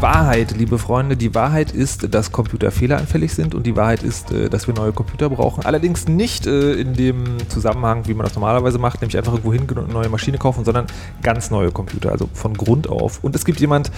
die 0.00 0.06
Wahrheit, 0.06 0.54
liebe 0.56 0.78
Freunde. 0.78 1.14
Die 1.14 1.34
Wahrheit 1.34 1.72
ist, 1.72 2.14
dass 2.14 2.32
Computer 2.32 2.70
fehleranfällig 2.70 3.34
sind 3.34 3.54
und 3.54 3.66
die 3.66 3.76
Wahrheit 3.76 4.02
ist, 4.02 4.32
äh, 4.32 4.48
dass 4.48 4.66
wir 4.66 4.72
neue 4.72 4.92
Computer 4.92 5.28
brauchen. 5.28 5.66
Allerdings 5.66 6.08
nicht 6.08 6.46
äh, 6.46 6.72
in 6.72 6.94
dem 6.94 7.36
Zusammenhang, 7.50 8.08
wie 8.08 8.14
man 8.14 8.24
das 8.24 8.34
normalerweise 8.34 8.78
macht, 8.78 9.02
nämlich 9.02 9.18
einfach 9.18 9.32
irgendwo 9.32 9.52
hingehen 9.52 9.76
und 9.76 9.84
eine 9.84 9.92
neue 9.92 10.08
Maschine 10.08 10.38
kaufen, 10.38 10.64
sondern 10.64 10.86
ganz 11.22 11.50
neue 11.50 11.70
Computer, 11.70 12.12
also 12.12 12.30
von 12.32 12.54
Grund 12.54 12.88
auf. 12.88 13.22
Und 13.22 13.36
es 13.36 13.44
gibt 13.44 13.60
jemand, 13.60 13.90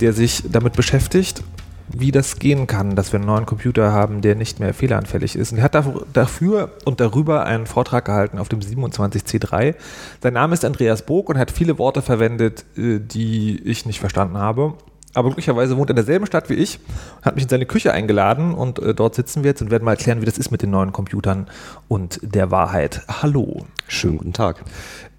der 0.00 0.12
sich 0.12 0.44
damit 0.48 0.74
beschäftigt, 0.74 1.42
wie 1.88 2.12
das 2.12 2.38
gehen 2.38 2.68
kann, 2.68 2.94
dass 2.94 3.12
wir 3.12 3.18
einen 3.18 3.26
neuen 3.26 3.44
Computer 3.44 3.90
haben, 3.90 4.20
der 4.20 4.36
nicht 4.36 4.60
mehr 4.60 4.72
fehleranfällig 4.72 5.34
ist. 5.34 5.50
Und 5.50 5.58
er 5.58 5.64
hat 5.64 5.74
dafür 6.12 6.70
und 6.84 7.00
darüber 7.00 7.46
einen 7.46 7.66
Vortrag 7.66 8.04
gehalten 8.04 8.38
auf 8.38 8.48
dem 8.48 8.60
27C3. 8.60 9.74
Sein 10.22 10.34
Name 10.34 10.54
ist 10.54 10.64
Andreas 10.64 11.02
Bog 11.04 11.28
und 11.28 11.36
hat 11.36 11.50
viele 11.50 11.78
Worte 11.78 12.00
verwendet, 12.00 12.64
äh, 12.76 13.00
die 13.00 13.60
ich 13.64 13.86
nicht 13.86 13.98
verstanden 13.98 14.38
habe 14.38 14.74
aber 15.14 15.28
glücklicherweise 15.28 15.76
wohnt 15.76 15.90
er 15.90 15.92
in 15.92 15.96
derselben 15.96 16.26
Stadt 16.26 16.48
wie 16.48 16.54
ich, 16.54 16.78
hat 17.22 17.34
mich 17.34 17.44
in 17.44 17.50
seine 17.50 17.66
Küche 17.66 17.92
eingeladen 17.92 18.54
und 18.54 18.78
äh, 18.78 18.94
dort 18.94 19.14
sitzen 19.14 19.42
wir 19.42 19.50
jetzt 19.50 19.62
und 19.62 19.70
werden 19.70 19.84
mal 19.84 19.92
erklären, 19.92 20.20
wie 20.20 20.26
das 20.26 20.38
ist 20.38 20.50
mit 20.50 20.62
den 20.62 20.70
neuen 20.70 20.92
Computern 20.92 21.48
und 21.88 22.20
der 22.22 22.50
Wahrheit. 22.50 23.02
Hallo. 23.08 23.66
Schönen 23.88 24.18
guten 24.18 24.32
Tag. 24.32 24.64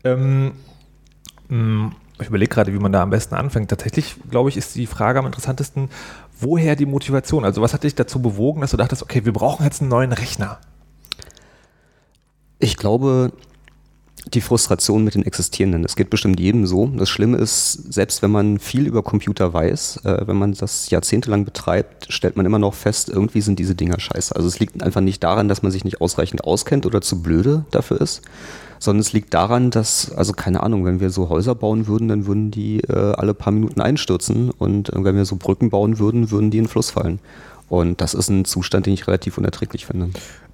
Ähm, 0.04 0.54
mh, 1.50 1.58
mm, 1.58 1.96
ich 2.20 2.28
überlege 2.28 2.54
gerade, 2.54 2.74
wie 2.74 2.80
man 2.80 2.92
da 2.92 3.02
am 3.02 3.10
besten 3.10 3.36
anfängt. 3.36 3.70
Tatsächlich, 3.70 4.16
glaube 4.30 4.50
ich, 4.50 4.58
ist 4.58 4.76
die 4.76 4.88
Frage 4.88 5.20
am 5.20 5.26
interessantesten, 5.26 5.90
woher 6.40 6.76
die 6.76 6.86
Motivation? 6.86 7.44
Also 7.44 7.62
was 7.62 7.74
hat 7.74 7.84
dich 7.84 7.96
dazu 7.96 8.22
bewogen, 8.22 8.62
dass 8.62 8.72
du 8.72 8.78
dachtest, 8.78 9.02
okay, 9.02 9.26
wir 9.26 9.34
brauchen 9.34 9.64
jetzt 9.64 9.82
einen 9.82 9.90
neuen 9.90 10.12
Rechner? 10.12 10.60
Ich 12.60 12.78
glaube, 12.78 13.34
die 14.32 14.42
Frustration 14.42 15.04
mit 15.04 15.16
den 15.16 15.26
Existierenden. 15.26 15.84
Das 15.84 15.96
geht 15.96 16.10
bestimmt 16.10 16.40
jedem 16.40 16.66
so. 16.66 16.88
Das 16.88 17.10
Schlimme 17.10 17.38
ist, 17.38 17.94
selbst 17.94 18.22
wenn 18.22 18.32
man 18.32 18.60
viel 18.60 18.88
über 18.88 19.04
Computer 19.04 19.54
weiß, 19.54 20.02
äh, 20.06 20.28
wenn 20.28 20.38
man 20.38 20.54
das 20.54 20.90
jahrzehntelang 20.90 21.46
betreibt, 21.46 22.12
stellt 22.12 22.38
man 22.38 22.46
immer 22.46 22.60
noch 22.60 22.74
fest, 22.74 23.10
irgendwie 23.10 23.42
sind 23.42 23.60
diese 23.60 23.76
Dinger 23.76 24.00
scheiße. 24.00 24.36
Also 24.36 24.48
es 24.48 24.60
liegt 24.60 24.82
einfach 24.82 25.02
nicht 25.02 25.24
daran, 25.24 25.48
dass 25.48 25.62
man 25.62 25.72
sich 25.72 25.84
nicht 25.84 26.00
ausreichend 26.02 26.46
auskennt 26.46 26.86
oder 26.86 27.02
zu 27.02 27.22
blöde 27.22 27.66
dafür 27.72 28.00
ist, 28.00 28.22
sondern 28.80 29.02
es 29.02 29.14
liegt 29.14 29.34
daran, 29.34 29.72
dass, 29.72 30.12
also 30.14 30.34
keine 30.34 30.64
Ahnung, 30.64 30.86
wenn 30.86 31.00
wir 31.00 31.10
so 31.10 31.30
Häuser 31.30 31.56
bauen 31.56 31.88
würden, 31.88 32.08
dann 32.08 32.26
würden 32.26 32.52
die 32.52 32.80
äh, 32.82 33.14
alle 33.14 33.34
paar 33.34 33.54
Minuten 33.54 33.82
einstürzen 33.82 34.52
und 34.52 34.90
äh, 34.90 35.04
wenn 35.04 35.16
wir 35.16 35.26
so 35.26 35.36
Brücken 35.36 35.70
bauen 35.70 36.00
würden, 36.00 36.32
würden 36.32 36.50
die 36.50 36.58
in 36.58 36.66
den 36.66 36.70
Fluss 36.70 36.92
fallen. 36.92 37.20
Und 37.74 38.02
das 38.02 38.14
ist 38.14 38.30
ein 38.30 38.46
Zustand, 38.46 38.86
den 38.86 38.94
ich 38.94 39.08
relativ 39.08 39.40
unerträglich 39.40 39.88
finde. 39.88 40.10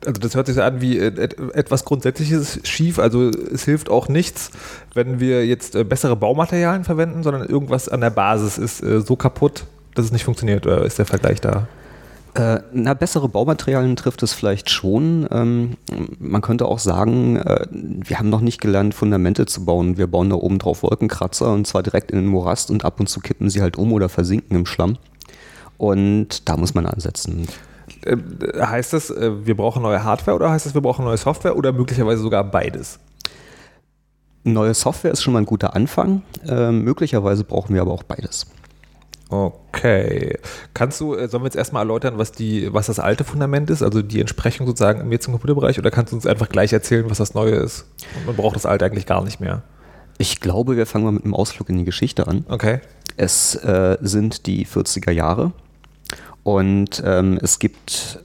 Also 0.06 0.22
das 0.22 0.36
hört 0.36 0.48
sich 0.48 0.62
an 0.62 0.80
wie 0.80 0.98
äh, 0.98 1.30
etwas 1.54 1.84
Grundsätzliches 1.84 2.62
schief. 2.64 2.98
Also 2.98 3.30
es 3.30 3.66
hilft 3.66 3.90
auch 3.90 4.08
nichts, 4.08 4.52
wenn 4.94 5.20
wir 5.20 5.46
jetzt 5.46 5.76
äh, 5.76 5.84
bessere 5.84 6.16
Baumaterialien 6.16 6.86
verwenden, 6.86 7.24
sondern 7.24 7.46
irgendwas 7.46 7.90
an 7.90 8.00
der 8.00 8.10
Basis 8.10 8.58
ist 8.58 8.82
äh, 8.82 9.02
so 9.02 9.18
kaputt, 9.18 9.66
dass 9.96 10.06
es 10.06 10.14
nicht 10.14 10.24
funktioniert. 10.24 10.66
Oder 10.66 10.86
ist 10.86 10.98
der 10.98 11.06
Vergleich 11.06 11.42
da? 11.42 11.68
Äh, 12.36 12.62
na, 12.72 12.94
bessere 12.94 13.28
Baumaterialien 13.28 13.98
trifft 13.98 14.24
es 14.24 14.32
vielleicht 14.32 14.70
schon. 14.70 15.28
Ähm, 15.30 15.72
man 16.20 16.40
könnte 16.40 16.68
auch 16.68 16.80
sagen, 16.80 17.36
äh, 17.36 17.66
wir 17.70 18.18
haben 18.18 18.30
noch 18.30 18.40
nicht 18.40 18.62
gelernt, 18.62 18.94
Fundamente 18.94 19.46
zu 19.46 19.66
bauen. 19.66 19.98
Wir 19.98 20.08
bauen 20.08 20.30
da 20.30 20.38
oben 20.38 20.58
drauf 20.58 20.84
Wolkenkratzer 20.84 21.52
und 21.52 21.68
zwar 21.68 21.84
direkt 21.84 22.12
in 22.12 22.20
den 22.20 22.28
Morast 22.28 22.72
und 22.72 22.86
ab 22.86 23.02
und 23.02 23.10
zu 23.10 23.20
kippen 23.20 23.50
sie 23.50 23.62
halt 23.62 23.76
um 23.76 23.92
oder 23.92 24.08
versinken 24.08 24.56
im 24.56 24.66
Schlamm. 24.66 24.98
Und 25.80 26.48
da 26.48 26.58
muss 26.58 26.76
man 26.76 26.86
ansetzen. 26.86 27.48
Äh, 28.04 28.18
heißt 28.62 28.94
das, 28.94 29.10
äh, 29.10 29.46
wir 29.46 29.56
brauchen 29.56 29.82
neue 29.82 30.04
Hardware 30.04 30.36
oder 30.36 30.52
heißt 30.52 30.68
das, 30.68 30.74
wir 30.76 30.82
brauchen 30.82 31.06
neue 31.06 31.18
Software 31.18 31.58
oder 31.58 31.72
möglicherweise 31.72 32.22
sogar 32.22 32.44
beides? 32.44 33.00
Neue 34.44 34.74
Software 34.74 35.12
ist 35.12 35.24
schon 35.24 35.34
mal 35.34 35.40
ein 35.40 35.46
guter 35.46 35.76
Anfang. 35.76 36.22
Äh, 36.46 36.72
möglicherweise 36.72 37.46
brauchen 37.46 37.74
wir 37.74 37.82
aber 37.82 37.94
auch 37.94 38.04
beides. 38.04 38.48
Okay. 39.30 40.38
Kannst 40.74 41.00
du, 41.00 41.16
äh, 41.16 41.30
sollen 41.30 41.44
wir 41.44 41.48
jetzt 41.48 41.56
erstmal 41.56 41.84
erläutern, 41.84 42.18
was, 42.18 42.34
die, 42.34 42.74
was 42.74 42.88
das 42.88 43.00
alte 43.00 43.24
Fundament 43.24 43.70
ist, 43.70 43.82
also 43.82 44.02
die 44.02 44.20
Entsprechung 44.20 44.68
sozusagen 44.68 45.00
im 45.00 45.12
jetzigen 45.14 45.32
Computerbereich, 45.34 45.80
oder 45.80 45.92
kannst 45.92 46.12
du 46.12 46.18
uns 46.18 46.26
einfach 46.26 46.50
gleich 46.50 46.74
erzählen, 46.74 47.10
was 47.10 47.20
das 47.20 47.36
Neue 47.36 47.56
ist? 47.56 47.86
Und 48.18 48.26
man 48.26 48.36
braucht 48.36 48.58
das 48.58 48.66
alte 48.66 48.84
eigentlich 48.84 49.06
gar 49.06 49.24
nicht 49.24 49.40
mehr. 49.40 49.62
Ich 50.18 50.42
glaube, 50.42 50.76
wir 50.76 50.86
fangen 50.86 51.06
mal 51.06 51.12
mit 51.12 51.24
einem 51.24 51.36
Ausflug 51.36 51.70
in 51.70 51.78
die 51.78 51.86
Geschichte 51.86 52.28
an. 52.28 52.46
Okay. 52.50 52.82
Es 53.16 53.56
äh, 53.56 53.98
sind 54.02 54.46
die 54.46 54.66
40er 54.66 55.12
Jahre. 55.12 55.54
Und 56.44 57.02
ähm, 57.06 57.38
es 57.42 57.60
gibt 57.60 58.20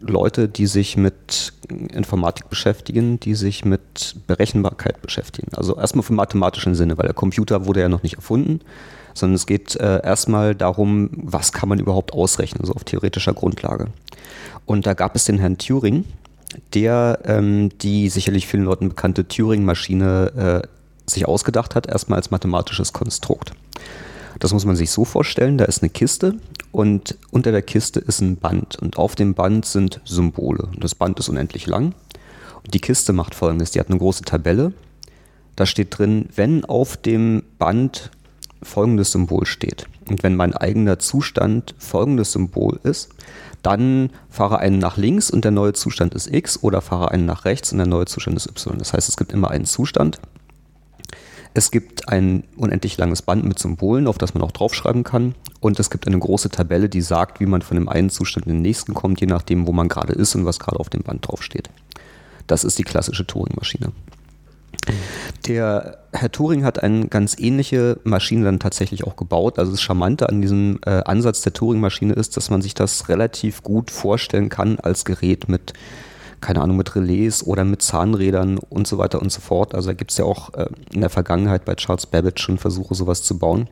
Leute, 0.00 0.48
die 0.48 0.66
sich 0.66 0.96
mit 0.96 1.52
Informatik 1.68 2.48
beschäftigen, 2.48 3.18
die 3.18 3.34
sich 3.34 3.64
mit 3.64 4.16
Berechenbarkeit 4.26 5.02
beschäftigen. 5.02 5.52
Also 5.56 5.76
erstmal 5.76 6.02
vom 6.02 6.16
mathematischen 6.16 6.74
Sinne, 6.74 6.96
weil 6.98 7.06
der 7.06 7.14
Computer 7.14 7.66
wurde 7.66 7.80
ja 7.80 7.88
noch 7.88 8.02
nicht 8.02 8.14
erfunden, 8.14 8.60
sondern 9.14 9.34
es 9.34 9.46
geht 9.46 9.74
äh, 9.76 10.02
erstmal 10.04 10.54
darum, 10.54 11.10
was 11.12 11.52
kann 11.52 11.68
man 11.68 11.78
überhaupt 11.78 12.12
ausrechnen, 12.12 12.64
so 12.64 12.74
auf 12.74 12.84
theoretischer 12.84 13.34
Grundlage. 13.34 13.88
Und 14.66 14.86
da 14.86 14.94
gab 14.94 15.16
es 15.16 15.24
den 15.24 15.38
Herrn 15.38 15.58
Turing, 15.58 16.04
der 16.74 17.20
ähm, 17.24 17.70
die 17.80 18.08
sicherlich 18.08 18.46
vielen 18.46 18.64
Leuten 18.64 18.88
bekannte 18.90 19.26
Turing-Maschine 19.26 20.62
äh, 20.64 20.68
sich 21.10 21.26
ausgedacht 21.26 21.74
hat, 21.74 21.86
erstmal 21.86 22.18
als 22.18 22.30
mathematisches 22.30 22.92
Konstrukt. 22.92 23.52
Das 24.38 24.52
muss 24.52 24.64
man 24.64 24.76
sich 24.76 24.90
so 24.90 25.04
vorstellen, 25.04 25.58
da 25.58 25.64
ist 25.64 25.82
eine 25.82 25.90
Kiste 25.90 26.36
und 26.72 27.16
unter 27.30 27.52
der 27.52 27.62
Kiste 27.62 28.00
ist 28.00 28.20
ein 28.20 28.36
Band 28.36 28.76
und 28.76 28.98
auf 28.98 29.14
dem 29.14 29.34
Band 29.34 29.64
sind 29.64 30.00
Symbole. 30.04 30.68
Das 30.78 30.94
Band 30.94 31.18
ist 31.18 31.28
unendlich 31.28 31.66
lang. 31.66 31.94
Und 32.64 32.74
die 32.74 32.80
Kiste 32.80 33.12
macht 33.12 33.34
folgendes, 33.34 33.70
die 33.70 33.80
hat 33.80 33.88
eine 33.88 33.98
große 33.98 34.24
Tabelle. 34.24 34.72
Da 35.54 35.64
steht 35.64 35.98
drin, 35.98 36.28
wenn 36.34 36.64
auf 36.64 36.96
dem 36.96 37.42
Band 37.58 38.10
folgendes 38.62 39.12
Symbol 39.12 39.46
steht 39.46 39.86
und 40.08 40.22
wenn 40.22 40.36
mein 40.36 40.54
eigener 40.54 40.98
Zustand 40.98 41.74
folgendes 41.78 42.32
Symbol 42.32 42.78
ist, 42.82 43.10
dann 43.62 44.10
fahre 44.28 44.58
einen 44.58 44.78
nach 44.78 44.96
links 44.96 45.30
und 45.30 45.44
der 45.44 45.50
neue 45.50 45.72
Zustand 45.72 46.14
ist 46.14 46.32
x 46.32 46.62
oder 46.62 46.80
fahre 46.80 47.10
einen 47.10 47.26
nach 47.26 47.44
rechts 47.44 47.72
und 47.72 47.78
der 47.78 47.86
neue 47.86 48.06
Zustand 48.06 48.36
ist 48.36 48.48
y. 48.48 48.78
Das 48.78 48.92
heißt, 48.92 49.08
es 49.08 49.16
gibt 49.16 49.32
immer 49.32 49.50
einen 49.50 49.64
Zustand 49.64 50.20
es 51.56 51.70
gibt 51.70 52.10
ein 52.10 52.44
unendlich 52.58 52.98
langes 52.98 53.22
Band 53.22 53.46
mit 53.46 53.58
Symbolen, 53.58 54.08
auf 54.08 54.18
das 54.18 54.34
man 54.34 54.42
auch 54.42 54.52
draufschreiben 54.52 55.04
kann. 55.04 55.34
Und 55.58 55.80
es 55.80 55.88
gibt 55.88 56.06
eine 56.06 56.18
große 56.18 56.50
Tabelle, 56.50 56.90
die 56.90 57.00
sagt, 57.00 57.40
wie 57.40 57.46
man 57.46 57.62
von 57.62 57.78
dem 57.78 57.88
einen 57.88 58.10
Zustand 58.10 58.46
in 58.46 58.52
den 58.52 58.62
nächsten 58.62 58.92
kommt, 58.92 59.22
je 59.22 59.26
nachdem, 59.26 59.66
wo 59.66 59.72
man 59.72 59.88
gerade 59.88 60.12
ist 60.12 60.34
und 60.34 60.44
was 60.44 60.58
gerade 60.58 60.78
auf 60.78 60.90
dem 60.90 61.02
Band 61.02 61.26
draufsteht. 61.26 61.70
Das 62.46 62.62
ist 62.62 62.78
die 62.78 62.84
klassische 62.84 63.26
Turing-Maschine. 63.26 63.92
Der 65.46 65.96
Herr 66.12 66.30
Turing 66.30 66.62
hat 66.62 66.82
eine 66.82 67.08
ganz 67.08 67.38
ähnliche 67.38 68.00
Maschine 68.04 68.44
dann 68.44 68.60
tatsächlich 68.60 69.04
auch 69.04 69.16
gebaut. 69.16 69.58
Also 69.58 69.70
das 69.70 69.80
Charmante 69.80 70.28
an 70.28 70.42
diesem 70.42 70.78
äh, 70.84 70.90
Ansatz 71.06 71.40
der 71.40 71.54
Turing-Maschine 71.54 72.12
ist, 72.12 72.36
dass 72.36 72.50
man 72.50 72.60
sich 72.60 72.74
das 72.74 73.08
relativ 73.08 73.62
gut 73.62 73.90
vorstellen 73.90 74.50
kann 74.50 74.78
als 74.78 75.06
Gerät 75.06 75.48
mit 75.48 75.72
keine 76.46 76.60
Ahnung, 76.60 76.76
mit 76.76 76.94
Relais 76.94 77.42
oder 77.44 77.64
mit 77.64 77.82
Zahnrädern 77.82 78.58
und 78.58 78.86
so 78.86 78.98
weiter 78.98 79.20
und 79.20 79.32
so 79.32 79.40
fort. 79.40 79.74
Also 79.74 79.88
da 79.88 79.94
gibt 79.94 80.12
es 80.12 80.18
ja 80.18 80.24
auch 80.24 80.54
äh, 80.54 80.68
in 80.92 81.00
der 81.00 81.10
Vergangenheit 81.10 81.64
bei 81.64 81.74
Charles 81.74 82.06
Babbage 82.06 82.40
schon 82.40 82.56
Versuche, 82.56 82.94
sowas 82.94 83.24
zu 83.24 83.36
bauen. 83.36 83.68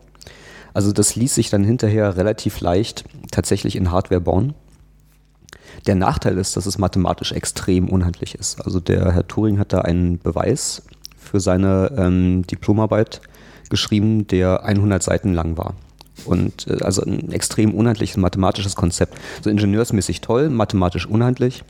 Also 0.72 0.90
das 0.90 1.14
ließ 1.14 1.36
sich 1.36 1.50
dann 1.50 1.62
hinterher 1.62 2.16
relativ 2.16 2.58
leicht 2.58 3.04
tatsächlich 3.30 3.76
in 3.76 3.92
Hardware 3.92 4.20
bauen. 4.20 4.54
Der 5.86 5.94
Nachteil 5.94 6.36
ist, 6.36 6.56
dass 6.56 6.66
es 6.66 6.76
mathematisch 6.76 7.30
extrem 7.30 7.88
unhandlich 7.88 8.34
ist. 8.34 8.60
Also 8.60 8.80
der 8.80 9.12
Herr 9.12 9.28
Turing 9.28 9.60
hat 9.60 9.72
da 9.72 9.82
einen 9.82 10.18
Beweis 10.18 10.82
für 11.16 11.38
seine 11.38 11.92
ähm, 11.96 12.44
Diplomarbeit 12.44 13.20
geschrieben, 13.70 14.26
der 14.26 14.64
100 14.64 15.00
Seiten 15.00 15.32
lang 15.32 15.56
war. 15.56 15.74
Und 16.24 16.66
äh, 16.68 16.82
also 16.82 17.02
ein 17.02 17.32
extrem 17.32 17.74
unhandliches 17.74 18.16
mathematisches 18.16 18.76
Konzept. 18.76 19.18
So 19.42 19.50
ingenieursmäßig 19.50 20.20
toll, 20.20 20.48
mathematisch 20.48 21.06
unhandlich. 21.06 21.64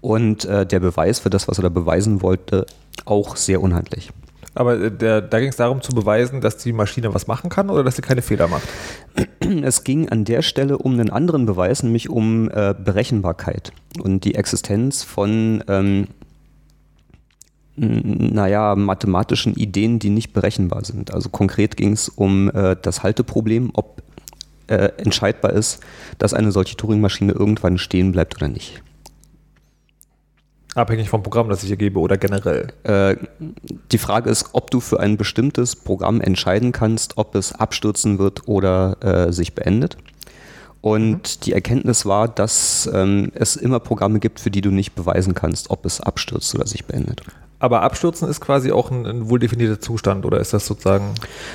Und 0.00 0.44
äh, 0.44 0.66
der 0.66 0.80
Beweis 0.80 1.18
für 1.18 1.30
das, 1.30 1.48
was 1.48 1.58
er 1.58 1.62
da 1.62 1.68
beweisen 1.68 2.22
wollte, 2.22 2.66
auch 3.04 3.36
sehr 3.36 3.60
unhandlich. 3.60 4.10
Aber 4.54 4.78
äh, 4.78 4.90
der, 4.90 5.20
da 5.20 5.40
ging 5.40 5.48
es 5.48 5.56
darum 5.56 5.82
zu 5.82 5.92
beweisen, 5.92 6.40
dass 6.40 6.56
die 6.56 6.72
Maschine 6.72 7.14
was 7.14 7.26
machen 7.26 7.48
kann 7.48 7.70
oder 7.70 7.84
dass 7.84 7.96
sie 7.96 8.02
keine 8.02 8.22
Fehler 8.22 8.48
macht? 8.48 8.68
Es 9.62 9.84
ging 9.84 10.08
an 10.08 10.24
der 10.24 10.42
Stelle 10.42 10.78
um 10.78 10.92
einen 10.92 11.10
anderen 11.10 11.46
Beweis, 11.46 11.82
nämlich 11.82 12.10
um 12.10 12.50
äh, 12.50 12.74
Berechenbarkeit 12.74 13.72
und 14.02 14.24
die 14.24 14.34
Existenz 14.34 15.02
von 15.02 15.64
ähm, 15.68 16.08
naja, 17.78 18.74
mathematischen 18.74 19.54
Ideen, 19.54 19.98
die 19.98 20.10
nicht 20.10 20.32
berechenbar 20.32 20.84
sind. 20.84 21.14
Also 21.14 21.28
konkret 21.28 21.76
ging 21.76 21.92
es 21.92 22.08
um 22.08 22.50
äh, 22.50 22.76
das 22.80 23.02
Halteproblem, 23.02 23.70
ob 23.74 24.02
äh, 24.66 24.90
entscheidbar 24.98 25.52
ist, 25.52 25.80
dass 26.18 26.34
eine 26.34 26.52
solche 26.52 26.76
Turing-Maschine 26.76 27.32
irgendwann 27.32 27.78
stehen 27.78 28.12
bleibt 28.12 28.36
oder 28.36 28.48
nicht. 28.48 28.82
Abhängig 30.74 31.08
vom 31.08 31.22
Programm, 31.22 31.48
das 31.48 31.62
ich 31.62 31.68
hier 31.68 31.76
gebe 31.76 31.98
oder 31.98 32.18
generell? 32.18 32.68
Äh, 32.84 33.16
die 33.90 33.98
Frage 33.98 34.30
ist, 34.30 34.50
ob 34.52 34.70
du 34.70 34.80
für 34.80 35.00
ein 35.00 35.16
bestimmtes 35.16 35.74
Programm 35.74 36.20
entscheiden 36.20 36.72
kannst, 36.72 37.16
ob 37.16 37.34
es 37.34 37.52
abstürzen 37.52 38.18
wird 38.18 38.46
oder 38.46 38.96
äh, 39.00 39.32
sich 39.32 39.54
beendet. 39.54 39.96
Und 40.80 41.10
mhm. 41.10 41.40
die 41.44 41.52
Erkenntnis 41.52 42.06
war, 42.06 42.28
dass 42.28 42.88
ähm, 42.92 43.32
es 43.34 43.56
immer 43.56 43.80
Programme 43.80 44.20
gibt, 44.20 44.38
für 44.40 44.50
die 44.50 44.60
du 44.60 44.70
nicht 44.70 44.94
beweisen 44.94 45.34
kannst, 45.34 45.70
ob 45.70 45.84
es 45.84 46.00
abstürzt 46.00 46.54
oder 46.54 46.66
sich 46.66 46.84
beendet. 46.84 47.22
Aber 47.60 47.82
abstürzen 47.82 48.28
ist 48.28 48.40
quasi 48.40 48.70
auch 48.70 48.90
ein, 48.90 49.04
ein 49.04 49.28
wohl 49.28 49.38
definierter 49.40 49.80
Zustand 49.80 50.24
oder 50.24 50.38
ist 50.38 50.52
das 50.52 50.66
sozusagen? 50.66 51.14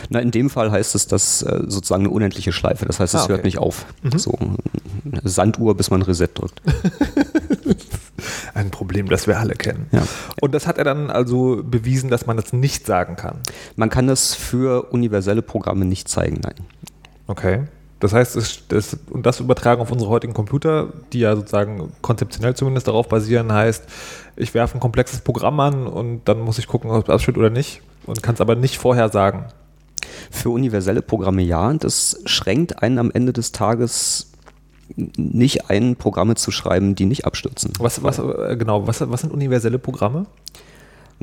Na, 0.09 0.19
in 0.19 0.31
dem 0.31 0.49
Fall 0.49 0.71
heißt 0.71 0.95
es, 0.95 1.07
dass 1.07 1.41
äh, 1.43 1.61
sozusagen 1.67 2.03
eine 2.03 2.09
unendliche 2.09 2.51
Schleife. 2.51 2.85
Das 2.85 2.99
heißt, 2.99 3.13
es 3.13 3.21
Ah, 3.21 3.23
okay. 3.23 3.33
hört 3.33 3.45
nicht 3.45 3.57
auf. 3.57 3.85
So 4.17 4.37
eine 4.37 5.21
Sanduhr, 5.23 5.75
bis 5.75 5.89
man 5.91 6.01
Reset 6.01 6.27
drückt. 6.33 6.61
Ein 8.53 8.69
Problem, 8.69 9.07
das 9.09 9.27
wir 9.27 9.39
alle 9.39 9.55
kennen. 9.55 9.87
Ja. 9.91 10.03
Und 10.41 10.53
das 10.53 10.67
hat 10.67 10.77
er 10.77 10.83
dann 10.83 11.09
also 11.09 11.61
bewiesen, 11.63 12.09
dass 12.09 12.25
man 12.25 12.37
das 12.37 12.53
nicht 12.53 12.85
sagen 12.85 13.15
kann. 13.15 13.39
Man 13.75 13.89
kann 13.89 14.07
das 14.07 14.35
für 14.35 14.91
universelle 14.91 15.41
Programme 15.41 15.85
nicht 15.85 16.07
zeigen, 16.07 16.39
nein. 16.43 16.55
Okay. 17.27 17.63
Das 17.99 18.11
heißt, 18.11 18.35
es, 18.35 18.67
das, 18.67 18.97
und 19.11 19.25
das 19.25 19.39
übertragen 19.39 19.81
auf 19.81 19.89
unsere 19.89 20.09
heutigen 20.09 20.33
Computer, 20.33 20.89
die 21.13 21.19
ja 21.19 21.37
sozusagen 21.37 21.93
konzeptionell 22.01 22.53
zumindest 22.53 22.87
darauf 22.89 23.07
basieren, 23.07 23.53
heißt, 23.53 23.85
ich 24.35 24.53
werfe 24.53 24.77
ein 24.77 24.79
komplexes 24.79 25.21
Programm 25.21 25.59
an 25.59 25.87
und 25.87 26.21
dann 26.25 26.41
muss 26.41 26.57
ich 26.57 26.67
gucken, 26.67 26.91
ob 26.91 27.07
es 27.07 27.13
abschüttet 27.13 27.39
oder 27.39 27.49
nicht 27.49 27.81
und 28.05 28.23
kann 28.23 28.35
es 28.35 28.41
aber 28.41 28.55
nicht 28.55 28.77
vorher 28.77 29.09
sagen. 29.09 29.45
Für 30.31 30.49
universelle 30.49 31.01
Programme 31.01 31.41
ja. 31.41 31.73
Das 31.73 32.21
schränkt 32.25 32.83
einen 32.83 32.99
am 32.99 33.11
Ende 33.11 33.33
des 33.33 33.51
Tages 33.51 34.31
nicht 34.95 35.69
ein, 35.69 35.95
Programme 35.95 36.35
zu 36.35 36.51
schreiben, 36.51 36.95
die 36.95 37.05
nicht 37.05 37.25
abstürzen. 37.25 37.73
Was, 37.79 38.03
was, 38.03 38.19
äh, 38.19 38.55
genau, 38.57 38.85
was, 38.85 39.09
was 39.09 39.21
sind 39.21 39.33
universelle 39.33 39.79
Programme? 39.79 40.25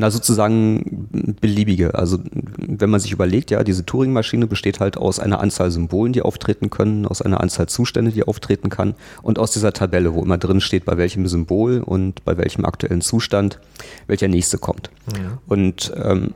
Na, 0.01 0.11
sozusagen 0.11 1.09
beliebige. 1.43 1.95
Also, 1.95 2.19
wenn 2.57 2.89
man 2.89 3.01
sich 3.01 3.13
überlegt, 3.13 3.51
ja, 3.51 3.63
diese 3.63 3.85
Turing-Maschine 3.85 4.47
besteht 4.47 4.81
halt 4.81 4.97
aus 4.97 5.19
einer 5.21 5.41
Anzahl 5.41 5.71
Symbolen, 5.71 6.15
die 6.15 6.23
auftreten 6.23 6.71
können, 6.71 7.05
aus 7.05 7.21
einer 7.21 7.41
Anzahl 7.43 7.69
Zustände, 7.69 8.11
die 8.11 8.23
auftreten 8.27 8.71
kann 8.71 8.95
und 9.21 9.39
aus 9.39 9.51
dieser 9.51 9.75
Tabelle, 9.75 10.15
wo 10.15 10.23
immer 10.23 10.39
drin 10.39 10.63
steht, 10.63 10.87
bei 10.87 10.97
welchem 10.97 11.27
Symbol 11.29 11.83
und 11.85 12.25
bei 12.25 12.39
welchem 12.39 12.65
aktuellen 12.65 13.03
Zustand 13.03 13.61
welcher 14.07 14.29
nächste 14.29 14.57
kommt. 14.57 14.91
Und 15.47 15.93
ähm, 16.03 16.33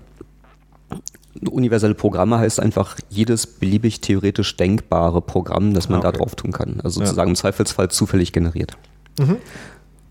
universelle 1.51 1.95
Programme 1.95 2.39
heißt 2.39 2.61
einfach 2.61 2.99
jedes 3.09 3.47
beliebig 3.47 4.03
theoretisch 4.03 4.57
denkbare 4.59 5.23
Programm, 5.23 5.73
das 5.73 5.89
man 5.89 6.01
Ah, 6.01 6.03
da 6.03 6.09
okay. 6.11 6.19
drauf 6.19 6.35
tun 6.35 6.53
kann. 6.53 6.81
Also 6.85 7.01
Ja. 7.01 7.07
sozusagen 7.07 7.31
im 7.31 7.37
Zweifelsfall 7.37 7.91
zufällig 7.91 8.33
generiert. 8.35 8.77
Mhm. 9.19 9.37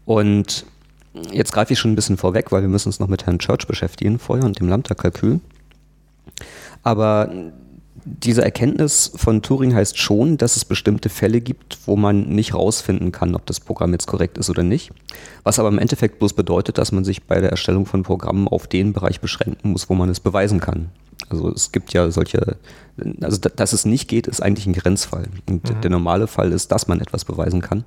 Und 0.06 0.66
jetzt 1.32 1.52
greife 1.52 1.74
ich 1.74 1.80
schon 1.80 1.92
ein 1.92 1.96
bisschen 1.96 2.18
vorweg, 2.18 2.52
weil 2.52 2.62
wir 2.62 2.70
müssen 2.70 2.90
uns 2.90 3.00
noch 3.00 3.08
mit 3.08 3.26
Herrn 3.26 3.40
Church 3.40 3.68
beschäftigen 3.68 4.20
vorher 4.20 4.46
und 4.46 4.60
dem 4.60 4.68
Lambda-Kalkül. 4.68 5.40
Aber 6.82 7.32
diese 8.06 8.44
Erkenntnis 8.44 9.12
von 9.16 9.42
Turing 9.42 9.74
heißt 9.74 9.98
schon, 9.98 10.38
dass 10.38 10.58
es 10.58 10.66
bestimmte 10.66 11.10
Fälle 11.10 11.42
gibt, 11.42 11.78
wo 11.86 11.96
man 11.96 12.28
nicht 12.30 12.54
rausfinden 12.54 13.12
kann, 13.12 13.36
ob 13.36 13.46
das 13.46 13.60
Programm 13.60 13.94
jetzt 13.94 14.08
korrekt 14.08 14.38
ist 14.38 14.50
oder 14.50 14.64
nicht. 14.64 14.92
Was 15.44 15.60
aber 15.60 15.70
im 15.70 15.80
Endeffekt 15.80 16.20
bloß 16.20 16.34
bedeutet, 16.34 16.78
dass 16.78 16.92
man 16.92 17.06
sich 17.06 17.24
bei 17.24 17.40
der 17.40 17.52
Erstellung 17.52 17.86
von 17.86 18.04
Programmen 18.04 18.48
auf 18.48 18.68
den 18.68 18.94
Bereich 18.94 19.22
beschränken 19.22 19.72
muss, 19.72 19.90
wo 19.90 19.94
man 19.94 20.10
es 20.10 20.20
beweisen 20.20 20.60
kann. 20.60 20.90
Also 21.30 21.52
es 21.52 21.72
gibt 21.72 21.94
ja 21.94 22.10
solche, 22.12 22.58
also 23.22 23.38
da- 23.38 23.50
dass 23.50 23.74
es 23.74 23.86
nicht 23.86 24.08
geht, 24.08 24.28
ist 24.28 24.42
eigentlich 24.42 24.66
ein 24.68 24.74
Grenzfall. 24.74 25.28
Und 25.50 25.64
der 25.84 25.90
normale 25.92 26.28
Fall 26.28 26.52
ist, 26.52 26.72
dass 26.72 26.88
man 26.88 27.00
etwas 27.00 27.26
beweisen 27.26 27.62
kann. 27.62 27.84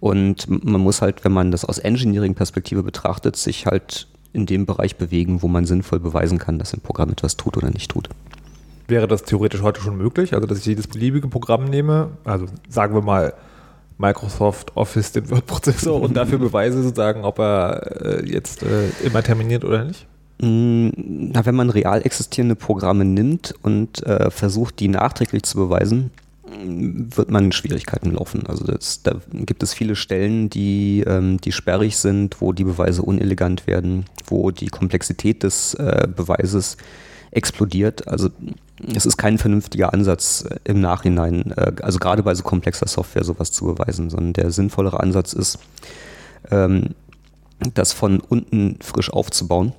Und 0.00 0.48
man 0.64 0.80
muss 0.80 1.00
halt, 1.02 1.24
wenn 1.24 1.32
man 1.32 1.50
das 1.50 1.64
aus 1.64 1.78
Engineering-Perspektive 1.78 2.82
betrachtet, 2.82 3.36
sich 3.36 3.66
halt 3.66 4.08
in 4.32 4.46
dem 4.46 4.66
Bereich 4.66 4.96
bewegen, 4.96 5.42
wo 5.42 5.48
man 5.48 5.66
sinnvoll 5.66 6.00
beweisen 6.00 6.38
kann, 6.38 6.58
dass 6.58 6.72
ein 6.72 6.80
Programm 6.80 7.10
etwas 7.10 7.36
tut 7.36 7.56
oder 7.56 7.70
nicht 7.70 7.90
tut. 7.90 8.08
Wäre 8.88 9.06
das 9.06 9.22
theoretisch 9.24 9.62
heute 9.62 9.80
schon 9.80 9.96
möglich? 9.96 10.34
Also, 10.34 10.46
dass 10.46 10.58
ich 10.58 10.66
jedes 10.66 10.86
beliebige 10.86 11.28
Programm 11.28 11.64
nehme, 11.66 12.10
also 12.24 12.46
sagen 12.68 12.94
wir 12.94 13.02
mal 13.02 13.34
Microsoft 13.98 14.76
Office, 14.76 15.12
den 15.12 15.30
Word-Prozessor 15.30 16.00
und 16.00 16.14
dafür 16.16 16.38
beweise 16.38 16.82
sozusagen, 16.82 17.24
ob 17.24 17.38
er 17.38 18.20
äh, 18.20 18.26
jetzt 18.28 18.62
äh, 18.62 18.88
immer 19.04 19.22
terminiert 19.22 19.64
oder 19.64 19.84
nicht? 19.84 20.06
Mm, 20.42 20.90
Na, 21.32 21.46
wenn 21.46 21.54
man 21.54 21.70
real 21.70 22.02
existierende 22.04 22.56
Programme 22.56 23.04
nimmt 23.04 23.54
und 23.62 24.04
äh, 24.04 24.30
versucht, 24.30 24.80
die 24.80 24.88
nachträglich 24.88 25.44
zu 25.44 25.56
beweisen, 25.56 26.10
mm, 26.44 27.16
wird 27.16 27.30
man 27.30 27.44
in 27.44 27.52
Schwierigkeiten 27.52 28.10
laufen. 28.10 28.44
Also 28.48 28.64
das, 28.64 29.04
da 29.04 29.20
gibt 29.32 29.62
es 29.62 29.72
viele 29.72 29.94
Stellen, 29.94 30.50
die, 30.50 31.04
ähm, 31.06 31.40
die 31.40 31.52
sperrig 31.52 31.96
sind, 31.96 32.40
wo 32.40 32.52
die 32.52 32.64
Beweise 32.64 33.02
unelegant 33.02 33.68
werden, 33.68 34.04
wo 34.26 34.50
die 34.50 34.66
Komplexität 34.66 35.44
des 35.44 35.74
äh, 35.74 36.08
Beweises 36.14 36.76
explodiert. 37.30 38.08
Also 38.08 38.28
es 38.96 39.06
ist 39.06 39.16
kein 39.16 39.38
vernünftiger 39.38 39.94
Ansatz 39.94 40.44
äh, 40.48 40.58
im 40.64 40.80
Nachhinein, 40.80 41.52
äh, 41.56 41.72
also 41.82 42.00
gerade 42.00 42.24
bei 42.24 42.34
so 42.34 42.42
komplexer 42.42 42.88
Software 42.88 43.22
sowas 43.22 43.52
zu 43.52 43.66
beweisen, 43.66 44.10
sondern 44.10 44.32
der 44.32 44.50
sinnvollere 44.50 44.98
Ansatz 44.98 45.34
ist, 45.34 45.60
ähm, 46.50 46.96
das 47.74 47.92
von 47.92 48.18
unten 48.18 48.76
frisch 48.80 49.12
aufzubauen. 49.12 49.72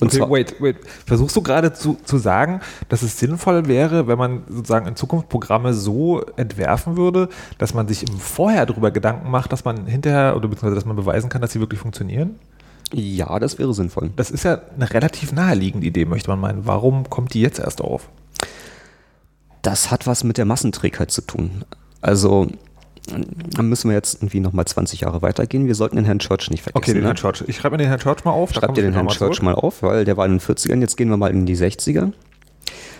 Und 0.00 0.08
okay, 0.08 0.18
zwar, 0.18 0.30
wait, 0.30 0.60
wait. 0.60 0.76
Versuchst 1.06 1.34
du 1.36 1.42
gerade 1.42 1.72
zu, 1.72 1.96
zu 2.04 2.18
sagen, 2.18 2.60
dass 2.88 3.02
es 3.02 3.18
sinnvoll 3.18 3.66
wäre, 3.66 4.06
wenn 4.06 4.18
man 4.18 4.42
sozusagen 4.48 4.86
in 4.86 4.96
Zukunft 4.96 5.28
Programme 5.28 5.74
so 5.74 6.22
entwerfen 6.36 6.96
würde, 6.96 7.28
dass 7.58 7.74
man 7.74 7.88
sich 7.88 8.08
im 8.08 8.18
Vorher 8.18 8.66
darüber 8.66 8.90
Gedanken 8.90 9.30
macht, 9.30 9.52
dass 9.52 9.64
man 9.64 9.86
hinterher 9.86 10.36
oder 10.36 10.48
beziehungsweise 10.48 10.74
dass 10.76 10.84
man 10.84 10.96
beweisen 10.96 11.28
kann, 11.28 11.42
dass 11.42 11.52
sie 11.52 11.60
wirklich 11.60 11.80
funktionieren? 11.80 12.36
ja, 12.92 13.38
das 13.38 13.58
wäre 13.58 13.74
sinnvoll. 13.74 14.10
Das 14.16 14.30
ist 14.30 14.44
ja 14.44 14.60
eine 14.74 14.92
relativ 14.92 15.32
naheliegende 15.32 15.86
Idee, 15.86 16.04
möchte 16.04 16.30
man 16.30 16.40
meinen. 16.40 16.66
Warum 16.66 17.08
kommt 17.08 17.34
die 17.34 17.40
jetzt 17.40 17.58
erst 17.58 17.80
auf? 17.82 18.08
Das 19.62 19.90
hat 19.90 20.06
was 20.06 20.24
mit 20.24 20.38
der 20.38 20.44
Massenträgheit 20.44 21.10
zu 21.10 21.22
tun. 21.22 21.64
Also, 22.00 22.48
dann 23.08 23.68
müssen 23.68 23.88
wir 23.88 23.96
jetzt 23.96 24.16
irgendwie 24.16 24.40
nochmal 24.40 24.64
20 24.64 25.00
Jahre 25.00 25.22
weitergehen. 25.22 25.66
Wir 25.66 25.74
sollten 25.74 25.96
den 25.96 26.04
Herrn 26.04 26.18
Church 26.18 26.50
nicht 26.50 26.62
vergessen. 26.62 26.82
Okay, 26.82 26.92
den 26.92 27.02
ne? 27.02 27.08
Herrn 27.08 27.16
Church. 27.16 27.44
Ich 27.46 27.56
schreibe 27.56 27.74
mir 27.74 27.78
den 27.78 27.88
Herrn 27.88 28.00
Church 28.00 28.24
mal 28.24 28.32
auf. 28.32 28.52
komme 28.52 28.76
ihr 28.76 28.82
den 28.82 28.94
Herrn 28.94 29.08
Church 29.08 29.36
zurück. 29.36 29.42
mal 29.42 29.54
auf, 29.54 29.82
weil 29.82 30.04
der 30.04 30.16
war 30.16 30.26
in 30.26 30.32
den 30.32 30.40
40ern. 30.40 30.80
Jetzt 30.80 30.96
gehen 30.96 31.08
wir 31.08 31.16
mal 31.16 31.30
in 31.30 31.46
die 31.46 31.56
60er. 31.56 32.12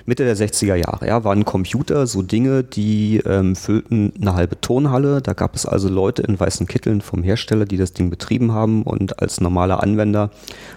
Mitte 0.06 0.24
der 0.24 0.36
60er 0.36 0.74
Jahre 0.74 1.06
ja, 1.06 1.22
waren 1.24 1.44
Computer 1.44 2.06
so 2.06 2.22
Dinge, 2.22 2.64
die 2.64 3.18
ähm, 3.26 3.54
füllten 3.54 4.12
eine 4.20 4.34
halbe 4.34 4.60
Turnhalle. 4.60 5.20
Da 5.20 5.34
gab 5.34 5.54
es 5.54 5.66
also 5.66 5.88
Leute 5.88 6.22
in 6.22 6.40
weißen 6.40 6.66
Kitteln 6.66 7.00
vom 7.00 7.22
Hersteller, 7.22 7.66
die 7.66 7.76
das 7.76 7.92
Ding 7.92 8.08
betrieben 8.08 8.52
haben. 8.52 8.82
Und 8.82 9.20
als 9.20 9.40
normaler 9.40 9.82
Anwender 9.82 10.30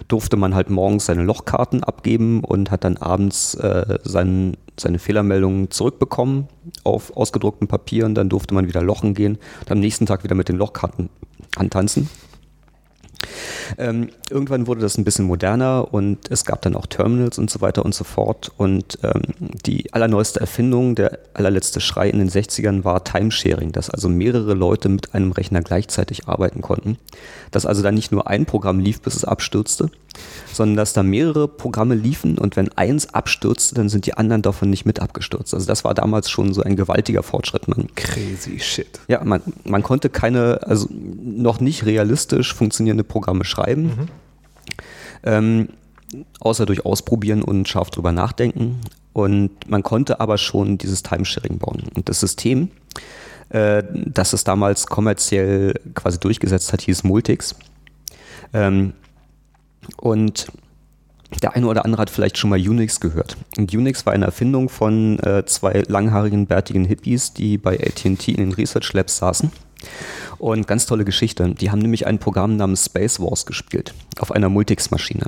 durfte 0.08 0.36
man 0.36 0.54
halt 0.54 0.68
morgens 0.68 1.06
seine 1.06 1.22
Lochkarten 1.22 1.82
abgeben 1.82 2.44
und 2.44 2.70
hat 2.70 2.84
dann 2.84 2.98
abends 2.98 3.54
äh, 3.54 3.98
sein, 4.04 4.56
seine 4.78 4.98
Fehlermeldungen 4.98 5.70
zurückbekommen 5.70 6.48
auf 6.84 7.16
ausgedrucktem 7.16 7.68
Papier. 7.68 8.04
Und 8.04 8.14
dann 8.14 8.28
durfte 8.28 8.54
man 8.54 8.68
wieder 8.68 8.82
lochen 8.82 9.14
gehen 9.14 9.38
und 9.60 9.70
am 9.70 9.80
nächsten 9.80 10.06
Tag 10.06 10.24
wieder 10.24 10.34
mit 10.34 10.48
den 10.48 10.56
Lochkarten 10.56 11.08
antanzen. 11.56 12.08
Ähm, 13.78 14.10
irgendwann 14.30 14.66
wurde 14.66 14.80
das 14.80 14.98
ein 14.98 15.04
bisschen 15.04 15.26
moderner 15.26 15.92
und 15.92 16.30
es 16.30 16.44
gab 16.44 16.62
dann 16.62 16.76
auch 16.76 16.86
Terminals 16.86 17.38
und 17.38 17.50
so 17.50 17.60
weiter 17.60 17.84
und 17.84 17.94
so 17.94 18.04
fort. 18.04 18.52
Und 18.56 18.98
ähm, 19.02 19.22
die 19.66 19.92
allerneueste 19.92 20.40
Erfindung, 20.40 20.94
der 20.94 21.18
allerletzte 21.34 21.80
Schrei 21.80 22.08
in 22.08 22.18
den 22.18 22.30
60ern 22.30 22.84
war 22.84 23.04
Timesharing, 23.04 23.72
dass 23.72 23.90
also 23.90 24.08
mehrere 24.08 24.54
Leute 24.54 24.88
mit 24.88 25.14
einem 25.14 25.32
Rechner 25.32 25.62
gleichzeitig 25.62 26.28
arbeiten 26.28 26.60
konnten. 26.60 26.98
Dass 27.50 27.66
also 27.66 27.82
dann 27.82 27.94
nicht 27.94 28.12
nur 28.12 28.26
ein 28.28 28.46
Programm 28.46 28.80
lief, 28.80 29.00
bis 29.00 29.16
es 29.16 29.24
abstürzte, 29.24 29.90
sondern 30.52 30.76
dass 30.76 30.92
da 30.92 31.02
mehrere 31.02 31.48
Programme 31.48 31.94
liefen 31.94 32.38
und 32.38 32.56
wenn 32.56 32.70
eins 32.76 33.12
abstürzte, 33.14 33.74
dann 33.74 33.88
sind 33.88 34.06
die 34.06 34.14
anderen 34.14 34.42
davon 34.42 34.70
nicht 34.70 34.84
mit 34.84 35.00
abgestürzt. 35.00 35.54
Also 35.54 35.66
das 35.66 35.84
war 35.84 35.94
damals 35.94 36.30
schon 36.30 36.52
so 36.52 36.62
ein 36.62 36.76
gewaltiger 36.76 37.22
Fortschritt. 37.22 37.68
Man 37.68 37.88
Crazy 37.94 38.58
shit. 38.58 39.00
ja, 39.08 39.22
man, 39.24 39.40
man 39.64 39.82
konnte 39.82 40.10
keine, 40.10 40.60
also 40.66 40.88
noch 40.90 41.60
nicht 41.60 41.86
realistisch 41.86 42.54
funktionierende 42.54 43.04
Programme 43.04 43.44
schreiben, 43.44 44.08
ähm, 45.22 45.68
außer 46.40 46.66
durch 46.66 46.84
Ausprobieren 46.84 47.42
und 47.42 47.68
scharf 47.68 47.90
drüber 47.90 48.12
nachdenken. 48.12 48.80
Und 49.12 49.68
man 49.68 49.82
konnte 49.82 50.20
aber 50.20 50.38
schon 50.38 50.78
dieses 50.78 51.02
Timesharing 51.02 51.58
bauen. 51.58 51.84
Und 51.94 52.08
das 52.08 52.20
System, 52.20 52.70
äh, 53.50 53.82
das 53.92 54.32
es 54.32 54.44
damals 54.44 54.86
kommerziell 54.86 55.74
quasi 55.94 56.18
durchgesetzt 56.18 56.72
hat, 56.72 56.80
hieß 56.80 57.04
Multics. 57.04 57.54
Ähm, 58.54 58.94
und 59.96 60.46
der 61.42 61.54
eine 61.54 61.66
oder 61.66 61.84
andere 61.84 62.02
hat 62.02 62.10
vielleicht 62.10 62.36
schon 62.36 62.50
mal 62.50 62.58
Unix 62.58 63.00
gehört. 63.00 63.36
Und 63.56 63.72
Unix 63.74 64.04
war 64.04 64.12
eine 64.12 64.26
Erfindung 64.26 64.68
von 64.68 65.18
äh, 65.20 65.44
zwei 65.46 65.82
langhaarigen, 65.88 66.46
bärtigen 66.46 66.84
Hippies, 66.84 67.32
die 67.32 67.56
bei 67.58 67.78
AT&T 67.80 68.32
in 68.32 68.36
den 68.36 68.52
Research 68.52 68.92
Labs 68.92 69.16
saßen. 69.16 69.50
Und 70.38 70.66
ganz 70.66 70.86
tolle 70.86 71.04
Geschichte. 71.04 71.54
Die 71.54 71.70
haben 71.70 71.78
nämlich 71.78 72.06
ein 72.06 72.18
Programm 72.18 72.56
namens 72.56 72.86
Space 72.86 73.20
Wars 73.20 73.46
gespielt 73.46 73.94
auf 74.18 74.32
einer 74.32 74.48
Multics-Maschine. 74.48 75.26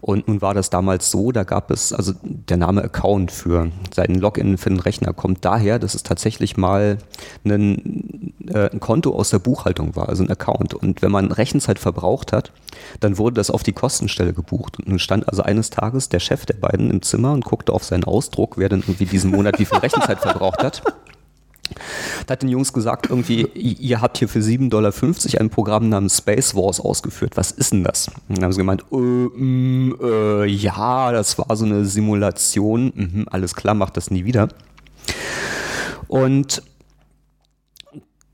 Und 0.00 0.28
nun 0.28 0.42
war 0.42 0.52
das 0.52 0.68
damals 0.70 1.10
so, 1.10 1.32
da 1.32 1.44
gab 1.44 1.70
es, 1.70 1.92
also 1.92 2.12
der 2.22 2.56
Name 2.58 2.82
Account 2.82 3.32
für 3.32 3.70
seinen 3.94 4.16
Login 4.16 4.58
für 4.58 4.68
den 4.68 4.80
Rechner 4.80 5.12
kommt 5.12 5.44
daher, 5.44 5.78
dass 5.78 5.94
es 5.94 6.02
tatsächlich 6.02 6.56
mal 6.56 6.98
ein, 7.44 8.34
äh, 8.48 8.70
ein 8.70 8.80
Konto 8.80 9.14
aus 9.14 9.30
der 9.30 9.38
Buchhaltung 9.38 9.96
war, 9.96 10.08
also 10.08 10.22
ein 10.22 10.30
Account. 10.30 10.74
Und 10.74 11.00
wenn 11.00 11.10
man 11.10 11.32
Rechenzeit 11.32 11.78
verbraucht 11.78 12.32
hat, 12.32 12.52
dann 13.00 13.16
wurde 13.18 13.36
das 13.36 13.50
auf 13.50 13.62
die 13.62 13.72
Kostenstelle 13.72 14.34
gebucht. 14.34 14.78
Und 14.78 14.88
nun 14.88 14.98
stand 14.98 15.28
also 15.28 15.42
eines 15.42 15.70
Tages 15.70 16.10
der 16.10 16.20
Chef 16.20 16.44
der 16.44 16.56
beiden 16.56 16.90
im 16.90 17.00
Zimmer 17.02 17.32
und 17.32 17.44
guckte 17.44 17.72
auf 17.72 17.84
seinen 17.84 18.04
Ausdruck, 18.04 18.58
wer 18.58 18.68
denn 18.68 18.80
irgendwie 18.80 19.06
diesen 19.06 19.30
Monat 19.30 19.58
wie 19.58 19.64
viel 19.64 19.78
Rechenzeit 19.78 20.18
verbraucht 20.18 20.62
hat. 20.62 20.82
Da 22.26 22.32
hat 22.32 22.42
den 22.42 22.48
Jungs 22.48 22.72
gesagt, 22.72 23.08
irgendwie, 23.10 23.46
ihr 23.54 24.00
habt 24.00 24.18
hier 24.18 24.28
für 24.28 24.40
7,50 24.40 24.68
Dollar 24.68 24.92
ein 25.40 25.50
Programm 25.50 25.88
namens 25.88 26.18
Space 26.18 26.54
Wars 26.54 26.80
ausgeführt. 26.80 27.36
Was 27.36 27.50
ist 27.50 27.72
denn 27.72 27.84
das? 27.84 28.08
Und 28.28 28.36
dann 28.36 28.44
haben 28.44 28.52
sie 28.52 28.58
gemeint, 28.58 28.84
äh, 28.92 28.96
mh, 28.96 29.96
äh, 30.02 30.46
ja, 30.46 31.12
das 31.12 31.38
war 31.38 31.56
so 31.56 31.64
eine 31.64 31.84
Simulation. 31.84 32.92
Mhm, 32.94 33.26
alles 33.30 33.54
klar, 33.54 33.74
macht 33.74 33.96
das 33.96 34.10
nie 34.10 34.24
wieder. 34.24 34.48
Und 36.06 36.62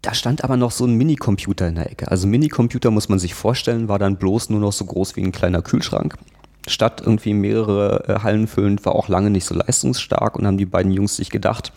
da 0.02 0.14
stand 0.14 0.44
aber 0.44 0.56
noch 0.56 0.70
so 0.70 0.87
ein 0.87 0.94
Minicomputer 0.94 1.68
in 1.68 1.75
der 1.75 1.90
Ecke. 1.90 2.10
Also 2.10 2.26
Minicomputer 2.26 2.90
muss 2.90 3.08
man 3.08 3.18
sich 3.18 3.34
vorstellen, 3.34 3.88
war 3.88 3.99
dann 3.99 4.16
bloß 4.16 4.50
nur 4.50 4.60
noch 4.60 4.72
so 4.72 4.84
groß 4.84 5.16
wie 5.16 5.22
ein 5.22 5.32
kleiner 5.32 5.62
Kühlschrank. 5.62 6.16
Statt 6.66 7.02
irgendwie 7.04 7.34
mehrere 7.34 8.08
äh, 8.08 8.20
Hallen 8.20 8.46
füllend, 8.46 8.84
war 8.84 8.94
auch 8.94 9.08
lange 9.08 9.30
nicht 9.30 9.44
so 9.44 9.54
leistungsstark 9.54 10.37
und 10.37 10.46
haben 10.46 10.58
die 10.58 10.66
beiden 10.66 10.92
Jungs 10.92 11.16
sich 11.16 11.30
gedacht, 11.30 11.72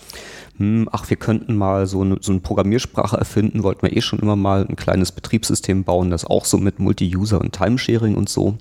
hm, 0.57 0.87
ach, 0.91 1.09
wir 1.09 1.17
könnten 1.17 1.55
mal 1.55 1.87
so 1.87 2.01
eine, 2.01 2.17
so 2.21 2.31
eine 2.31 2.41
Programmiersprache 2.41 3.17
erfinden, 3.17 3.63
wollten 3.63 3.81
wir 3.81 3.97
eh 3.97 4.01
schon 4.01 4.19
immer 4.19 4.35
mal 4.35 4.67
ein 4.69 4.75
kleines 4.75 5.11
Betriebssystem 5.11 5.83
bauen, 5.83 6.11
das 6.11 6.25
auch 6.25 6.45
so 6.45 6.59
mit 6.59 6.77
Multi-User 6.77 7.41
und 7.41 7.53
Timesharing 7.53 8.15
und 8.15 8.29
so. 8.29 8.57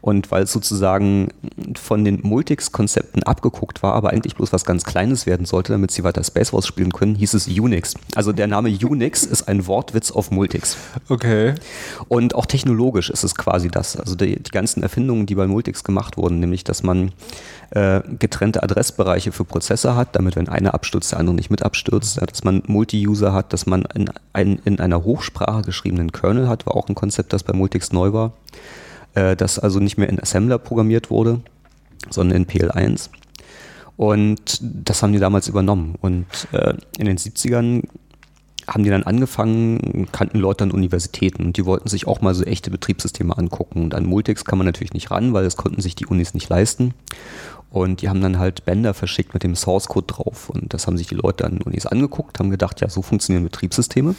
Und 0.00 0.30
weil 0.30 0.44
es 0.44 0.52
sozusagen 0.52 1.28
von 1.74 2.04
den 2.04 2.20
Multics-Konzepten 2.22 3.24
abgeguckt 3.24 3.82
war, 3.82 3.94
aber 3.94 4.10
eigentlich 4.10 4.36
bloß 4.36 4.52
was 4.52 4.64
ganz 4.64 4.84
Kleines 4.84 5.26
werden 5.26 5.44
sollte, 5.44 5.72
damit 5.72 5.90
sie 5.90 6.04
weiter 6.04 6.22
Space 6.22 6.52
Wars 6.52 6.68
spielen 6.68 6.92
können, 6.92 7.16
hieß 7.16 7.34
es 7.34 7.48
Unix. 7.48 7.94
Also 8.14 8.32
der 8.32 8.46
Name 8.46 8.68
Unix 8.68 9.24
ist 9.24 9.48
ein 9.48 9.66
Wortwitz 9.66 10.12
auf 10.12 10.30
Multics. 10.30 10.76
Okay. 11.08 11.54
Und 12.06 12.34
auch 12.36 12.46
technologisch 12.46 13.10
ist 13.10 13.24
es 13.24 13.34
quasi 13.34 13.68
das. 13.68 13.96
Also 13.96 14.14
die, 14.14 14.40
die 14.40 14.50
ganzen 14.50 14.82
Erfindungen, 14.82 15.26
die 15.26 15.34
bei 15.34 15.48
Multics 15.48 15.82
gemacht 15.82 16.16
wurden, 16.16 16.38
nämlich 16.38 16.62
dass 16.62 16.82
man 16.82 17.10
äh, 17.70 18.02
getrennte 18.18 18.62
Adressbereiche 18.62 19.32
für 19.32 19.44
Prozesse 19.44 19.96
hat, 19.96 20.14
damit 20.14 20.36
wenn 20.36 20.48
einer 20.48 20.74
abstürzt, 20.74 21.10
der 21.10 21.18
andere 21.24 21.34
nicht 21.34 21.50
mit 21.50 21.62
abstürzt, 21.62 22.16
ja, 22.16 22.26
dass 22.26 22.44
man 22.44 22.62
Multi-User 22.66 23.32
hat, 23.32 23.52
dass 23.52 23.66
man 23.66 23.84
in, 23.94 24.10
ein, 24.32 24.60
in 24.64 24.80
einer 24.80 25.04
Hochsprache 25.04 25.62
geschriebenen 25.62 26.12
Kernel 26.12 26.48
hat, 26.48 26.66
war 26.66 26.76
auch 26.76 26.88
ein 26.88 26.94
Konzept, 26.94 27.32
das 27.32 27.42
bei 27.42 27.52
Multics 27.52 27.92
neu 27.92 28.12
war, 28.12 28.32
äh, 29.14 29.36
das 29.36 29.58
also 29.58 29.80
nicht 29.80 29.96
mehr 29.96 30.08
in 30.08 30.20
Assembler 30.20 30.58
programmiert 30.58 31.10
wurde, 31.10 31.40
sondern 32.10 32.36
in 32.36 32.46
PL1. 32.46 33.10
Und 33.96 34.58
das 34.60 35.02
haben 35.02 35.12
die 35.12 35.18
damals 35.18 35.48
übernommen. 35.48 35.94
Und 36.00 36.26
äh, 36.52 36.74
in 36.98 37.06
den 37.06 37.16
70ern 37.16 37.84
haben 38.66 38.82
die 38.82 38.90
dann 38.90 39.02
angefangen, 39.02 40.08
kannten 40.10 40.38
Leute 40.38 40.64
an 40.64 40.70
Universitäten 40.70 41.44
und 41.44 41.56
die 41.56 41.66
wollten 41.66 41.88
sich 41.88 42.06
auch 42.06 42.20
mal 42.22 42.34
so 42.34 42.44
echte 42.44 42.70
Betriebssysteme 42.70 43.36
angucken. 43.36 43.84
Und 43.84 43.94
an 43.94 44.06
Multics 44.06 44.44
kann 44.44 44.58
man 44.58 44.66
natürlich 44.66 44.94
nicht 44.94 45.10
ran, 45.10 45.32
weil 45.34 45.44
das 45.44 45.56
konnten 45.56 45.82
sich 45.82 45.94
die 45.94 46.06
Unis 46.06 46.34
nicht 46.34 46.48
leisten. 46.48 46.94
Und 47.74 48.02
die 48.02 48.08
haben 48.08 48.20
dann 48.20 48.38
halt 48.38 48.64
Bänder 48.64 48.94
verschickt 48.94 49.34
mit 49.34 49.42
dem 49.42 49.56
Source 49.56 49.88
Code 49.88 50.06
drauf. 50.06 50.48
Und 50.48 50.72
das 50.72 50.86
haben 50.86 50.96
sich 50.96 51.08
die 51.08 51.16
Leute 51.16 51.44
an 51.44 51.60
Unis 51.60 51.86
angeguckt, 51.86 52.38
haben 52.38 52.50
gedacht, 52.50 52.80
ja, 52.80 52.88
so 52.88 53.02
funktionieren 53.02 53.42
Betriebssysteme. 53.42 54.14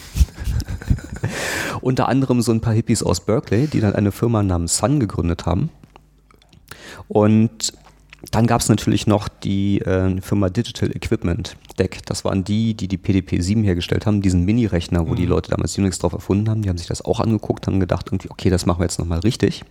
Unter 1.82 2.10
anderem 2.10 2.42
so 2.42 2.52
ein 2.52 2.60
paar 2.60 2.74
Hippies 2.74 3.02
aus 3.02 3.22
Berkeley, 3.22 3.68
die 3.68 3.80
dann 3.80 3.96
eine 3.96 4.12
Firma 4.12 4.44
namens 4.44 4.76
Sun 4.76 5.00
gegründet 5.00 5.46
haben. 5.46 5.70
Und 7.08 7.72
dann 8.30 8.46
gab 8.46 8.60
es 8.60 8.68
natürlich 8.68 9.08
noch 9.08 9.30
die 9.30 9.80
äh, 9.80 10.20
Firma 10.20 10.50
Digital 10.50 10.94
Equipment 10.94 11.56
Deck. 11.80 12.06
Das 12.08 12.26
waren 12.26 12.44
die, 12.44 12.74
die 12.74 12.90
die 12.90 12.98
PDP-7 12.98 13.64
hergestellt 13.64 14.06
haben, 14.06 14.22
diesen 14.22 14.44
Mini-Rechner, 14.44 15.08
wo 15.08 15.12
mhm. 15.12 15.16
die 15.16 15.26
Leute 15.28 15.52
damals 15.52 15.78
Unix 15.78 15.98
drauf 16.00 16.12
erfunden 16.12 16.50
haben. 16.50 16.62
Die 16.62 16.68
haben 16.68 16.78
sich 16.78 16.88
das 16.88 17.06
auch 17.06 17.22
angeguckt, 17.22 17.68
haben 17.68 17.80
gedacht, 17.80 18.08
irgendwie, 18.08 18.32
okay, 18.32 18.50
das 18.50 18.66
machen 18.66 18.82
wir 18.82 18.86
jetzt 18.86 19.00
nochmal 19.00 19.20
richtig. 19.20 19.64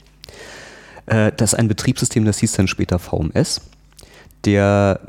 Äh, 1.04 1.32
das 1.36 1.52
ist 1.52 1.58
ein 1.58 1.68
Betriebssystem, 1.68 2.24
das 2.24 2.38
hieß 2.38 2.52
dann 2.52 2.66
später 2.66 2.98
VMS. 2.98 3.60
Der 4.44 5.00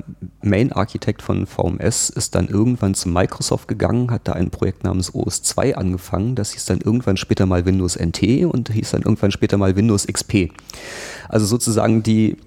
Main-Architekt 0.42 1.22
von 1.22 1.46
VMS 1.46 2.10
ist 2.10 2.36
dann 2.36 2.48
irgendwann 2.48 2.94
zu 2.94 3.10
Microsoft 3.10 3.68
gegangen, 3.68 4.12
hat 4.12 4.28
da 4.28 4.34
ein 4.34 4.50
Projekt 4.50 4.84
namens 4.84 5.14
OS2 5.14 5.74
angefangen. 5.74 6.36
Das 6.36 6.54
hieß 6.54 6.66
dann 6.66 6.80
irgendwann 6.80 7.18
später 7.18 7.46
mal 7.46 7.66
Windows 7.66 7.98
NT 8.00 8.46
und 8.46 8.70
hieß 8.70 8.92
dann 8.92 9.02
irgendwann 9.02 9.32
später 9.32 9.58
mal 9.58 9.76
Windows 9.76 10.08
XP. 10.08 10.52
Also 11.28 11.46
sozusagen 11.46 12.02
die, 12.02 12.38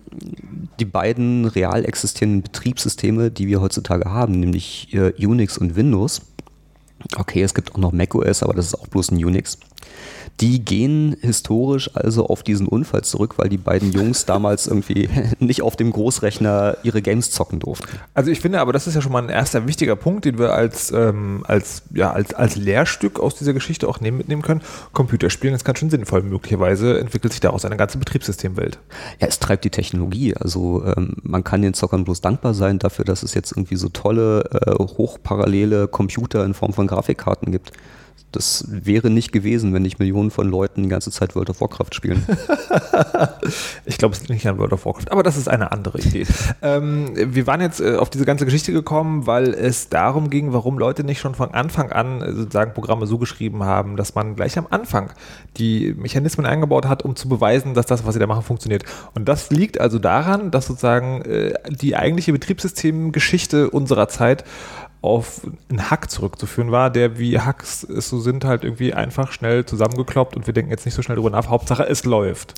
die 0.80 0.86
beiden 0.86 1.44
real 1.44 1.84
existierenden 1.84 2.42
Betriebssysteme, 2.42 3.30
die 3.30 3.48
wir 3.48 3.60
heutzutage 3.60 4.10
haben, 4.10 4.40
nämlich 4.40 4.94
äh, 4.94 5.12
Unix 5.24 5.58
und 5.58 5.76
Windows. 5.76 6.22
Okay, 7.16 7.42
es 7.42 7.54
gibt 7.54 7.74
auch 7.74 7.78
noch 7.78 7.92
macOS, 7.92 8.42
aber 8.42 8.54
das 8.54 8.66
ist 8.66 8.74
auch 8.74 8.86
bloß 8.86 9.10
ein 9.10 9.22
Unix. 9.22 9.58
Die 10.40 10.64
gehen 10.64 11.16
historisch 11.20 11.90
also 11.94 12.26
auf 12.26 12.44
diesen 12.44 12.68
Unfall 12.68 13.02
zurück, 13.02 13.38
weil 13.38 13.48
die 13.48 13.56
beiden 13.56 13.90
Jungs 13.92 14.24
damals 14.24 14.68
irgendwie 14.68 15.08
nicht 15.40 15.62
auf 15.62 15.74
dem 15.74 15.90
Großrechner 15.90 16.76
ihre 16.84 17.02
Games 17.02 17.32
zocken 17.32 17.58
durften. 17.58 17.98
Also 18.14 18.30
ich 18.30 18.40
finde 18.40 18.60
aber, 18.60 18.72
das 18.72 18.86
ist 18.86 18.94
ja 18.94 19.00
schon 19.00 19.10
mal 19.10 19.22
ein 19.22 19.30
erster 19.30 19.66
wichtiger 19.66 19.96
Punkt, 19.96 20.24
den 20.24 20.38
wir 20.38 20.54
als, 20.54 20.92
ähm, 20.92 21.42
als, 21.48 21.82
ja, 21.92 22.12
als, 22.12 22.34
als 22.34 22.54
Lehrstück 22.54 23.18
aus 23.18 23.34
dieser 23.34 23.52
Geschichte 23.52 23.88
auch 23.88 24.00
nehmen, 24.00 24.18
mitnehmen 24.18 24.42
können. 24.42 24.62
Computerspielen 24.92 25.56
ist 25.56 25.64
ganz 25.64 25.80
schön 25.80 25.90
sinnvoll. 25.90 26.22
Möglicherweise 26.22 27.00
entwickelt 27.00 27.32
sich 27.32 27.40
daraus 27.40 27.64
eine 27.64 27.76
ganze 27.76 27.98
Betriebssystemwelt. 27.98 28.78
Ja, 29.20 29.26
es 29.26 29.40
treibt 29.40 29.64
die 29.64 29.70
Technologie. 29.70 30.36
Also 30.36 30.84
ähm, 30.84 31.16
man 31.22 31.42
kann 31.42 31.62
den 31.62 31.74
Zockern 31.74 32.04
bloß 32.04 32.20
dankbar 32.20 32.54
sein 32.54 32.78
dafür, 32.78 33.04
dass 33.04 33.24
es 33.24 33.34
jetzt 33.34 33.52
irgendwie 33.52 33.76
so 33.76 33.88
tolle, 33.88 34.44
äh, 34.52 34.72
hochparallele 34.72 35.88
Computer 35.88 36.44
in 36.44 36.54
Form 36.54 36.72
von 36.72 36.86
Grafikkarten 36.86 37.50
gibt. 37.50 37.72
Das 38.30 38.66
wäre 38.68 39.08
nicht 39.08 39.32
gewesen, 39.32 39.72
wenn 39.72 39.82
nicht 39.82 39.98
Millionen 39.98 40.30
von 40.30 40.48
Leuten 40.48 40.82
die 40.82 40.88
ganze 40.90 41.10
Zeit 41.10 41.34
World 41.34 41.48
of 41.48 41.62
Warcraft 41.62 41.92
spielen. 41.92 42.26
ich 43.86 43.96
glaube, 43.96 44.14
es 44.14 44.20
liegt 44.20 44.30
nicht 44.30 44.46
an 44.46 44.58
World 44.58 44.74
of 44.74 44.84
Warcraft, 44.84 45.10
aber 45.10 45.22
das 45.22 45.38
ist 45.38 45.48
eine 45.48 45.72
andere 45.72 45.98
Idee. 45.98 46.26
ähm, 46.62 47.12
wir 47.14 47.46
waren 47.46 47.62
jetzt 47.62 47.80
äh, 47.80 47.96
auf 47.96 48.10
diese 48.10 48.26
ganze 48.26 48.44
Geschichte 48.44 48.72
gekommen, 48.72 49.26
weil 49.26 49.54
es 49.54 49.88
darum 49.88 50.28
ging, 50.28 50.52
warum 50.52 50.78
Leute 50.78 51.04
nicht 51.04 51.20
schon 51.20 51.34
von 51.34 51.54
Anfang 51.54 51.90
an 51.90 52.20
äh, 52.20 52.32
sozusagen 52.32 52.74
Programme 52.74 53.06
so 53.06 53.16
geschrieben 53.16 53.64
haben, 53.64 53.96
dass 53.96 54.14
man 54.14 54.36
gleich 54.36 54.58
am 54.58 54.66
Anfang 54.68 55.10
die 55.56 55.94
Mechanismen 55.96 56.44
eingebaut 56.44 56.86
hat, 56.86 57.04
um 57.04 57.16
zu 57.16 57.30
beweisen, 57.30 57.72
dass 57.72 57.86
das, 57.86 58.04
was 58.04 58.12
sie 58.12 58.20
da 58.20 58.26
machen, 58.26 58.42
funktioniert. 58.42 58.84
Und 59.14 59.26
das 59.26 59.50
liegt 59.50 59.80
also 59.80 59.98
daran, 59.98 60.50
dass 60.50 60.66
sozusagen 60.66 61.22
äh, 61.22 61.54
die 61.70 61.96
eigentliche 61.96 62.32
Betriebssystemgeschichte 62.32 63.70
unserer 63.70 64.08
Zeit 64.08 64.44
auf 65.00 65.42
einen 65.68 65.90
Hack 65.90 66.10
zurückzuführen 66.10 66.72
war, 66.72 66.90
der 66.90 67.18
wie 67.18 67.38
Hacks 67.38 67.84
es 67.84 68.08
so 68.08 68.18
sind, 68.18 68.44
halt 68.44 68.64
irgendwie 68.64 68.94
einfach 68.94 69.30
schnell 69.30 69.64
zusammengekloppt 69.64 70.36
und 70.36 70.46
wir 70.46 70.54
denken 70.54 70.70
jetzt 70.70 70.84
nicht 70.86 70.94
so 70.94 71.02
schnell 71.02 71.16
drüber 71.16 71.30
nach. 71.30 71.48
Hauptsache, 71.48 71.84
es 71.84 72.04
läuft. 72.04 72.54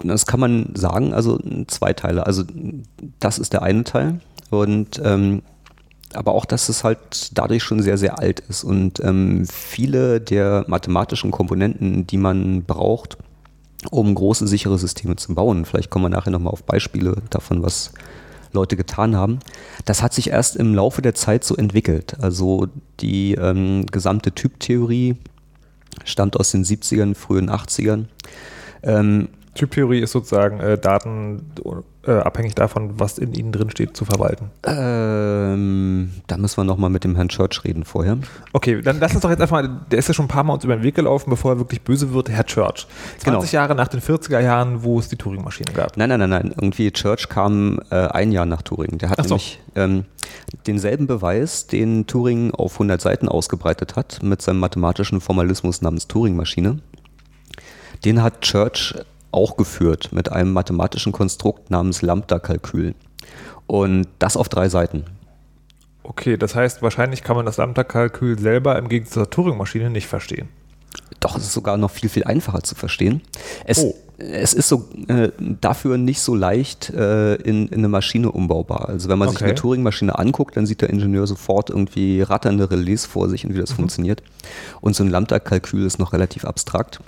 Das 0.00 0.26
kann 0.26 0.40
man 0.40 0.74
sagen, 0.74 1.14
also 1.14 1.38
zwei 1.68 1.92
Teile. 1.92 2.26
Also 2.26 2.44
das 3.20 3.38
ist 3.38 3.52
der 3.52 3.62
eine 3.62 3.84
Teil 3.84 4.20
und 4.50 5.00
ähm, 5.02 5.42
aber 6.14 6.34
auch, 6.34 6.44
dass 6.44 6.68
es 6.68 6.84
halt 6.84 7.30
dadurch 7.38 7.62
schon 7.62 7.82
sehr, 7.82 7.96
sehr 7.96 8.18
alt 8.18 8.40
ist 8.40 8.64
und 8.64 9.00
ähm, 9.00 9.46
viele 9.50 10.20
der 10.20 10.64
mathematischen 10.68 11.30
Komponenten, 11.30 12.06
die 12.06 12.18
man 12.18 12.64
braucht, 12.64 13.16
um 13.90 14.14
große 14.14 14.46
sichere 14.46 14.78
Systeme 14.78 15.16
zu 15.16 15.34
bauen, 15.34 15.64
vielleicht 15.64 15.88
kommen 15.88 16.04
wir 16.04 16.10
nachher 16.10 16.30
nochmal 16.30 16.52
auf 16.52 16.64
Beispiele 16.64 17.16
davon, 17.30 17.62
was 17.62 17.92
Leute 18.52 18.76
getan 18.76 19.16
haben. 19.16 19.40
Das 19.84 20.02
hat 20.02 20.12
sich 20.12 20.30
erst 20.30 20.56
im 20.56 20.74
Laufe 20.74 21.02
der 21.02 21.14
Zeit 21.14 21.44
so 21.44 21.56
entwickelt. 21.56 22.16
Also 22.20 22.68
die 23.00 23.34
ähm, 23.34 23.86
gesamte 23.86 24.32
Typtheorie 24.32 25.16
stammt 26.04 26.38
aus 26.38 26.50
den 26.50 26.64
70ern, 26.64 27.14
frühen 27.14 27.50
80ern. 27.50 28.06
Ähm, 28.82 29.28
Typtheorie 29.54 30.00
ist 30.00 30.12
sozusagen 30.12 30.60
äh, 30.60 30.78
Daten 30.78 31.52
äh, 32.06 32.12
abhängig 32.12 32.54
davon, 32.54 32.98
was 32.98 33.18
in 33.18 33.34
ihnen 33.34 33.52
drin 33.52 33.70
steht, 33.70 33.94
zu 33.96 34.06
verwalten. 34.06 34.50
Ähm, 34.64 36.10
da 36.26 36.38
müssen 36.38 36.56
wir 36.56 36.64
nochmal 36.64 36.88
mit 36.88 37.04
dem 37.04 37.16
Herrn 37.16 37.28
Church 37.28 37.62
reden 37.64 37.84
vorher. 37.84 38.16
Okay, 38.54 38.80
dann 38.80 38.98
lass 38.98 39.12
uns 39.12 39.20
doch 39.20 39.30
jetzt 39.30 39.42
einfach 39.42 39.62
mal, 39.62 39.80
der 39.90 39.98
ist 39.98 40.08
ja 40.08 40.14
schon 40.14 40.24
ein 40.24 40.28
paar 40.28 40.42
Mal 40.44 40.54
uns 40.54 40.64
über 40.64 40.74
den 40.74 40.82
Weg 40.82 40.94
gelaufen, 40.94 41.28
bevor 41.28 41.52
er 41.52 41.58
wirklich 41.58 41.82
böse 41.82 42.14
wird, 42.14 42.30
Herr 42.30 42.46
Church. 42.46 42.86
20 43.18 43.24
genau. 43.24 43.42
Jahre 43.62 43.74
nach 43.74 43.88
den 43.88 44.00
40er 44.00 44.40
Jahren, 44.40 44.82
wo 44.82 44.98
es 44.98 45.08
die 45.08 45.16
Turing-Maschine 45.16 45.72
gab. 45.72 45.98
Nein, 45.98 46.08
nein, 46.08 46.20
nein, 46.20 46.30
nein. 46.30 46.54
Irgendwie 46.56 46.90
Church 46.90 47.28
kam 47.28 47.78
äh, 47.90 47.96
ein 47.96 48.32
Jahr 48.32 48.46
nach 48.46 48.62
Turing. 48.62 48.96
Der 48.96 49.10
hat 49.10 49.18
so. 49.18 49.34
nämlich 49.34 49.60
ähm, 49.76 50.04
denselben 50.66 51.06
Beweis, 51.06 51.66
den 51.66 52.06
Turing 52.06 52.52
auf 52.52 52.74
100 52.74 53.02
Seiten 53.02 53.28
ausgebreitet 53.28 53.96
hat, 53.96 54.22
mit 54.22 54.40
seinem 54.40 54.60
mathematischen 54.60 55.20
Formalismus 55.20 55.82
namens 55.82 56.08
Turing-Maschine. 56.08 56.78
Den 58.04 58.22
hat 58.22 58.40
Church 58.40 58.94
auch 59.32 59.56
geführt 59.56 60.10
mit 60.12 60.30
einem 60.30 60.52
mathematischen 60.52 61.12
Konstrukt 61.12 61.70
namens 61.70 62.02
Lambda-Kalkül. 62.02 62.94
Und 63.66 64.06
das 64.18 64.36
auf 64.36 64.48
drei 64.48 64.68
Seiten. 64.68 65.04
Okay, 66.02 66.36
das 66.36 66.54
heißt, 66.54 66.82
wahrscheinlich 66.82 67.22
kann 67.22 67.36
man 67.36 67.46
das 67.46 67.56
Lambda-Kalkül 67.56 68.38
selber 68.38 68.76
im 68.78 68.88
Gegensatz 68.88 69.14
zur 69.14 69.30
Turing-Maschine 69.30 69.90
nicht 69.90 70.06
verstehen. 70.06 70.48
Doch, 71.20 71.36
es 71.36 71.44
ist 71.44 71.52
sogar 71.52 71.76
noch 71.76 71.90
viel, 71.90 72.08
viel 72.08 72.24
einfacher 72.24 72.62
zu 72.62 72.74
verstehen. 72.74 73.22
Es, 73.64 73.78
oh. 73.78 73.94
es 74.18 74.52
ist 74.52 74.68
so 74.68 74.88
äh, 75.06 75.30
dafür 75.38 75.96
nicht 75.96 76.20
so 76.20 76.34
leicht 76.34 76.90
äh, 76.90 77.34
in, 77.36 77.68
in, 77.68 77.78
eine 77.78 77.88
Maschine 77.88 78.32
umbaubar. 78.32 78.88
Also 78.88 79.08
wenn 79.08 79.18
man 79.18 79.28
okay. 79.28 79.38
sich 79.38 79.44
eine 79.44 79.54
Turing-Maschine 79.54 80.18
anguckt, 80.18 80.56
dann 80.56 80.66
sieht 80.66 80.80
der 80.80 80.90
Ingenieur 80.90 81.26
sofort 81.28 81.70
irgendwie 81.70 82.22
ratternde 82.22 82.70
Relais 82.70 83.06
vor 83.06 83.28
sich 83.28 83.46
und 83.46 83.54
wie 83.54 83.60
das 83.60 83.70
mhm. 83.70 83.76
funktioniert. 83.76 84.22
Und 84.80 84.96
so 84.96 85.04
ein 85.04 85.10
Lambda-Kalkül 85.10 85.86
ist 85.86 86.00
noch 86.00 86.12
relativ 86.12 86.44
abstrakt. 86.44 87.00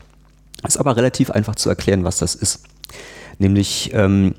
Ist 0.67 0.79
aber 0.79 0.97
relativ 0.97 1.31
einfach 1.31 1.55
zu 1.57 1.69
erklären, 1.69 2.05
was 2.05 2.19
das 2.19 2.35
ist. 2.35 2.65
Nämlich, 3.39 3.91
ähm, 3.93 4.35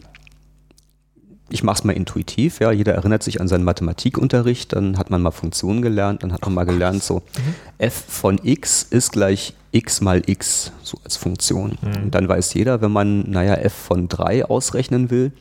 ich 1.50 1.64
mache 1.64 1.78
es 1.78 1.84
mal 1.84 1.94
intuitiv, 1.94 2.60
ja, 2.60 2.72
jeder 2.72 2.94
erinnert 2.94 3.22
sich 3.22 3.40
an 3.40 3.48
seinen 3.48 3.64
Mathematikunterricht, 3.64 4.74
dann 4.74 4.98
hat 4.98 5.10
man 5.10 5.22
mal 5.22 5.32
Funktionen 5.32 5.82
gelernt, 5.82 6.24
dann 6.24 6.34
hat 6.34 6.42
man 6.42 6.54
mal 6.54 6.64
gelernt, 6.64 7.04
so 7.04 7.18
mhm. 7.18 7.56
f 7.78 7.94
von 8.08 8.40
x 8.42 8.84
ist 8.84 9.12
gleich 9.12 9.54
x 9.72 10.02
mal 10.02 10.24
x, 10.26 10.72
so 10.82 10.98
als 11.04 11.18
Funktion. 11.18 11.78
Mhm. 11.82 12.04
Und 12.06 12.16
dann 12.16 12.28
weiß 12.28 12.54
jeder, 12.54 12.82
wenn 12.82 12.92
man, 12.92 13.30
naja, 13.30 13.56
f 13.56 13.74
von 13.74 14.08
3 14.08 14.46
ausrechnen 14.46 15.12
will, 15.12 15.34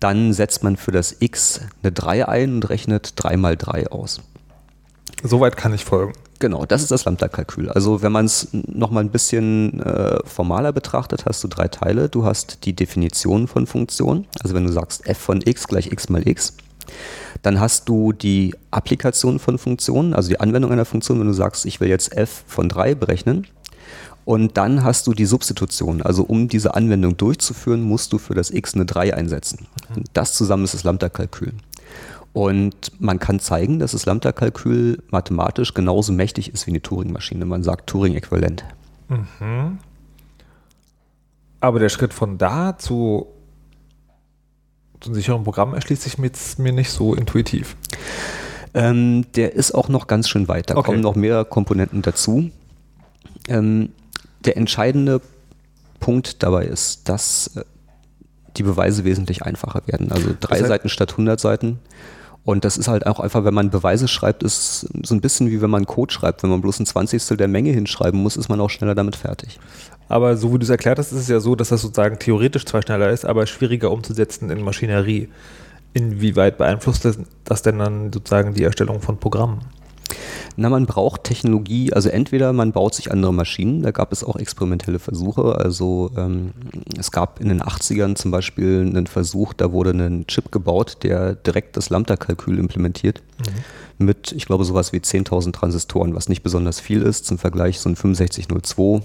dann 0.00 0.32
setzt 0.32 0.62
man 0.62 0.76
für 0.76 0.92
das 0.92 1.16
x 1.18 1.60
eine 1.82 1.92
3 1.92 2.28
ein 2.28 2.54
und 2.54 2.68
rechnet 2.70 3.14
3 3.16 3.36
mal 3.36 3.56
3 3.56 3.88
aus. 3.88 4.20
Soweit 5.22 5.56
kann 5.56 5.74
ich 5.74 5.84
folgen. 5.84 6.14
Genau, 6.42 6.66
das 6.66 6.82
ist 6.82 6.90
das 6.90 7.04
Lambda-Kalkül. 7.04 7.68
Also 7.68 8.02
wenn 8.02 8.10
man 8.10 8.24
es 8.24 8.48
nochmal 8.50 9.04
ein 9.04 9.10
bisschen 9.10 9.78
äh, 9.78 10.18
formaler 10.24 10.72
betrachtet, 10.72 11.24
hast 11.24 11.44
du 11.44 11.46
drei 11.46 11.68
Teile. 11.68 12.08
Du 12.08 12.24
hast 12.24 12.64
die 12.64 12.72
Definition 12.72 13.46
von 13.46 13.68
Funktionen. 13.68 14.26
Also 14.42 14.52
wenn 14.56 14.66
du 14.66 14.72
sagst 14.72 15.06
f 15.06 15.18
von 15.18 15.40
x 15.40 15.68
gleich 15.68 15.92
x 15.92 16.08
mal 16.08 16.26
x, 16.26 16.54
dann 17.42 17.60
hast 17.60 17.88
du 17.88 18.12
die 18.12 18.56
Applikation 18.72 19.38
von 19.38 19.56
Funktionen, 19.56 20.14
also 20.14 20.30
die 20.30 20.40
Anwendung 20.40 20.72
einer 20.72 20.84
Funktion, 20.84 21.20
wenn 21.20 21.28
du 21.28 21.32
sagst, 21.32 21.64
ich 21.64 21.78
will 21.78 21.88
jetzt 21.88 22.12
f 22.12 22.42
von 22.48 22.68
3 22.68 22.96
berechnen. 22.96 23.46
Und 24.24 24.56
dann 24.56 24.82
hast 24.82 25.06
du 25.06 25.14
die 25.14 25.26
Substitution. 25.26 26.02
Also 26.02 26.24
um 26.24 26.48
diese 26.48 26.74
Anwendung 26.74 27.16
durchzuführen, 27.16 27.82
musst 27.82 28.12
du 28.12 28.18
für 28.18 28.34
das 28.34 28.50
x 28.50 28.74
eine 28.74 28.84
3 28.84 29.14
einsetzen. 29.14 29.68
Und 29.94 30.06
das 30.12 30.32
zusammen 30.32 30.64
ist 30.64 30.74
das 30.74 30.82
Lambda-Kalkül. 30.82 31.52
Und 32.32 32.92
man 32.98 33.18
kann 33.18 33.40
zeigen, 33.40 33.78
dass 33.78 33.92
das 33.92 34.06
Lambda-Kalkül 34.06 35.02
mathematisch 35.10 35.74
genauso 35.74 36.12
mächtig 36.12 36.52
ist 36.52 36.66
wie 36.66 36.70
eine 36.70 36.80
Turing-Maschine. 36.80 37.44
Man 37.44 37.62
sagt 37.62 37.88
Turing-Äquivalent. 37.88 38.64
Mhm. 39.08 39.78
Aber 41.60 41.78
der 41.78 41.90
Schritt 41.90 42.14
von 42.14 42.38
da 42.38 42.78
zu, 42.78 43.26
zu 45.00 45.10
einem 45.10 45.14
sicheren 45.14 45.44
Programm 45.44 45.74
erschließt 45.74 46.02
sich 46.02 46.18
mir, 46.18 46.30
mir 46.58 46.72
nicht 46.72 46.90
so 46.90 47.14
intuitiv. 47.14 47.76
Ähm, 48.74 49.26
der 49.34 49.54
ist 49.54 49.72
auch 49.72 49.88
noch 49.88 50.06
ganz 50.06 50.28
schön 50.28 50.48
weit. 50.48 50.70
Da 50.70 50.76
okay. 50.76 50.86
kommen 50.86 51.00
noch 51.00 51.14
mehr 51.14 51.44
Komponenten 51.44 52.00
dazu. 52.00 52.50
Ähm, 53.46 53.90
der 54.44 54.56
entscheidende 54.56 55.20
Punkt 56.00 56.42
dabei 56.42 56.64
ist, 56.64 57.08
dass 57.08 57.56
äh, 57.56 57.64
die 58.56 58.62
Beweise 58.62 59.04
wesentlich 59.04 59.42
einfacher 59.42 59.82
werden. 59.86 60.10
Also 60.10 60.28
drei 60.28 60.54
das 60.54 60.60
heißt, 60.60 60.68
Seiten 60.68 60.88
statt 60.88 61.12
100 61.12 61.38
Seiten. 61.38 61.78
Und 62.44 62.64
das 62.64 62.76
ist 62.76 62.88
halt 62.88 63.06
auch 63.06 63.20
einfach, 63.20 63.44
wenn 63.44 63.54
man 63.54 63.70
Beweise 63.70 64.08
schreibt, 64.08 64.42
ist 64.42 64.88
so 65.04 65.14
ein 65.14 65.20
bisschen 65.20 65.50
wie 65.50 65.62
wenn 65.62 65.70
man 65.70 65.86
Code 65.86 66.12
schreibt. 66.12 66.42
Wenn 66.42 66.50
man 66.50 66.60
bloß 66.60 66.80
ein 66.80 66.86
Zwanzigstel 66.86 67.36
der 67.36 67.46
Menge 67.46 67.70
hinschreiben 67.70 68.20
muss, 68.20 68.36
ist 68.36 68.48
man 68.48 68.60
auch 68.60 68.70
schneller 68.70 68.96
damit 68.96 69.14
fertig. 69.14 69.60
Aber 70.08 70.36
so 70.36 70.52
wie 70.52 70.58
du 70.58 70.64
es 70.64 70.70
erklärt 70.70 70.98
hast, 70.98 71.12
ist 71.12 71.20
es 71.20 71.28
ja 71.28 71.38
so, 71.38 71.54
dass 71.54 71.68
das 71.68 71.82
sozusagen 71.82 72.18
theoretisch 72.18 72.66
zwar 72.66 72.82
schneller 72.82 73.10
ist, 73.10 73.24
aber 73.24 73.46
schwieriger 73.46 73.90
umzusetzen 73.92 74.50
in 74.50 74.62
Maschinerie. 74.62 75.28
Inwieweit 75.94 76.58
beeinflusst 76.58 77.06
das 77.44 77.62
denn 77.62 77.78
dann 77.78 78.12
sozusagen 78.12 78.54
die 78.54 78.64
Erstellung 78.64 79.00
von 79.00 79.18
Programmen? 79.18 79.60
Na, 80.56 80.68
man 80.68 80.86
braucht 80.86 81.24
Technologie, 81.24 81.92
also 81.92 82.08
entweder 82.08 82.52
man 82.52 82.72
baut 82.72 82.94
sich 82.94 83.10
andere 83.10 83.32
Maschinen, 83.32 83.82
da 83.82 83.90
gab 83.90 84.12
es 84.12 84.22
auch 84.22 84.36
experimentelle 84.36 84.98
Versuche. 84.98 85.56
Also 85.56 86.10
ähm, 86.16 86.52
es 86.98 87.10
gab 87.10 87.40
in 87.40 87.48
den 87.48 87.62
80ern 87.62 88.14
zum 88.14 88.30
Beispiel 88.30 88.80
einen 88.80 89.06
Versuch, 89.06 89.52
da 89.54 89.72
wurde 89.72 89.90
ein 89.90 90.26
Chip 90.26 90.52
gebaut, 90.52 90.98
der 91.02 91.34
direkt 91.34 91.76
das 91.76 91.90
Lambda-Kalkül 91.90 92.58
implementiert. 92.58 93.22
Mhm. 93.38 94.06
Mit, 94.06 94.32
ich 94.32 94.46
glaube, 94.46 94.64
sowas 94.64 94.92
wie 94.92 94.98
10.000 94.98 95.52
Transistoren, 95.52 96.14
was 96.14 96.28
nicht 96.28 96.42
besonders 96.42 96.80
viel 96.80 97.02
ist. 97.02 97.26
Zum 97.26 97.38
Vergleich 97.38 97.78
so 97.80 97.88
ein 97.88 97.94
6502 97.94 99.02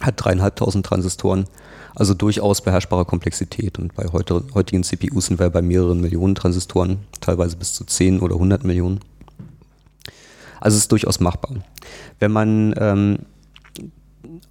hat 0.00 0.14
dreieinhalbtausend 0.16 0.86
Transistoren, 0.86 1.46
also 1.94 2.14
durchaus 2.14 2.60
beherrschbare 2.60 3.04
Komplexität. 3.04 3.78
Und 3.78 3.94
bei 3.94 4.06
heutigen 4.06 4.84
CPUs 4.84 5.26
sind 5.26 5.40
wir 5.40 5.50
bei 5.50 5.62
mehreren 5.62 6.00
Millionen 6.00 6.34
Transistoren, 6.34 6.98
teilweise 7.20 7.56
bis 7.56 7.74
zu 7.74 7.84
10 7.84 8.20
oder 8.20 8.34
100 8.34 8.64
Millionen. 8.64 9.00
Also 10.60 10.76
es 10.76 10.82
ist 10.82 10.92
durchaus 10.92 11.20
machbar. 11.20 11.56
Wenn 12.18 12.32
man 12.32 12.74
ähm, 12.78 13.18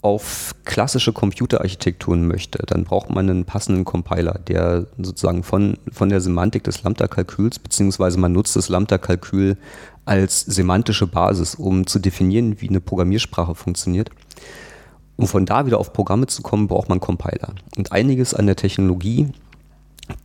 auf 0.01 0.55
klassische 0.65 1.13
Computerarchitekturen 1.13 2.27
möchte, 2.27 2.59
dann 2.65 2.83
braucht 2.83 3.09
man 3.09 3.29
einen 3.29 3.45
passenden 3.45 3.85
Compiler, 3.85 4.39
der 4.47 4.87
sozusagen 4.97 5.43
von, 5.43 5.77
von 5.91 6.09
der 6.09 6.21
Semantik 6.21 6.63
des 6.63 6.83
Lambda-Kalküls, 6.83 7.59
beziehungsweise 7.59 8.19
man 8.19 8.31
nutzt 8.31 8.55
das 8.55 8.69
Lambda-Kalkül 8.69 9.57
als 10.05 10.41
semantische 10.41 11.07
Basis, 11.07 11.55
um 11.55 11.85
zu 11.85 11.99
definieren, 11.99 12.61
wie 12.61 12.69
eine 12.69 12.79
Programmiersprache 12.79 13.55
funktioniert. 13.55 14.09
Um 15.17 15.27
von 15.27 15.45
da 15.45 15.65
wieder 15.65 15.79
auf 15.79 15.93
Programme 15.93 16.27
zu 16.27 16.43
kommen, 16.43 16.67
braucht 16.67 16.89
man 16.89 16.99
Compiler. 16.99 17.53
Und 17.75 17.91
einiges 17.91 18.33
an 18.33 18.45
der 18.45 18.55
Technologie 18.55 19.29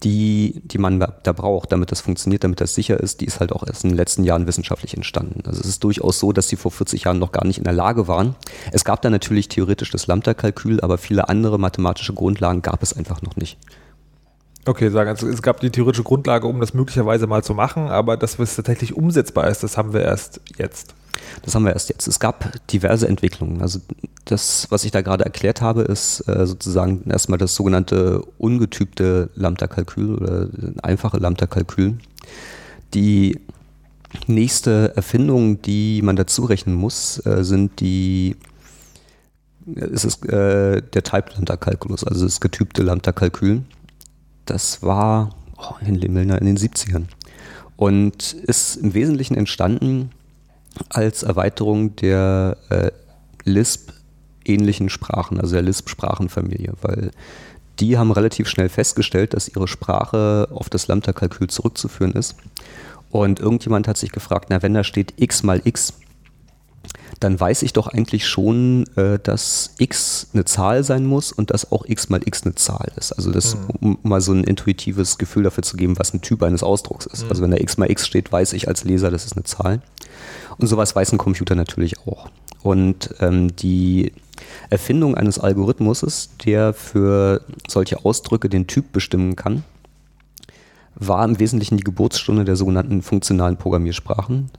die, 0.02 0.62
die 0.64 0.78
man 0.78 1.00
da 1.00 1.32
braucht, 1.32 1.72
damit 1.72 1.90
das 1.90 2.00
funktioniert, 2.00 2.44
damit 2.44 2.60
das 2.60 2.74
sicher 2.74 3.00
ist, 3.00 3.20
die 3.20 3.24
ist 3.24 3.40
halt 3.40 3.52
auch 3.52 3.66
erst 3.66 3.84
in 3.84 3.90
den 3.90 3.96
letzten 3.96 4.24
Jahren 4.24 4.46
wissenschaftlich 4.46 4.94
entstanden. 4.94 5.42
Also 5.46 5.60
es 5.60 5.66
ist 5.66 5.84
durchaus 5.84 6.18
so, 6.18 6.32
dass 6.32 6.48
sie 6.48 6.56
vor 6.56 6.70
40 6.70 7.04
Jahren 7.04 7.18
noch 7.18 7.32
gar 7.32 7.46
nicht 7.46 7.58
in 7.58 7.64
der 7.64 7.72
Lage 7.72 8.08
waren. 8.08 8.34
Es 8.72 8.84
gab 8.84 9.02
da 9.02 9.10
natürlich 9.10 9.48
theoretisch 9.48 9.90
das 9.90 10.06
Lambda-Kalkül, 10.06 10.80
aber 10.80 10.98
viele 10.98 11.28
andere 11.28 11.58
mathematische 11.58 12.14
Grundlagen 12.14 12.62
gab 12.62 12.82
es 12.82 12.92
einfach 12.96 13.22
noch 13.22 13.36
nicht. 13.36 13.58
Okay, 14.64 14.90
sagen, 14.90 15.10
also 15.10 15.26
es 15.26 15.42
gab 15.42 15.58
die 15.58 15.70
theoretische 15.70 16.04
Grundlage, 16.04 16.46
um 16.46 16.60
das 16.60 16.72
möglicherweise 16.72 17.26
mal 17.26 17.42
zu 17.42 17.52
machen, 17.52 17.88
aber 17.88 18.16
dass 18.16 18.38
es 18.38 18.54
tatsächlich 18.54 18.94
umsetzbar 18.94 19.48
ist, 19.48 19.64
das 19.64 19.76
haben 19.76 19.92
wir 19.92 20.02
erst 20.02 20.40
jetzt. 20.56 20.94
Das 21.44 21.54
haben 21.54 21.64
wir 21.64 21.72
erst 21.72 21.88
jetzt. 21.88 22.06
Es 22.06 22.20
gab 22.20 22.52
diverse 22.68 23.08
Entwicklungen. 23.08 23.60
Also 23.60 23.80
das, 24.24 24.68
was 24.70 24.84
ich 24.84 24.92
da 24.92 25.00
gerade 25.00 25.24
erklärt 25.24 25.60
habe, 25.60 25.82
ist 25.82 26.20
äh, 26.28 26.46
sozusagen 26.46 27.10
erstmal 27.10 27.38
das 27.38 27.56
sogenannte 27.56 28.22
ungetübte 28.38 29.30
Lambda-Kalkül 29.34 30.14
oder 30.14 30.48
einfache 30.82 31.18
Lambda-Kalkül. 31.18 31.98
Die 32.94 33.40
nächste 34.28 34.92
Erfindung, 34.94 35.60
die 35.62 36.02
man 36.02 36.14
dazu 36.14 36.44
rechnen 36.44 36.76
muss, 36.76 37.24
äh, 37.26 37.42
sind 37.42 37.80
die 37.80 38.36
ist 39.66 40.04
es 40.04 40.22
äh, 40.24 40.82
der 40.82 41.02
Type-Lambda-Kalkulus, 41.02 42.04
also 42.04 42.24
das 42.24 42.40
getypte 42.40 42.82
Lambda-Kalkül 42.82 43.62
das 44.46 44.82
war 44.82 45.30
oh, 45.56 45.74
in 45.86 45.94
Limmelner 45.94 46.38
in 46.40 46.46
den 46.46 46.56
70ern 46.56 47.04
und 47.76 48.32
ist 48.32 48.76
im 48.76 48.94
Wesentlichen 48.94 49.36
entstanden 49.36 50.10
als 50.88 51.22
Erweiterung 51.22 51.96
der 51.96 52.56
äh, 52.70 52.90
Lisp-ähnlichen 53.44 54.88
Sprachen, 54.88 55.40
also 55.40 55.54
der 55.54 55.62
Lisp-Sprachenfamilie, 55.62 56.74
weil 56.80 57.10
die 57.80 57.98
haben 57.98 58.12
relativ 58.12 58.48
schnell 58.48 58.68
festgestellt, 58.68 59.34
dass 59.34 59.48
ihre 59.48 59.66
Sprache 59.66 60.48
auf 60.52 60.70
das 60.70 60.86
Lambda-Kalkül 60.88 61.48
zurückzuführen 61.48 62.12
ist. 62.12 62.36
Und 63.10 63.40
irgendjemand 63.40 63.88
hat 63.88 63.96
sich 63.96 64.12
gefragt, 64.12 64.46
na 64.48 64.62
wenn 64.62 64.74
da 64.74 64.84
steht 64.84 65.14
x 65.16 65.42
mal 65.42 65.60
x, 65.64 65.94
dann 67.22 67.38
weiß 67.38 67.62
ich 67.62 67.72
doch 67.72 67.86
eigentlich 67.86 68.26
schon, 68.26 68.84
äh, 68.96 69.18
dass 69.22 69.74
x 69.78 70.28
eine 70.32 70.44
Zahl 70.44 70.82
sein 70.82 71.06
muss 71.06 71.30
und 71.30 71.50
dass 71.50 71.70
auch 71.70 71.84
x 71.86 72.08
mal 72.08 72.20
x 72.24 72.44
eine 72.44 72.54
Zahl 72.54 72.90
ist. 72.96 73.12
Also 73.12 73.30
das, 73.30 73.56
mhm. 73.56 73.70
um 73.80 73.98
mal 74.02 74.20
so 74.20 74.32
ein 74.32 74.44
intuitives 74.44 75.18
Gefühl 75.18 75.44
dafür 75.44 75.62
zu 75.62 75.76
geben, 75.76 75.98
was 75.98 76.12
ein 76.12 76.20
Typ 76.20 76.42
eines 76.42 76.62
Ausdrucks 76.62 77.06
ist. 77.06 77.24
Mhm. 77.24 77.30
Also 77.30 77.42
wenn 77.42 77.50
da 77.52 77.58
x 77.58 77.78
mal 77.78 77.90
x 77.90 78.06
steht, 78.06 78.32
weiß 78.32 78.52
ich 78.54 78.66
als 78.66 78.84
Leser, 78.84 79.10
das 79.10 79.24
ist 79.24 79.34
eine 79.34 79.44
Zahl. 79.44 79.82
Und 80.58 80.66
sowas 80.66 80.96
weiß 80.96 81.12
ein 81.12 81.18
Computer 81.18 81.54
natürlich 81.54 81.98
auch. 82.06 82.28
Und 82.62 83.14
ähm, 83.20 83.54
die 83.56 84.12
Erfindung 84.70 85.14
eines 85.14 85.38
Algorithmuses, 85.38 86.30
der 86.44 86.74
für 86.74 87.42
solche 87.68 88.04
Ausdrücke 88.04 88.48
den 88.48 88.66
Typ 88.66 88.92
bestimmen 88.92 89.36
kann, 89.36 89.64
war 90.94 91.24
im 91.24 91.38
Wesentlichen 91.38 91.76
die 91.76 91.84
Geburtsstunde 91.84 92.44
der 92.44 92.56
sogenannten 92.56 93.02
funktionalen 93.02 93.56
Programmiersprachen 93.56 94.50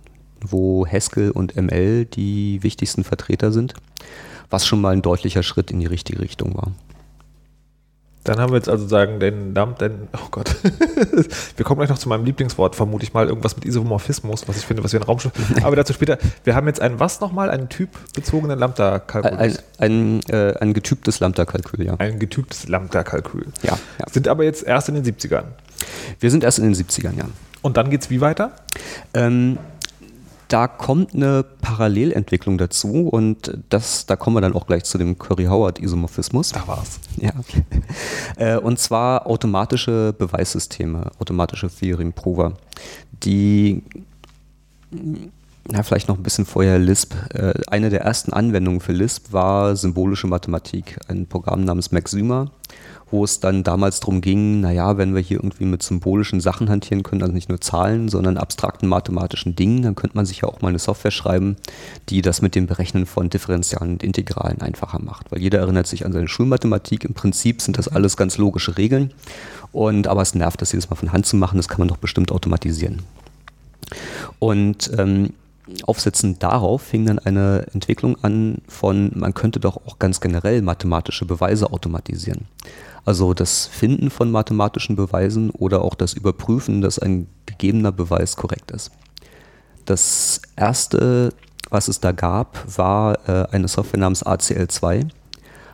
wo 0.44 0.86
Haskell 0.86 1.32
und 1.32 1.56
ML 1.56 2.06
die 2.06 2.62
wichtigsten 2.64 3.04
Vertreter 3.04 3.52
sind, 3.52 3.74
was 4.50 4.66
schon 4.66 4.82
mal 4.82 4.94
ein 4.94 5.02
deutlicher 5.02 5.44
Schritt 5.44 5.72
in 5.72 5.80
die 5.80 5.86
richtige 5.86 6.20
Richtung 6.20 6.56
war. 6.56 6.72
Dann 8.24 8.40
haben 8.40 8.54
wir 8.54 8.58
jetzt 8.58 8.70
also 8.70 8.88
sagen, 8.88 9.20
den 9.20 9.54
Dump, 9.54 9.80
den, 9.80 10.08
oh 10.14 10.30
Gott, 10.32 10.56
wir 11.58 11.66
kommen 11.66 11.80
gleich 11.80 11.90
noch 11.90 11.98
zu 11.98 12.08
meinem 12.08 12.24
Lieblingswort, 12.24 12.76
vermute 12.76 13.04
ich 13.04 13.14
mal, 13.14 13.28
irgendwas 13.28 13.56
mit 13.58 13.66
Isomorphismus, 13.66 14.48
was 14.48 14.58
ich 14.58 14.66
finde, 14.66 14.82
was 14.84 14.94
wir 14.94 15.02
in 15.02 15.06
den 15.06 15.08
Raum 15.08 15.20
Aber 15.64 15.76
dazu 15.76 15.92
später. 15.92 16.18
Wir 16.46 16.56
haben 16.56 16.68
jetzt 16.68 16.82
ein 16.82 17.02
was 17.02 17.20
nochmal? 17.20 17.50
Einen 17.50 17.68
typbezogenen 17.68 18.58
Lambda-Kalkül. 18.58 19.38
Ein, 19.38 19.58
ein, 19.78 20.22
äh, 20.30 20.54
ein 20.60 20.74
getyptes 20.74 21.20
Lambda-Kalkül, 21.20 21.86
ja. 21.86 21.96
Ein 21.98 22.18
getyptes 22.18 22.70
Lambda-Kalkül. 22.70 23.48
Ja, 23.62 23.78
ja. 24.00 24.06
Sind 24.10 24.30
aber 24.30 24.46
jetzt 24.46 24.64
erst 24.64 24.88
in 24.88 24.96
den 24.96 25.04
70ern. 25.04 25.44
Wir 26.22 26.32
sind 26.32 26.46
erst 26.46 26.60
in 26.60 26.64
den 26.64 26.76
70ern, 26.76 27.18
ja. 27.18 27.26
Und 27.62 27.76
dann 27.76 27.90
geht 27.90 28.04
es 28.04 28.10
wie 28.10 28.22
weiter? 28.22 28.54
Ähm, 29.14 29.58
da 30.54 30.68
kommt 30.68 31.16
eine 31.16 31.44
Parallelentwicklung 31.44 32.60
dazu 32.60 33.08
und 33.10 33.58
das, 33.70 34.06
da 34.06 34.16
kommen 34.16 34.36
wir 34.36 34.42
dann 34.42 34.54
auch 34.54 34.68
gleich 34.68 34.84
zu 34.84 35.00
dem 35.00 35.18
Curry-Howard-Isomorphismus. 35.18 36.52
Da 36.52 36.68
war's. 36.68 37.00
Ja. 37.18 37.32
Äh, 38.38 38.58
und 38.58 38.80
zwar 38.80 39.28
automatische 39.28 40.14
Beweissysteme, 40.18 41.12
automatische 41.20 41.70
Theorem-Prover, 41.70 42.54
die 43.24 43.84
na, 45.70 45.82
vielleicht 45.82 46.10
noch 46.10 46.18
ein 46.18 46.24
bisschen 46.24 46.46
vorher 46.46 46.78
Lisp. 46.78 47.14
Äh, 47.34 47.54
eine 47.68 47.90
der 47.90 48.02
ersten 48.02 48.34
Anwendungen 48.34 48.82
für 48.82 48.92
Lisp 48.92 49.32
war 49.32 49.76
symbolische 49.78 50.28
Mathematik, 50.28 51.00
ein 51.08 51.26
Programm 51.26 51.64
namens 51.64 51.94
Maxima, 51.94 52.52
wo 53.12 53.24
es 53.24 53.40
dann 53.40 53.64
damals 53.64 54.02
darum 54.02 54.20
ging, 54.20 54.60
naja, 54.60 54.98
wenn 54.98 55.16
wir 55.16 55.22
hier 55.22 55.38
irgendwie 55.38 55.64
mit 55.64 55.82
symbolischen 55.82 56.42
Sachen 56.42 56.70
hantieren 56.70 57.04
können, 57.04 57.22
also 57.22 57.34
nicht 57.34 57.48
nur 57.48 57.62
Zahlen, 57.62 58.10
sondern 58.10 58.36
abstrakten 58.36 58.90
mathematischen 58.90 59.56
Dingen, 59.56 59.84
dann 59.84 59.96
könnte 59.96 60.18
man 60.18 60.26
sich 60.26 60.42
ja 60.42 60.50
auch 60.50 60.62
mal 60.62 60.68
eine 60.68 60.80
Software 60.80 61.12
schreiben, 61.12 61.56
die 62.10 62.22
das 62.22 62.42
mit 62.42 62.56
dem 62.56 62.68
Berechnen 62.68 63.06
von 63.06 63.30
Differentialen 63.30 63.94
und 63.94 64.04
Integralen 64.04 64.60
einfacher 64.60 65.00
macht. 65.00 65.32
Weil 65.32 65.42
jeder 65.42 65.60
erinnert 65.60 65.88
sich 65.88 66.06
an 66.06 66.12
seine 66.12 66.28
Schulmathematik. 66.28 67.06
Im 67.06 67.14
Prinzip 67.14 67.62
sind 67.62 67.78
das 67.78 67.88
alles 67.88 68.18
ganz 68.18 68.38
logische 68.38 68.78
Regeln. 68.78 69.14
Und 69.72 70.08
aber 70.08 70.24
es 70.24 70.36
nervt, 70.36 70.62
das 70.62 70.74
jedes 70.74 70.90
Mal 70.90 70.98
von 70.98 71.14
Hand 71.14 71.26
zu 71.26 71.38
machen. 71.38 71.56
Das 71.56 71.70
kann 71.70 71.80
man 71.80 71.88
doch 71.88 71.98
bestimmt 71.98 72.32
automatisieren. 72.34 73.02
Und 74.40 74.92
ähm, 74.98 75.30
aufsetzend 75.84 76.44
darauf 76.44 76.82
fing 76.82 77.06
dann 77.06 77.20
eine 77.20 77.66
Entwicklung 77.74 78.22
an 78.24 78.58
von, 78.68 79.12
man 79.16 79.34
könnte 79.34 79.60
doch 79.60 79.78
auch 79.78 80.00
ganz 80.00 80.20
generell 80.20 80.62
mathematische 80.62 81.26
Beweise 81.26 81.72
automatisieren. 81.72 82.46
Also 83.06 83.34
das 83.34 83.68
Finden 83.68 84.10
von 84.10 84.32
mathematischen 84.32 84.96
Beweisen 84.96 85.50
oder 85.50 85.82
auch 85.82 85.96
das 85.96 86.14
Überprüfen, 86.14 86.82
dass 86.82 87.00
ein 87.00 87.28
gegebener 87.46 87.92
Beweis 87.92 88.36
korrekt 88.36 88.72
ist. 88.72 88.92
Das 89.86 90.42
erste, 90.56 91.34
was 91.70 91.88
es 91.88 92.00
da 92.00 92.14
gab, 92.14 92.78
war 92.78 93.28
äh, 93.28 93.48
eine 93.52 93.68
Software 93.68 94.00
namens 94.00 94.26
ACL2, 94.26 95.10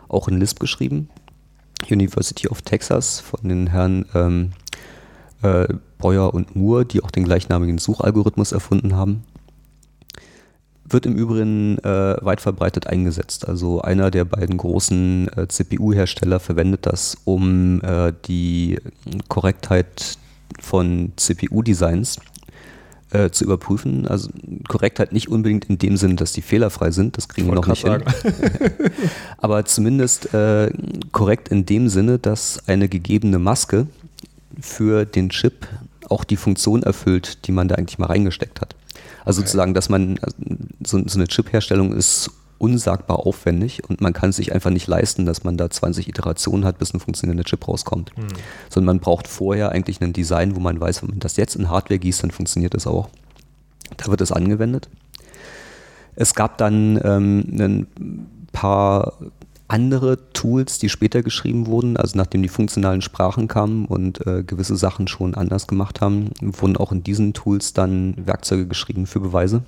auch 0.07 0.27
in 0.27 0.39
Lisp 0.39 0.59
geschrieben, 0.59 1.09
University 1.89 2.47
of 2.47 2.63
Texas 2.63 3.19
von 3.19 3.47
den 3.47 3.67
Herren 3.67 4.05
ähm, 4.15 4.51
äh, 5.43 5.67
Breuer 5.99 6.33
und 6.33 6.55
Moore, 6.55 6.85
die 6.85 7.03
auch 7.03 7.11
den 7.11 7.25
gleichnamigen 7.25 7.77
Suchalgorithmus 7.77 8.51
erfunden 8.51 8.95
haben 8.95 9.23
wird 10.89 11.05
im 11.05 11.15
Übrigen 11.15 11.77
äh, 11.79 12.17
weit 12.21 12.41
verbreitet 12.41 12.87
eingesetzt. 12.87 13.47
Also 13.47 13.81
einer 13.81 14.11
der 14.11 14.25
beiden 14.25 14.57
großen 14.57 15.29
äh, 15.35 15.47
CPU-Hersteller 15.47 16.39
verwendet 16.39 16.85
das, 16.85 17.17
um 17.25 17.81
äh, 17.83 18.13
die 18.25 18.79
Korrektheit 19.27 20.17
von 20.59 21.13
CPU-Designs 21.15 22.19
äh, 23.11 23.29
zu 23.29 23.43
überprüfen. 23.43 24.07
Also 24.07 24.29
Korrektheit 24.67 25.13
nicht 25.13 25.29
unbedingt 25.29 25.65
in 25.65 25.77
dem 25.77 25.97
Sinn, 25.97 26.15
dass 26.15 26.33
die 26.33 26.41
fehlerfrei 26.41 26.91
sind, 26.91 27.17
das 27.17 27.27
kriegen 27.27 27.47
wir 27.47 27.55
noch 27.55 27.67
nicht 27.67 27.81
sagen. 27.81 28.05
hin. 28.21 28.91
Aber 29.37 29.65
zumindest 29.65 30.33
äh, 30.33 30.71
korrekt 31.11 31.49
in 31.49 31.65
dem 31.65 31.89
Sinne, 31.89 32.19
dass 32.19 32.67
eine 32.67 32.89
gegebene 32.89 33.39
Maske 33.39 33.87
für 34.59 35.05
den 35.05 35.29
Chip 35.29 35.67
auch 36.09 36.23
die 36.23 36.37
Funktion 36.37 36.83
erfüllt, 36.83 37.45
die 37.47 37.51
man 37.51 37.67
da 37.67 37.75
eigentlich 37.75 37.99
mal 37.99 38.07
reingesteckt 38.07 38.61
hat. 38.61 38.75
Also 39.29 39.41
okay. 39.41 39.47
sozusagen, 39.47 39.73
dass 39.75 39.89
man, 39.89 40.17
also 40.23 40.35
so, 40.83 41.07
so 41.07 41.19
eine 41.19 41.27
Chip-Herstellung 41.27 41.93
ist 41.93 42.31
unsagbar 42.57 43.27
aufwendig 43.27 43.87
und 43.87 44.01
man 44.01 44.11
kann 44.11 44.31
es 44.31 44.37
sich 44.37 44.53
einfach 44.53 44.71
nicht 44.71 44.87
leisten, 44.87 45.27
dass 45.27 45.43
man 45.43 45.55
da 45.55 45.69
20 45.69 46.09
Iterationen 46.09 46.65
hat, 46.65 46.79
bis 46.79 46.95
ein 46.95 46.99
funktionierender 46.99 47.43
Chip 47.43 47.67
rauskommt. 47.67 48.11
Hm. 48.15 48.25
Sondern 48.69 48.95
man 48.95 48.99
braucht 49.01 49.27
vorher 49.27 49.71
eigentlich 49.71 50.01
ein 50.01 50.13
Design, 50.13 50.55
wo 50.55 50.59
man 50.59 50.81
weiß, 50.81 51.03
wenn 51.03 51.11
man 51.11 51.19
das 51.19 51.37
jetzt 51.37 51.55
in 51.55 51.69
Hardware 51.69 51.99
gießt, 51.99 52.23
dann 52.23 52.31
funktioniert 52.31 52.73
das 52.73 52.87
auch. 52.87 53.07
Da 53.97 54.07
wird 54.07 54.21
es 54.21 54.31
angewendet. 54.31 54.89
Es 56.15 56.33
gab 56.33 56.57
dann 56.57 56.99
ähm, 57.03 57.45
ein 57.59 58.47
paar 58.51 59.13
andere 59.69 60.17
Tools, 60.33 60.79
die 60.79 60.89
später 60.89 61.21
geschrieben 61.21 61.67
wurden, 61.67 61.95
also 61.95 62.17
nachdem 62.17 62.41
die 62.41 62.49
funktionalen 62.49 63.01
Sprachen 63.01 63.47
kamen 63.47 63.85
und 63.85 64.25
äh, 64.25 64.43
gewisse 64.43 64.75
Sachen 64.75 65.07
schon 65.07 65.35
anders 65.35 65.67
gemacht 65.67 66.01
haben, 66.01 66.31
wurden 66.41 66.75
auch 66.75 66.91
in 66.91 67.03
diesen 67.03 67.33
Tools 67.33 67.73
dann 67.73 68.15
Werkzeuge 68.25 68.67
geschrieben 68.67 69.05
für 69.05 69.19
Beweise. 69.19 69.63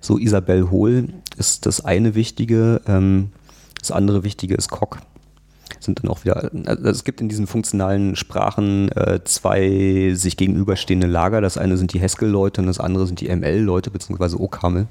So 0.00 0.18
Isabel 0.18 0.70
Hohl 0.70 1.08
ist 1.38 1.66
das 1.66 1.84
eine 1.84 2.14
Wichtige, 2.14 2.82
ähm, 2.86 3.30
das 3.80 3.90
andere 3.90 4.24
Wichtige 4.24 4.54
ist 4.54 4.70
Coq. 4.70 4.98
Sind 5.80 6.02
dann 6.02 6.10
auch 6.10 6.24
wieder, 6.24 6.50
also 6.66 6.88
es 6.88 7.04
gibt 7.04 7.20
in 7.20 7.28
diesen 7.28 7.46
funktionalen 7.46 8.14
Sprachen 8.14 8.90
äh, 8.92 9.20
zwei 9.24 10.12
sich 10.14 10.36
gegenüberstehende 10.36 11.06
Lager. 11.06 11.40
Das 11.40 11.58
eine 11.58 11.76
sind 11.76 11.92
die 11.92 12.00
Haskell-Leute 12.00 12.60
und 12.60 12.66
das 12.66 12.78
andere 12.78 13.06
sind 13.06 13.20
die 13.20 13.34
ML-Leute, 13.34 13.90
beziehungsweise 13.90 14.40
OCaml. 14.40 14.86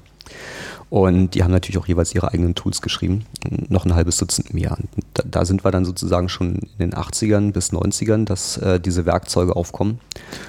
Und 0.88 1.34
die 1.34 1.42
haben 1.42 1.50
natürlich 1.50 1.78
auch 1.78 1.88
jeweils 1.88 2.14
ihre 2.14 2.32
eigenen 2.32 2.54
Tools 2.54 2.80
geschrieben, 2.80 3.24
noch 3.68 3.84
ein 3.84 3.94
halbes 3.94 4.18
Dutzend 4.18 4.54
mehr. 4.54 4.78
Da, 5.14 5.24
da, 5.28 5.44
sind 5.44 5.64
wir 5.64 5.72
dann 5.72 5.84
sozusagen 5.84 6.28
schon 6.28 6.54
in 6.54 6.78
den 6.78 6.94
80ern 6.94 7.52
bis 7.52 7.72
90ern, 7.72 8.24
dass 8.24 8.56
äh, 8.58 8.78
diese 8.78 9.04
Werkzeuge 9.04 9.56
aufkommen 9.56 9.98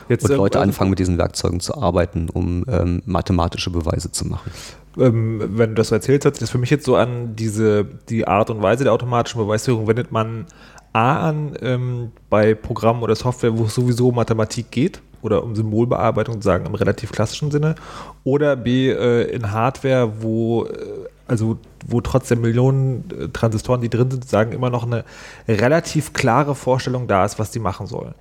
Jetzt, 0.09 0.25
und 0.25 0.31
äh, 0.31 0.35
Leute 0.35 0.59
äh, 0.59 0.61
anfangen 0.61 0.91
mit 0.91 0.99
diesen 0.99 1.17
Werkzeugen 1.17 1.59
zu 1.59 1.75
arbeiten, 1.75 2.29
um 2.29 2.65
ähm, 2.69 3.01
mathematische 3.05 3.71
Beweise 3.71 4.11
zu 4.11 4.27
machen. 4.27 4.51
Ähm, 4.99 5.41
wenn 5.57 5.71
du 5.71 5.75
das 5.75 5.87
so 5.87 5.95
erzählt 5.95 6.23
hast, 6.23 6.39
das 6.39 6.51
für 6.51 6.59
mich 6.59 6.69
jetzt 6.69 6.85
so 6.85 6.95
an 6.95 7.35
diese 7.35 7.85
die 8.09 8.27
Art 8.27 8.51
und 8.51 8.61
Weise 8.61 8.83
der 8.83 8.93
automatischen 8.93 9.41
Beweisführung 9.41 9.87
wendet 9.87 10.11
man 10.11 10.45
A 10.93 11.29
an 11.29 11.57
ähm, 11.61 12.11
bei 12.29 12.53
Programmen 12.53 13.01
oder 13.01 13.15
Software, 13.15 13.57
wo 13.57 13.65
es 13.65 13.75
sowieso 13.75 14.11
Mathematik 14.11 14.69
geht 14.69 15.01
oder 15.21 15.43
um 15.43 15.55
Symbolbearbeitung 15.55 16.41
sagen 16.41 16.65
im 16.65 16.75
relativ 16.75 17.11
klassischen 17.11 17.51
Sinne 17.51 17.75
oder 18.23 18.55
B 18.55 18.91
äh, 18.91 19.23
in 19.23 19.51
Hardware, 19.51 20.21
wo 20.21 20.65
äh, 20.65 21.07
also 21.27 21.57
wo 21.85 22.01
trotzdem 22.01 22.41
Millionen 22.41 23.09
äh, 23.11 23.27
Transistoren, 23.29 23.81
die 23.81 23.89
drin 23.89 24.09
sind, 24.09 24.27
sagen 24.27 24.51
immer 24.51 24.69
noch 24.69 24.85
eine 24.85 25.03
relativ 25.47 26.13
klare 26.13 26.55
Vorstellung 26.55 27.07
da 27.07 27.25
ist, 27.25 27.39
was 27.39 27.51
die 27.51 27.59
machen 27.59 27.87
sollen. 27.87 28.13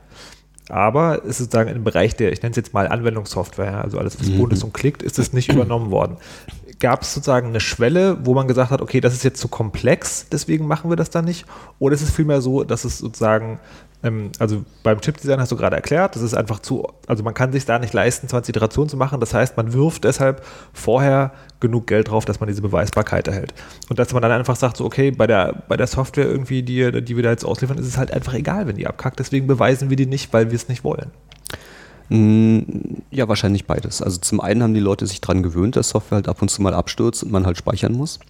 Aber 0.69 1.25
ist 1.25 1.39
sozusagen 1.39 1.71
im 1.71 1.85
Bereich 1.85 2.17
der, 2.17 2.33
ich 2.33 2.43
nenne 2.43 2.51
es 2.51 2.57
jetzt 2.57 2.75
mal 2.75 2.89
Anwendungssoftware, 2.89 3.83
also 3.83 3.99
alles, 3.99 4.19
was 4.19 4.29
mhm. 4.29 4.39
bunt 4.39 4.53
ist 4.53 4.65
und 4.65 4.75
klickt, 4.75 5.03
ist 5.03 5.19
es 5.19 5.33
nicht 5.33 5.53
übernommen 5.53 5.91
worden. 5.91 6.17
Gab 6.81 7.03
es 7.03 7.15
sozusagen 7.15 7.49
eine 7.49 7.61
Schwelle, 7.61 8.19
wo 8.27 8.35
man 8.35 8.49
gesagt 8.49 8.71
hat, 8.71 8.83
okay, 8.83 9.01
das 9.01 9.15
ist 9.15 9.23
jetzt 9.23 9.41
zu 9.41 9.49
komplex, 9.49 10.27
deswegen 10.31 10.67
machen 10.67 10.91
wir 10.91 10.97
das 10.97 11.09
dann 11.11 11.25
nicht? 11.25 11.47
Oder 11.79 11.95
ist 11.95 12.03
es 12.03 12.11
vielmehr 12.11 12.41
so, 12.41 12.65
dass 12.65 12.85
es 12.85 12.99
sozusagen 12.99 13.61
ähm, 14.07 14.31
also 14.39 14.65
beim 14.83 15.01
Chipdesign 15.01 15.41
hast 15.41 15.53
du 15.53 15.57
gerade 15.57 15.77
erklärt, 15.77 16.17
das 16.17 16.23
ist 16.23 16.35
einfach 16.35 16.61
zu, 16.61 16.87
also 17.07 17.23
man 17.23 17.35
kann 17.35 17.53
sich 17.53 17.65
da 17.65 17.79
nicht 17.79 17.93
leisten, 17.93 18.29
20 18.29 18.55
Iterationen 18.55 18.89
zu 18.89 18.97
machen. 18.97 19.21
Das 19.21 19.35
heißt, 19.35 19.57
man 19.57 19.73
wirft 19.73 20.05
deshalb 20.05 20.45
vorher 20.73 21.33
genug 21.61 21.87
Geld 21.87 22.09
drauf, 22.09 22.25
dass 22.25 22.41
man 22.41 22.49
diese 22.49 22.63
Beweisbarkeit 22.63 23.29
erhält. 23.29 23.55
Und 23.89 23.99
dass 23.99 24.13
man 24.13 24.23
dann 24.23 24.33
einfach 24.33 24.57
sagt, 24.57 24.77
so, 24.77 24.85
okay, 24.85 25.11
bei 25.11 25.27
der, 25.27 25.65
bei 25.69 25.77
der 25.77 25.87
Software 25.87 26.27
irgendwie, 26.27 26.63
die, 26.63 27.03
die 27.03 27.17
wir 27.17 27.23
da 27.23 27.31
jetzt 27.31 27.45
ausliefern, 27.45 27.79
ist 27.79 27.87
es 27.87 27.99
halt 27.99 28.13
einfach 28.13 28.35
egal, 28.35 28.67
wenn 28.67 28.77
die 28.77 28.87
abkackt. 28.87 29.19
Deswegen 29.19 29.47
beweisen 29.47 29.91
wir 29.91 29.97
die 29.97 30.07
nicht, 30.07 30.33
weil 30.33 30.51
wir 30.51 30.57
es 30.57 30.69
nicht 30.69 30.85
wollen. 30.85 31.11
Mm, 32.09 32.61
ja, 33.11 33.29
wahrscheinlich 33.29 33.67
beides. 33.67 34.01
Also 34.01 34.19
zum 34.19 34.41
einen 34.41 34.63
haben 34.63 34.75
die 34.75 34.81
Leute 34.81 35.07
sich 35.07 35.21
daran 35.21 35.43
gewöhnt, 35.43 35.77
dass 35.77 35.89
Software 35.89 36.17
halt 36.17 36.29
ab 36.29 36.41
und 36.41 36.51
zu 36.51 36.63
mal 36.63 36.75
abstürzt 36.75 37.25
und 37.25 37.33
man 37.33 37.47
halt 37.47 37.59
speichern 37.59 37.93
muss. 37.93 38.21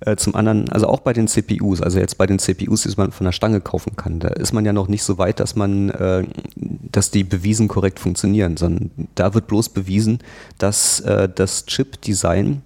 Äh, 0.00 0.16
zum 0.16 0.34
anderen, 0.34 0.68
also 0.70 0.88
auch 0.88 1.00
bei 1.00 1.12
den 1.12 1.26
CPUs, 1.26 1.80
also 1.80 1.98
jetzt 1.98 2.18
bei 2.18 2.26
den 2.26 2.38
CPUs, 2.38 2.82
die 2.82 2.92
man 2.96 3.12
von 3.12 3.24
der 3.24 3.32
Stange 3.32 3.60
kaufen 3.60 3.96
kann, 3.96 4.20
da 4.20 4.28
ist 4.28 4.52
man 4.52 4.64
ja 4.64 4.72
noch 4.72 4.88
nicht 4.88 5.02
so 5.02 5.16
weit, 5.18 5.40
dass 5.40 5.56
man, 5.56 5.90
äh, 5.90 6.24
dass 6.56 7.10
die 7.10 7.24
bewiesen 7.24 7.68
korrekt 7.68 7.98
funktionieren, 7.98 8.56
sondern 8.56 8.90
da 9.14 9.32
wird 9.34 9.46
bloß 9.46 9.70
bewiesen, 9.70 10.18
dass 10.58 11.00
äh, 11.00 11.28
das 11.34 11.66
Chip-Design 11.66 12.62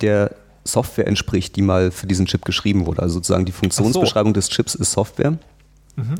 der 0.00 0.34
Software 0.64 1.06
entspricht, 1.06 1.56
die 1.56 1.62
mal 1.62 1.90
für 1.90 2.06
diesen 2.06 2.26
Chip 2.26 2.44
geschrieben 2.44 2.86
wurde. 2.86 3.02
Also 3.02 3.14
sozusagen 3.14 3.44
die 3.44 3.52
Funktionsbeschreibung 3.52 4.30
so. 4.30 4.34
des 4.34 4.48
Chips 4.48 4.74
ist 4.74 4.92
Software 4.92 5.38
Mhm. 5.94 6.14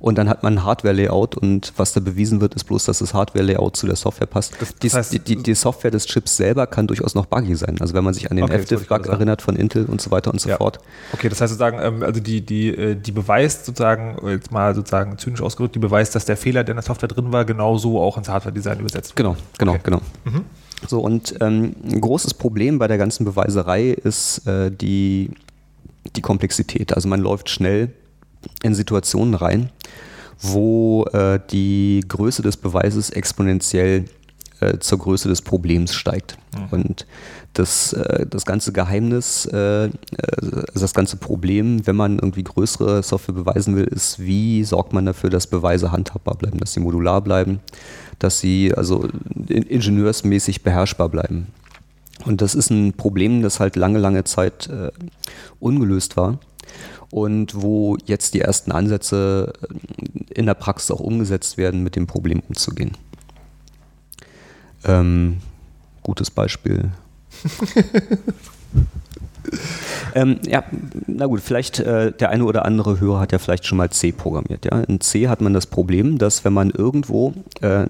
Und 0.00 0.16
dann 0.16 0.28
hat 0.28 0.42
man 0.42 0.54
ein 0.54 0.64
Hardware-Layout 0.64 1.36
und 1.36 1.74
was 1.76 1.92
da 1.92 2.00
bewiesen 2.00 2.40
wird, 2.40 2.54
ist 2.54 2.64
bloß, 2.64 2.86
dass 2.86 3.00
das 3.00 3.12
Hardware-Layout 3.12 3.76
zu 3.76 3.86
der 3.86 3.96
Software 3.96 4.26
passt. 4.26 4.54
Das, 4.80 4.94
heißt, 4.94 5.12
die, 5.12 5.18
die, 5.18 5.42
die, 5.42 5.54
Software 5.54 5.90
des 5.90 6.06
Chips 6.06 6.36
selber 6.38 6.66
kann 6.66 6.86
durchaus 6.86 7.14
noch 7.14 7.26
buggy 7.26 7.54
sein. 7.54 7.76
Also 7.80 7.92
wenn 7.92 8.04
man 8.04 8.14
sich 8.14 8.30
an 8.30 8.36
den 8.36 8.44
okay, 8.44 8.58
FDIF-Bug 8.60 9.06
erinnert 9.06 9.42
von 9.42 9.54
Intel 9.56 9.84
und 9.84 10.00
so 10.00 10.10
weiter 10.10 10.30
und 10.30 10.40
so 10.40 10.48
ja. 10.48 10.56
fort. 10.56 10.78
Okay, 11.12 11.28
das 11.28 11.42
heißt 11.42 11.50
sozusagen, 11.50 11.78
ähm, 11.80 12.02
also 12.02 12.20
die, 12.20 12.40
die, 12.40 12.68
äh, 12.68 12.94
die 12.94 13.12
beweist 13.12 13.66
sozusagen, 13.66 14.16
jetzt 14.28 14.50
mal 14.50 14.74
sozusagen 14.74 15.18
zynisch 15.18 15.42
ausgedrückt, 15.42 15.74
die 15.74 15.80
beweist, 15.80 16.14
dass 16.14 16.24
der 16.24 16.38
Fehler, 16.38 16.64
der 16.64 16.72
in 16.72 16.76
der 16.76 16.84
Software 16.84 17.08
drin 17.08 17.30
war, 17.30 17.44
genauso 17.44 18.00
auch 18.00 18.16
ins 18.16 18.30
Hardware-Design 18.30 18.80
übersetzt 18.80 19.10
wird. 19.10 19.16
Genau, 19.16 19.36
genau, 19.58 19.72
okay. 19.72 19.82
genau. 19.84 20.00
Mhm. 20.24 20.44
So, 20.86 21.00
und 21.00 21.34
ähm, 21.40 21.74
ein 21.84 22.00
großes 22.00 22.34
Problem 22.34 22.78
bei 22.78 22.88
der 22.88 22.96
ganzen 22.96 23.26
Beweiserei 23.26 23.90
ist 23.90 24.46
äh, 24.46 24.70
die, 24.70 25.30
die 26.16 26.22
Komplexität. 26.22 26.94
Also 26.94 27.08
man 27.08 27.20
läuft 27.20 27.50
schnell 27.50 27.92
in 28.62 28.74
Situationen 28.74 29.34
rein, 29.34 29.70
wo 30.40 31.04
äh, 31.12 31.40
die 31.50 32.04
Größe 32.06 32.42
des 32.42 32.56
Beweises 32.56 33.10
exponentiell 33.10 34.04
äh, 34.60 34.78
zur 34.78 34.98
Größe 34.98 35.28
des 35.28 35.42
Problems 35.42 35.94
steigt. 35.94 36.36
Mhm. 36.56 36.66
Und 36.70 37.06
das, 37.52 37.92
äh, 37.92 38.26
das 38.26 38.44
ganze 38.44 38.72
Geheimnis, 38.72 39.46
äh, 39.46 39.86
äh, 39.86 39.90
also 40.40 40.80
das 40.80 40.94
ganze 40.94 41.16
Problem, 41.16 41.86
wenn 41.86 41.96
man 41.96 42.18
irgendwie 42.18 42.44
größere 42.44 43.02
Software 43.02 43.34
beweisen 43.34 43.76
will, 43.76 43.84
ist, 43.84 44.18
wie 44.18 44.64
sorgt 44.64 44.92
man 44.92 45.06
dafür, 45.06 45.30
dass 45.30 45.46
Beweise 45.46 45.92
handhabbar 45.92 46.36
bleiben, 46.36 46.58
dass 46.58 46.72
sie 46.72 46.80
modular 46.80 47.20
bleiben, 47.20 47.60
dass 48.18 48.40
sie 48.40 48.74
also 48.74 49.08
ingenieursmäßig 49.48 50.62
beherrschbar 50.62 51.08
bleiben. 51.08 51.48
Und 52.24 52.42
das 52.42 52.54
ist 52.54 52.70
ein 52.70 52.94
Problem, 52.94 53.42
das 53.42 53.60
halt 53.60 53.76
lange, 53.76 53.98
lange 53.98 54.24
Zeit 54.24 54.68
äh, 54.68 54.90
ungelöst 55.60 56.16
war 56.16 56.38
und 57.10 57.60
wo 57.60 57.96
jetzt 58.04 58.34
die 58.34 58.40
ersten 58.40 58.72
Ansätze 58.72 59.52
äh, 59.62 60.34
in 60.34 60.46
der 60.46 60.54
Praxis 60.54 60.90
auch 60.90 61.00
umgesetzt 61.00 61.56
werden, 61.56 61.82
mit 61.82 61.96
dem 61.96 62.06
Problem 62.06 62.42
umzugehen. 62.48 62.92
Ähm, 64.84 65.38
gutes 66.02 66.30
Beispiel. 66.30 66.90
ähm, 70.14 70.38
ja, 70.46 70.64
na 71.06 71.26
gut, 71.26 71.40
vielleicht 71.40 71.80
äh, 71.80 72.12
der 72.12 72.30
eine 72.30 72.44
oder 72.44 72.64
andere 72.64 73.00
Hörer 73.00 73.20
hat 73.20 73.32
ja 73.32 73.38
vielleicht 73.38 73.66
schon 73.66 73.78
mal 73.78 73.90
C 73.90 74.12
programmiert. 74.12 74.64
Ja? 74.64 74.80
In 74.80 75.00
C 75.00 75.28
hat 75.28 75.40
man 75.40 75.54
das 75.54 75.66
Problem, 75.66 76.18
dass 76.18 76.44
wenn 76.44 76.52
man 76.52 76.70
irgendwo 76.70 77.34
äh, 77.60 77.86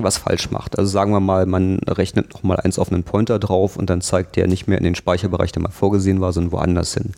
was 0.00 0.18
falsch 0.18 0.50
macht, 0.50 0.76
also 0.78 0.90
sagen 0.90 1.12
wir 1.12 1.20
mal, 1.20 1.46
man 1.46 1.78
rechnet 1.86 2.34
nochmal 2.34 2.58
eins 2.58 2.78
auf 2.78 2.90
einen 2.90 3.04
Pointer 3.04 3.38
drauf 3.38 3.76
und 3.76 3.88
dann 3.88 4.00
zeigt 4.00 4.36
der 4.36 4.48
nicht 4.48 4.66
mehr 4.66 4.78
in 4.78 4.84
den 4.84 4.96
Speicherbereich, 4.96 5.52
der 5.52 5.62
mal 5.62 5.70
vorgesehen 5.70 6.20
war, 6.20 6.32
sondern 6.32 6.52
woanders 6.52 6.94
hin 6.94 7.12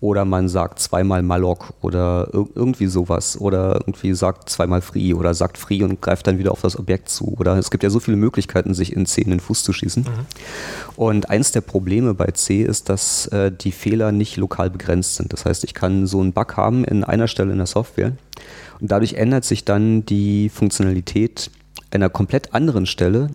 oder 0.00 0.24
man 0.24 0.48
sagt 0.48 0.78
zweimal 0.78 1.22
malloc 1.22 1.74
oder 1.82 2.28
irgendwie 2.32 2.86
sowas 2.86 3.40
oder 3.40 3.80
irgendwie 3.80 4.14
sagt 4.14 4.48
zweimal 4.48 4.80
free 4.80 5.12
oder 5.12 5.34
sagt 5.34 5.58
free 5.58 5.82
und 5.82 6.00
greift 6.00 6.26
dann 6.26 6.38
wieder 6.38 6.52
auf 6.52 6.60
das 6.60 6.78
Objekt 6.78 7.08
zu 7.08 7.34
oder 7.38 7.56
es 7.56 7.70
gibt 7.70 7.82
ja 7.82 7.90
so 7.90 7.98
viele 7.98 8.16
Möglichkeiten, 8.16 8.74
sich 8.74 8.92
in 8.94 9.06
C 9.06 9.22
in 9.22 9.30
den 9.30 9.40
Fuß 9.40 9.64
zu 9.64 9.72
schießen. 9.72 10.04
Mhm. 10.04 10.26
Und 10.94 11.30
eins 11.30 11.50
der 11.50 11.62
Probleme 11.62 12.14
bei 12.14 12.26
C 12.26 12.62
ist, 12.62 12.88
dass 12.88 13.26
äh, 13.28 13.50
die 13.50 13.72
Fehler 13.72 14.12
nicht 14.12 14.36
lokal 14.36 14.70
begrenzt 14.70 15.16
sind. 15.16 15.32
Das 15.32 15.44
heißt, 15.44 15.64
ich 15.64 15.74
kann 15.74 16.06
so 16.06 16.20
einen 16.20 16.32
Bug 16.32 16.56
haben 16.56 16.84
in 16.84 17.02
einer 17.02 17.26
Stelle 17.26 17.50
in 17.50 17.58
der 17.58 17.66
Software 17.66 18.12
und 18.80 18.92
dadurch 18.92 19.14
ändert 19.14 19.44
sich 19.44 19.64
dann 19.64 20.06
die 20.06 20.48
Funktionalität 20.48 21.50
einer 21.90 22.10
komplett 22.10 22.54
anderen 22.54 22.86
Stelle 22.86 23.30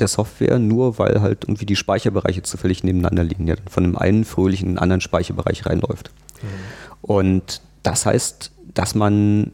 der 0.00 0.08
Software, 0.08 0.58
nur 0.58 0.98
weil 0.98 1.20
halt 1.20 1.44
irgendwie 1.44 1.66
die 1.66 1.76
Speicherbereiche 1.76 2.42
zufällig 2.42 2.84
nebeneinander 2.84 3.24
liegen, 3.24 3.46
ja, 3.46 3.56
von 3.68 3.84
dem 3.84 3.96
einen 3.96 4.24
fröhlich 4.24 4.62
in 4.62 4.68
den 4.68 4.78
anderen 4.78 5.00
Speicherbereich 5.00 5.66
reinläuft. 5.66 6.10
Mhm. 6.42 6.46
Und 7.02 7.60
das 7.82 8.06
heißt, 8.06 8.52
dass 8.74 8.94
man 8.94 9.52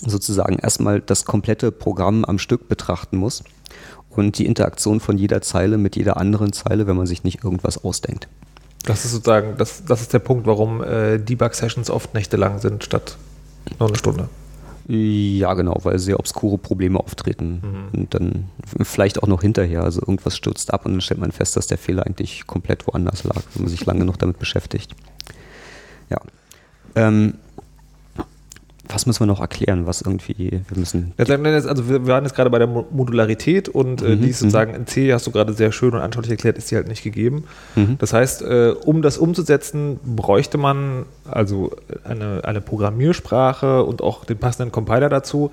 sozusagen 0.00 0.58
erstmal 0.58 1.00
das 1.00 1.24
komplette 1.24 1.72
Programm 1.72 2.24
am 2.24 2.38
Stück 2.38 2.68
betrachten 2.68 3.16
muss 3.16 3.44
und 4.10 4.38
die 4.38 4.46
Interaktion 4.46 5.00
von 5.00 5.18
jeder 5.18 5.42
Zeile 5.42 5.78
mit 5.78 5.96
jeder 5.96 6.16
anderen 6.16 6.52
Zeile, 6.52 6.86
wenn 6.86 6.96
man 6.96 7.06
sich 7.06 7.24
nicht 7.24 7.44
irgendwas 7.44 7.82
ausdenkt. 7.82 8.28
Das 8.84 9.04
ist 9.04 9.12
sozusagen, 9.12 9.56
das, 9.56 9.84
das 9.84 10.02
ist 10.02 10.12
der 10.12 10.20
Punkt, 10.20 10.46
warum 10.46 10.82
äh, 10.82 11.18
Debug-Sessions 11.18 11.90
oft 11.90 12.14
nächtelang 12.14 12.60
sind 12.60 12.84
statt 12.84 13.16
nur 13.78 13.88
eine 13.88 13.98
Stunde. 13.98 14.28
Ja, 14.88 15.54
genau, 15.54 15.80
weil 15.82 15.98
sehr 15.98 16.20
obskure 16.20 16.58
Probleme 16.58 17.00
auftreten. 17.00 17.62
Mhm. 17.92 18.00
Und 18.00 18.14
dann 18.14 18.50
vielleicht 18.82 19.22
auch 19.22 19.26
noch 19.26 19.42
hinterher. 19.42 19.82
Also 19.82 20.00
irgendwas 20.00 20.36
stürzt 20.36 20.72
ab 20.72 20.86
und 20.86 20.92
dann 20.92 21.00
stellt 21.00 21.20
man 21.20 21.32
fest, 21.32 21.56
dass 21.56 21.66
der 21.66 21.78
Fehler 21.78 22.06
eigentlich 22.06 22.46
komplett 22.46 22.86
woanders 22.86 23.24
lag, 23.24 23.42
wenn 23.54 23.64
man 23.64 23.70
sich 23.70 23.84
lange 23.84 24.04
noch 24.04 24.16
damit 24.16 24.38
beschäftigt. 24.38 24.94
Ja. 26.08 26.20
Ähm, 26.94 27.34
was 28.88 29.06
müssen 29.06 29.20
wir 29.20 29.26
noch 29.26 29.40
erklären, 29.40 29.86
was 29.86 30.00
irgendwie, 30.00 30.62
wir 30.68 30.78
müssen. 30.78 31.12
Also 31.16 31.88
wir 31.88 32.06
waren 32.06 32.24
jetzt 32.24 32.34
gerade 32.34 32.50
bei 32.50 32.58
der 32.58 32.66
Modularität 32.66 33.68
und 33.68 34.02
äh, 34.02 34.16
mhm, 34.16 34.22
die 34.22 34.28
ist 34.30 34.40
sozusagen 34.40 34.72
mhm. 34.72 34.78
in 34.78 34.86
C, 34.86 35.12
hast 35.12 35.26
du 35.26 35.30
gerade 35.30 35.52
sehr 35.52 35.72
schön 35.72 35.92
und 35.94 36.00
anschaulich 36.00 36.30
erklärt, 36.30 36.58
ist 36.58 36.70
die 36.70 36.76
halt 36.76 36.88
nicht 36.88 37.02
gegeben. 37.02 37.44
Mhm. 37.74 37.96
Das 37.98 38.12
heißt, 38.12 38.42
äh, 38.42 38.74
um 38.84 39.02
das 39.02 39.18
umzusetzen, 39.18 39.98
bräuchte 40.04 40.58
man 40.58 41.06
also 41.28 41.72
eine, 42.04 42.42
eine 42.44 42.60
Programmiersprache 42.60 43.82
und 43.82 44.02
auch 44.02 44.24
den 44.24 44.38
passenden 44.38 44.72
Compiler 44.72 45.08
dazu, 45.08 45.50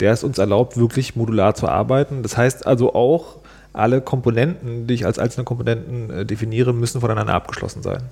der 0.00 0.12
es 0.12 0.22
uns 0.22 0.38
erlaubt, 0.38 0.76
wirklich 0.76 1.16
modular 1.16 1.54
zu 1.54 1.68
arbeiten. 1.68 2.22
Das 2.22 2.36
heißt 2.36 2.66
also 2.66 2.94
auch, 2.94 3.38
alle 3.72 4.00
Komponenten, 4.00 4.86
die 4.86 4.94
ich 4.94 5.06
als 5.06 5.18
einzelne 5.18 5.44
Komponenten 5.44 6.10
äh, 6.10 6.26
definiere, 6.26 6.72
müssen 6.72 7.00
voneinander 7.00 7.34
abgeschlossen 7.34 7.82
sein. 7.82 8.02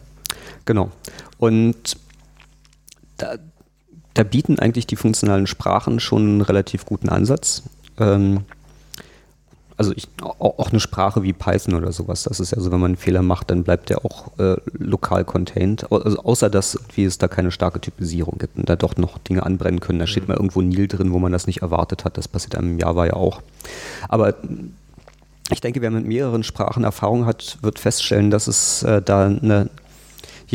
Genau. 0.66 0.90
Und 1.38 1.96
da, 3.16 3.37
da 4.14 4.22
bieten 4.22 4.59
eigentlich 4.59 4.87
die 4.87 4.96
funktionalen 4.96 5.46
Sprachen 5.46 6.00
schon 6.00 6.22
einen 6.22 6.40
relativ 6.40 6.87
guten 6.87 7.09
Ansatz. 7.09 7.62
Ähm, 7.98 8.40
also 9.77 9.92
ich, 9.96 10.07
auch 10.22 10.70
eine 10.70 10.79
Sprache 10.79 11.24
wie 11.24 11.33
Python 11.33 11.74
oder 11.74 11.90
sowas, 11.90 12.22
das 12.22 12.38
ist 12.38 12.53
ja 12.53 12.61
so, 12.61 12.70
wenn 12.70 12.79
man 12.79 12.92
einen 12.92 12.96
Fehler 12.96 13.22
macht, 13.22 13.50
dann 13.50 13.64
bleibt 13.64 13.90
der 13.90 14.05
auch 14.05 14.38
äh, 14.38 14.57
lokal 14.72 15.24
contained, 15.24 15.90
also 15.90 16.18
außer 16.20 16.48
dass 16.48 16.79
wie 16.94 17.05
es 17.05 17.18
da 17.18 17.27
keine 17.27 17.50
starke 17.50 17.81
Typisierung 17.81 18.38
gibt 18.38 18.57
und 18.57 18.68
da 18.68 18.77
doch 18.77 18.96
noch 18.96 19.18
Dinge 19.18 19.42
anbrennen 19.42 19.81
können. 19.81 19.98
Da 19.98 20.07
steht 20.07 20.24
mhm. 20.24 20.29
mal 20.29 20.37
irgendwo 20.37 20.62
Nil 20.62 20.87
drin, 20.87 21.12
wo 21.12 21.18
man 21.18 21.33
das 21.33 21.48
nicht 21.48 21.62
erwartet 21.62 22.05
hat. 22.05 22.16
Das 22.16 22.29
passiert 22.29 22.55
einem 22.55 22.79
Java 22.79 23.07
ja 23.07 23.14
auch. 23.14 23.42
Aber 24.09 24.35
ich 25.50 25.61
denke, 25.61 25.83
wer 25.83 25.90
mit 25.90 26.07
mehreren 26.07 26.44
Sprachen 26.44 26.85
Erfahrung 26.85 27.27
hat, 27.27 27.59
wird 27.61 27.81
feststellen, 27.81 28.31
dass 28.31 28.46
es 28.46 28.85
äh, 28.85 29.03
da 29.03 29.27
eine 29.27 29.70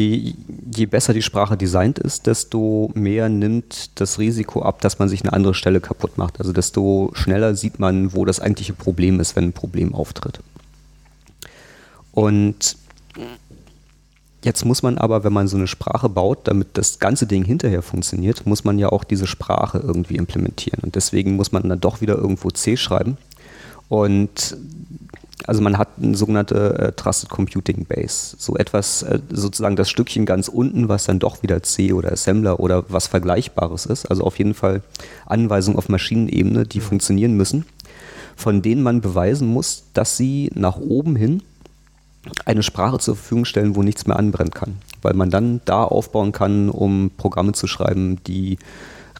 je, 0.08 0.34
je 0.76 0.86
besser 0.86 1.14
die 1.14 1.22
Sprache 1.22 1.58
designt 1.58 2.00
ist, 2.00 2.28
desto 2.28 2.92
mehr 2.94 3.30
nimmt 3.30 4.00
das 4.00 4.20
Risiko 4.20 4.62
ab, 4.62 4.82
dass 4.82 5.00
man 5.00 5.10
sich 5.10 5.22
eine 5.22 5.34
andere 5.34 5.54
Stelle 5.54 5.82
kaputt 5.82 6.18
macht. 6.18 6.40
Also 6.40 6.54
desto 6.54 7.12
schneller 7.14 7.56
sieht 7.56 7.80
man, 7.80 8.14
wo 8.14 8.26
das 8.26 8.40
eigentliche 8.40 8.74
Problem 8.74 9.20
ist, 9.20 9.36
wenn 9.36 9.46
ein 9.46 9.54
Problem 9.54 9.94
auftritt. 9.94 10.40
Und 12.12 12.76
Jetzt 14.42 14.64
muss 14.64 14.84
man 14.84 14.98
aber, 14.98 15.26
wenn 15.26 15.34
man 15.34 15.50
so 15.50 15.58
eine 15.58 15.68
Sprache 15.68 16.08
baut, 16.08 16.48
damit 16.48 16.78
das 16.78 17.00
ganze 17.00 17.28
Ding 17.28 17.44
hinterher 17.44 17.82
funktioniert, 17.82 18.46
muss 18.46 18.64
man 18.64 18.80
ja 18.80 18.88
auch 18.88 19.04
diese 19.04 19.28
Sprache 19.28 19.80
irgendwie 19.80 20.16
implementieren. 20.16 20.80
Und 20.82 20.96
deswegen 20.96 21.36
muss 21.36 21.52
man 21.52 21.68
dann 21.68 21.82
doch 21.82 22.00
wieder 22.00 22.16
irgendwo 22.16 22.50
C 22.50 22.78
schreiben. 22.78 23.18
Und 23.90 24.56
also 25.50 25.64
man 25.64 25.80
hat 25.80 25.90
eine 26.00 26.16
sogenannte 26.16 26.78
äh, 26.78 26.92
Trusted 26.92 27.30
Computing 27.30 27.86
Base. 27.86 28.36
So 28.38 28.56
etwas, 28.56 29.02
äh, 29.02 29.20
sozusagen 29.32 29.76
das 29.76 29.90
Stückchen 29.90 30.28
ganz 30.28 30.48
unten, 30.48 30.90
was 30.90 31.06
dann 31.06 31.18
doch 31.18 31.42
wieder 31.42 31.64
C 31.64 31.92
oder 31.92 32.12
Assembler 32.12 32.60
oder 32.60 32.86
was 32.88 33.08
Vergleichbares 33.08 33.88
ist. 33.88 34.06
Also 34.06 34.24
auf 34.26 34.38
jeden 34.38 34.54
Fall 34.54 34.84
Anweisungen 35.26 35.80
auf 35.80 35.90
Maschinenebene, 35.90 36.68
die 36.68 36.80
funktionieren 36.80 37.36
müssen, 37.36 37.66
von 38.36 38.62
denen 38.62 38.84
man 38.84 39.02
beweisen 39.02 39.48
muss, 39.48 39.86
dass 39.96 40.18
sie 40.18 40.52
nach 40.54 40.78
oben 40.78 41.16
hin 41.16 41.42
eine 42.46 42.62
Sprache 42.62 43.00
zur 43.00 43.16
Verfügung 43.16 43.46
stellen, 43.46 43.76
wo 43.76 43.82
nichts 43.82 44.06
mehr 44.06 44.20
anbrennen 44.20 44.54
kann. 44.54 44.78
Weil 45.02 45.16
man 45.16 45.32
dann 45.32 45.62
da 45.66 45.84
aufbauen 45.84 46.32
kann, 46.32 46.70
um 46.70 47.10
Programme 47.18 47.54
zu 47.54 47.66
schreiben, 47.66 48.24
die 48.28 48.60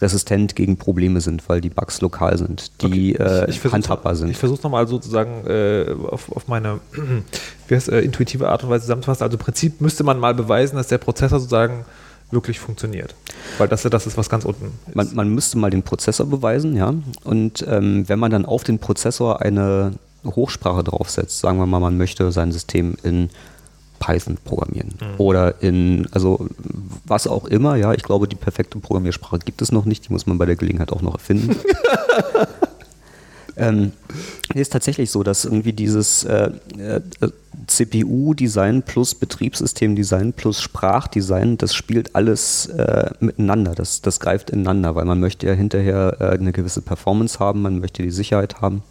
resistent 0.02 0.56
gegen 0.56 0.78
Probleme 0.78 1.22
sind, 1.22 1.48
weil 1.50 1.62
die 1.62 1.70
Bugs 1.70 2.00
lokal 2.02 2.38
sind, 2.38 2.72
die 2.82 3.16
okay. 3.16 3.46
ich, 3.50 3.58
ich 3.58 3.66
äh, 3.66 3.70
handhabbar 3.70 4.16
sind. 4.16 4.30
Ich 4.30 4.38
versuche 4.38 4.60
es 4.60 4.64
nochmal 4.64 4.88
sozusagen 4.88 5.46
äh, 5.46 5.94
auf, 6.10 6.32
auf 6.32 6.48
meine 6.48 6.80
wie 7.68 7.76
heißt, 7.76 7.90
äh, 7.90 8.02
intuitive 8.02 8.50
Art 8.50 8.64
und 8.64 8.70
Weise 8.70 8.84
zusammenzufassen. 8.84 9.24
Also 9.24 9.38
im 9.38 9.44
Prinzip 9.44 9.82
müsste 9.82 10.04
man 10.04 10.20
mal 10.20 10.34
beweisen, 10.34 10.78
dass 10.78 10.88
der 10.88 10.98
Prozessor 10.98 11.40
sozusagen 11.40 11.86
wirklich 12.32 12.60
funktioniert. 12.60 13.16
Weil 13.58 13.68
das, 13.68 13.84
das 13.84 14.08
ist 14.08 14.18
was 14.18 14.30
ganz 14.30 14.46
unten. 14.46 14.72
Man, 14.94 15.14
man, 15.16 15.30
müsste 15.30 15.58
mal 15.58 15.70
den 15.70 15.84
Prozessor 15.84 16.28
beweisen, 16.28 16.76
ja. 16.76 16.94
Und 17.24 17.66
ähm, 17.68 18.08
wenn 18.08 18.20
man 18.20 18.32
dann 18.32 18.46
auf 18.46 18.64
den 18.64 18.80
Prozessor 18.80 19.42
eine 19.42 19.94
Hochsprache 20.26 20.84
draufsetzt, 20.84 21.40
sagen 21.40 21.58
wir 21.58 21.66
mal, 21.66 21.80
man 21.80 21.98
möchte 21.98 22.32
sein 22.32 22.52
System 22.52 22.96
in 23.04 23.30
Python 24.00 24.38
programmieren. 24.44 24.94
Mhm. 25.00 25.20
Oder 25.20 25.62
in, 25.62 26.08
also 26.12 26.48
was 27.06 27.28
auch 27.28 27.46
immer, 27.46 27.76
ja, 27.76 27.94
ich 27.94 28.04
glaube, 28.04 28.28
die 28.28 28.36
perfekte 28.36 28.80
Programmiersprache 28.80 29.40
gibt 29.40 29.62
es 29.62 29.72
noch 29.72 29.86
nicht, 29.86 30.08
die 30.08 30.14
muss 30.14 30.26
man 30.26 30.38
bei 30.38 30.46
der 30.46 30.56
Gelegenheit 30.56 30.92
auch 30.92 31.02
noch 31.02 31.14
erfinden. 31.14 31.56
ähm, 33.58 33.92
ist 34.54 34.74
tatsächlich 34.74 35.12
so, 35.12 35.24
dass 35.24 35.46
irgendwie 35.46 35.74
dieses 35.74 36.24
äh, 36.24 36.52
äh, 36.78 37.02
CPU-Design 37.68 38.84
plus 38.84 39.16
Betriebssystem-Design 39.16 40.34
plus 40.34 40.62
Sprachdesign, 40.62 41.58
das 41.58 41.74
spielt 41.76 42.16
alles 42.16 42.68
äh, 42.68 43.12
miteinander, 43.20 43.76
das, 43.76 44.02
das 44.02 44.20
greift 44.20 44.50
ineinander, 44.50 44.96
weil 44.96 45.06
man 45.06 45.20
möchte 45.20 45.48
ja 45.48 45.54
hinterher 45.54 46.18
äh, 46.20 46.24
eine 46.30 46.52
gewisse 46.52 46.82
Performance 46.82 47.40
haben, 47.40 47.62
man 47.62 47.80
möchte 47.80 48.02
die 48.02 48.12
Sicherheit 48.12 48.62
haben 48.62 48.84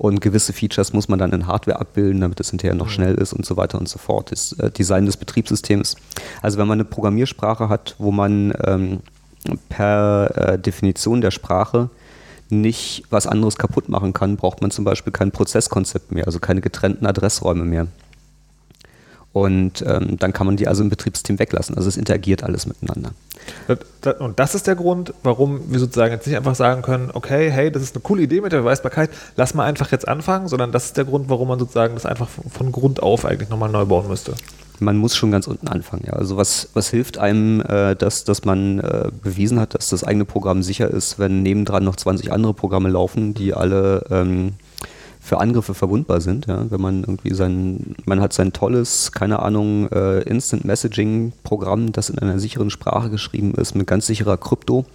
und 0.00 0.22
gewisse 0.22 0.54
Features 0.54 0.94
muss 0.94 1.08
man 1.08 1.18
dann 1.18 1.30
in 1.32 1.46
Hardware 1.46 1.78
abbilden, 1.78 2.22
damit 2.22 2.40
es 2.40 2.48
hinterher 2.48 2.74
noch 2.74 2.86
mhm. 2.86 2.90
schnell 2.90 3.14
ist 3.16 3.34
und 3.34 3.44
so 3.44 3.58
weiter 3.58 3.78
und 3.78 3.86
so 3.86 3.98
fort. 3.98 4.32
Das 4.32 4.52
äh, 4.52 4.70
Design 4.70 5.04
des 5.04 5.18
Betriebssystems. 5.18 5.96
Also 6.40 6.56
wenn 6.56 6.66
man 6.66 6.76
eine 6.76 6.86
Programmiersprache 6.86 7.68
hat, 7.68 7.96
wo 7.98 8.10
man 8.10 8.54
ähm, 8.64 9.00
per 9.68 10.32
äh, 10.34 10.58
Definition 10.58 11.20
der 11.20 11.30
Sprache 11.30 11.90
nicht 12.48 13.04
was 13.10 13.26
anderes 13.26 13.56
kaputt 13.56 13.90
machen 13.90 14.14
kann, 14.14 14.38
braucht 14.38 14.62
man 14.62 14.70
zum 14.70 14.86
Beispiel 14.86 15.12
kein 15.12 15.32
Prozesskonzept 15.32 16.12
mehr, 16.12 16.24
also 16.24 16.38
keine 16.38 16.62
getrennten 16.62 17.04
Adressräume 17.04 17.66
mehr. 17.66 17.86
Und 19.32 19.84
ähm, 19.86 20.18
dann 20.18 20.32
kann 20.32 20.46
man 20.46 20.56
die 20.56 20.66
also 20.66 20.82
im 20.82 20.88
Betriebssystem 20.88 21.38
weglassen. 21.38 21.76
Also 21.76 21.88
es 21.88 21.96
interagiert 21.96 22.42
alles 22.42 22.66
miteinander. 22.66 23.12
Und 24.18 24.40
das 24.40 24.54
ist 24.56 24.66
der 24.66 24.74
Grund, 24.74 25.14
warum 25.22 25.70
wir 25.70 25.78
sozusagen 25.78 26.12
jetzt 26.12 26.26
nicht 26.26 26.36
einfach 26.36 26.56
sagen 26.56 26.82
können, 26.82 27.10
okay, 27.14 27.50
hey, 27.50 27.70
das 27.70 27.82
ist 27.82 27.94
eine 27.94 28.02
coole 28.02 28.22
Idee 28.22 28.40
mit 28.40 28.52
der 28.52 28.58
Beweisbarkeit, 28.58 29.10
lass 29.36 29.54
mal 29.54 29.64
einfach 29.64 29.92
jetzt 29.92 30.08
anfangen, 30.08 30.48
sondern 30.48 30.72
das 30.72 30.86
ist 30.86 30.96
der 30.96 31.04
Grund, 31.04 31.28
warum 31.28 31.48
man 31.48 31.58
sozusagen 31.58 31.94
das 31.94 32.06
einfach 32.06 32.28
von 32.28 32.72
Grund 32.72 33.02
auf 33.02 33.24
eigentlich 33.24 33.48
nochmal 33.48 33.70
neu 33.70 33.84
bauen 33.84 34.08
müsste. 34.08 34.34
Man 34.80 34.96
muss 34.96 35.14
schon 35.14 35.30
ganz 35.30 35.46
unten 35.46 35.68
anfangen, 35.68 36.04
ja. 36.06 36.14
Also 36.14 36.36
was, 36.36 36.70
was 36.72 36.88
hilft 36.88 37.18
einem, 37.18 37.60
äh, 37.60 37.94
dass, 37.94 38.24
dass 38.24 38.44
man 38.46 38.78
äh, 38.80 39.10
bewiesen 39.22 39.60
hat, 39.60 39.74
dass 39.74 39.90
das 39.90 40.04
eigene 40.04 40.24
Programm 40.24 40.62
sicher 40.62 40.88
ist, 40.88 41.18
wenn 41.18 41.42
nebendran 41.42 41.84
noch 41.84 41.96
20 41.96 42.32
andere 42.32 42.54
Programme 42.54 42.88
laufen, 42.88 43.34
die 43.34 43.52
alle 43.52 44.04
ähm, 44.10 44.54
für 45.20 45.38
Angriffe 45.38 45.74
verwundbar 45.74 46.20
sind. 46.20 46.46
Ja? 46.46 46.70
Wenn 46.70 46.80
man 46.80 47.00
irgendwie 47.02 47.34
sein, 47.34 47.94
man 48.06 48.20
hat 48.20 48.32
sein 48.32 48.52
tolles, 48.52 49.12
keine 49.12 49.40
Ahnung, 49.40 49.88
äh, 49.92 50.22
Instant 50.22 50.64
Messaging 50.64 51.32
Programm, 51.44 51.92
das 51.92 52.10
in 52.10 52.18
einer 52.18 52.38
sicheren 52.38 52.70
Sprache 52.70 53.10
geschrieben 53.10 53.54
ist, 53.54 53.74
mit 53.74 53.86
ganz 53.86 54.06
sicherer 54.06 54.38
Krypto. 54.38 54.86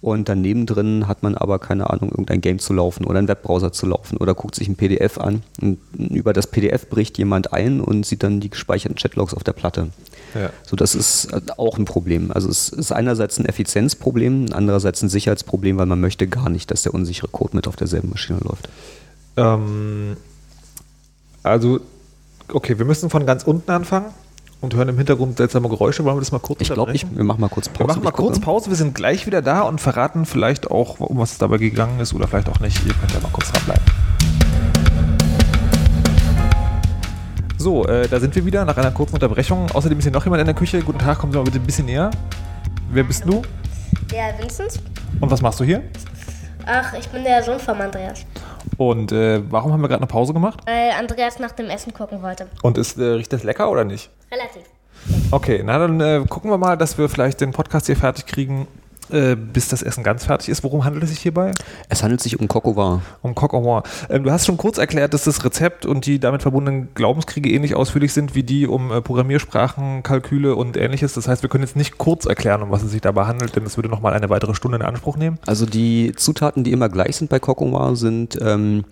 Und 0.00 0.28
daneben 0.28 0.64
drin 0.64 1.08
hat 1.08 1.22
man 1.22 1.34
aber, 1.34 1.58
keine 1.58 1.90
Ahnung, 1.90 2.10
irgendein 2.10 2.40
Game 2.40 2.60
zu 2.60 2.72
laufen 2.72 3.04
oder 3.04 3.18
einen 3.18 3.28
Webbrowser 3.28 3.72
zu 3.72 3.86
laufen 3.86 4.16
oder 4.16 4.34
guckt 4.34 4.54
sich 4.54 4.68
ein 4.68 4.76
PDF 4.76 5.18
an. 5.18 5.42
Und 5.60 5.78
über 5.98 6.32
das 6.32 6.46
PDF 6.46 6.88
bricht 6.88 7.18
jemand 7.18 7.52
ein 7.52 7.80
und 7.80 8.06
sieht 8.06 8.22
dann 8.22 8.40
die 8.40 8.50
gespeicherten 8.50 8.96
Chatlogs 8.96 9.34
auf 9.34 9.42
der 9.42 9.52
Platte. 9.54 9.88
Ja. 10.34 10.50
So, 10.62 10.76
das 10.76 10.94
ist 10.94 11.32
äh, 11.32 11.40
auch 11.56 11.78
ein 11.78 11.84
Problem. 11.84 12.30
Also 12.30 12.48
es 12.48 12.68
ist 12.68 12.92
einerseits 12.92 13.38
ein 13.38 13.46
Effizienzproblem, 13.46 14.46
andererseits 14.52 15.02
ein 15.02 15.08
Sicherheitsproblem, 15.08 15.78
weil 15.78 15.86
man 15.86 16.00
möchte 16.00 16.28
gar 16.28 16.48
nicht, 16.48 16.70
dass 16.70 16.82
der 16.82 16.94
unsichere 16.94 17.28
Code 17.28 17.56
mit 17.56 17.66
auf 17.66 17.76
derselben 17.76 18.10
Maschine 18.10 18.38
läuft. 18.40 18.68
Ähm, 19.38 20.16
also, 21.44 21.80
okay, 22.52 22.78
wir 22.78 22.84
müssen 22.84 23.08
von 23.08 23.24
ganz 23.24 23.44
unten 23.44 23.70
anfangen 23.70 24.06
und 24.60 24.74
hören 24.74 24.88
im 24.88 24.96
Hintergrund 24.96 25.36
seltsame 25.36 25.68
Geräusche. 25.68 26.04
Wollen 26.04 26.16
wir 26.16 26.20
das 26.20 26.32
mal 26.32 26.40
kurz 26.40 26.60
Ich 26.60 26.72
glaube, 26.72 26.92
wir 26.92 27.24
machen 27.24 27.40
mal 27.40 27.48
kurz 27.48 27.68
Pause. 27.68 27.78
Wir 27.78 27.86
machen 27.86 28.02
mal 28.02 28.10
kurz 28.10 28.40
Pause. 28.40 28.70
Wir 28.70 28.76
sind 28.76 28.94
gleich 28.94 29.26
wieder 29.26 29.40
da 29.40 29.62
und 29.62 29.80
verraten 29.80 30.26
vielleicht 30.26 30.70
auch, 30.70 30.98
um 30.98 31.18
was 31.18 31.32
es 31.32 31.38
dabei 31.38 31.58
gegangen 31.58 32.00
ist 32.00 32.12
oder 32.14 32.26
vielleicht 32.26 32.48
auch 32.48 32.58
nicht. 32.58 32.84
Ihr 32.84 32.94
könnt 32.94 33.12
ja 33.12 33.20
mal 33.20 33.30
kurz 33.32 33.52
dranbleiben. 33.52 33.84
So, 37.58 37.86
äh, 37.86 38.08
da 38.08 38.18
sind 38.18 38.34
wir 38.34 38.44
wieder 38.44 38.64
nach 38.64 38.76
einer 38.76 38.90
kurzen 38.90 39.14
Unterbrechung. 39.14 39.70
Außerdem 39.72 39.98
ist 39.98 40.04
hier 40.04 40.12
noch 40.12 40.24
jemand 40.24 40.40
in 40.40 40.46
der 40.46 40.54
Küche. 40.54 40.80
Guten 40.80 40.98
Tag, 40.98 41.18
kommen 41.18 41.32
Sie 41.32 41.38
mal 41.38 41.44
bitte 41.44 41.58
ein 41.58 41.66
bisschen 41.66 41.86
näher. 41.86 42.10
Wer 42.90 43.04
bist 43.04 43.24
du? 43.24 43.42
Der 44.10 44.36
Vincent. 44.38 44.80
Und 45.20 45.30
was 45.30 45.42
machst 45.42 45.60
du 45.60 45.64
hier? 45.64 45.82
Ach, 46.66 46.92
ich 46.94 47.08
bin 47.08 47.24
der 47.24 47.42
Sohn 47.42 47.58
von 47.58 47.80
Andreas. 47.80 48.24
Und 48.76 49.12
äh, 49.12 49.40
warum 49.50 49.72
haben 49.72 49.80
wir 49.80 49.88
gerade 49.88 50.02
eine 50.02 50.08
Pause 50.08 50.32
gemacht? 50.32 50.60
Weil 50.66 50.90
Andreas 50.92 51.38
nach 51.38 51.52
dem 51.52 51.70
Essen 51.70 51.92
gucken 51.92 52.22
wollte. 52.22 52.46
Und 52.62 52.78
ist, 52.78 52.98
äh, 52.98 53.04
riecht 53.04 53.32
das 53.32 53.44
lecker 53.44 53.70
oder 53.70 53.84
nicht? 53.84 54.10
Relativ. 54.30 54.62
Okay, 55.30 55.62
na 55.64 55.78
dann 55.78 56.00
äh, 56.00 56.24
gucken 56.28 56.50
wir 56.50 56.58
mal, 56.58 56.76
dass 56.76 56.98
wir 56.98 57.08
vielleicht 57.08 57.40
den 57.40 57.52
Podcast 57.52 57.86
hier 57.86 57.96
fertig 57.96 58.26
kriegen 58.26 58.66
äh, 59.10 59.36
bis 59.36 59.68
das 59.68 59.82
Essen 59.82 60.04
ganz 60.04 60.24
fertig 60.24 60.48
ist. 60.48 60.62
Worum 60.64 60.84
handelt 60.84 61.04
es 61.04 61.10
sich 61.10 61.18
hierbei? 61.20 61.52
Es 61.88 62.02
handelt 62.02 62.20
sich 62.20 62.38
um 62.38 62.48
Coq 62.48 62.64
au 62.66 62.76
vin. 62.76 63.02
Um 63.22 63.34
Coq 63.34 63.54
au 63.54 63.62
vin. 63.62 63.82
Ähm, 64.10 64.24
du 64.24 64.30
hast 64.30 64.46
schon 64.46 64.56
kurz 64.56 64.78
erklärt, 64.78 65.14
dass 65.14 65.24
das 65.24 65.44
Rezept 65.44 65.86
und 65.86 66.06
die 66.06 66.18
damit 66.18 66.42
verbundenen 66.42 66.88
Glaubenskriege 66.94 67.50
ähnlich 67.50 67.74
ausführlich 67.74 68.12
sind 68.12 68.34
wie 68.34 68.42
die 68.42 68.66
um 68.66 68.92
äh, 68.92 69.00
Programmiersprachen, 69.00 70.02
Kalküle 70.02 70.54
und 70.54 70.76
ähnliches. 70.76 71.14
Das 71.14 71.28
heißt, 71.28 71.42
wir 71.42 71.48
können 71.48 71.64
jetzt 71.64 71.76
nicht 71.76 71.98
kurz 71.98 72.26
erklären, 72.26 72.62
um 72.62 72.70
was 72.70 72.82
es 72.82 72.90
sich 72.90 73.00
dabei 73.00 73.26
handelt, 73.26 73.56
denn 73.56 73.64
das 73.64 73.76
würde 73.76 73.88
nochmal 73.88 74.14
eine 74.14 74.30
weitere 74.30 74.54
Stunde 74.54 74.78
in 74.78 74.82
Anspruch 74.82 75.16
nehmen. 75.16 75.38
Also 75.46 75.66
die 75.66 76.12
Zutaten, 76.16 76.64
die 76.64 76.72
immer 76.72 76.88
gleich 76.88 77.16
sind 77.16 77.30
bei 77.30 77.38
Coq 77.38 77.60
au 77.60 77.88
vin, 77.88 77.96
sind 77.96 78.38
ähm, 78.40 78.84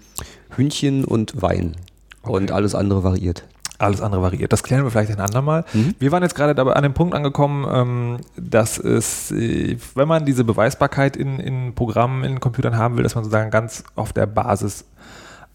Hühnchen 0.56 1.04
und 1.04 1.42
Wein. 1.42 1.76
Okay. 2.22 2.32
Und 2.32 2.50
alles 2.52 2.74
andere 2.74 3.04
variiert. 3.04 3.44
Alles 3.78 4.00
andere 4.00 4.22
variiert. 4.22 4.52
Das 4.52 4.62
klären 4.62 4.84
wir 4.84 4.90
vielleicht 4.90 5.10
ein 5.10 5.20
andermal. 5.20 5.64
Mhm. 5.72 5.94
Wir 5.98 6.12
waren 6.12 6.22
jetzt 6.22 6.34
gerade 6.34 6.54
dabei 6.54 6.72
an 6.72 6.82
dem 6.82 6.94
Punkt 6.94 7.14
angekommen, 7.14 7.66
ähm, 7.70 8.16
dass 8.36 8.78
es, 8.78 9.30
äh, 9.32 9.76
wenn 9.94 10.08
man 10.08 10.24
diese 10.24 10.44
Beweisbarkeit 10.44 11.16
in, 11.16 11.38
in 11.38 11.74
Programmen, 11.74 12.24
in 12.24 12.40
Computern 12.40 12.76
haben 12.76 12.96
will, 12.96 13.02
dass 13.02 13.14
man 13.14 13.24
sozusagen 13.24 13.50
ganz 13.50 13.84
auf 13.94 14.12
der 14.12 14.26
Basis 14.26 14.84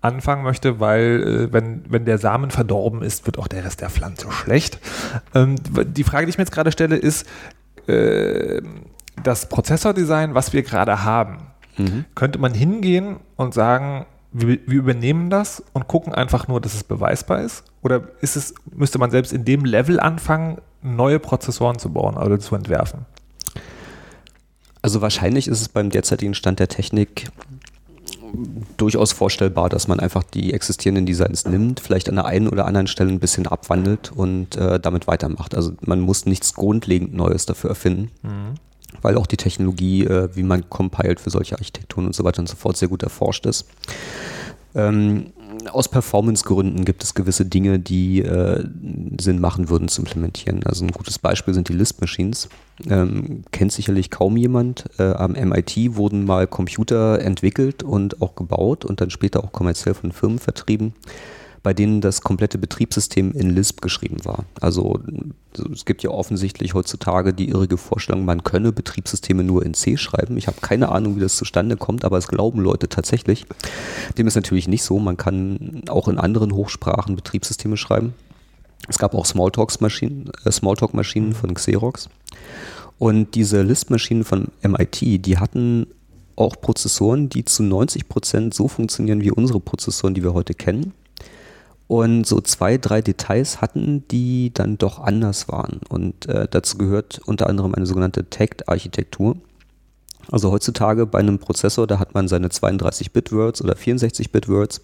anfangen 0.02 0.44
möchte, 0.44 0.80
weil 0.80 1.50
äh, 1.50 1.54
wenn, 1.54 1.84
wenn 1.90 2.06
der 2.06 2.18
Samen 2.18 2.52
verdorben 2.52 3.02
ist, 3.02 3.26
wird 3.26 3.38
auch 3.38 3.48
der 3.48 3.64
Rest 3.64 3.82
der 3.82 3.90
Pflanze 3.90 4.32
schlecht. 4.32 4.80
Ähm, 5.34 5.56
die 5.86 6.04
Frage, 6.04 6.26
die 6.26 6.32
ich 6.32 6.38
mir 6.38 6.44
jetzt 6.44 6.54
gerade 6.54 6.72
stelle, 6.72 6.96
ist, 6.96 7.28
äh, 7.88 8.62
das 9.24 9.50
Prozessordesign, 9.50 10.34
was 10.34 10.54
wir 10.54 10.64
gerade 10.64 11.04
haben, 11.04 11.48
mhm. 11.78 12.06
könnte 12.16 12.40
man 12.40 12.54
hingehen 12.54 13.18
und 13.36 13.54
sagen, 13.54 14.06
wir, 14.32 14.48
wir, 14.66 14.80
übernehmen 14.80 15.30
das 15.30 15.64
und 15.74 15.88
gucken 15.88 16.14
einfach 16.14 16.48
nur, 16.48 16.62
dass 16.62 16.74
es 16.74 16.84
beweisbar 16.84 17.42
ist? 17.42 17.64
Oder 17.82 18.04
ist 18.22 18.36
es, 18.36 18.54
müsste 18.74 19.00
man 19.00 19.12
selbst 19.12 19.34
in 19.34 19.46
dem 19.46 19.66
Level 19.66 20.00
anfangen, 20.00 20.60
neue 20.82 21.20
Prozessoren 21.20 21.80
zu 21.80 21.92
bauen 21.92 22.18
oder 22.18 22.40
zu 22.40 22.56
entwerfen? 22.56 23.06
Also 24.82 25.02
wahrscheinlich 25.02 25.48
ist 25.48 25.62
es 25.62 25.70
beim 25.70 25.90
derzeitigen 25.90 26.34
Stand 26.34 26.60
der 26.60 26.68
Technik 26.68 27.30
durchaus 28.78 29.12
vorstellbar, 29.12 29.68
dass 29.68 29.88
man 29.88 30.00
einfach 30.00 30.24
die 30.24 30.54
existierenden 30.54 31.06
Designs 31.06 31.46
nimmt, 31.46 31.82
vielleicht 31.82 32.08
an 32.08 32.16
der 32.16 32.26
einen 32.26 32.48
oder 32.48 32.66
anderen 32.66 32.88
Stelle 32.88 33.12
ein 33.12 33.20
bisschen 33.20 33.46
abwandelt 33.46 34.12
und 34.16 34.56
äh, 34.56 34.80
damit 34.80 35.08
weitermacht. 35.08 35.54
Also 35.54 35.74
man 35.82 36.00
muss 36.00 36.26
nichts 36.26 36.54
grundlegend 36.54 37.14
Neues 37.14 37.46
dafür 37.46 37.72
erfinden. 37.72 38.10
Mhm 38.24 38.56
weil 39.02 39.18
auch 39.18 39.28
die 39.28 39.38
Technologie, 39.38 40.06
äh, 40.06 40.30
wie 40.36 40.44
man 40.44 40.70
compiled 40.70 41.20
für 41.20 41.30
solche 41.30 41.56
Architekturen 41.56 42.06
und 42.06 42.16
so 42.16 42.24
weiter 42.24 42.40
und 42.40 42.50
so 42.50 42.56
fort, 42.56 42.78
sehr 42.78 42.88
gut 42.88 43.04
erforscht 43.04 43.46
ist. 43.46 43.68
Ähm, 44.74 45.34
aus 45.72 45.90
Performance-Gründen 45.90 46.86
gibt 46.86 47.04
es 47.04 47.14
gewisse 47.14 47.46
Dinge, 47.46 47.78
die 47.78 48.22
äh, 48.22 48.64
Sinn 49.20 49.40
machen 49.40 49.70
würden 49.70 49.90
zu 49.90 50.02
implementieren. 50.02 50.64
Also 50.64 50.86
ein 50.86 50.92
gutes 50.92 51.20
Beispiel 51.20 51.54
sind 51.54 51.70
die 51.70 51.74
Lisp-Machines. 51.74 52.50
Ähm, 52.90 53.44
kennt 53.52 53.72
sicherlich 53.72 54.10
kaum 54.10 54.38
jemand. 54.38 54.86
Äh, 54.98 55.12
am 55.12 55.34
MIT 55.34 55.96
wurden 55.96 56.26
mal 56.26 56.48
Computer 56.48 57.20
entwickelt 57.20 57.84
und 57.84 58.22
auch 58.22 58.36
gebaut 58.36 58.86
und 58.86 59.02
dann 59.02 59.10
später 59.10 59.44
auch 59.44 59.52
kommerziell 59.52 59.94
von 59.94 60.12
Firmen 60.12 60.40
vertrieben 60.40 60.94
bei 61.64 61.74
denen 61.74 62.02
das 62.02 62.22
komplette 62.22 62.58
Betriebssystem 62.58 63.34
in 63.34 63.52
Lisp 63.52 63.82
geschrieben 63.82 64.26
war. 64.26 64.46
Also 64.60 65.00
es 65.72 65.86
gibt 65.86 66.02
ja 66.02 66.10
offensichtlich 66.10 66.74
heutzutage 66.74 67.34
die 67.34 67.50
irrige 67.50 67.78
Vorstellung, 67.78 68.26
man 68.26 68.44
könne 68.44 68.72
Betriebssysteme 68.72 69.44
nur 69.44 69.64
in 69.64 69.74
C 69.74 69.98
schreiben. 69.98 70.38
Ich 70.38 70.48
habe 70.48 70.58
keine 70.62 70.90
Ahnung, 70.90 71.18
wie 71.18 71.20
das 71.20 71.36
zustande 71.36 71.78
kommt, 71.78 72.04
aber 72.04 72.18
es 72.18 72.28
glauben 72.28 72.62
Leute 72.62 72.90
tatsächlich. 72.90 73.46
Dem 74.18 74.28
ist 74.28 74.36
natürlich 74.36 74.68
nicht 74.68 74.84
so. 74.84 74.98
Man 74.98 75.18
kann 75.18 75.84
auch 75.88 76.08
in 76.08 76.18
anderen 76.18 76.54
Hochsprachen 76.54 77.16
Betriebssysteme 77.16 77.78
schreiben. 77.78 78.14
Es 78.88 78.98
gab 78.98 79.14
auch 79.14 79.26
Smalltalk-Maschinen 79.26 80.32
äh, 80.44 80.52
Smalltalk 80.52 80.92
von 80.92 81.54
Xerox. 81.54 82.10
Und 82.98 83.36
diese 83.36 83.62
Lisp-Maschinen 83.62 84.24
von 84.24 84.48
MIT, 84.64 85.26
die 85.26 85.38
hatten 85.38 85.88
auch 86.36 86.56
Prozessoren, 86.60 87.30
die 87.30 87.46
zu 87.46 87.62
90 87.62 88.10
Prozent 88.10 88.54
so 88.54 88.68
funktionieren 88.68 89.22
wie 89.22 89.32
unsere 89.32 89.60
Prozessoren, 89.60 90.14
die 90.16 90.24
wir 90.24 90.34
heute 90.34 90.56
kennen 90.56 90.94
und 91.92 92.26
so 92.26 92.40
zwei, 92.40 92.78
drei 92.78 93.02
Details 93.02 93.60
hatten, 93.60 94.08
die 94.08 94.54
dann 94.54 94.78
doch 94.78 95.00
anders 95.00 95.50
waren. 95.50 95.82
Und 95.90 96.26
äh, 96.26 96.48
dazu 96.50 96.78
gehört 96.78 97.20
unter 97.26 97.48
anderem 97.50 97.76
eine 97.76 97.86
sogenannte 97.86 98.30
Tagged-Architektur. 98.30 99.36
Also 100.32 100.54
heutzutage 100.54 101.06
bei 101.06 101.20
einem 101.20 101.38
Prozessor, 101.38 101.88
da 101.88 102.00
hat 102.00 102.14
man 102.14 102.30
seine 102.30 102.48
32-Bit-Words 102.48 103.62
oder 103.62 103.74
64-Bit-Words 103.74 104.80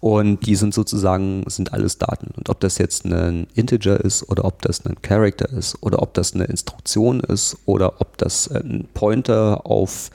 und 0.00 0.44
die 0.44 0.56
sind 0.56 0.74
sozusagen, 0.74 1.42
sind 1.46 1.72
alles 1.72 1.96
Daten. 1.96 2.34
Und 2.36 2.50
ob 2.50 2.60
das 2.60 2.76
jetzt 2.76 3.06
ein 3.06 3.46
Integer 3.54 3.98
ist 3.98 4.28
oder 4.28 4.44
ob 4.44 4.60
das 4.60 4.84
ein 4.84 5.00
Character 5.00 5.48
ist 5.48 5.82
oder 5.82 6.02
ob 6.02 6.12
das 6.12 6.34
eine 6.34 6.44
Instruktion 6.44 7.20
ist 7.20 7.56
oder 7.64 7.98
ob 8.02 8.18
das 8.18 8.48
ein 8.48 8.86
Pointer 8.92 9.64
auf 9.64 10.10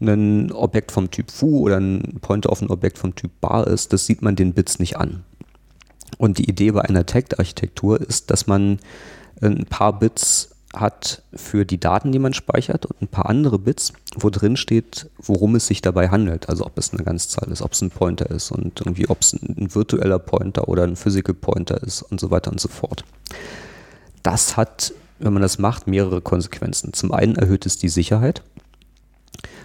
ein 0.00 0.50
Objekt 0.50 0.90
vom 0.90 1.12
Typ 1.12 1.30
foo 1.30 1.60
oder 1.60 1.76
ein 1.76 2.18
Pointer 2.20 2.50
auf 2.50 2.60
ein 2.60 2.70
Objekt 2.70 2.98
vom 2.98 3.14
Typ 3.14 3.30
bar 3.40 3.68
ist, 3.68 3.92
das 3.92 4.04
sieht 4.04 4.20
man 4.20 4.34
den 4.34 4.52
Bits 4.52 4.80
nicht 4.80 4.96
an. 4.96 5.22
Und 6.18 6.38
die 6.38 6.48
Idee 6.48 6.72
bei 6.72 6.82
einer 6.82 7.06
Tagged-Architektur 7.06 8.00
ist, 8.00 8.30
dass 8.30 8.46
man 8.46 8.78
ein 9.40 9.66
paar 9.66 9.98
Bits 9.98 10.50
hat 10.80 11.22
für 11.34 11.64
die 11.64 11.78
Daten, 11.78 12.12
die 12.12 12.18
man 12.18 12.34
speichert 12.34 12.86
und 12.86 13.00
ein 13.02 13.08
paar 13.08 13.28
andere 13.28 13.58
Bits, 13.58 13.92
wo 14.16 14.30
drin 14.30 14.56
steht, 14.56 15.08
worum 15.18 15.54
es 15.54 15.66
sich 15.66 15.82
dabei 15.82 16.08
handelt. 16.08 16.48
Also 16.48 16.66
ob 16.66 16.78
es 16.78 16.92
eine 16.92 17.04
Ganzzahl 17.04 17.50
ist, 17.50 17.62
ob 17.62 17.72
es 17.72 17.82
ein 17.82 17.90
Pointer 17.90 18.30
ist 18.30 18.50
und 18.50 18.80
irgendwie 18.80 19.08
ob 19.08 19.20
es 19.20 19.32
ein 19.34 19.74
virtueller 19.74 20.18
Pointer 20.18 20.68
oder 20.68 20.84
ein 20.84 20.96
Physical 20.96 21.34
Pointer 21.34 21.82
ist 21.82 22.02
und 22.02 22.20
so 22.20 22.30
weiter 22.30 22.50
und 22.50 22.60
so 22.60 22.68
fort. 22.68 23.04
Das 24.22 24.56
hat, 24.56 24.92
wenn 25.18 25.32
man 25.32 25.42
das 25.42 25.58
macht, 25.58 25.86
mehrere 25.86 26.20
Konsequenzen. 26.20 26.92
Zum 26.92 27.12
einen 27.12 27.36
erhöht 27.36 27.66
es 27.66 27.78
die 27.78 27.88
Sicherheit. 27.88 28.42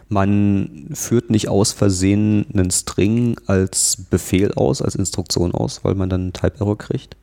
Man 0.09 0.89
führt 0.93 1.29
nicht 1.29 1.49
aus 1.49 1.71
Versehen 1.71 2.47
einen 2.51 2.71
String 2.71 3.39
als 3.45 4.05
Befehl 4.09 4.51
aus, 4.53 4.81
als 4.81 4.95
Instruktion 4.95 5.53
aus, 5.53 5.83
weil 5.83 5.93
man 5.93 6.09
dann 6.09 6.21
einen 6.21 6.33
Type-Error 6.33 6.79
kriegt. 6.79 7.15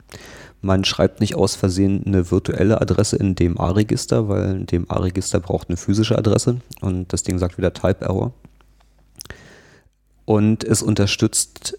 Man 0.61 0.85
schreibt 0.85 1.19
nicht 1.19 1.35
aus 1.35 1.55
Versehen 1.55 2.03
eine 2.05 2.31
virtuelle 2.31 2.81
Adresse 2.81 3.17
in 3.17 3.35
dem 3.35 3.59
A-Register, 3.59 4.29
weil 4.29 4.61
dem 4.63 4.89
A-Register 4.89 5.41
braucht 5.41 5.67
eine 5.69 5.77
physische 5.77 6.17
Adresse 6.17 6.61
und 6.79 7.11
das 7.11 7.23
Ding 7.23 7.37
sagt 7.37 7.57
wieder 7.57 7.73
Type-Error. 7.73 8.33
Und 10.23 10.63
es 10.63 10.81
unterstützt 10.81 11.77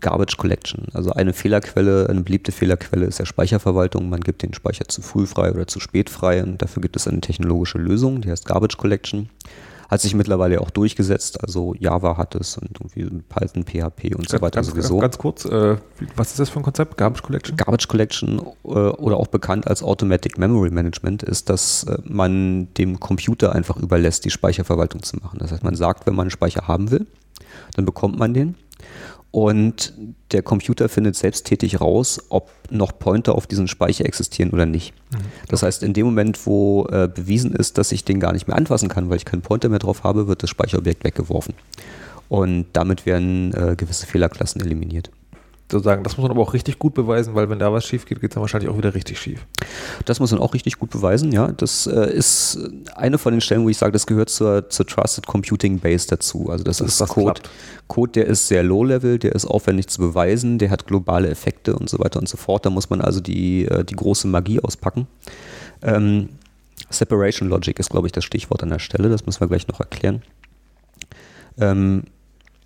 Garbage 0.00 0.36
Collection. 0.36 0.86
Also 0.92 1.12
eine 1.12 1.32
Fehlerquelle, 1.32 2.08
eine 2.08 2.22
beliebte 2.22 2.50
Fehlerquelle 2.50 3.06
ist 3.06 3.18
ja 3.18 3.26
Speicherverwaltung. 3.26 4.08
Man 4.08 4.20
gibt 4.20 4.42
den 4.42 4.54
Speicher 4.54 4.88
zu 4.88 5.02
früh 5.02 5.24
frei 5.24 5.52
oder 5.52 5.68
zu 5.68 5.78
spät 5.78 6.10
frei 6.10 6.42
und 6.42 6.60
dafür 6.60 6.80
gibt 6.82 6.96
es 6.96 7.06
eine 7.06 7.20
technologische 7.20 7.78
Lösung, 7.78 8.20
die 8.20 8.30
heißt 8.30 8.44
Garbage 8.44 8.76
Collection. 8.76 9.30
Hat 9.88 10.00
sich 10.00 10.14
mittlerweile 10.14 10.60
auch 10.60 10.70
durchgesetzt. 10.70 11.42
Also 11.42 11.74
Java 11.78 12.16
hat 12.16 12.34
es 12.34 12.58
und 12.58 12.78
irgendwie 12.78 13.22
Python, 13.28 13.64
PHP 13.64 14.14
und 14.14 14.28
so 14.28 14.40
weiter 14.40 14.56
ganz, 14.56 14.68
sowieso. 14.68 14.98
Ganz 14.98 15.16
kurz, 15.16 15.44
äh, 15.46 15.76
was 16.14 16.30
ist 16.30 16.40
das 16.40 16.50
für 16.50 16.60
ein 16.60 16.62
Konzept? 16.62 16.96
Garbage 16.98 17.22
Collection? 17.22 17.56
Garbage 17.56 17.88
Collection 17.88 18.38
äh, 18.38 18.68
oder 18.68 19.16
auch 19.16 19.28
bekannt 19.28 19.66
als 19.66 19.82
Automatic 19.82 20.36
Memory 20.36 20.70
Management 20.70 21.22
ist, 21.22 21.48
dass 21.48 21.84
äh, 21.84 21.96
man 22.04 22.68
dem 22.74 23.00
Computer 23.00 23.54
einfach 23.54 23.76
überlässt, 23.78 24.24
die 24.26 24.30
Speicherverwaltung 24.30 25.02
zu 25.02 25.16
machen. 25.16 25.38
Das 25.38 25.52
heißt, 25.52 25.64
man 25.64 25.74
sagt, 25.74 26.06
wenn 26.06 26.14
man 26.14 26.24
einen 26.24 26.30
Speicher 26.30 26.68
haben 26.68 26.90
will, 26.90 27.06
dann 27.74 27.86
bekommt 27.86 28.18
man 28.18 28.34
den 28.34 28.56
und 29.30 29.92
der 30.32 30.42
Computer 30.42 30.88
findet 30.88 31.16
selbsttätig 31.16 31.80
raus, 31.80 32.20
ob 32.30 32.50
noch 32.70 32.98
Pointer 32.98 33.34
auf 33.34 33.46
diesen 33.46 33.68
Speicher 33.68 34.06
existieren 34.06 34.50
oder 34.50 34.66
nicht. 34.66 34.94
Mhm. 35.12 35.18
Das 35.48 35.62
heißt, 35.62 35.82
in 35.82 35.92
dem 35.92 36.06
Moment, 36.06 36.46
wo 36.46 36.86
äh, 36.90 37.08
bewiesen 37.12 37.52
ist, 37.54 37.78
dass 37.78 37.92
ich 37.92 38.04
den 38.04 38.20
gar 38.20 38.32
nicht 38.32 38.48
mehr 38.48 38.56
anfassen 38.56 38.88
kann, 38.88 39.10
weil 39.10 39.16
ich 39.16 39.24
keinen 39.24 39.42
Pointer 39.42 39.68
mehr 39.68 39.78
drauf 39.78 40.02
habe, 40.02 40.28
wird 40.28 40.42
das 40.42 40.50
Speicherobjekt 40.50 41.04
weggeworfen. 41.04 41.54
Und 42.28 42.66
damit 42.72 43.06
werden 43.06 43.52
äh, 43.54 43.74
gewisse 43.76 44.06
Fehlerklassen 44.06 44.60
eliminiert 44.60 45.10
sozusagen, 45.70 46.02
das 46.02 46.16
muss 46.16 46.22
man 46.22 46.30
aber 46.30 46.42
auch 46.42 46.54
richtig 46.54 46.78
gut 46.78 46.94
beweisen, 46.94 47.34
weil 47.34 47.50
wenn 47.50 47.58
da 47.58 47.72
was 47.72 47.84
schief 47.84 48.06
geht, 48.06 48.20
geht 48.20 48.30
es 48.30 48.34
dann 48.34 48.40
wahrscheinlich 48.40 48.70
auch 48.70 48.76
wieder 48.78 48.94
richtig 48.94 49.18
schief. 49.18 49.46
Das 50.04 50.20
muss 50.20 50.30
man 50.32 50.40
auch 50.40 50.54
richtig 50.54 50.78
gut 50.78 50.90
beweisen, 50.90 51.32
ja. 51.32 51.48
Das 51.52 51.86
äh, 51.86 52.10
ist 52.12 52.58
eine 52.94 53.18
von 53.18 53.32
den 53.32 53.40
Stellen, 53.40 53.64
wo 53.64 53.68
ich 53.68 53.78
sage, 53.78 53.92
das 53.92 54.06
gehört 54.06 54.30
zur, 54.30 54.68
zur 54.70 54.86
Trusted 54.86 55.26
Computing 55.26 55.78
Base 55.78 56.06
dazu. 56.08 56.48
Also 56.50 56.64
das, 56.64 56.78
das 56.78 57.00
ist 57.00 57.08
Code, 57.08 57.40
Code, 57.86 58.12
der 58.12 58.26
ist 58.26 58.48
sehr 58.48 58.62
low-level, 58.62 59.18
der 59.18 59.34
ist 59.34 59.44
aufwendig 59.44 59.88
zu 59.88 60.00
beweisen, 60.00 60.58
der 60.58 60.70
hat 60.70 60.86
globale 60.86 61.28
Effekte 61.28 61.76
und 61.76 61.90
so 61.90 61.98
weiter 61.98 62.18
und 62.18 62.28
so 62.28 62.36
fort. 62.36 62.64
Da 62.64 62.70
muss 62.70 62.90
man 62.90 63.00
also 63.00 63.20
die, 63.20 63.66
äh, 63.66 63.84
die 63.84 63.96
große 63.96 64.26
Magie 64.28 64.60
auspacken. 64.60 65.06
Ähm, 65.82 66.30
Separation 66.90 67.48
Logic 67.48 67.78
ist, 67.78 67.90
glaube 67.90 68.06
ich, 68.08 68.12
das 68.12 68.24
Stichwort 68.24 68.62
an 68.62 68.70
der 68.70 68.78
Stelle, 68.78 69.08
das 69.08 69.26
müssen 69.26 69.40
wir 69.40 69.48
gleich 69.48 69.68
noch 69.68 69.80
erklären. 69.80 70.22
Ähm, 71.60 72.04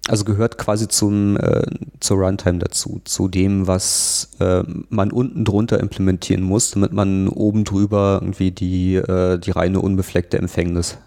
also 0.08 0.24
gehört 0.24 0.58
quasi 0.58 0.88
zum, 0.88 1.36
äh, 1.36 1.62
zur 2.00 2.18
Runtime 2.18 2.58
dazu, 2.58 3.00
zu 3.04 3.28
dem, 3.28 3.66
was 3.66 4.30
äh, 4.40 4.62
man 4.88 5.12
unten 5.12 5.44
drunter 5.44 5.78
implementieren 5.78 6.42
muss, 6.42 6.72
damit 6.72 6.92
man 6.92 7.28
oben 7.28 7.64
drüber 7.64 8.18
irgendwie 8.20 8.50
die, 8.50 8.96
äh, 8.96 9.38
die 9.38 9.52
reine 9.52 9.80
unbefleckte 9.80 10.38
Empfängnis 10.38 10.98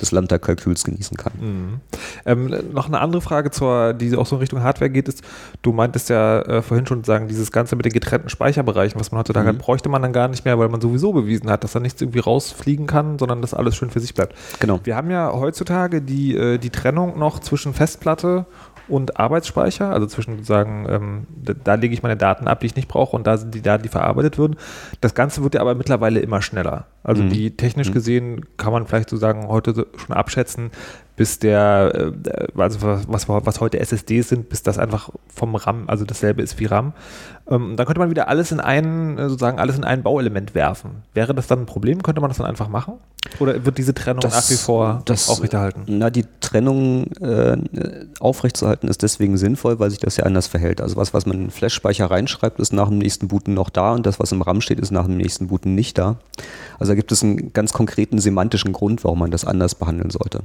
des 0.00 0.12
Lambda-Kalküls 0.12 0.84
genießen 0.84 1.16
kann. 1.16 1.32
Mhm. 1.40 1.80
Ähm, 2.24 2.54
noch 2.72 2.86
eine 2.86 3.00
andere 3.00 3.22
Frage, 3.22 3.50
zur, 3.50 3.94
die 3.94 4.14
auch 4.16 4.26
so 4.26 4.36
in 4.36 4.40
Richtung 4.40 4.62
Hardware 4.62 4.90
geht, 4.90 5.08
ist, 5.08 5.22
du 5.62 5.72
meintest 5.72 6.08
ja 6.08 6.40
äh, 6.42 6.62
vorhin 6.62 6.86
schon 6.86 7.04
sagen, 7.04 7.28
dieses 7.28 7.52
Ganze 7.52 7.76
mit 7.76 7.84
den 7.84 7.92
getrennten 7.92 8.28
Speicherbereichen, 8.28 9.00
was 9.00 9.12
man 9.12 9.20
heutzutage 9.20 9.52
mhm. 9.52 9.56
hat, 9.56 9.62
bräuchte 9.62 9.88
man 9.88 10.02
dann 10.02 10.12
gar 10.12 10.28
nicht 10.28 10.44
mehr, 10.44 10.58
weil 10.58 10.68
man 10.68 10.80
sowieso 10.80 11.12
bewiesen 11.12 11.50
hat, 11.50 11.64
dass 11.64 11.72
da 11.72 11.80
nichts 11.80 12.00
irgendwie 12.00 12.20
rausfliegen 12.20 12.86
kann, 12.86 13.18
sondern 13.18 13.40
dass 13.40 13.54
alles 13.54 13.76
schön 13.76 13.90
für 13.90 14.00
sich 14.00 14.14
bleibt. 14.14 14.34
Genau. 14.60 14.80
Wir 14.84 14.96
haben 14.96 15.10
ja 15.10 15.32
heutzutage 15.32 16.02
die, 16.02 16.36
äh, 16.36 16.58
die 16.58 16.70
Trennung 16.70 17.18
noch 17.18 17.38
zwischen 17.38 17.74
Festplatte 17.74 18.46
und 18.88 19.18
Arbeitsspeicher, 19.18 19.90
also 19.90 20.06
zwischen 20.06 20.34
sozusagen, 20.36 20.86
ähm, 20.88 21.26
da, 21.42 21.54
da, 21.54 21.74
lege 21.74 21.94
ich 21.94 22.02
meine 22.02 22.16
Daten 22.16 22.46
ab, 22.46 22.60
die 22.60 22.66
ich 22.66 22.76
nicht 22.76 22.88
brauche 22.88 23.16
und 23.16 23.26
da 23.26 23.36
sind 23.36 23.54
die 23.54 23.62
Daten, 23.62 23.82
die 23.82 23.88
verarbeitet 23.88 24.38
würden. 24.38 24.56
Das 25.00 25.14
Ganze 25.14 25.42
wird 25.42 25.54
ja 25.54 25.60
aber 25.60 25.74
mittlerweile 25.74 26.20
immer 26.20 26.42
schneller. 26.42 26.86
Also 27.06 27.22
mhm. 27.22 27.30
die 27.30 27.56
technisch 27.56 27.90
mhm. 27.90 27.94
gesehen 27.94 28.44
kann 28.56 28.72
man 28.72 28.86
vielleicht 28.86 29.10
so 29.10 29.16
sagen, 29.16 29.46
heute 29.46 29.86
schon 29.96 30.16
abschätzen, 30.16 30.72
bis 31.14 31.38
der, 31.38 32.12
äh, 32.26 32.60
also 32.60 32.78
was, 32.82 33.28
was 33.28 33.60
heute 33.60 33.78
SSDs 33.78 34.28
sind, 34.28 34.48
bis 34.48 34.64
das 34.64 34.76
einfach 34.76 35.10
vom 35.32 35.54
RAM, 35.54 35.84
also 35.86 36.04
dasselbe 36.04 36.42
ist 36.42 36.58
wie 36.58 36.66
RAM. 36.66 36.94
Ähm, 37.48 37.76
dann 37.76 37.86
könnte 37.86 38.00
man 38.00 38.10
wieder 38.10 38.28
alles 38.28 38.50
in 38.50 38.58
einen, 38.58 39.18
äh, 39.18 39.28
sozusagen 39.28 39.60
alles 39.60 39.76
in 39.76 39.84
ein 39.84 40.02
Bauelement 40.02 40.54
werfen. 40.56 41.02
Wäre 41.14 41.32
das 41.32 41.46
dann 41.46 41.60
ein 41.60 41.66
Problem? 41.66 42.02
Könnte 42.02 42.20
man 42.20 42.28
das 42.28 42.38
dann 42.38 42.46
einfach 42.46 42.68
machen? 42.68 42.94
Oder 43.38 43.64
wird 43.64 43.78
diese 43.78 43.94
Trennung 43.94 44.20
das, 44.20 44.34
nach 44.34 44.50
wie 44.50 44.60
vor 44.60 45.02
das, 45.04 45.28
aufrechterhalten? 45.28 45.84
Na, 45.86 46.10
die 46.10 46.24
Trennung 46.40 47.06
äh, 47.20 47.56
aufrechtzuerhalten 48.20 48.88
ist 48.88 49.02
deswegen 49.02 49.36
sinnvoll, 49.36 49.78
weil 49.78 49.90
sich 49.90 49.98
das 49.98 50.16
ja 50.16 50.24
anders 50.24 50.46
verhält. 50.46 50.80
Also 50.80 50.96
was, 50.96 51.14
was 51.14 51.26
man 51.26 51.36
in 51.36 51.42
den 51.44 51.50
Flash-Speicher 51.50 52.10
reinschreibt, 52.10 52.58
ist 52.58 52.72
nach 52.72 52.88
dem 52.88 52.98
nächsten 52.98 53.28
Booten 53.28 53.54
noch 53.54 53.70
da 53.70 53.92
und 53.92 54.06
das, 54.06 54.18
was 54.18 54.32
im 54.32 54.42
RAM 54.42 54.60
steht, 54.60 54.80
ist 54.80 54.90
nach 54.90 55.06
dem 55.06 55.16
nächsten 55.16 55.48
Booten 55.48 55.74
nicht 55.74 55.98
da. 55.98 56.16
Also 56.78 56.92
da 56.92 56.95
gibt 56.96 57.12
es 57.12 57.22
einen 57.22 57.52
ganz 57.52 57.72
konkreten 57.72 58.18
semantischen 58.18 58.72
Grund, 58.72 59.04
warum 59.04 59.20
man 59.20 59.30
das 59.30 59.44
anders 59.44 59.74
behandeln 59.74 60.10
sollte. 60.10 60.40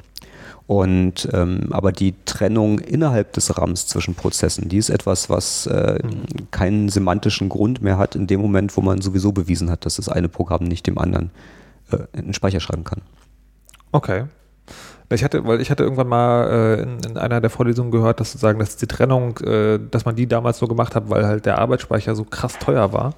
Und 0.68 1.28
ähm, 1.34 1.68
aber 1.72 1.92
die 1.92 2.14
Trennung 2.26 2.80
innerhalb 2.80 3.34
des 3.34 3.58
RAMs 3.58 3.88
zwischen 3.88 4.16
Prozessen, 4.16 4.70
die 4.70 4.78
ist 4.78 4.90
etwas, 4.90 5.30
was 5.30 5.66
äh, 5.66 6.00
mhm. 6.02 6.52
keinen 6.52 6.90
semantischen 6.90 7.50
Grund 7.50 7.82
mehr 7.82 7.98
hat 7.98 8.16
in 8.16 8.28
dem 8.28 8.40
Moment, 8.40 8.78
wo 8.78 8.82
man 8.82 9.02
sowieso 9.02 9.32
bewiesen 9.32 9.70
hat, 9.70 9.86
dass 9.86 9.96
das 9.96 10.08
eine 10.08 10.30
Programm 10.30 10.64
nicht 10.64 10.88
dem 10.88 10.98
anderen 10.98 11.32
äh, 11.92 11.98
in 12.14 12.26
den 12.26 12.34
Speicher 12.34 12.60
schreiben 12.60 12.84
kann. 12.84 13.02
Okay. 13.92 14.26
Ich 15.10 15.26
hatte, 15.26 15.46
weil 15.46 15.60
ich 15.60 15.70
hatte 15.72 15.84
irgendwann 15.84 16.08
mal 16.08 16.48
äh, 16.50 16.84
in, 16.84 17.00
in, 17.00 17.18
einer 17.18 17.42
der 17.42 17.50
Vorlesungen 17.50 17.92
gehört, 17.92 18.22
dass 18.22 18.32
sozusagen, 18.32 18.60
dass 18.60 18.78
die 18.78 18.88
Trennung, 18.88 19.38
äh, 19.40 19.78
dass 19.78 20.06
man 20.06 20.16
die 20.16 20.28
damals 20.28 20.60
so 20.60 20.68
gemacht 20.68 20.96
hat, 20.96 21.10
weil 21.10 21.26
halt 21.26 21.46
der 21.46 21.58
Arbeitsspeicher 21.58 22.16
so 22.16 22.24
krass 22.24 22.58
teuer 22.60 22.94
war 22.94 23.16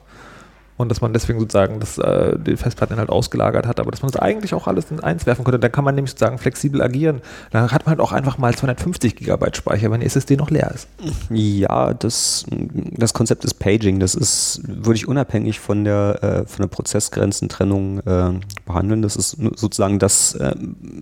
und 0.78 0.90
dass 0.90 1.02
man 1.02 1.14
deswegen 1.14 1.40
sozusagen 1.40 1.80
das, 1.80 1.98
äh, 1.98 2.38
den 2.38 2.58
Festplatteninhalt 2.58 3.10
ausgelagert 3.10 3.68
hat, 3.68 3.80
aber 3.80 3.92
dass 3.92 4.02
man 4.02 4.12
das 4.12 4.22
eigentlich 4.22 4.54
auch 4.54 4.68
alles 4.68 4.90
in 4.92 5.00
eins 5.00 5.26
werfen 5.26 5.44
könnte. 5.44 5.60
Dann 5.60 5.72
kann 5.72 5.84
man 5.84 5.96
nämlich 5.96 6.12
sozusagen 6.12 6.38
flexibel 6.38 6.82
agieren. 6.82 7.22
Dann 7.52 7.72
hat 7.72 7.86
man 7.86 7.92
halt 7.92 8.00
auch 8.00 8.12
einfach 8.12 8.38
mal 8.38 8.54
250 8.56 9.16
Gigabyte 9.16 9.58
Speicher, 9.58 9.92
wenn 9.92 10.02
die 10.02 10.08
SSD 10.08 10.36
noch 10.36 10.50
leer 10.50 10.72
ist. 10.74 10.88
Ja, 11.30 11.94
das, 11.94 12.46
das 12.50 13.14
Konzept 13.14 13.46
ist 13.46 13.56
Paging. 13.56 14.00
Das 14.00 14.16
ist, 14.16 14.62
würde 14.66 14.96
ich 14.96 15.08
unabhängig 15.08 15.60
von 15.60 15.84
der, 15.84 16.24
äh, 16.24 16.48
von 16.48 16.64
der 16.64 16.68
Prozessgrenzentrennung 16.68 18.00
äh, 18.00 18.32
behandeln. 18.66 19.02
Das 19.02 19.16
ist 19.16 19.38
sozusagen, 19.56 20.00
dass 20.00 20.34
äh, 20.36 20.56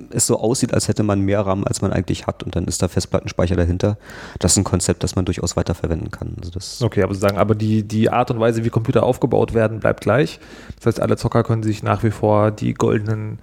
es 0.10 0.28
so 0.28 0.40
aussieht, 0.40 0.74
als 0.74 0.88
hätte 0.88 1.04
man 1.04 1.22
mehr 1.22 1.42
RAM, 1.42 1.64
als 1.66 1.82
man 1.82 1.94
eigentlich 1.94 2.28
hat 2.28 2.44
und 2.44 2.56
dann 2.56 2.66
ist 2.66 2.82
da 2.82 2.88
Festplattenspeicher 2.88 3.56
dahinter. 3.56 3.98
Das 4.40 4.54
ist 4.54 4.58
ein 4.58 4.64
Konzept, 4.64 5.04
das 5.04 5.16
man 5.16 5.26
durchaus 5.26 5.56
weiterverwenden 5.56 6.12
kann. 6.12 6.36
Also 6.40 6.52
das 6.52 6.82
okay, 6.82 7.04
aber 7.04 7.14
sozusagen, 7.14 7.38
aber 7.38 7.56
die, 7.56 7.84
die 7.84 8.10
Art 8.10 8.32
und 8.32 8.40
Weise, 8.40 8.64
wie 8.64 8.70
Computer 8.70 9.04
aufgebaut 9.04 9.54
werden, 9.54 9.61
werden, 9.62 9.80
bleibt 9.80 10.02
gleich. 10.02 10.40
Das 10.78 10.88
heißt, 10.88 11.00
alle 11.00 11.16
Zocker 11.16 11.44
können 11.44 11.62
sich 11.62 11.84
nach 11.84 12.04
wie 12.04 12.10
vor 12.10 12.50
die 12.50 12.74
goldenen 12.74 13.38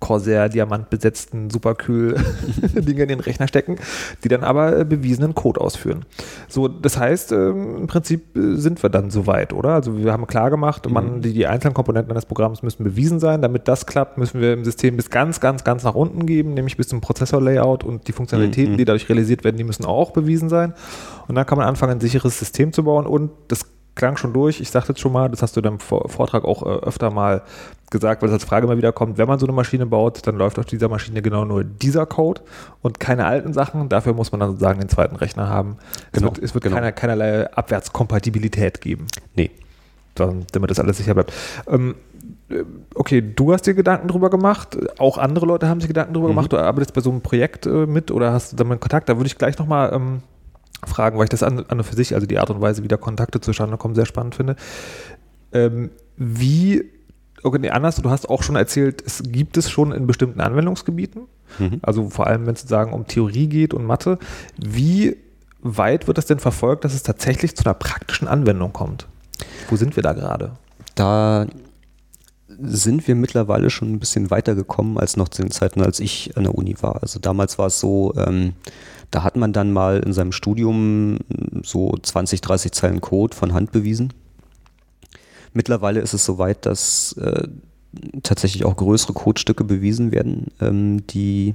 Corsair 0.00 0.48
Diamant 0.48 0.90
besetzten 0.90 1.50
superkühl 1.50 2.16
Dinge 2.74 3.02
in 3.02 3.08
den 3.08 3.20
Rechner 3.20 3.46
stecken, 3.46 3.76
die 4.24 4.28
dann 4.28 4.42
aber 4.42 4.78
äh, 4.78 4.84
bewiesenen 4.84 5.34
Code 5.34 5.60
ausführen. 5.60 6.04
So, 6.48 6.66
das 6.66 6.98
heißt, 6.98 7.32
ähm, 7.32 7.76
im 7.80 7.86
Prinzip 7.86 8.36
äh, 8.36 8.56
sind 8.56 8.82
wir 8.82 8.90
dann 8.90 9.10
soweit, 9.10 9.52
oder? 9.52 9.74
Also 9.74 9.98
wir 9.98 10.12
haben 10.12 10.26
klar 10.26 10.50
gemacht, 10.50 10.90
mhm. 10.90 11.20
die, 11.20 11.34
die 11.34 11.46
einzelnen 11.46 11.74
Komponenten 11.74 12.10
eines 12.10 12.26
Programms 12.26 12.62
müssen 12.62 12.82
bewiesen 12.82 13.20
sein. 13.20 13.42
Damit 13.42 13.68
das 13.68 13.86
klappt, 13.86 14.18
müssen 14.18 14.40
wir 14.40 14.54
im 14.54 14.64
System 14.64 14.96
bis 14.96 15.10
ganz, 15.10 15.38
ganz, 15.38 15.62
ganz 15.62 15.84
nach 15.84 15.94
unten 15.94 16.26
geben, 16.26 16.54
nämlich 16.54 16.76
bis 16.76 16.88
zum 16.88 17.00
Prozessor-Layout 17.00 17.84
und 17.84 18.08
die 18.08 18.12
Funktionalitäten, 18.12 18.72
mhm. 18.72 18.78
die 18.78 18.86
dadurch 18.86 19.08
realisiert 19.08 19.44
werden, 19.44 19.58
die 19.58 19.64
müssen 19.64 19.84
auch 19.84 20.10
bewiesen 20.12 20.48
sein. 20.48 20.74
Und 21.28 21.34
dann 21.34 21.46
kann 21.46 21.58
man 21.58 21.68
anfangen, 21.68 21.92
ein 21.92 22.00
sicheres 22.00 22.38
System 22.38 22.72
zu 22.72 22.84
bauen 22.84 23.06
und 23.06 23.30
das 23.48 23.66
klang 24.00 24.16
schon 24.16 24.32
durch. 24.32 24.60
Ich 24.60 24.70
sagte 24.70 24.92
jetzt 24.92 25.00
schon 25.00 25.12
mal, 25.12 25.28
das 25.28 25.42
hast 25.42 25.56
du 25.56 25.60
in 25.60 25.64
deinem 25.64 25.78
Vortrag 25.78 26.44
auch 26.44 26.62
äh, 26.62 26.86
öfter 26.86 27.10
mal 27.10 27.42
gesagt, 27.90 28.22
weil 28.22 28.30
es 28.30 28.32
als 28.32 28.44
Frage 28.44 28.66
immer 28.66 28.78
wieder 28.78 28.92
kommt, 28.92 29.18
wenn 29.18 29.28
man 29.28 29.38
so 29.38 29.44
eine 29.44 29.52
Maschine 29.52 29.84
baut, 29.84 30.26
dann 30.26 30.36
läuft 30.36 30.58
auf 30.58 30.64
dieser 30.64 30.88
Maschine 30.88 31.20
genau 31.20 31.44
nur 31.44 31.64
dieser 31.64 32.06
Code 32.06 32.40
und 32.80 32.98
keine 32.98 33.26
alten 33.26 33.52
Sachen. 33.52 33.90
Dafür 33.90 34.14
muss 34.14 34.32
man 34.32 34.40
dann 34.40 34.50
sozusagen 34.52 34.80
den 34.80 34.88
zweiten 34.88 35.16
Rechner 35.16 35.50
haben. 35.50 35.76
Genau, 36.12 36.28
es 36.28 36.34
wird, 36.34 36.44
es 36.44 36.54
wird 36.54 36.64
genau. 36.64 36.76
keine, 36.76 36.92
keinerlei 36.94 37.52
Abwärtskompatibilität 37.52 38.80
geben. 38.80 39.06
Nee. 39.34 39.50
Dann, 40.14 40.46
damit 40.52 40.70
das 40.70 40.80
alles 40.80 40.96
sicher 40.96 41.12
bleibt. 41.12 41.34
Ähm, 41.68 41.94
äh, 42.48 42.64
okay, 42.94 43.20
du 43.20 43.52
hast 43.52 43.66
dir 43.66 43.74
Gedanken 43.74 44.08
drüber 44.08 44.30
gemacht, 44.30 44.78
auch 44.98 45.18
andere 45.18 45.44
Leute 45.44 45.68
haben 45.68 45.80
sich 45.80 45.88
Gedanken 45.88 46.14
drüber 46.14 46.28
mhm. 46.28 46.32
gemacht, 46.32 46.52
du 46.52 46.56
arbeitest 46.56 46.94
bei 46.94 47.02
so 47.02 47.10
einem 47.10 47.20
Projekt 47.20 47.66
äh, 47.66 47.86
mit 47.86 48.10
oder 48.10 48.32
hast 48.32 48.52
du 48.52 48.56
damit 48.56 48.80
Kontakt, 48.80 49.10
da 49.10 49.18
würde 49.18 49.26
ich 49.26 49.36
gleich 49.36 49.58
nochmal 49.58 49.92
ähm, 49.92 50.22
fragen, 50.86 51.18
weil 51.18 51.24
ich 51.24 51.30
das 51.30 51.42
an, 51.42 51.64
an 51.68 51.78
und 51.78 51.84
für 51.84 51.96
sich, 51.96 52.14
also 52.14 52.26
die 52.26 52.38
Art 52.38 52.50
und 52.50 52.60
Weise, 52.60 52.82
wie 52.82 52.88
da 52.88 52.96
Kontakte 52.96 53.40
zustande 53.40 53.76
kommen, 53.76 53.94
sehr 53.94 54.06
spannend 54.06 54.34
finde. 54.34 54.56
Ähm, 55.52 55.90
wie, 56.16 56.84
okay, 57.42 57.58
nee, 57.58 57.70
anders, 57.70 57.96
du 57.96 58.10
hast 58.10 58.28
auch 58.28 58.42
schon 58.42 58.56
erzählt, 58.56 59.02
es 59.04 59.22
gibt 59.24 59.56
es 59.56 59.70
schon 59.70 59.92
in 59.92 60.06
bestimmten 60.06 60.40
Anwendungsgebieten, 60.40 61.22
mhm. 61.58 61.80
also 61.82 62.08
vor 62.08 62.26
allem, 62.26 62.46
wenn 62.46 62.54
es 62.54 62.60
sozusagen 62.60 62.92
um 62.92 63.06
Theorie 63.06 63.48
geht 63.48 63.74
und 63.74 63.84
Mathe. 63.84 64.18
Wie 64.56 65.16
weit 65.62 66.06
wird 66.06 66.18
das 66.18 66.26
denn 66.26 66.38
verfolgt, 66.38 66.84
dass 66.84 66.94
es 66.94 67.02
tatsächlich 67.02 67.56
zu 67.56 67.64
einer 67.64 67.74
praktischen 67.74 68.28
Anwendung 68.28 68.72
kommt? 68.72 69.06
Wo 69.68 69.76
sind 69.76 69.96
wir 69.96 70.02
da 70.02 70.12
gerade? 70.12 70.52
Da 70.94 71.46
sind 72.58 73.06
wir 73.06 73.14
mittlerweile 73.14 73.70
schon 73.70 73.92
ein 73.92 73.98
bisschen 73.98 74.30
weiter 74.30 74.54
gekommen 74.54 74.98
als 74.98 75.16
noch 75.16 75.28
zu 75.28 75.42
den 75.42 75.50
Zeiten, 75.50 75.80
als 75.82 76.00
ich 76.00 76.36
an 76.36 76.44
der 76.44 76.54
Uni 76.54 76.76
war. 76.80 77.02
Also 77.02 77.18
damals 77.18 77.58
war 77.58 77.68
es 77.68 77.80
so, 77.80 78.12
ähm, 78.16 78.54
da 79.10 79.24
hat 79.24 79.36
man 79.36 79.52
dann 79.52 79.72
mal 79.72 80.00
in 80.00 80.12
seinem 80.12 80.32
Studium 80.32 81.18
so 81.62 81.96
20, 82.00 82.40
30 82.40 82.72
Zeilen 82.72 83.00
Code 83.00 83.36
von 83.36 83.52
Hand 83.52 83.72
bewiesen. 83.72 84.12
Mittlerweile 85.52 86.00
ist 86.00 86.14
es 86.14 86.24
soweit, 86.24 86.64
dass 86.64 87.12
äh, 87.14 87.48
tatsächlich 88.22 88.64
auch 88.64 88.76
größere 88.76 89.12
Codestücke 89.12 89.64
bewiesen 89.64 90.12
werden, 90.12 90.48
ähm, 90.60 91.06
die 91.08 91.54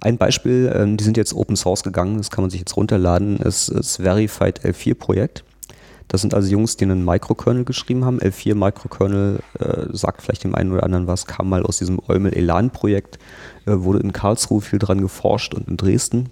ein 0.00 0.18
Beispiel, 0.18 0.72
ähm, 0.74 0.96
die 0.96 1.04
sind 1.04 1.16
jetzt 1.16 1.32
Open 1.32 1.54
Source 1.54 1.84
gegangen, 1.84 2.18
das 2.18 2.30
kann 2.30 2.42
man 2.42 2.50
sich 2.50 2.60
jetzt 2.60 2.76
runterladen, 2.76 3.36
ist 3.36 3.72
das 3.72 3.96
Verified 3.96 4.64
L4 4.64 4.94
Projekt. 4.94 5.44
Das 6.08 6.20
sind 6.20 6.34
also 6.34 6.50
Jungs, 6.50 6.76
die 6.76 6.84
einen 6.84 7.04
Microkernel 7.04 7.64
geschrieben 7.64 8.04
haben. 8.04 8.18
L4 8.18 8.54
Microkernel 8.54 9.40
äh, 9.60 9.86
sagt 9.92 10.20
vielleicht 10.20 10.44
dem 10.44 10.54
einen 10.54 10.72
oder 10.72 10.82
anderen 10.82 11.06
was, 11.06 11.26
kam 11.26 11.48
mal 11.48 11.62
aus 11.62 11.78
diesem 11.78 12.00
Eumel 12.06 12.34
Elan 12.34 12.70
Projekt, 12.70 13.18
äh, 13.66 13.72
wurde 13.76 14.00
in 14.00 14.12
Karlsruhe 14.12 14.60
viel 14.60 14.78
dran 14.78 15.00
geforscht 15.00 15.54
und 15.54 15.68
in 15.68 15.76
Dresden. 15.76 16.28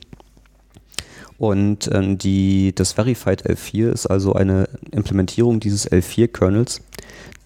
Und 1.41 1.89
ähm, 1.91 2.19
die, 2.19 2.75
das 2.75 2.93
Verified 2.93 3.47
L4 3.47 3.91
ist 3.91 4.07
also 4.07 4.35
eine 4.35 4.69
Implementierung 4.91 5.59
dieses 5.59 5.91
L4-Kernels, 5.91 6.83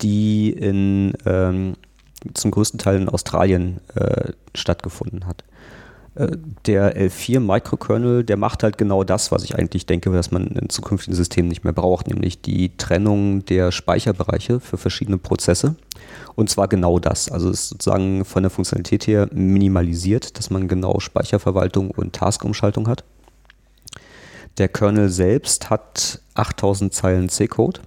die 0.02 0.50
in, 0.50 1.12
ähm, 1.24 1.74
zum 2.34 2.50
größten 2.50 2.80
Teil 2.80 2.96
in 2.96 3.08
Australien 3.08 3.78
äh, 3.94 4.32
stattgefunden 4.52 5.28
hat. 5.28 5.44
Äh, 6.16 6.36
der 6.66 6.96
L4 7.08 7.38
Microkernel, 7.38 8.24
der 8.24 8.36
macht 8.36 8.64
halt 8.64 8.78
genau 8.78 9.04
das, 9.04 9.30
was 9.30 9.44
ich 9.44 9.54
eigentlich 9.54 9.86
denke, 9.86 10.10
dass 10.10 10.32
man 10.32 10.48
in 10.48 10.68
zukünftigen 10.70 11.14
Systemen 11.14 11.48
nicht 11.48 11.62
mehr 11.62 11.72
braucht, 11.72 12.08
nämlich 12.08 12.42
die 12.42 12.76
Trennung 12.76 13.44
der 13.44 13.70
Speicherbereiche 13.70 14.58
für 14.58 14.76
verschiedene 14.76 15.18
Prozesse. 15.18 15.76
Und 16.34 16.50
zwar 16.50 16.66
genau 16.66 16.98
das. 16.98 17.30
Also 17.30 17.48
es 17.48 17.60
ist 17.60 17.68
sozusagen 17.68 18.24
von 18.24 18.42
der 18.42 18.50
Funktionalität 18.50 19.06
her 19.06 19.28
minimalisiert, 19.32 20.36
dass 20.36 20.50
man 20.50 20.66
genau 20.66 20.98
Speicherverwaltung 20.98 21.92
und 21.92 22.12
Taskumschaltung 22.12 22.88
hat. 22.88 23.04
Der 24.58 24.68
Kernel 24.68 25.08
selbst 25.08 25.70
hat 25.70 26.20
8000 26.34 26.92
Zeilen 26.92 27.28
C-Code. 27.28 27.80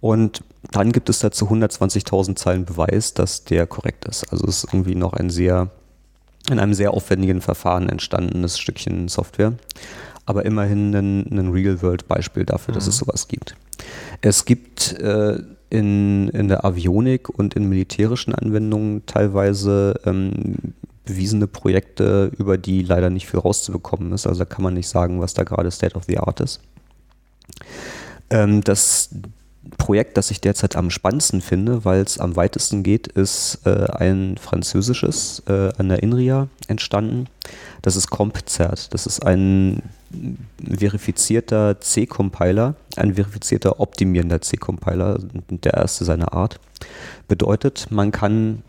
Und 0.00 0.42
dann 0.72 0.92
gibt 0.92 1.08
es 1.08 1.20
dazu 1.20 1.46
120.000 1.46 2.36
Zeilen 2.36 2.64
Beweis, 2.64 3.14
dass 3.14 3.44
der 3.44 3.66
korrekt 3.66 4.04
ist. 4.04 4.30
Also 4.32 4.46
es 4.46 4.64
ist 4.64 4.72
irgendwie 4.72 4.94
noch 4.94 5.14
ein 5.14 5.30
sehr, 5.30 5.70
in 6.50 6.58
einem 6.58 6.74
sehr 6.74 6.92
aufwendigen 6.92 7.40
Verfahren 7.40 7.88
entstandenes 7.88 8.58
Stückchen 8.58 9.08
Software. 9.08 9.54
Aber 10.26 10.44
immerhin 10.44 10.94
ein, 10.94 11.38
ein 11.38 11.50
Real-World-Beispiel 11.50 12.44
dafür, 12.44 12.72
mhm. 12.72 12.76
dass 12.76 12.86
es 12.88 12.98
sowas 12.98 13.28
gibt. 13.28 13.56
Es 14.20 14.44
gibt 14.44 14.92
äh, 15.00 15.38
in, 15.70 16.28
in 16.28 16.48
der 16.48 16.64
Avionik 16.64 17.28
und 17.28 17.54
in 17.54 17.68
militärischen 17.68 18.34
Anwendungen 18.34 19.06
teilweise 19.06 20.00
ähm, 20.04 20.74
bewiesene 21.06 21.46
Projekte, 21.46 22.30
über 22.36 22.58
die 22.58 22.82
leider 22.82 23.08
nicht 23.08 23.26
viel 23.26 23.40
rauszubekommen 23.40 24.12
ist. 24.12 24.26
Also 24.26 24.40
da 24.40 24.44
kann 24.44 24.62
man 24.62 24.74
nicht 24.74 24.88
sagen, 24.88 25.20
was 25.20 25.32
da 25.32 25.44
gerade 25.44 25.70
State 25.70 25.96
of 25.96 26.04
the 26.04 26.18
Art 26.18 26.40
ist. 26.40 26.60
Ähm, 28.28 28.62
das 28.62 29.10
Projekt, 29.78 30.16
das 30.16 30.30
ich 30.30 30.40
derzeit 30.40 30.76
am 30.76 30.90
spannendsten 30.90 31.40
finde, 31.40 31.84
weil 31.84 32.00
es 32.00 32.18
am 32.18 32.36
weitesten 32.36 32.82
geht, 32.82 33.08
ist 33.08 33.60
äh, 33.64 33.86
ein 33.92 34.36
französisches 34.36 35.42
äh, 35.48 35.70
an 35.78 35.88
der 35.88 36.02
INRIA 36.02 36.48
entstanden. 36.68 37.26
Das 37.82 37.96
ist 37.96 38.10
CompZert. 38.10 38.92
Das 38.92 39.06
ist 39.06 39.24
ein 39.24 39.82
verifizierter 40.62 41.80
C-Compiler, 41.80 42.74
ein 42.96 43.14
verifizierter 43.14 43.80
optimierender 43.80 44.40
C-Compiler, 44.40 45.18
der 45.50 45.74
erste 45.74 46.04
seiner 46.04 46.32
Art. 46.32 46.60
Bedeutet, 47.28 47.88
man 47.90 48.12
kann 48.12 48.62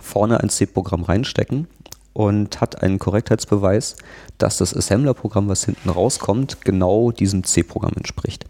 vorne 0.00 0.40
ein 0.40 0.48
C-Programm 0.48 1.02
reinstecken 1.02 1.66
und 2.12 2.60
hat 2.60 2.82
einen 2.82 2.98
Korrektheitsbeweis, 2.98 3.96
dass 4.38 4.58
das 4.58 4.76
Assembler-Programm, 4.76 5.48
was 5.48 5.64
hinten 5.64 5.88
rauskommt, 5.88 6.64
genau 6.64 7.10
diesem 7.10 7.44
C-Programm 7.44 7.92
entspricht. 7.96 8.44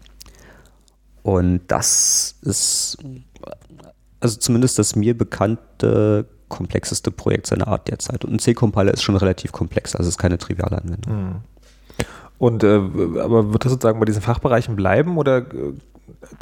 Und 1.23 1.61
das 1.67 2.35
ist 2.41 2.97
also 4.23 4.39
zumindest 4.39 4.79
das 4.79 4.95
mir 4.95 5.17
bekannte 5.17 6.25
komplexeste 6.47 7.11
Projekt 7.11 7.47
seiner 7.47 7.67
Art 7.67 7.89
derzeit. 7.89 8.23
Und 8.23 8.33
ein 8.33 8.39
C-Compiler 8.39 8.93
ist 8.93 9.03
schon 9.03 9.17
relativ 9.17 9.51
komplex, 9.51 9.95
also 9.95 10.07
ist 10.07 10.17
keine 10.17 10.37
triviale 10.37 10.81
Anwendung. 10.81 11.13
Hm. 11.13 11.35
Und 12.37 12.63
äh, 12.63 12.75
aber 13.19 13.51
wird 13.51 13.65
das 13.65 13.73
sozusagen 13.73 13.99
bei 13.99 14.05
diesen 14.05 14.21
Fachbereichen 14.21 14.75
bleiben 14.75 15.17
oder 15.17 15.39
äh, 15.39 15.73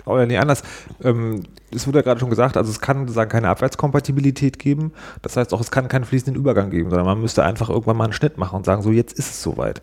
oder 0.05 0.25
nee, 0.25 0.37
anders. 0.37 0.63
Ähm, 1.03 1.43
es 1.73 1.87
wurde 1.87 1.99
ja 1.99 2.03
gerade 2.03 2.19
schon 2.19 2.29
gesagt, 2.29 2.57
also 2.57 2.69
es 2.69 2.81
kann 2.81 3.07
sagen 3.07 3.29
keine 3.29 3.49
Abwärtskompatibilität 3.49 4.59
geben. 4.59 4.91
Das 5.21 5.37
heißt 5.37 5.53
auch, 5.53 5.61
es 5.61 5.71
kann 5.71 5.87
keinen 5.87 6.05
fließenden 6.05 6.35
Übergang 6.35 6.69
geben, 6.69 6.89
sondern 6.89 7.05
man 7.05 7.21
müsste 7.21 7.43
einfach 7.43 7.69
irgendwann 7.69 7.97
mal 7.97 8.05
einen 8.05 8.13
Schnitt 8.13 8.37
machen 8.37 8.57
und 8.57 8.65
sagen, 8.65 8.81
so 8.81 8.91
jetzt 8.91 9.13
ist 9.13 9.31
es 9.31 9.41
soweit. 9.41 9.81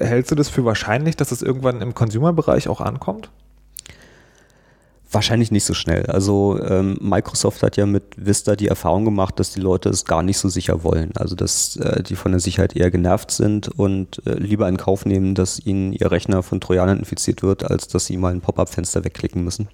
Hältst 0.00 0.30
du 0.30 0.34
das 0.34 0.48
für 0.48 0.64
wahrscheinlich, 0.64 1.16
dass 1.16 1.32
es 1.32 1.42
irgendwann 1.42 1.80
im 1.80 1.94
Consumer-Bereich 1.94 2.68
auch 2.68 2.80
ankommt? 2.80 3.30
Wahrscheinlich 5.14 5.52
nicht 5.52 5.64
so 5.64 5.74
schnell. 5.74 6.06
Also 6.06 6.60
ähm, 6.60 6.98
Microsoft 7.00 7.62
hat 7.62 7.76
ja 7.76 7.86
mit 7.86 8.02
Vista 8.16 8.56
die 8.56 8.66
Erfahrung 8.66 9.04
gemacht, 9.04 9.38
dass 9.38 9.52
die 9.52 9.60
Leute 9.60 9.88
es 9.88 10.04
gar 10.04 10.24
nicht 10.24 10.38
so 10.38 10.48
sicher 10.48 10.82
wollen. 10.82 11.12
Also 11.16 11.36
dass 11.36 11.76
äh, 11.76 12.02
die 12.02 12.16
von 12.16 12.32
der 12.32 12.40
Sicherheit 12.40 12.74
eher 12.74 12.90
genervt 12.90 13.30
sind 13.30 13.68
und 13.68 14.26
äh, 14.26 14.34
lieber 14.34 14.68
in 14.68 14.76
Kauf 14.76 15.06
nehmen, 15.06 15.36
dass 15.36 15.64
ihnen 15.64 15.92
ihr 15.92 16.10
Rechner 16.10 16.42
von 16.42 16.60
Trojanern 16.60 16.98
infiziert 16.98 17.44
wird, 17.44 17.70
als 17.70 17.86
dass 17.86 18.06
sie 18.06 18.16
mal 18.16 18.32
ein 18.32 18.40
Pop-up-Fenster 18.40 19.04
wegklicken 19.04 19.44
müssen. 19.44 19.68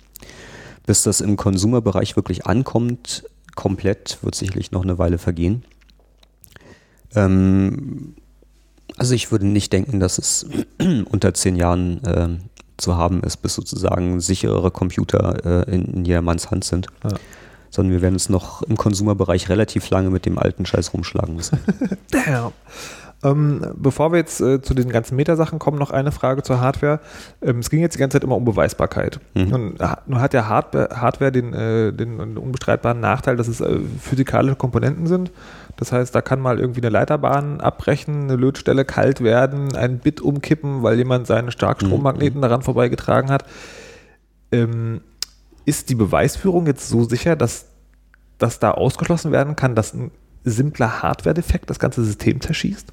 Bis 0.84 1.04
das 1.04 1.22
im 1.22 1.38
Konsumerbereich 1.38 2.16
wirklich 2.16 2.44
ankommt, 2.44 3.24
komplett, 3.54 4.18
wird 4.20 4.34
sicherlich 4.34 4.72
noch 4.72 4.82
eine 4.82 4.98
Weile 4.98 5.16
vergehen. 5.16 5.64
Ähm, 7.14 8.14
also 8.98 9.14
ich 9.14 9.32
würde 9.32 9.46
nicht 9.46 9.72
denken, 9.72 10.00
dass 10.00 10.18
es 10.18 10.46
unter 11.10 11.32
zehn 11.32 11.56
Jahren 11.56 12.04
äh, 12.04 12.28
zu 12.80 12.96
haben 12.96 13.22
ist, 13.22 13.38
bis 13.38 13.54
sozusagen 13.54 14.20
sicherere 14.20 14.70
Computer 14.70 15.66
äh, 15.66 15.74
in, 15.74 15.84
in 15.86 16.04
jedermanns 16.04 16.50
Hand 16.50 16.64
sind. 16.64 16.86
Ja. 17.04 17.16
Sondern 17.70 17.92
wir 17.92 18.02
werden 18.02 18.14
uns 18.14 18.28
noch 18.28 18.62
im 18.62 18.76
Konsumerbereich 18.76 19.48
relativ 19.48 19.90
lange 19.90 20.10
mit 20.10 20.26
dem 20.26 20.38
alten 20.38 20.66
Scheiß 20.66 20.92
rumschlagen 20.92 21.36
müssen. 21.36 21.58
Damn. 22.10 22.52
Ähm, 23.22 23.74
bevor 23.76 24.12
wir 24.12 24.18
jetzt 24.18 24.40
äh, 24.40 24.62
zu 24.62 24.72
den 24.72 24.88
ganzen 24.88 25.14
Metasachen 25.16 25.58
kommen, 25.58 25.78
noch 25.78 25.90
eine 25.90 26.10
Frage 26.10 26.42
zur 26.42 26.60
Hardware. 26.60 27.00
Ähm, 27.42 27.58
es 27.58 27.68
ging 27.68 27.80
jetzt 27.80 27.94
die 27.94 27.98
ganze 27.98 28.16
Zeit 28.16 28.24
immer 28.24 28.36
um 28.36 28.44
Beweisbarkeit. 28.44 29.20
Mhm. 29.34 29.48
Nun, 29.48 29.74
nun, 30.06 30.20
hat 30.20 30.32
ja 30.32 30.48
Hardware, 30.48 30.88
Hardware 31.00 31.30
den, 31.30 31.52
äh, 31.52 31.92
den, 31.92 32.38
unbestreitbaren 32.38 32.98
Nachteil, 32.98 33.36
dass 33.36 33.48
es 33.48 33.60
äh, 33.60 33.78
physikalische 34.00 34.56
Komponenten 34.56 35.06
sind. 35.06 35.30
Das 35.76 35.92
heißt, 35.92 36.14
da 36.14 36.20
kann 36.20 36.40
mal 36.40 36.58
irgendwie 36.58 36.80
eine 36.80 36.90
Leiterbahn 36.90 37.60
abbrechen, 37.60 38.24
eine 38.24 38.36
Lötstelle 38.36 38.84
kalt 38.84 39.22
werden, 39.22 39.74
ein 39.74 39.98
Bit 39.98 40.20
umkippen, 40.20 40.82
weil 40.82 40.98
jemand 40.98 41.26
seine 41.26 41.52
Starkstrommagneten 41.52 42.38
mhm. 42.38 42.42
daran 42.42 42.62
vorbeigetragen 42.62 43.30
hat. 43.30 43.44
Ähm, 44.52 45.00
ist 45.64 45.88
die 45.90 45.94
Beweisführung 45.94 46.66
jetzt 46.66 46.88
so 46.88 47.04
sicher, 47.04 47.36
dass 47.36 47.66
das 48.38 48.58
da 48.58 48.72
ausgeschlossen 48.72 49.32
werden 49.32 49.56
kann, 49.56 49.74
dass 49.74 49.94
ein 49.94 50.10
simpler 50.44 51.02
Hardware-Defekt 51.02 51.70
das 51.70 51.78
ganze 51.78 52.04
System 52.04 52.40
zerschießt? 52.40 52.88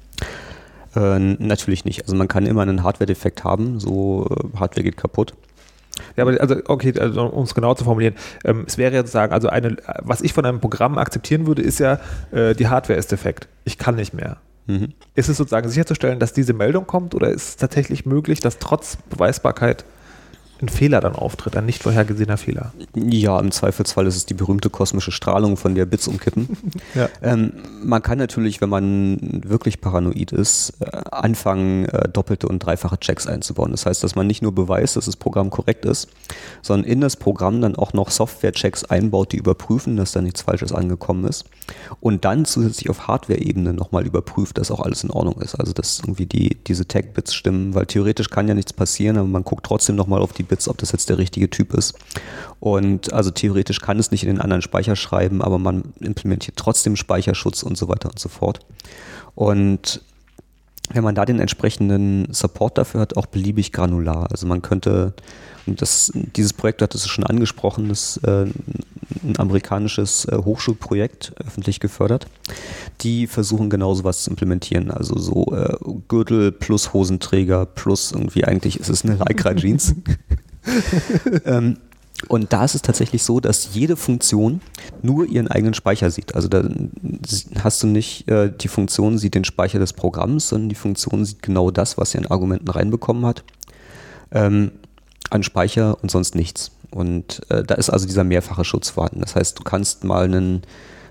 Äh, 0.94 1.18
natürlich 1.18 1.84
nicht. 1.84 2.02
Also 2.02 2.14
man 2.16 2.28
kann 2.28 2.46
immer 2.46 2.62
einen 2.62 2.82
Hardware-Defekt 2.82 3.44
haben, 3.44 3.80
so 3.80 4.26
äh, 4.30 4.58
Hardware 4.58 4.84
geht 4.84 4.96
kaputt. 4.96 5.34
Ja, 6.16 6.24
aber 6.24 6.40
also, 6.40 6.56
okay, 6.66 6.92
also, 6.98 7.26
um 7.26 7.44
es 7.44 7.54
genau 7.54 7.74
zu 7.74 7.84
formulieren, 7.84 8.14
ähm, 8.44 8.64
es 8.66 8.78
wäre 8.78 8.94
ja 8.94 9.04
zu 9.04 9.10
sagen, 9.10 9.32
also 9.32 9.48
eine, 9.48 9.76
was 10.02 10.20
ich 10.20 10.32
von 10.32 10.44
einem 10.44 10.60
Programm 10.60 10.98
akzeptieren 10.98 11.46
würde, 11.46 11.62
ist 11.62 11.78
ja, 11.78 12.00
äh, 12.32 12.54
die 12.54 12.68
Hardware 12.68 12.98
ist 12.98 13.12
defekt. 13.12 13.48
Ich 13.64 13.78
kann 13.78 13.96
nicht 13.96 14.14
mehr. 14.14 14.38
Mhm. 14.66 14.92
Ist 15.14 15.28
es 15.28 15.36
sozusagen 15.38 15.68
sicherzustellen, 15.68 16.18
dass 16.18 16.32
diese 16.32 16.52
Meldung 16.52 16.86
kommt 16.86 17.14
oder 17.14 17.30
ist 17.30 17.48
es 17.48 17.56
tatsächlich 17.56 18.06
möglich, 18.06 18.40
dass 18.40 18.58
trotz 18.58 18.98
Beweisbarkeit 19.08 19.84
ein 20.60 20.68
Fehler 20.68 21.00
dann 21.00 21.14
auftritt, 21.14 21.56
ein 21.56 21.66
nicht 21.66 21.82
vorhergesehener 21.82 22.36
Fehler. 22.36 22.72
Ja, 22.94 23.38
im 23.38 23.50
Zweifelsfall 23.50 24.06
ist 24.06 24.16
es 24.16 24.26
die 24.26 24.34
berühmte 24.34 24.70
kosmische 24.70 25.12
Strahlung, 25.12 25.56
von 25.56 25.74
der 25.74 25.86
Bits 25.86 26.08
umkippen. 26.08 26.48
ja. 26.94 27.08
ähm, 27.22 27.52
man 27.82 28.02
kann 28.02 28.18
natürlich, 28.18 28.60
wenn 28.60 28.68
man 28.68 29.42
wirklich 29.44 29.80
paranoid 29.80 30.32
ist, 30.32 30.74
äh, 30.80 30.86
anfangen, 31.10 31.86
äh, 31.86 32.08
doppelte 32.08 32.48
und 32.48 32.60
dreifache 32.60 32.98
Checks 32.98 33.26
einzubauen. 33.26 33.70
Das 33.70 33.86
heißt, 33.86 34.02
dass 34.02 34.14
man 34.14 34.26
nicht 34.26 34.42
nur 34.42 34.54
beweist, 34.54 34.96
dass 34.96 35.06
das 35.06 35.16
Programm 35.16 35.50
korrekt 35.50 35.84
ist, 35.84 36.08
sondern 36.62 36.90
in 36.90 37.00
das 37.00 37.16
Programm 37.16 37.60
dann 37.60 37.76
auch 37.76 37.92
noch 37.92 38.10
Software-Checks 38.10 38.84
einbaut, 38.84 39.32
die 39.32 39.36
überprüfen, 39.36 39.96
dass 39.96 40.12
da 40.12 40.20
nichts 40.20 40.42
Falsches 40.42 40.72
angekommen 40.72 41.24
ist. 41.24 41.44
Und 42.00 42.24
dann 42.24 42.44
zusätzlich 42.44 42.90
auf 42.90 43.06
Hardware-Ebene 43.06 43.72
nochmal 43.72 44.06
überprüft, 44.06 44.58
dass 44.58 44.70
auch 44.70 44.80
alles 44.80 45.04
in 45.04 45.10
Ordnung 45.10 45.40
ist. 45.40 45.54
Also, 45.54 45.72
dass 45.72 46.00
irgendwie 46.00 46.26
die, 46.26 46.56
diese 46.66 46.86
Tag-Bits 46.86 47.34
stimmen, 47.34 47.74
weil 47.74 47.86
theoretisch 47.86 48.30
kann 48.30 48.48
ja 48.48 48.54
nichts 48.54 48.72
passieren, 48.72 49.18
aber 49.18 49.28
man 49.28 49.44
guckt 49.44 49.64
trotzdem 49.64 49.96
nochmal 49.96 50.20
auf 50.20 50.32
die 50.32 50.47
Bits, 50.48 50.68
ob 50.68 50.78
das 50.78 50.92
jetzt 50.92 51.08
der 51.08 51.18
richtige 51.18 51.50
Typ 51.50 51.74
ist. 51.74 51.94
Und 52.60 53.12
also 53.12 53.30
theoretisch 53.30 53.80
kann 53.80 53.98
es 53.98 54.10
nicht 54.10 54.24
in 54.24 54.28
den 54.28 54.40
anderen 54.40 54.62
Speicher 54.62 54.96
schreiben, 54.96 55.42
aber 55.42 55.58
man 55.58 55.92
implementiert 56.00 56.56
trotzdem 56.56 56.96
Speicherschutz 56.96 57.62
und 57.62 57.76
so 57.76 57.88
weiter 57.88 58.08
und 58.08 58.18
so 58.18 58.28
fort. 58.28 58.60
Und 59.34 60.02
wenn 60.90 61.04
man 61.04 61.14
da 61.14 61.24
den 61.24 61.38
entsprechenden 61.38 62.32
Support 62.32 62.78
dafür 62.78 63.00
hat, 63.00 63.16
auch 63.16 63.26
beliebig 63.26 63.72
granular. 63.72 64.28
Also 64.30 64.46
man 64.46 64.62
könnte, 64.62 65.12
das, 65.76 66.12
dieses 66.14 66.52
Projekt 66.52 66.82
hat 66.82 66.94
es 66.94 67.06
schon 67.06 67.24
angesprochen, 67.24 67.90
ist 67.90 68.18
äh, 68.18 68.46
ein 69.22 69.38
amerikanisches 69.38 70.24
äh, 70.26 70.36
Hochschulprojekt, 70.36 71.32
öffentlich 71.44 71.80
gefördert. 71.80 72.26
Die 73.00 73.26
versuchen 73.26 73.70
genau 73.70 73.94
sowas 73.94 74.22
zu 74.22 74.30
implementieren. 74.30 74.90
Also 74.90 75.18
so 75.18 75.54
äh, 75.54 75.76
Gürtel 76.08 76.52
plus 76.52 76.92
Hosenträger 76.92 77.66
plus 77.66 78.12
irgendwie 78.12 78.44
eigentlich 78.44 78.80
ist 78.80 78.88
es 78.88 79.04
eine 79.04 79.16
Lycra 79.16 79.54
Jeans. 79.54 79.94
ähm, 81.44 81.78
und 82.26 82.52
da 82.52 82.64
ist 82.64 82.74
es 82.74 82.82
tatsächlich 82.82 83.22
so, 83.22 83.38
dass 83.38 83.74
jede 83.74 83.96
Funktion 83.96 84.60
nur 85.02 85.26
ihren 85.26 85.46
eigenen 85.46 85.74
Speicher 85.74 86.10
sieht. 86.10 86.34
Also 86.34 86.48
da 86.48 86.68
hast 87.62 87.82
du 87.82 87.86
nicht, 87.86 88.28
äh, 88.28 88.52
die 88.52 88.68
Funktion 88.68 89.18
sieht 89.18 89.34
den 89.34 89.44
Speicher 89.44 89.78
des 89.78 89.92
Programms, 89.92 90.48
sondern 90.48 90.68
die 90.68 90.74
Funktion 90.74 91.24
sieht 91.24 91.42
genau 91.42 91.70
das, 91.70 91.96
was 91.96 92.10
sie 92.10 92.18
an 92.18 92.26
Argumenten 92.26 92.68
reinbekommen 92.68 93.24
hat, 93.24 93.44
ähm, 94.32 94.72
an 95.30 95.42
Speicher 95.42 95.96
und 96.02 96.10
sonst 96.10 96.34
nichts. 96.34 96.70
Und 96.90 97.42
äh, 97.50 97.62
da 97.62 97.74
ist 97.74 97.90
also 97.90 98.06
dieser 98.06 98.24
mehrfache 98.24 98.64
Schutz 98.64 98.90
vorhanden. 98.90 99.20
Das 99.20 99.36
heißt, 99.36 99.58
du 99.58 99.62
kannst 99.62 100.04
mal 100.04 100.24
einen, 100.24 100.62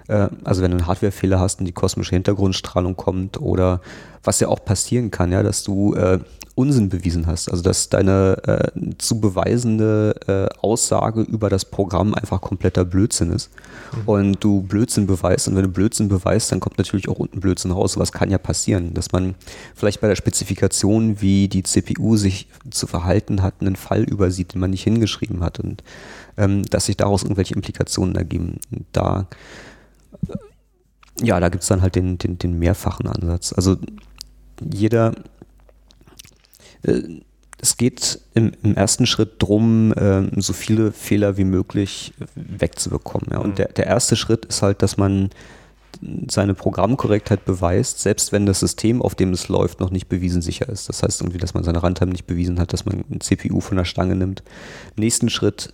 Äh, 0.08 0.30
also 0.44 0.62
wenn 0.62 0.72
du 0.72 0.78
einen 0.78 0.88
Hardwarefehler 0.88 1.40
hast 1.40 1.60
und 1.60 1.66
die 1.66 1.74
kosmische 1.74 2.16
Hintergrundstrahlung 2.16 2.96
kommt 2.96 3.42
oder 3.42 3.82
was 4.24 4.40
ja 4.40 4.48
auch 4.48 4.64
passieren 4.64 5.12
kann, 5.12 5.32
ja, 5.32 5.44
dass 5.44 5.64
du 5.64 5.96
äh, 5.96 6.20
Unsinn 6.58 6.90
bewiesen 6.90 7.28
hast. 7.28 7.50
Also 7.50 7.62
dass 7.62 7.90
deine 7.90 8.38
äh, 8.48 8.96
zu 8.98 9.22
beweisende 9.22 10.16
äh, 10.28 10.60
Aussage 10.60 11.22
über 11.22 11.50
das 11.50 11.66
Programm 11.66 12.16
einfach 12.16 12.42
kompletter 12.42 12.84
Blödsinn 12.84 13.32
ist. 13.32 13.52
Mhm. 13.94 14.08
Und 14.08 14.44
du 14.44 14.64
Blödsinn 14.64 15.06
beweist 15.06 15.48
und 15.48 15.56
wenn 15.56 15.64
du 15.64 15.70
Blödsinn 15.70 16.08
beweist, 16.08 16.52
dann 16.52 16.60
kommt 16.60 16.78
natürlich 16.78 17.10
auch 17.10 17.20
unten 17.20 17.40
Blödsinn 17.40 17.72
raus. 17.72 17.98
Was 17.98 18.12
kann 18.12 18.32
ja 18.32 18.40
passieren, 18.40 18.94
dass 18.96 19.12
man 19.12 19.36
vielleicht 19.76 20.02
bei 20.02 20.08
der 20.08 20.16
Spezifikation, 20.16 21.22
wie 21.22 21.48
die 21.48 21.64
CPU 21.64 22.18
sich 22.18 22.48
zu 22.72 22.88
verhalten 22.88 23.44
hat, 23.44 23.56
einen 23.62 23.76
Fall 23.76 24.04
übersieht, 24.04 24.54
den 24.54 24.62
man 24.62 24.72
nicht 24.72 24.84
hingeschrieben 24.84 25.42
hat 25.42 25.60
und 25.60 25.84
ähm, 26.38 26.64
dass 26.64 26.88
sich 26.88 26.98
daraus 26.98 27.22
irgendwelche 27.22 27.54
Implikationen 27.54 28.16
ergeben. 28.16 28.60
Und 28.72 28.86
da 28.94 29.28
ja, 31.22 31.40
da 31.40 31.50
gibt 31.50 31.64
es 31.64 31.70
dann 31.70 31.82
halt 31.82 31.96
den, 31.96 32.18
den, 32.18 32.38
den 32.38 32.60
mehrfachen 32.60 33.08
Ansatz. 33.08 33.54
Also 33.54 33.78
jeder, 34.62 35.14
äh, 35.14 35.37
es 37.60 37.78
geht 37.78 38.20
im, 38.34 38.52
im, 38.64 38.76
ersten 38.76 39.06
Schritt 39.06 39.42
darum, 39.42 39.92
äh, 39.94 40.24
so 40.40 40.54
viele 40.54 40.92
Fehler 40.92 41.38
wie 41.38 41.44
möglich 41.44 42.14
wegzubekommen. 42.36 43.30
Ja. 43.32 43.40
Und 43.40 43.52
mhm. 43.52 43.56
der, 43.56 43.68
der 43.70 43.88
erste 43.88 44.16
Schritt 44.16 44.46
ist 44.46 44.62
halt, 44.62 44.82
dass 44.82 44.98
man 44.98 45.30
seine 46.30 46.54
Programmkorrektheit 46.54 47.46
beweist, 47.46 48.00
selbst 48.00 48.32
wenn 48.32 48.46
das 48.46 48.60
System, 48.60 49.02
auf 49.02 49.16
dem 49.16 49.32
es 49.32 49.48
läuft, 49.48 49.80
noch 49.80 49.90
nicht 49.90 50.08
bewiesen 50.08 50.44
sicher 50.44 50.70
ist. 50.70 50.90
Das 50.90 51.02
heißt 51.02 51.22
irgendwie, 51.22 51.40
dass 51.40 51.56
man 51.56 51.64
seine 51.64 51.80
Runtime 51.80 52.12
nicht 52.12 52.28
bewiesen 52.28 52.60
hat, 52.60 52.74
dass 52.74 52.86
man 52.86 53.04
ein 53.10 53.22
CPU 53.22 53.60
von 53.62 53.78
der 53.78 53.86
Stange 53.86 54.16
nimmt. 54.16 54.44
Im 54.96 55.02
nächsten 55.02 55.30
Schritt, 55.30 55.74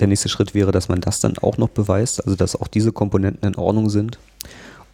der 0.00 0.08
nächste 0.08 0.28
Schritt 0.28 0.54
wäre, 0.54 0.72
dass 0.72 0.88
man 0.88 1.00
das 1.00 1.20
dann 1.20 1.38
auch 1.38 1.56
noch 1.56 1.68
beweist, 1.68 2.24
also 2.24 2.36
dass 2.36 2.56
auch 2.56 2.68
diese 2.68 2.90
Komponenten 2.90 3.48
in 3.48 3.56
Ordnung 3.56 3.90
sind. 3.90 4.18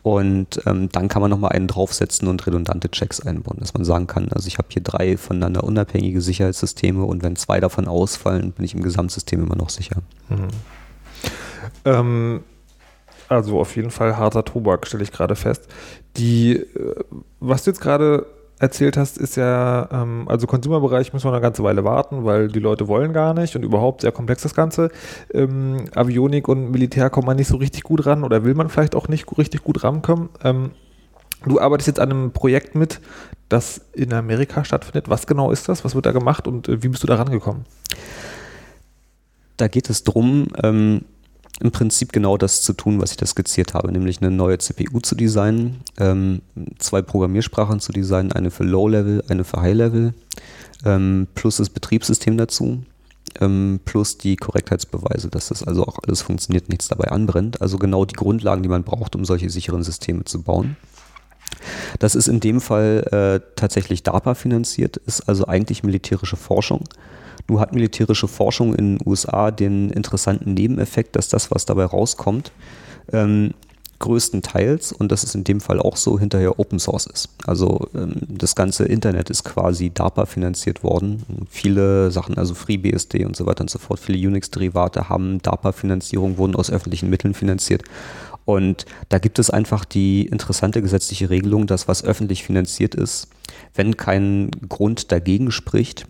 Und 0.05 0.61
ähm, 0.67 0.91
dann 0.93 1.09
kann 1.09 1.23
man 1.23 1.31
nochmal 1.31 1.53
einen 1.53 1.67
draufsetzen 1.67 2.29
und 2.29 2.47
redundante 2.47 2.91
Checks 2.91 3.21
einbauen, 3.21 3.57
dass 3.59 3.73
man 3.73 3.87
sagen 3.87 4.07
kann, 4.07 4.29
also 4.33 4.47
ich 4.49 4.59
habe 4.59 4.69
hier 4.71 4.83
drei 4.83 5.17
voneinander 5.17 5.65
unabhängige 5.65 6.21
Sicherheitssysteme 6.21 7.03
und 7.03 7.23
wenn 7.23 7.37
zwei 7.37 7.59
davon 7.59 7.89
ausfallen, 7.89 8.53
bin 8.53 8.67
ich 8.67 8.75
im 8.75 8.83
Gesamtsystem 8.83 9.43
immer 9.43 9.57
noch 9.57 9.71
sicher. 9.71 10.03
Mhm. 10.29 10.49
Ähm, 11.87 12.45
also 13.31 13.59
auf 13.59 13.77
jeden 13.77 13.91
Fall 13.91 14.19
harter 14.19 14.45
Tobak, 14.45 14.87
stelle 14.87 15.05
ich 15.05 15.11
gerade 15.11 15.37
fest. 15.37 15.69
Die, 16.19 16.57
äh, 16.57 17.05
was 17.41 17.65
du 17.65 17.71
jetzt 17.71 17.81
gerade 17.81 18.27
erzählt 18.59 18.97
hast, 18.97 19.19
ist 19.19 19.37
ja, 19.37 19.89
ähm, 19.91 20.25
also 20.29 20.47
Consumer-Bereich 20.47 21.13
müssen 21.13 21.27
wir 21.27 21.33
eine 21.33 21.41
ganze 21.41 21.63
Weile 21.65 21.85
warten, 21.85 22.25
weil 22.25 22.49
die 22.49 22.61
Leute 22.61 22.89
wollen 22.89 23.13
gar 23.13 23.35
nicht 23.35 23.57
und 23.57 23.63
überhaupt 23.63 24.03
sehr 24.03 24.13
komplex 24.13 24.43
das 24.43 24.55
Ganze. 24.55 24.91
Ähm, 25.33 25.87
Avionik 25.95 26.49
und 26.49 26.71
Militär 26.71 27.11
kommt 27.11 27.27
man 27.27 27.37
nicht 27.37 27.49
so 27.49 27.57
richtig 27.57 27.83
gut 27.83 28.07
ran 28.07 28.25
oder 28.25 28.45
will 28.45 28.55
man 28.55 28.69
vielleicht 28.69 28.95
auch 28.95 29.09
nicht 29.09 29.27
richtig 29.37 29.65
gut 29.65 29.83
rankommen. 29.83 30.29
Ähm, 30.43 30.71
du 31.45 31.61
arbeitest 31.61 31.89
jetzt 31.89 32.01
an 32.01 32.11
einem 32.11 32.33
Projekt 32.33 32.75
mit, 32.75 33.01
das 33.49 33.81
in 33.93 34.13
Amerika 34.13 34.65
stattfindet. 34.65 35.09
Was 35.09 35.27
genau 35.27 35.51
ist 35.51 35.69
das? 35.69 35.85
Was 35.85 35.95
wird 35.95 36.07
da 36.07 36.13
gemacht 36.13 36.47
und 36.47 36.69
äh, 36.69 36.83
wie 36.83 36.89
bist 36.89 37.03
du 37.03 37.07
da 37.07 37.17
rangekommen? 37.17 37.65
Da 39.57 39.69
geht 39.69 39.91
es 39.91 40.05
darum, 40.05 40.49
ähm, 40.63 41.05
im 41.61 41.71
Prinzip 41.71 42.13
genau 42.13 42.37
das 42.37 42.63
zu 42.63 42.73
tun, 42.73 43.01
was 43.01 43.13
ich 43.13 43.17
da 43.17 43.27
skizziert 43.27 43.75
habe, 43.75 43.93
nämlich 43.93 44.21
eine 44.21 44.31
neue 44.31 44.59
CPU 44.59 45.01
zu 45.01 45.15
designen, 45.15 45.81
ähm, 45.99 46.43
zwei 46.79 47.01
Programmiersprachen 47.01 47.81
zu 47.81 47.93
designen, 47.93 48.33
eine 48.33 48.51
für 48.51 48.65
Low-Level, 48.65 49.25
eine 49.29 49.45
für 49.45 49.61
High-Level, 49.61 50.15
ähm, 50.85 51.29
plus 51.35 51.59
das 51.59 51.71
Betriebssystem 51.71 52.37
dazu, 52.37 52.83
ähm, 53.41 53.81
plus 53.85 54.19
die 54.19 54.37
Korrektheitsbeweise, 54.37 55.29
dass 55.29 55.49
das 55.49 55.63
also 55.63 55.87
auch 55.87 55.99
alles 56.05 56.23
funktioniert, 56.23 56.69
nichts 56.69 56.89
dabei 56.89 57.09
anbrennt. 57.11 57.63
Also 57.63 57.79
genau 57.79 58.05
die 58.05 58.15
Grundlagen, 58.15 58.63
die 58.63 58.69
man 58.69 58.83
braucht, 58.83 59.15
um 59.15 59.25
solche 59.25 59.49
sicheren 59.49 59.85
Systeme 59.85 60.25
zu 60.25 60.43
bauen. 60.43 60.77
Das 61.99 62.15
ist 62.15 62.27
in 62.27 62.41
dem 62.41 62.61
Fall 62.61 63.07
äh, 63.13 63.41
tatsächlich 63.57 64.03
DARPA 64.03 64.35
finanziert, 64.35 64.97
ist 64.97 65.29
also 65.29 65.47
eigentlich 65.47 65.85
militärische 65.85 66.37
Forschung. 66.37 66.85
Nur 67.49 67.61
hat 67.61 67.75
militärische 67.75 68.29
Forschung 68.29 68.75
in 68.75 68.99
den 68.99 69.07
USA 69.07 69.51
den 69.51 69.91
interessanten 69.91 70.55
Nebeneffekt, 70.55 71.17
dass 71.17 71.29
das, 71.29 71.51
was 71.51 71.67
dabei 71.67 71.85
rauskommt, 71.85 72.53
ähm, 73.13 73.53
größtenteils, 73.99 74.93
und 74.93 75.11
das 75.13 75.25
ist 75.25 75.35
in 75.35 75.45
dem 75.45 75.61
Fall 75.61 75.81
auch 75.81 75.97
so, 75.97 76.19
hinterher 76.19 76.59
Open 76.59 76.79
Source 76.79 77.07
ist. 77.07 77.29
Also 77.47 77.89
ähm, 77.95 78.17
das 78.29 78.55
ganze 78.55 78.85
Internet 78.85 79.31
ist 79.31 79.45
quasi 79.45 79.91
DARPA 79.91 80.27
finanziert 80.27 80.83
worden. 80.83 81.47
Viele 81.49 82.11
Sachen, 82.11 82.37
also 82.37 82.55
FreeBSD 82.55 83.25
und 83.25 83.37
so 83.37 83.47
weiter 83.47 83.63
und 83.63 83.71
so 83.71 83.79
fort, 83.79 84.01
viele 84.01 84.19
Unix-Derivate 84.29 85.09
haben 85.09 85.41
DARPA-Finanzierung, 85.41 86.39
wurden 86.39 86.57
aus 86.57 86.71
öffentlichen 86.71 87.09
Mitteln 87.09 87.35
finanziert. 87.35 87.83
Und 88.45 88.85
da 89.09 89.19
gibt 89.19 89.39
es 89.39 89.49
einfach 89.49 89.85
die 89.85 90.27
interessante 90.27 90.83
gesetzliche 90.83 91.31
Regelung, 91.31 91.67
dass 91.67 91.89
was 91.89 92.05
öffentlich 92.05 92.45
finanziert 92.45 92.95
ist, 92.95 93.29
wenn 93.75 93.97
kein 93.97 94.51
Grund 94.69 95.13
dagegen 95.13 95.51
spricht, 95.51 96.07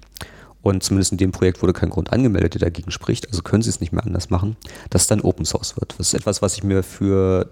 und 0.64 0.82
zumindest 0.82 1.12
in 1.12 1.18
dem 1.18 1.30
Projekt 1.30 1.60
wurde 1.60 1.74
kein 1.74 1.90
Grund 1.90 2.10
angemeldet, 2.10 2.54
der 2.54 2.62
dagegen 2.62 2.90
spricht, 2.90 3.28
also 3.28 3.42
können 3.42 3.62
sie 3.62 3.68
es 3.68 3.80
nicht 3.80 3.92
mehr 3.92 4.02
anders 4.02 4.30
machen, 4.30 4.56
dass 4.88 5.02
es 5.02 5.08
dann 5.08 5.20
Open 5.20 5.44
Source 5.44 5.76
wird. 5.76 5.94
Das 5.98 6.08
ist 6.08 6.14
etwas, 6.14 6.40
was 6.40 6.56
ich 6.56 6.64
mir 6.64 6.82
für, 6.82 7.50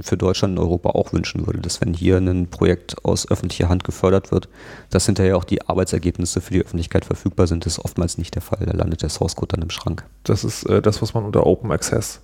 für 0.00 0.16
Deutschland 0.16 0.58
und 0.58 0.64
Europa 0.64 0.88
auch 0.90 1.12
wünschen 1.12 1.46
würde, 1.46 1.60
dass 1.60 1.82
wenn 1.82 1.92
hier 1.92 2.16
ein 2.16 2.48
Projekt 2.48 3.04
aus 3.04 3.30
öffentlicher 3.30 3.68
Hand 3.68 3.84
gefördert 3.84 4.32
wird, 4.32 4.48
dass 4.88 5.04
hinterher 5.04 5.36
auch 5.36 5.44
die 5.44 5.68
Arbeitsergebnisse 5.68 6.40
für 6.40 6.54
die 6.54 6.62
Öffentlichkeit 6.62 7.04
verfügbar 7.04 7.46
sind. 7.46 7.66
Das 7.66 7.74
ist 7.74 7.84
oftmals 7.84 8.16
nicht 8.16 8.34
der 8.34 8.42
Fall. 8.42 8.64
Da 8.64 8.72
landet 8.72 9.02
der 9.02 9.10
Source 9.10 9.36
Code 9.36 9.54
dann 9.54 9.62
im 9.62 9.70
Schrank. 9.70 10.06
Das 10.24 10.42
ist 10.42 10.64
äh, 10.64 10.80
das, 10.80 11.02
was 11.02 11.12
man 11.12 11.24
unter 11.24 11.44
Open 11.44 11.70
Access 11.70 12.20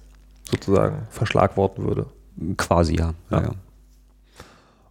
sozusagen 0.51 1.07
verschlagworten 1.11 1.85
würde. 1.85 2.07
Quasi, 2.57 2.97
ja. 2.97 3.13
ja. 3.31 3.43
ja. 3.43 3.51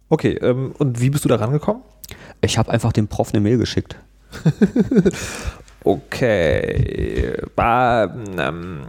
Okay, 0.08 0.34
ähm, 0.34 0.72
und 0.78 1.00
wie 1.00 1.10
bist 1.10 1.24
du 1.24 1.28
da 1.28 1.34
rangekommen? 1.34 1.82
Ich 2.42 2.58
habe 2.58 2.70
einfach 2.70 2.92
dem 2.92 3.08
Prof 3.08 3.30
eine 3.32 3.40
Mail 3.40 3.58
geschickt. 3.58 3.96
okay. 5.84 7.36
Bah, 7.54 8.04
ähm, 8.38 8.86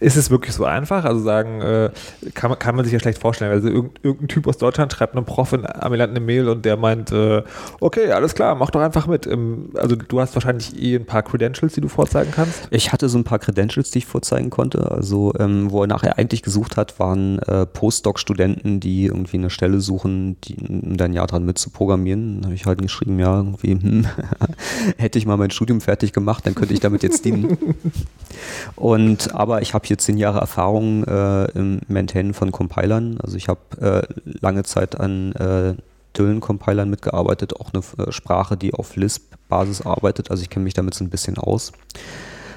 ist 0.00 0.16
es 0.16 0.30
wirklich 0.30 0.54
so 0.54 0.64
einfach? 0.64 1.04
Also 1.04 1.20
sagen, 1.20 1.60
äh, 1.60 1.90
kann, 2.34 2.58
kann 2.58 2.74
man 2.74 2.84
sich 2.84 2.92
ja 2.92 2.98
schlecht 2.98 3.18
vorstellen. 3.18 3.52
Also 3.52 3.68
irgendein, 3.68 4.02
irgendein 4.02 4.28
Typ 4.28 4.46
aus 4.46 4.58
Deutschland 4.58 4.92
schreibt 4.92 5.14
einem 5.14 5.26
Prof 5.26 5.52
in 5.52 5.66
Amiland 5.66 6.10
eine 6.10 6.20
Mail 6.20 6.48
und 6.48 6.64
der 6.64 6.76
meint, 6.76 7.12
äh, 7.12 7.42
okay, 7.80 8.10
alles 8.10 8.34
klar, 8.34 8.54
mach 8.54 8.70
doch 8.70 8.80
einfach 8.80 9.06
mit. 9.06 9.28
Also 9.74 9.96
du 9.96 10.20
hast 10.20 10.34
wahrscheinlich 10.34 10.80
eh 10.80 10.96
ein 10.96 11.04
paar 11.04 11.22
Credentials, 11.22 11.74
die 11.74 11.82
du 11.82 11.88
vorzeigen 11.88 12.32
kannst. 12.32 12.68
Ich 12.70 12.92
hatte 12.92 13.08
so 13.08 13.18
ein 13.18 13.24
paar 13.24 13.38
Credentials, 13.38 13.90
die 13.90 13.98
ich 13.98 14.06
vorzeigen 14.06 14.48
konnte. 14.48 14.90
Also 14.90 15.34
ähm, 15.38 15.70
wo 15.70 15.82
er 15.82 15.86
nachher 15.86 16.18
eigentlich 16.18 16.42
gesucht 16.42 16.78
hat, 16.78 16.98
waren 16.98 17.38
äh, 17.40 17.66
Postdoc-Studenten, 17.66 18.80
die 18.80 19.06
irgendwie 19.06 19.36
eine 19.36 19.50
Stelle 19.50 19.80
suchen, 19.80 20.40
die, 20.44 20.56
um 20.56 20.96
da 20.96 21.04
ein 21.04 21.12
Jahr 21.12 21.26
dran 21.26 21.44
mitzuprogrammieren. 21.44 22.36
Dann 22.36 22.44
habe 22.46 22.54
ich 22.54 22.64
halt 22.64 22.80
geschrieben, 22.80 23.18
ja, 23.18 23.36
irgendwie, 23.36 23.72
hm, 23.72 24.06
hätte 24.96 25.18
ich 25.18 25.26
mal 25.26 25.36
mein 25.36 25.50
Studium 25.50 25.82
fertig 25.82 26.12
gemacht, 26.14 26.46
dann 26.46 26.54
könnte 26.54 26.72
ich 26.72 26.80
damit 26.80 27.02
jetzt 27.02 27.24
dienen. 27.24 27.58
und 28.76 29.34
aber 29.34 29.60
ich 29.60 29.74
habe 29.74 29.89
hier 29.90 29.98
zehn 29.98 30.16
Jahre 30.16 30.38
Erfahrung 30.38 31.02
äh, 31.04 31.46
im 31.50 31.80
Maintainen 31.88 32.32
von 32.32 32.52
Compilern. 32.52 33.18
Also 33.20 33.36
ich 33.36 33.48
habe 33.48 33.60
äh, 33.80 34.38
lange 34.40 34.62
Zeit 34.62 34.98
an 34.98 35.32
äh, 35.32 35.74
Dylan-Compilern 36.16 36.88
mitgearbeitet, 36.88 37.58
auch 37.58 37.72
eine 37.74 37.82
äh, 38.06 38.12
Sprache, 38.12 38.56
die 38.56 38.72
auf 38.72 38.94
Lisp-Basis 38.94 39.82
arbeitet. 39.82 40.30
Also 40.30 40.42
ich 40.44 40.50
kenne 40.50 40.62
mich 40.62 40.74
damit 40.74 40.94
so 40.94 41.02
ein 41.02 41.10
bisschen 41.10 41.38
aus. 41.38 41.72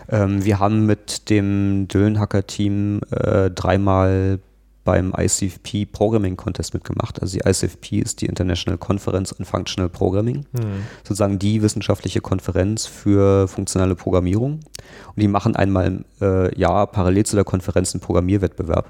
Ähm, 0.09 0.45
wir 0.45 0.59
haben 0.59 0.85
mit 0.85 1.31
dem 1.31 1.87
Dylan-Hacker-Team 1.87 3.01
äh, 3.09 3.49
dreimal 3.49 4.39
beim 4.83 5.13
ICFP 5.17 5.85
Programming 5.91 6.35
Contest 6.35 6.73
mitgemacht. 6.73 7.21
Also 7.21 7.37
die 7.37 7.47
ICFP 7.47 7.99
ist 7.99 8.21
die 8.21 8.25
International 8.25 8.77
Conference 8.77 9.37
on 9.37 9.45
Functional 9.45 9.89
Programming, 9.89 10.45
mhm. 10.51 10.83
sozusagen 11.03 11.39
die 11.39 11.61
wissenschaftliche 11.61 12.21
Konferenz 12.21 12.85
für 12.85 13.47
funktionale 13.47 13.95
Programmierung. 13.95 14.53
Und 14.53 15.17
die 15.17 15.27
machen 15.27 15.55
einmal 15.55 15.87
im 15.87 16.05
äh, 16.21 16.57
Jahr 16.57 16.87
parallel 16.87 17.25
zu 17.25 17.35
der 17.35 17.45
Konferenz 17.45 17.93
einen 17.93 18.01
Programmierwettbewerb. 18.01 18.89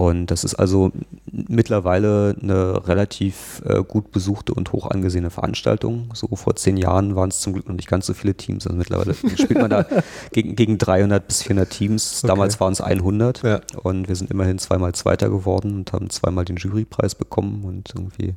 Und 0.00 0.30
das 0.30 0.44
ist 0.44 0.54
also 0.54 0.92
mittlerweile 1.30 2.34
eine 2.40 2.88
relativ 2.88 3.60
äh, 3.66 3.82
gut 3.82 4.12
besuchte 4.12 4.54
und 4.54 4.72
hoch 4.72 4.86
angesehene 4.86 5.28
Veranstaltung. 5.28 6.08
So 6.14 6.26
vor 6.36 6.56
zehn 6.56 6.78
Jahren 6.78 7.16
waren 7.16 7.28
es 7.28 7.40
zum 7.40 7.52
Glück 7.52 7.68
noch 7.68 7.76
nicht 7.76 7.86
ganz 7.86 8.06
so 8.06 8.14
viele 8.14 8.34
Teams. 8.34 8.66
Also 8.66 8.78
mittlerweile 8.78 9.12
spielt 9.34 9.60
man 9.60 9.68
da 9.68 9.84
gegen, 10.32 10.56
gegen 10.56 10.78
300 10.78 11.28
bis 11.28 11.42
400 11.42 11.68
Teams. 11.68 12.20
Okay. 12.20 12.28
Damals 12.28 12.58
waren 12.60 12.72
es 12.72 12.80
100 12.80 13.42
ja. 13.42 13.60
und 13.82 14.08
wir 14.08 14.16
sind 14.16 14.30
immerhin 14.30 14.58
zweimal 14.58 14.94
Zweiter 14.94 15.28
geworden 15.28 15.74
und 15.74 15.92
haben 15.92 16.08
zweimal 16.08 16.46
den 16.46 16.56
Jurypreis 16.56 17.14
bekommen 17.14 17.64
und 17.64 17.92
irgendwie 17.94 18.36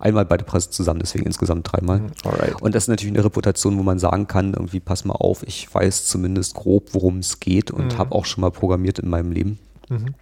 einmal 0.00 0.24
beide 0.24 0.42
Preise 0.42 0.70
zusammen, 0.70 0.98
deswegen 0.98 1.26
insgesamt 1.26 1.72
dreimal. 1.72 2.00
Mhm. 2.00 2.10
Alright. 2.24 2.60
Und 2.60 2.74
das 2.74 2.84
ist 2.84 2.88
natürlich 2.88 3.14
eine 3.14 3.24
Reputation, 3.24 3.78
wo 3.78 3.84
man 3.84 4.00
sagen 4.00 4.26
kann, 4.26 4.52
irgendwie 4.52 4.80
pass 4.80 5.04
mal 5.04 5.14
auf, 5.14 5.44
ich 5.46 5.72
weiß 5.72 6.06
zumindest 6.06 6.54
grob, 6.54 6.88
worum 6.92 7.18
es 7.18 7.38
geht 7.38 7.70
und 7.70 7.94
mhm. 7.94 7.98
habe 7.98 8.16
auch 8.16 8.24
schon 8.24 8.40
mal 8.40 8.50
programmiert 8.50 8.98
in 8.98 9.08
meinem 9.08 9.30
Leben. 9.30 9.60
Mhm. 9.88 10.16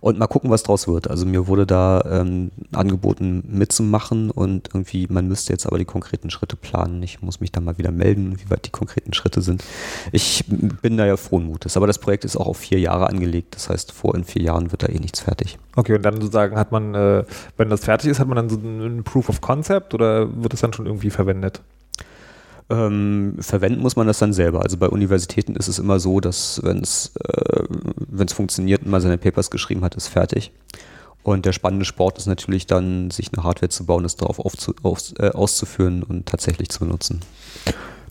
Und 0.00 0.18
mal 0.18 0.26
gucken, 0.26 0.50
was 0.50 0.62
draus 0.62 0.88
wird. 0.88 1.08
Also 1.08 1.26
mir 1.26 1.46
wurde 1.46 1.66
da 1.66 2.02
ähm, 2.10 2.50
angeboten 2.72 3.44
mitzumachen 3.48 4.30
und 4.30 4.68
irgendwie, 4.72 5.06
man 5.08 5.28
müsste 5.28 5.52
jetzt 5.52 5.66
aber 5.66 5.78
die 5.78 5.84
konkreten 5.84 6.30
Schritte 6.30 6.56
planen. 6.56 7.02
Ich 7.02 7.22
muss 7.22 7.40
mich 7.40 7.52
da 7.52 7.60
mal 7.60 7.78
wieder 7.78 7.92
melden, 7.92 8.38
wie 8.38 8.50
weit 8.50 8.66
die 8.66 8.70
konkreten 8.70 9.12
Schritte 9.12 9.42
sind. 9.42 9.64
Ich 10.10 10.44
bin 10.46 10.96
da 10.96 11.06
ja 11.06 11.16
frohen 11.16 11.46
Mutes. 11.46 11.76
Aber 11.76 11.86
das 11.86 11.98
Projekt 11.98 12.24
ist 12.24 12.36
auch 12.36 12.46
auf 12.46 12.58
vier 12.58 12.80
Jahre 12.80 13.08
angelegt. 13.08 13.54
Das 13.54 13.68
heißt, 13.68 13.92
vor 13.92 14.14
in 14.14 14.24
vier 14.24 14.42
Jahren 14.42 14.72
wird 14.72 14.82
da 14.82 14.88
eh 14.88 14.98
nichts 14.98 15.20
fertig. 15.20 15.58
Okay, 15.76 15.94
und 15.94 16.02
dann 16.02 16.20
sozusagen 16.20 16.56
hat 16.56 16.72
man, 16.72 16.94
äh, 16.94 17.24
wenn 17.56 17.70
das 17.70 17.84
fertig 17.84 18.10
ist, 18.10 18.20
hat 18.20 18.28
man 18.28 18.36
dann 18.36 18.50
so 18.50 18.56
ein 18.56 19.04
Proof 19.04 19.28
of 19.28 19.40
Concept 19.40 19.94
oder 19.94 20.42
wird 20.42 20.54
es 20.54 20.60
dann 20.60 20.72
schon 20.72 20.86
irgendwie 20.86 21.10
verwendet? 21.10 21.62
Ähm, 22.70 23.36
verwenden 23.40 23.80
muss 23.80 23.96
man 23.96 24.06
das 24.06 24.18
dann 24.18 24.32
selber. 24.32 24.62
Also 24.62 24.76
bei 24.76 24.88
Universitäten 24.88 25.56
ist 25.56 25.68
es 25.68 25.78
immer 25.78 26.00
so, 26.00 26.20
dass 26.20 26.60
wenn 26.64 26.78
es 26.78 27.12
äh, 27.16 27.64
wenn's 28.08 28.32
funktioniert 28.32 28.82
und 28.82 28.90
man 28.90 29.00
seine 29.00 29.18
Papers 29.18 29.50
geschrieben 29.50 29.82
hat, 29.84 29.94
ist 29.94 30.08
fertig. 30.08 30.52
Und 31.22 31.46
der 31.46 31.52
spannende 31.52 31.84
Sport 31.84 32.18
ist 32.18 32.26
natürlich 32.26 32.66
dann, 32.66 33.10
sich 33.10 33.32
eine 33.32 33.44
Hardware 33.44 33.68
zu 33.68 33.86
bauen, 33.86 34.02
das 34.02 34.16
darauf 34.16 34.40
aufzu, 34.40 34.74
auf, 34.82 35.00
äh, 35.18 35.30
auszuführen 35.30 36.02
und 36.02 36.26
tatsächlich 36.26 36.68
zu 36.68 36.80
benutzen. 36.80 37.20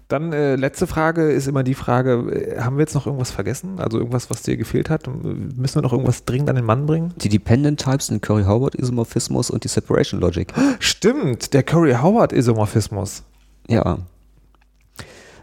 Dann 0.07 0.33
äh, 0.33 0.55
letzte 0.55 0.87
Frage 0.87 1.31
ist 1.31 1.47
immer 1.47 1.63
die 1.63 1.73
Frage, 1.73 2.55
äh, 2.57 2.61
haben 2.61 2.77
wir 2.77 2.81
jetzt 2.81 2.95
noch 2.95 3.05
irgendwas 3.05 3.31
vergessen? 3.31 3.79
Also 3.79 3.97
irgendwas, 3.97 4.29
was 4.29 4.41
dir 4.43 4.57
gefehlt 4.57 4.89
hat? 4.89 5.07
Müssen 5.07 5.75
wir 5.75 5.81
noch 5.81 5.93
irgendwas 5.93 6.25
dringend 6.25 6.49
an 6.49 6.55
den 6.55 6.65
Mann 6.65 6.85
bringen? 6.85 7.13
Die 7.17 7.29
Dependent 7.29 7.81
Types, 7.81 8.07
den 8.07 8.21
Curry-Howard-Isomorphismus 8.21 9.49
und 9.49 9.63
die 9.63 9.69
Separation 9.69 10.19
Logic. 10.19 10.51
Stimmt, 10.79 11.53
der 11.53 11.63
Curry-Howard-Isomorphismus. 11.63 13.23
Ja, 13.69 13.99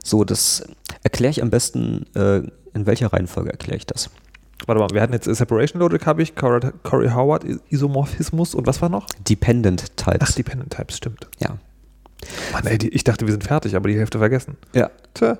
so, 0.08 0.24
das 0.24 0.64
erkläre 1.02 1.30
ich 1.30 1.42
am 1.42 1.50
besten, 1.50 2.06
äh, 2.14 2.42
in 2.74 2.86
welcher 2.86 3.12
Reihenfolge 3.12 3.50
erkläre 3.50 3.76
ich 3.76 3.86
das? 3.86 4.10
Warte 4.66 4.80
mal, 4.80 4.90
wir 4.92 5.00
hatten 5.00 5.12
jetzt 5.12 5.24
Separation 5.24 5.80
Logic, 5.80 6.04
habe 6.04 6.22
ich, 6.22 6.34
Corey 6.34 7.10
Howard, 7.10 7.44
Isomorphismus 7.70 8.54
und 8.54 8.66
was 8.66 8.82
war 8.82 8.88
noch? 8.88 9.06
Dependent 9.28 9.96
Types. 9.96 10.18
Ach, 10.20 10.32
Dependent 10.32 10.74
Types, 10.74 10.96
stimmt. 10.96 11.28
Ja. 11.38 11.58
Mann, 12.52 12.66
ey, 12.66 12.78
die, 12.78 12.88
ich 12.88 13.04
dachte, 13.04 13.26
wir 13.26 13.32
sind 13.32 13.44
fertig, 13.44 13.76
aber 13.76 13.88
die 13.88 13.96
Hälfte 13.96 14.18
vergessen. 14.18 14.56
Ja. 14.74 14.90
Tja. 15.14 15.38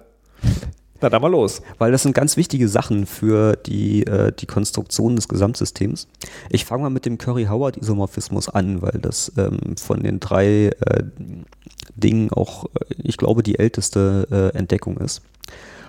Na, 1.00 1.08
dann 1.08 1.22
mal 1.22 1.30
los. 1.30 1.62
Weil 1.78 1.92
das 1.92 2.02
sind 2.02 2.14
ganz 2.14 2.36
wichtige 2.36 2.68
Sachen 2.68 3.06
für 3.06 3.56
die, 3.56 4.04
äh, 4.06 4.32
die 4.32 4.46
Konstruktion 4.46 5.16
des 5.16 5.28
Gesamtsystems. 5.28 6.08
Ich 6.50 6.64
fange 6.64 6.84
mal 6.84 6.90
mit 6.90 7.06
dem 7.06 7.18
Curry-Howard-Isomorphismus 7.18 8.48
an, 8.48 8.82
weil 8.82 8.98
das 9.00 9.32
ähm, 9.36 9.76
von 9.76 10.02
den 10.02 10.18
drei 10.20 10.68
äh, 10.68 11.02
Dingen 12.00 12.32
auch, 12.32 12.64
äh, 12.66 12.94
ich 13.02 13.16
glaube, 13.16 13.42
die 13.42 13.58
älteste 13.58 14.26
äh, 14.30 14.56
Entdeckung 14.56 14.98
ist. 14.98 15.22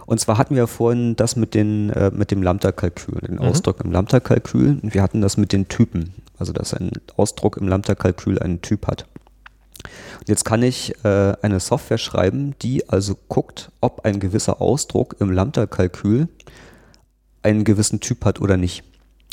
Und 0.06 0.20
zwar 0.20 0.40
hatten 0.40 0.56
wir 0.56 0.66
vorhin 0.66 1.16
das 1.16 1.36
mit, 1.36 1.54
den, 1.54 1.92
äh, 1.92 2.10
mit 2.12 2.32
dem 2.32 2.42
Lambda-Kalkül, 2.42 3.22
den 3.28 3.36
mhm. 3.36 3.42
Ausdruck 3.42 3.82
im 3.84 3.92
Lambda-Kalkül. 3.92 4.80
Und 4.82 4.94
wir 4.94 5.04
hatten 5.04 5.22
das 5.22 5.38
mit 5.38 5.52
den 5.52 5.68
Typen, 5.68 6.16
also 6.40 6.52
dass 6.52 6.74
ein 6.74 6.92
Ausdruck 7.16 7.58
im 7.58 7.68
Lambda-Kalkül 7.68 8.40
einen 8.40 8.62
Typ 8.62 8.88
hat. 8.88 9.06
Jetzt 10.28 10.46
kann 10.46 10.64
ich 10.64 10.94
äh, 11.06 11.34
eine 11.42 11.60
Software 11.60 11.98
schreiben, 11.98 12.56
die 12.62 12.90
also 12.90 13.16
guckt, 13.28 13.72
ob 13.82 14.04
ein 14.06 14.20
gewisser 14.20 14.62
Ausdruck 14.62 15.16
im 15.20 15.32
Lambda-Kalkül 15.32 16.28
einen 17.44 17.64
gewissen 17.64 18.00
Typ 18.00 18.26
hat 18.26 18.42
oder 18.42 18.58
nicht. 18.58 18.84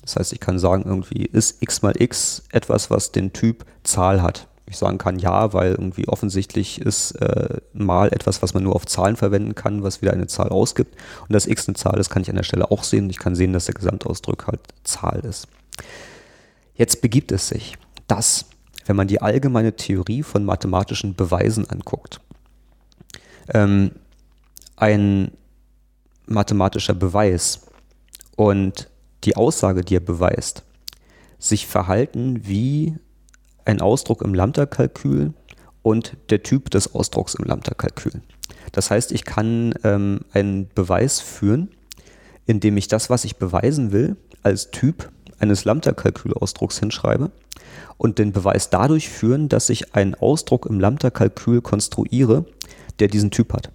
Das 0.02 0.16
heißt, 0.16 0.32
ich 0.32 0.40
kann 0.40 0.58
sagen, 0.58 0.84
irgendwie 0.86 1.24
ist 1.24 1.62
x 1.62 1.82
mal 1.82 1.94
x 1.98 2.44
etwas, 2.52 2.90
was 2.90 3.12
den 3.12 3.32
Typ 3.32 3.64
Zahl 3.82 4.22
hat. 4.22 4.46
Ich 4.68 4.78
sagen 4.78 4.98
kann 4.98 5.18
ja, 5.18 5.52
weil 5.52 5.72
irgendwie 5.72 6.08
offensichtlich 6.08 6.80
ist 6.80 7.12
äh, 7.12 7.60
mal 7.72 8.08
etwas, 8.08 8.42
was 8.42 8.52
man 8.52 8.64
nur 8.64 8.74
auf 8.74 8.86
Zahlen 8.86 9.16
verwenden 9.16 9.54
kann, 9.54 9.82
was 9.82 10.02
wieder 10.02 10.12
eine 10.12 10.26
Zahl 10.26 10.48
ausgibt. 10.48 10.96
Und 11.22 11.32
dass 11.32 11.46
x 11.46 11.68
eine 11.68 11.76
Zahl 11.76 11.98
ist, 12.00 12.10
kann 12.10 12.22
ich 12.22 12.30
an 12.30 12.36
der 12.36 12.42
Stelle 12.42 12.70
auch 12.70 12.82
sehen. 12.82 13.08
Ich 13.08 13.18
kann 13.18 13.36
sehen, 13.36 13.52
dass 13.52 13.66
der 13.66 13.74
Gesamtausdruck 13.74 14.48
halt 14.48 14.60
Zahl 14.82 15.20
ist. 15.20 15.46
Jetzt 16.74 17.00
begibt 17.00 17.30
es 17.30 17.48
sich, 17.48 17.78
dass 18.08 18.46
wenn 18.86 18.96
man 18.96 19.08
die 19.08 19.20
allgemeine 19.20 19.74
Theorie 19.74 20.22
von 20.22 20.44
mathematischen 20.44 21.14
Beweisen 21.14 21.68
anguckt. 21.68 22.20
Ähm, 23.52 23.92
ein 24.76 25.32
mathematischer 26.26 26.94
Beweis 26.94 27.62
und 28.36 28.88
die 29.24 29.36
Aussage, 29.36 29.82
die 29.82 29.96
er 29.96 30.00
beweist, 30.00 30.62
sich 31.38 31.66
verhalten 31.66 32.46
wie 32.46 32.96
ein 33.66 33.80
Ausdruck 33.80 34.22
im 34.22 34.34
Lambda-Kalkül 34.34 35.34
und 35.82 36.16
der 36.30 36.42
Typ 36.42 36.70
des 36.70 36.94
Ausdrucks 36.94 37.34
im 37.34 37.44
Lambda-Kalkül. 37.44 38.22
Das 38.72 38.90
heißt, 38.90 39.12
ich 39.12 39.24
kann 39.24 39.74
ähm, 39.84 40.20
einen 40.32 40.68
Beweis 40.74 41.20
führen, 41.20 41.70
indem 42.46 42.76
ich 42.76 42.88
das, 42.88 43.10
was 43.10 43.24
ich 43.24 43.36
beweisen 43.36 43.92
will, 43.92 44.16
als 44.42 44.70
Typ 44.70 45.10
eines 45.38 45.64
Lambda-Kalkül-Ausdrucks 45.64 46.78
hinschreibe 46.78 47.30
und 47.98 48.18
den 48.18 48.32
Beweis 48.32 48.70
dadurch 48.70 49.08
führen, 49.08 49.48
dass 49.48 49.68
ich 49.68 49.94
einen 49.94 50.14
Ausdruck 50.14 50.66
im 50.66 50.80
Lambda-Kalkül 50.80 51.60
konstruiere, 51.60 52.44
der 52.98 53.08
diesen 53.08 53.30
Typ 53.30 53.52
hat. 53.52 53.70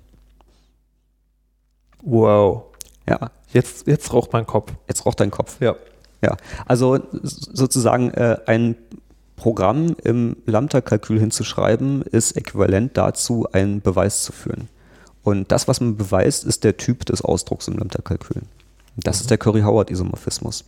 Wow. 2.02 2.64
Ja. 3.08 3.32
Jetzt, 3.54 3.88
jetzt 3.88 4.14
raucht 4.14 4.34
mein 4.34 4.46
Kopf. 4.46 4.74
Jetzt 4.88 5.06
raucht 5.06 5.20
dein 5.20 5.32
Kopf. 5.32 5.60
Ja. 5.60 5.76
Ja. 6.24 6.38
Also 6.66 7.00
sozusagen 7.12 8.12
äh, 8.12 8.38
ein 8.46 8.76
Programm 9.42 9.96
im 10.04 10.36
Lambda-Kalkül 10.46 11.20
hinzuschreiben, 11.20 12.04
ist 12.04 12.38
äquivalent 12.38 12.96
dazu, 12.96 13.48
einen 13.52 13.82
Beweis 13.82 14.22
zu 14.22 14.32
führen. 14.32 14.70
Und 15.24 15.52
das, 15.52 15.68
was 15.68 15.82
man 15.82 15.98
beweist, 15.98 16.44
ist 16.44 16.64
der 16.64 16.78
Typ 16.78 17.08
des 17.08 17.24
Ausdrucks 17.24 17.68
im 17.68 17.76
Lambda-Kalkül. 17.80 18.44
Das 18.98 19.18
mhm. 19.18 19.22
ist 19.22 19.30
der 19.32 19.39
Curry-Howard-Isomorphismus. 19.39 20.64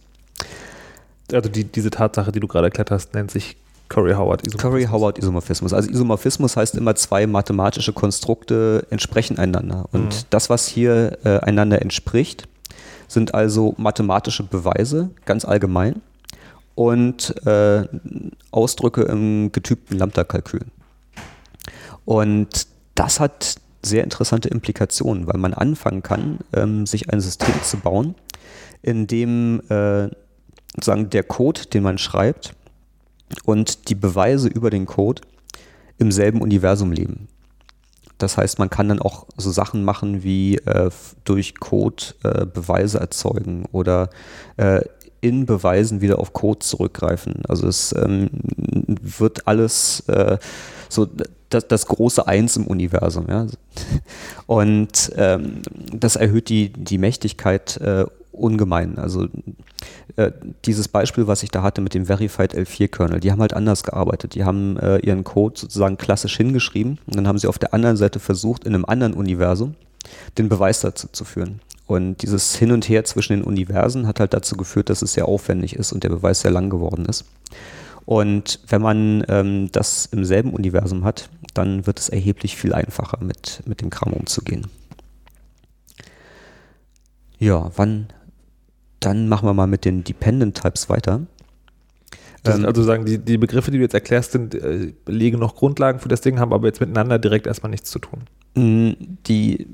Also 1.31 1.49
die, 1.49 1.65
diese 1.65 1.91
Tatsache, 1.91 2.31
die 2.31 2.39
du 2.39 2.47
gerade 2.47 2.65
erklärt 2.65 2.89
hast, 2.89 3.13
nennt 3.13 3.29
sich 3.29 3.57
Curry-Howard-Isomorphismus. 3.89 4.61
Curry-Howard-Isomorphismus. 4.63 5.73
Also 5.73 5.91
Isomorphismus 5.91 6.57
heißt 6.57 6.73
immer, 6.73 6.95
zwei 6.95 7.27
mathematische 7.27 7.93
Konstrukte 7.93 8.87
entsprechen 8.89 9.37
einander. 9.37 9.85
Und 9.91 10.05
mhm. 10.07 10.25
das, 10.31 10.49
was 10.49 10.65
hier 10.65 11.19
äh, 11.23 11.37
einander 11.41 11.79
entspricht, 11.83 12.47
sind 13.07 13.35
also 13.35 13.75
mathematische 13.77 14.41
Beweise, 14.41 15.11
ganz 15.25 15.45
allgemein, 15.45 16.01
und 16.75 17.35
äh, 17.45 17.87
Ausdrücke 18.51 19.03
im 19.03 19.51
getypten 19.51 19.97
Lambda-Kalkül. 19.97 20.65
Und 22.05 22.67
das 22.95 23.19
hat 23.19 23.55
sehr 23.81 24.03
interessante 24.03 24.49
Implikationen, 24.49 25.27
weil 25.27 25.39
man 25.39 25.53
anfangen 25.53 26.03
kann, 26.03 26.39
ähm, 26.53 26.85
sich 26.85 27.11
ein 27.11 27.21
System 27.21 27.53
zu 27.63 27.77
bauen, 27.77 28.15
in 28.81 29.07
dem 29.07 29.61
äh, 29.69 30.09
sozusagen 30.75 31.09
der 31.09 31.23
Code, 31.23 31.61
den 31.65 31.83
man 31.83 31.97
schreibt 31.97 32.53
und 33.45 33.89
die 33.89 33.95
Beweise 33.95 34.47
über 34.47 34.69
den 34.69 34.85
Code 34.85 35.21
im 35.97 36.11
selben 36.11 36.41
Universum 36.41 36.91
leben. 36.91 37.27
Das 38.17 38.37
heißt, 38.37 38.59
man 38.59 38.69
kann 38.69 38.89
dann 38.89 38.99
auch 38.99 39.27
so 39.37 39.51
Sachen 39.51 39.83
machen 39.83 40.23
wie 40.23 40.55
äh, 40.57 40.89
durch 41.25 41.59
Code 41.59 42.03
äh, 42.23 42.45
Beweise 42.45 42.99
erzeugen 42.99 43.65
oder 43.71 44.09
äh, 44.57 44.81
in 45.23 45.45
Beweisen 45.45 46.01
wieder 46.01 46.19
auf 46.19 46.33
Code 46.33 46.59
zurückgreifen. 46.59 47.43
Also 47.47 47.65
es 47.65 47.95
ähm, 47.97 48.29
wird 49.01 49.47
alles 49.47 50.01
äh, 50.07 50.37
so 50.89 51.07
das, 51.49 51.67
das, 51.67 51.85
große 51.85 52.27
Eins 52.27 52.57
im 52.57 52.67
Universum. 52.67 53.27
Ja? 53.29 53.47
Und 54.47 55.13
ähm, 55.15 55.61
das 55.93 56.17
erhöht 56.17 56.49
die, 56.49 56.73
die 56.73 56.97
Mächtigkeit 56.97 57.77
äh, 57.77 58.05
ungemein. 58.33 58.97
Also 58.97 59.27
äh, 60.17 60.31
dieses 60.65 60.89
Beispiel, 60.89 61.25
was 61.25 61.41
ich 61.41 61.51
da 61.51 61.63
hatte 61.63 61.79
mit 61.79 61.93
dem 61.93 62.07
Verified 62.07 62.53
L4-Kernel, 62.53 63.21
die 63.21 63.31
haben 63.31 63.39
halt 63.39 63.53
anders 63.53 63.83
gearbeitet. 63.83 64.35
Die 64.35 64.43
haben 64.43 64.77
äh, 64.77 64.97
ihren 64.97 65.23
Code 65.23 65.57
sozusagen 65.57 65.97
klassisch 65.97 66.35
hingeschrieben 66.35 66.99
und 67.05 67.15
dann 67.15 67.27
haben 67.29 67.37
sie 67.37 67.47
auf 67.47 67.59
der 67.59 67.73
anderen 67.73 67.95
Seite 67.95 68.19
versucht, 68.19 68.65
in 68.65 68.75
einem 68.75 68.85
anderen 68.85 69.13
Universum 69.13 69.75
den 70.37 70.49
Beweis 70.49 70.81
dazu 70.81 71.07
zu 71.09 71.23
führen. 71.23 71.61
Und 71.93 72.23
dieses 72.23 72.55
Hin 72.55 72.71
und 72.71 72.89
Her 72.89 73.03
zwischen 73.03 73.33
den 73.33 73.43
Universen 73.43 74.07
hat 74.07 74.19
halt 74.19 74.33
dazu 74.33 74.57
geführt, 74.57 74.89
dass 74.89 75.03
es 75.03 75.13
sehr 75.13 75.27
aufwendig 75.27 75.75
ist 75.75 75.91
und 75.93 76.03
der 76.03 76.09
Beweis 76.09 76.41
sehr 76.41 76.49
lang 76.49 76.69
geworden 76.71 77.05
ist. 77.05 77.25
Und 78.05 78.59
wenn 78.67 78.81
man 78.81 79.23
ähm, 79.29 79.69
das 79.71 80.07
im 80.07 80.25
selben 80.25 80.53
Universum 80.53 81.05
hat, 81.05 81.29
dann 81.53 81.85
wird 81.85 81.99
es 81.99 82.09
erheblich 82.09 82.57
viel 82.57 82.73
einfacher, 82.73 83.23
mit, 83.23 83.61
mit 83.65 83.81
dem 83.81 83.91
Kram 83.91 84.11
umzugehen. 84.11 84.67
Ja, 87.37 87.71
wann 87.75 88.07
dann 88.99 89.27
machen 89.27 89.47
wir 89.47 89.53
mal 89.53 89.67
mit 89.67 89.85
den 89.85 90.03
Dependent 90.03 90.59
Types 90.59 90.89
weiter. 90.89 91.21
Ähm, 92.45 92.65
also 92.65 92.83
sagen, 92.83 93.05
die, 93.05 93.19
die 93.19 93.37
Begriffe, 93.37 93.71
die 93.71 93.77
du 93.77 93.83
jetzt 93.83 93.93
erklärst, 93.93 94.31
sind, 94.31 94.55
äh, 94.55 94.93
legen 95.05 95.39
noch 95.39 95.55
Grundlagen 95.55 95.99
für 95.99 96.09
das 96.09 96.21
Ding, 96.21 96.39
haben 96.39 96.53
aber 96.53 96.67
jetzt 96.67 96.79
miteinander 96.79 97.19
direkt 97.19 97.47
erstmal 97.47 97.69
nichts 97.69 97.91
zu 97.91 97.99
tun. 97.99 98.21
Mm, 98.55 98.91
die, 99.27 99.67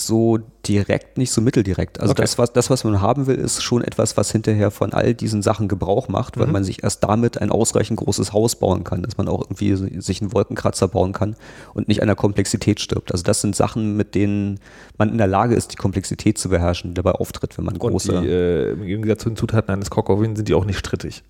so 0.00 0.38
direkt, 0.66 1.18
nicht 1.18 1.30
so 1.32 1.40
mitteldirekt. 1.42 2.00
Also 2.00 2.12
Okay. 2.12 2.22
das, 2.22 2.38
was, 2.38 2.52
das, 2.52 2.70
was 2.70 2.82
man 2.84 3.00
haben 3.02 3.26
will, 3.26 3.36
ist 3.36 3.62
schon 3.62 3.84
etwas, 3.84 4.16
was 4.16 4.32
hinterher 4.32 4.70
von 4.70 4.92
all 4.92 5.12
diesen 5.12 5.42
Sachen 5.42 5.68
Gebrauch 5.68 6.08
macht, 6.08 6.38
weil 6.38 6.46
man 6.46 6.64
sich 6.64 6.82
erst 6.82 7.04
damit 7.04 7.38
ein 7.38 7.50
ausreichend 7.50 7.98
großes 7.98 8.32
Haus 8.32 8.56
bauen 8.56 8.84
kann, 8.84 9.02
dass 9.02 9.18
man 9.18 9.28
auch 9.28 9.42
irgendwie 9.42 10.00
sich 10.00 10.22
einen 10.22 10.32
Wolkenkratzer 10.32 10.88
bauen 10.88 11.12
kann 11.12 11.36
und 11.74 11.88
nicht 11.88 12.00
an 12.00 12.06
der 12.06 12.16
Komplexität 12.16 12.80
stirbt. 12.80 13.12
Also 13.12 13.22
das 13.22 13.42
sind 13.42 13.54
Sachen, 13.54 13.96
mit 13.96 14.14
denen 14.14 14.60
man 14.96 15.10
in 15.10 15.18
der 15.18 15.26
Lage 15.26 15.54
ist, 15.54 15.72
die 15.72 15.76
Komplexität 15.76 16.38
zu 16.38 16.48
beherrschen, 16.48 16.90
die 16.90 16.94
dabei 16.94 17.12
auftritt, 17.12 17.58
wenn 17.58 17.66
man 17.66 17.76
Und 17.76 17.90
große... 17.90 18.20
die, 18.22 18.28
äh, 18.28 18.70
im 18.72 18.82
Gegensatz 18.86 19.22
zu 19.22 19.28
den 19.30 19.36
Zutaten 19.36 19.72
eines 19.74 19.90
Cockowin 19.90 20.36
sind 20.36 20.48
die 20.48 20.54
auch 20.54 20.64
nicht 20.64 20.78
strittig. 20.78 21.22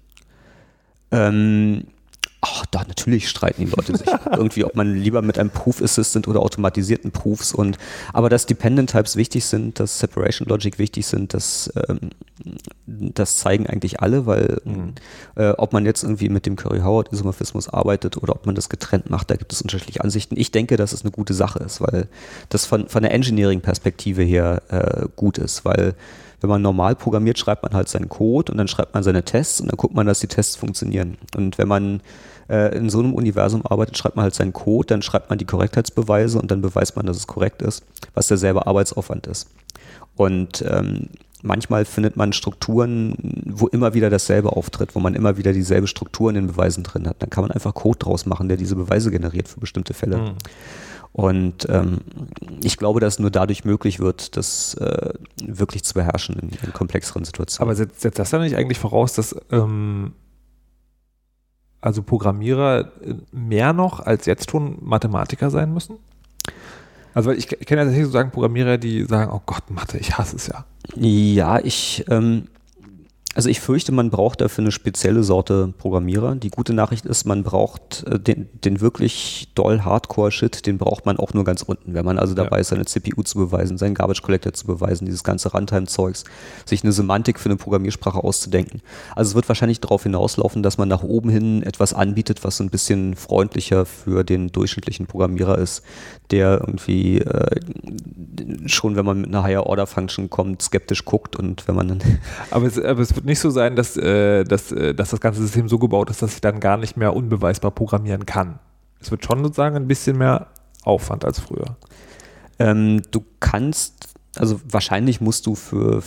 Ähm, 1.11 1.85
ach, 2.43 2.67
da 2.67 2.81
natürlich 2.81 3.29
streiten 3.29 3.65
die 3.65 3.71
Leute 3.71 3.97
sich 3.97 4.09
irgendwie, 4.33 4.65
ob 4.65 4.75
man 4.75 4.95
lieber 4.95 5.23
mit 5.23 5.39
einem 5.39 5.51
Proof 5.51 5.81
Assistant 5.81 6.27
oder 6.27 6.41
automatisierten 6.41 7.13
Proofs 7.13 7.53
und 7.55 7.79
aber 8.13 8.29
dass 8.29 8.47
Dependent 8.47 8.91
Types 8.91 9.17
wichtig 9.17 9.45
sind, 9.45 9.79
dass 9.79 10.01
Separation 10.01 10.49
Logic 10.49 10.79
wichtig 10.79 11.07
sind, 11.07 11.35
das, 11.35 11.73
ähm, 11.89 12.11
das 12.87 13.37
zeigen 13.37 13.69
eigentlich 13.69 14.01
alle, 14.01 14.27
weil 14.27 14.61
äh, 15.37 15.51
ob 15.51 15.73
man 15.73 15.87
jetzt 15.87 16.03
irgendwie 16.03 16.29
mit 16.29 16.45
dem 16.45 16.57
Curry-Howard-Isomorphismus 16.57 17.69
arbeitet 17.69 18.17
oder 18.17 18.35
ob 18.35 18.45
man 18.45 18.57
das 18.57 18.69
getrennt 18.69 19.09
macht, 19.09 19.31
da 19.31 19.37
gibt 19.37 19.53
es 19.53 19.63
unterschiedliche 19.63 20.03
Ansichten. 20.03 20.37
Ich 20.37 20.51
denke, 20.51 20.77
dass 20.77 20.93
es 20.93 21.03
eine 21.03 21.13
gute 21.13 21.35
Sache 21.35 21.61
ist, 21.61 21.81
weil 21.81 22.09
das 22.49 22.67
von, 22.67 22.89
von 22.89 23.03
der 23.03 23.13
Engineering-Perspektive 23.13 24.23
her 24.23 24.63
äh, 24.69 25.07
gut 25.15 25.39
ist, 25.39 25.65
weil 25.65 25.95
wenn 26.41 26.51
man 26.51 26.61
normal 26.61 26.97
programmiert, 26.97 27.39
schreibt 27.39 27.63
man 27.63 27.73
halt 27.73 27.89
seinen 27.89 28.09
Code 28.09 28.51
und 28.51 28.59
dann 28.59 28.67
schreibt 28.67 28.95
man 28.95 29.05
seine 29.05 29.25
Tests 29.25 29.61
und 29.61 29.69
dann 29.69 29.77
guckt 29.77 29.95
man, 29.95 30.07
dass 30.07 30.19
die 30.19 30.27
Tests 30.27 30.57
funktionieren. 30.57 31.17
Und 31.37 31.57
wenn 31.57 31.69
man 31.69 32.01
äh, 32.49 32.77
in 32.77 32.91
so 32.91 33.01
einem 33.01 33.15
Universum 33.15 33.65
arbeitet, 33.65 33.97
schreibt 33.97 34.17
man 34.17 34.25
halt 34.25 34.35
seinen 34.35 34.53
Code, 34.53 34.87
dann 34.87 35.03
schreibt 35.03 35.31
man 35.31 35.39
die 35.39 35.45
Korrektheitsbeweise 35.45 36.39
und 36.39 36.51
dann 36.51 36.63
beweist 36.63 36.97
man, 36.97 37.07
dass 37.07 37.17
es 37.17 37.27
korrekt 37.27 37.63
ist, 37.63 37.85
was 38.15 38.29
derselbe 38.29 38.67
Arbeitsaufwand 38.67 39.27
ist. 39.27 39.49
Und 40.17 40.65
ähm, 40.69 41.09
manchmal 41.43 41.85
findet 41.85 42.17
man 42.17 42.33
Strukturen, 42.33 43.15
wo 43.47 43.67
immer 43.67 43.95
wieder 43.95 44.11
dasselbe 44.11 44.53
auftritt, 44.53 44.95
wo 44.95 45.01
man 45.01 45.15
immer 45.15 45.37
wieder 45.37 45.53
dieselbe 45.53 45.87
Struktur 45.87 46.31
in 46.31 46.37
den 46.37 46.47
Beweisen 46.47 46.85
drin 46.85 47.09
hat. 47.09 47.17
Dann 47.21 47.31
kann 47.31 47.43
man 47.43 47.51
einfach 47.51 47.75
Code 47.75 47.99
draus 47.99 48.27
machen, 48.27 48.49
der 48.49 48.57
diese 48.57 48.77
Beweise 48.77 49.11
generiert 49.11 49.49
für 49.49 49.61
bestimmte 49.61 49.95
Fälle. 49.95 50.35
Und 51.13 51.69
ähm, 51.69 51.99
ich 52.63 52.79
glaube, 52.79 52.99
dass 52.99 53.19
nur 53.19 53.31
dadurch 53.31 53.65
möglich 53.65 54.01
wird, 54.01 54.37
das 54.37 54.75
äh, 54.75 55.13
wirklich 55.45 55.85
zu 55.85 55.93
beherrschen 55.93 56.37
in, 56.39 56.51
in 56.65 56.73
komplexeren 56.73 57.25
Situationen. 57.25 57.69
Aber 57.69 57.77
setzt, 57.77 58.01
setzt 58.01 58.19
das 58.19 58.31
dann 58.31 58.41
nicht 58.41 58.57
eigentlich 58.57 58.79
voraus, 58.79 59.13
dass 59.13 59.37
ähm, 59.51 60.13
also 61.83 62.03
Programmierer 62.03 62.93
äh, 63.05 63.15
mehr 63.33 63.75
noch 63.75 64.01
als 64.01 64.25
jetzt 64.25 64.51
schon 64.51 64.79
Mathematiker 64.81 65.51
sein 65.51 65.75
müssen? 65.75 65.97
Also 67.13 67.31
ich, 67.31 67.53
ich 67.53 67.67
kenne 67.67 67.81
ja 67.81 67.85
tatsächlich 67.85 68.07
sozusagen 68.07 68.31
Programmierer, 68.31 68.79
die 68.79 69.05
sagen, 69.05 69.31
oh 69.35 69.43
Gott, 69.45 69.71
Mathe, 69.71 69.99
ich 69.99 70.17
hasse 70.17 70.37
es 70.37 70.47
ja. 70.47 70.65
Ja, 70.97 71.59
ich, 71.59 72.05
ähm, 72.09 72.49
also 73.35 73.49
ich 73.49 73.61
fürchte, 73.61 73.93
man 73.93 74.11
braucht 74.11 74.41
dafür 74.41 74.63
eine 74.63 74.73
spezielle 74.73 75.23
Sorte 75.23 75.73
Programmierer. 75.79 76.35
Die 76.35 76.51
gute 76.51 76.75
Nachricht 76.75 77.07
ist, 77.07 77.25
man 77.25 77.43
braucht 77.43 78.05
äh, 78.07 78.19
den, 78.19 78.49
den 78.65 78.81
wirklich 78.81 79.49
doll 79.55 79.81
Hardcore-Shit, 79.81 80.67
den 80.67 80.79
braucht 80.79 81.07
man 81.07 81.17
auch 81.17 81.33
nur 81.33 81.45
ganz 81.45 81.63
unten. 81.63 81.95
Wenn 81.95 82.05
man 82.05 82.19
also 82.19 82.35
dabei 82.35 82.57
Ja. 82.57 82.61
ist, 82.61 82.69
seine 82.69 82.85
CPU 82.85 83.23
zu 83.23 83.39
beweisen, 83.39 83.79
seinen 83.79 83.95
Garbage 83.95 84.23
Collector 84.23 84.53
zu 84.53 84.67
beweisen, 84.67 85.07
dieses 85.07 85.25
ganze 85.25 85.51
Runtime-Zeugs, 85.53 86.25
sich 86.67 86.83
eine 86.83 86.93
Semantik 86.93 87.41
für 87.41 87.49
eine 87.49 87.57
Programmiersprache 87.57 88.23
auszudenken. 88.23 88.83
Also 89.17 89.31
es 89.31 89.35
wird 89.35 89.49
wahrscheinlich 89.49 89.81
darauf 89.81 90.03
hinauslaufen, 90.03 90.63
dass 90.63 90.77
man 90.77 90.89
nach 90.89 91.03
oben 91.03 91.31
hin 91.31 91.63
etwas 91.63 91.95
anbietet, 91.95 92.45
was 92.45 92.61
ein 92.61 92.71
bisschen 92.71 93.17
freundlicher 93.17 93.87
für 93.87 94.25
den 94.25 94.53
durchschnittlichen 94.53 95.07
Programmierer 95.07 95.57
ist, 95.59 95.83
der 96.31 96.61
irgendwie 96.61 97.19
äh, 97.19 97.61
schon, 98.67 98.97
wenn 98.97 99.05
man 99.05 99.21
mit 99.21 99.29
einer 99.29 99.43
Higher-Order-Function 99.43 100.31
kommt, 100.31 100.63
skeptisch 100.63 101.05
guckt 101.05 101.37
und 101.37 101.67
wenn 101.69 101.75
man 101.75 101.89
dann 101.89 102.03
Aber 102.51 102.67
es, 102.67 102.79
aber 102.79 103.01
es 103.01 103.13
wird 103.23 103.27
nicht 103.29 103.41
so 103.41 103.51
sein, 103.51 103.77
dass, 103.77 103.97
äh, 103.97 104.45
dass, 104.45 104.73
äh, 104.73 104.95
dass 104.95 105.11
das 105.11 105.21
ganze 105.21 105.41
System 105.41 105.69
so 105.69 105.79
gebaut 105.79 106.11
ist, 106.11 106.23
dass 106.23 106.35
ich 106.35 106.41
dann 106.41 106.59
gar 106.59 106.77
nicht 106.77 106.97
mehr 106.97 107.15
unbeweisbar 107.15 107.71
programmieren 107.71 108.27
kann. 108.27 108.59
Es 109.01 109.11
wird 109.11 109.25
schon 109.25 109.43
sozusagen 109.43 109.77
ein 109.77 109.87
bisschen 109.87 110.19
mehr 110.19 110.49
Aufwand 110.83 111.25
als 111.25 111.39
früher. 111.39 111.77
Ähm, 112.59 113.03
du 113.13 113.25
kannst, 113.39 114.15
also 114.37 114.61
wahrscheinlich 114.69 115.21
musst 115.21 115.47
du 115.47 115.55
für, 115.55 116.03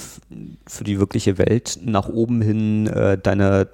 für 0.68 0.84
die 0.84 1.00
wirkliche 1.00 1.38
Welt 1.38 1.80
nach 1.84 2.10
oben 2.10 2.42
hin 2.42 2.88
äh, 2.88 3.18
deine, 3.18 3.70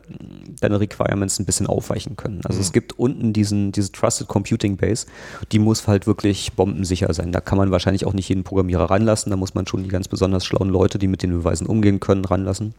deine 0.59 0.79
Requirements 0.79 1.39
ein 1.39 1.45
bisschen 1.45 1.65
aufweichen 1.65 2.17
können. 2.17 2.41
Also 2.43 2.59
es 2.59 2.71
gibt 2.71 2.99
unten 2.99 3.33
diesen, 3.33 3.71
diese 3.71 3.91
Trusted 3.91 4.27
Computing 4.27 4.77
Base, 4.77 5.07
die 5.51 5.59
muss 5.59 5.87
halt 5.87 6.05
wirklich 6.05 6.53
bombensicher 6.53 7.11
sein. 7.13 7.31
Da 7.31 7.41
kann 7.41 7.57
man 7.57 7.71
wahrscheinlich 7.71 8.05
auch 8.05 8.13
nicht 8.13 8.29
jeden 8.29 8.43
Programmierer 8.43 8.91
ranlassen, 8.91 9.31
da 9.31 9.35
muss 9.35 9.55
man 9.55 9.65
schon 9.65 9.83
die 9.83 9.89
ganz 9.89 10.07
besonders 10.07 10.45
schlauen 10.45 10.69
Leute, 10.69 10.99
die 10.99 11.07
mit 11.07 11.23
den 11.23 11.31
Beweisen 11.31 11.65
umgehen 11.65 11.99
können, 11.99 12.25
ranlassen. 12.25 12.75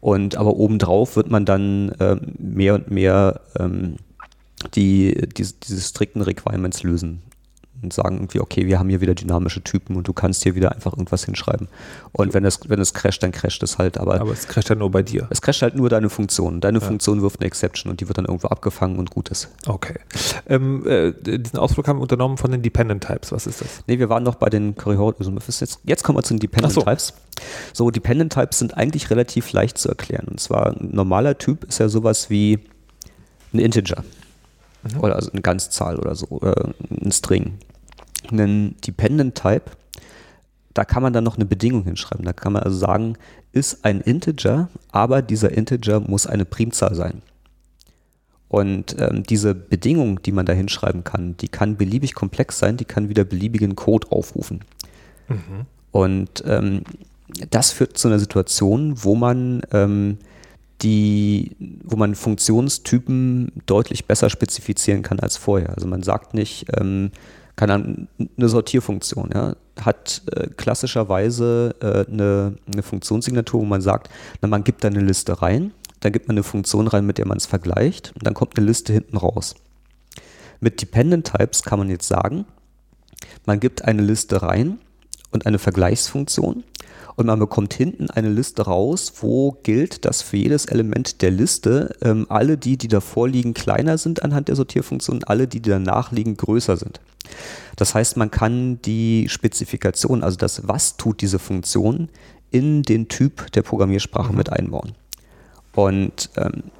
Und 0.00 0.36
aber 0.36 0.56
obendrauf 0.56 1.16
wird 1.16 1.30
man 1.30 1.44
dann 1.44 1.92
ähm, 2.00 2.34
mehr 2.38 2.74
und 2.74 2.90
mehr 2.90 3.40
ähm, 3.58 3.96
die, 4.74 5.28
diese, 5.36 5.54
diese 5.54 5.80
strikten 5.80 6.22
Requirements 6.22 6.82
lösen 6.82 7.22
und 7.82 7.92
sagen 7.92 8.16
irgendwie, 8.16 8.40
okay, 8.40 8.66
wir 8.66 8.78
haben 8.78 8.88
hier 8.88 9.00
wieder 9.00 9.14
dynamische 9.14 9.62
Typen 9.62 9.96
und 9.96 10.08
du 10.08 10.12
kannst 10.12 10.42
hier 10.42 10.54
wieder 10.54 10.72
einfach 10.72 10.92
irgendwas 10.92 11.24
hinschreiben. 11.24 11.68
Und 12.12 12.34
wenn 12.34 12.44
es, 12.44 12.60
wenn 12.68 12.80
es 12.80 12.94
crasht, 12.94 13.22
dann 13.22 13.32
crasht 13.32 13.62
es 13.62 13.78
halt, 13.78 13.98
aber, 13.98 14.20
Aber 14.20 14.32
es 14.32 14.48
crasht 14.48 14.68
ja 14.68 14.74
nur 14.74 14.90
bei 14.90 15.02
dir. 15.02 15.26
es 15.30 15.40
crasht 15.40 15.62
halt 15.62 15.76
nur 15.76 15.88
deine 15.88 16.10
Funktion. 16.10 16.60
Deine 16.60 16.80
Funktion 16.80 17.22
wirft 17.22 17.40
eine 17.40 17.46
Exception 17.46 17.90
und 17.90 18.00
die 18.00 18.08
wird 18.08 18.18
dann 18.18 18.24
irgendwo 18.24 18.48
abgefangen 18.48 18.98
und 18.98 19.10
gut 19.10 19.28
ist. 19.28 19.48
Okay. 19.66 19.94
Ähm, 20.46 20.86
äh, 20.86 21.12
diesen 21.12 21.58
Ausflug 21.58 21.86
haben 21.88 21.98
wir 21.98 22.02
unternommen 22.02 22.36
von 22.36 22.50
den 22.50 22.62
Dependent 22.62 23.04
Types. 23.04 23.32
Was 23.32 23.46
ist 23.46 23.60
das? 23.60 23.68
Nee, 23.86 23.98
wir 23.98 24.08
waren 24.08 24.22
noch 24.22 24.36
bei 24.36 24.48
den 24.48 24.74
Curry-Howard-Isomorphisms. 24.74 25.60
Jetzt, 25.60 25.80
jetzt 25.84 26.02
kommen 26.02 26.18
wir 26.18 26.22
zu 26.22 26.34
den 26.34 26.40
Dependent 26.40 26.72
so. 26.72 26.82
Types. 26.82 27.14
So, 27.72 27.90
Dependent 27.90 28.32
Types 28.32 28.58
sind 28.58 28.76
eigentlich 28.76 29.10
relativ 29.10 29.52
leicht 29.52 29.78
zu 29.78 29.88
erklären. 29.88 30.26
Und 30.28 30.40
zwar, 30.40 30.68
ein 30.76 30.90
normaler 30.92 31.38
Typ 31.38 31.64
ist 31.64 31.78
ja 31.78 31.88
sowas 31.88 32.30
wie 32.30 32.58
ein 33.52 33.60
Integer. 33.60 34.02
Oder 35.00 35.16
also 35.16 35.30
eine 35.32 35.42
Ganzzahl 35.42 35.98
oder 35.98 36.14
so, 36.14 36.26
oder 36.28 36.74
ein 36.90 37.12
String. 37.12 37.58
Ein 38.30 38.76
Dependent 38.86 39.34
Type, 39.34 39.64
da 40.74 40.84
kann 40.84 41.02
man 41.02 41.12
dann 41.12 41.24
noch 41.24 41.36
eine 41.36 41.46
Bedingung 41.46 41.84
hinschreiben. 41.84 42.24
Da 42.24 42.32
kann 42.32 42.52
man 42.52 42.62
also 42.62 42.76
sagen, 42.76 43.16
ist 43.52 43.84
ein 43.84 44.00
Integer, 44.00 44.68
aber 44.92 45.22
dieser 45.22 45.52
Integer 45.52 46.00
muss 46.00 46.26
eine 46.26 46.44
Primzahl 46.44 46.94
sein. 46.94 47.22
Und 48.48 48.96
ähm, 48.98 49.24
diese 49.24 49.54
Bedingung, 49.54 50.22
die 50.22 50.32
man 50.32 50.46
da 50.46 50.52
hinschreiben 50.52 51.04
kann, 51.04 51.36
die 51.36 51.48
kann 51.48 51.76
beliebig 51.76 52.14
komplex 52.14 52.58
sein, 52.58 52.76
die 52.76 52.86
kann 52.86 53.08
wieder 53.08 53.24
beliebigen 53.24 53.76
Code 53.76 54.10
aufrufen. 54.10 54.64
Und 55.90 56.44
ähm, 56.46 56.82
das 57.50 57.72
führt 57.72 57.98
zu 57.98 58.08
einer 58.08 58.18
Situation, 58.18 59.04
wo 59.04 59.14
man 59.14 59.62
ähm, 59.72 60.18
die, 60.82 61.56
wo 61.84 61.96
man 61.96 62.14
Funktionstypen 62.14 63.52
deutlich 63.66 64.06
besser 64.06 64.30
spezifizieren 64.30 65.02
kann 65.02 65.18
als 65.20 65.36
vorher. 65.36 65.70
Also 65.74 65.88
man 65.88 66.02
sagt 66.02 66.34
nicht, 66.34 66.66
ähm, 66.76 67.10
kann 67.56 68.08
eine 68.18 68.48
Sortierfunktion, 68.48 69.30
ja, 69.34 69.56
hat 69.80 70.22
äh, 70.30 70.46
klassischerweise 70.56 71.74
äh, 71.80 72.10
eine, 72.10 72.54
eine 72.72 72.82
Funktionssignatur, 72.84 73.60
wo 73.60 73.64
man 73.64 73.80
sagt, 73.80 74.10
na, 74.40 74.48
man 74.48 74.62
gibt 74.62 74.84
da 74.84 74.88
eine 74.88 75.00
Liste 75.00 75.42
rein, 75.42 75.72
dann 75.98 76.12
gibt 76.12 76.28
man 76.28 76.36
eine 76.36 76.44
Funktion 76.44 76.86
rein, 76.86 77.04
mit 77.04 77.18
der 77.18 77.26
man 77.26 77.36
es 77.36 77.46
vergleicht 77.46 78.12
und 78.14 78.24
dann 78.24 78.34
kommt 78.34 78.56
eine 78.56 78.66
Liste 78.66 78.92
hinten 78.92 79.16
raus. 79.16 79.56
Mit 80.60 80.80
Dependent 80.80 81.32
Types 81.32 81.64
kann 81.64 81.80
man 81.80 81.90
jetzt 81.90 82.06
sagen, 82.06 82.44
man 83.44 83.58
gibt 83.58 83.84
eine 83.84 84.02
Liste 84.02 84.42
rein 84.42 84.78
und 85.32 85.46
eine 85.46 85.58
Vergleichsfunktion 85.58 86.62
und 87.18 87.26
man 87.26 87.40
bekommt 87.40 87.74
hinten 87.74 88.08
eine 88.10 88.30
Liste 88.30 88.62
raus, 88.62 89.12
wo 89.22 89.58
gilt, 89.64 90.04
dass 90.04 90.22
für 90.22 90.36
jedes 90.36 90.66
Element 90.66 91.20
der 91.20 91.32
Liste 91.32 91.96
ähm, 92.00 92.26
alle 92.28 92.56
die, 92.56 92.76
die 92.76 92.86
davor 92.86 93.28
liegen, 93.28 93.54
kleiner 93.54 93.98
sind 93.98 94.22
anhand 94.22 94.46
der 94.46 94.54
Sortierfunktion, 94.54 95.24
alle 95.24 95.48
die, 95.48 95.58
die 95.58 95.70
danach 95.70 96.12
liegen, 96.12 96.36
größer 96.36 96.76
sind. 96.76 97.00
Das 97.74 97.96
heißt, 97.96 98.16
man 98.16 98.30
kann 98.30 98.80
die 98.82 99.28
Spezifikation, 99.28 100.22
also 100.22 100.36
das, 100.36 100.68
was 100.68 100.96
tut 100.96 101.20
diese 101.20 101.40
Funktion, 101.40 102.08
in 102.52 102.84
den 102.84 103.08
Typ 103.08 103.50
der 103.50 103.62
Programmiersprache 103.62 104.32
mit 104.32 104.52
einbauen. 104.52 104.92
Und 105.74 106.30
ähm, 106.36 106.70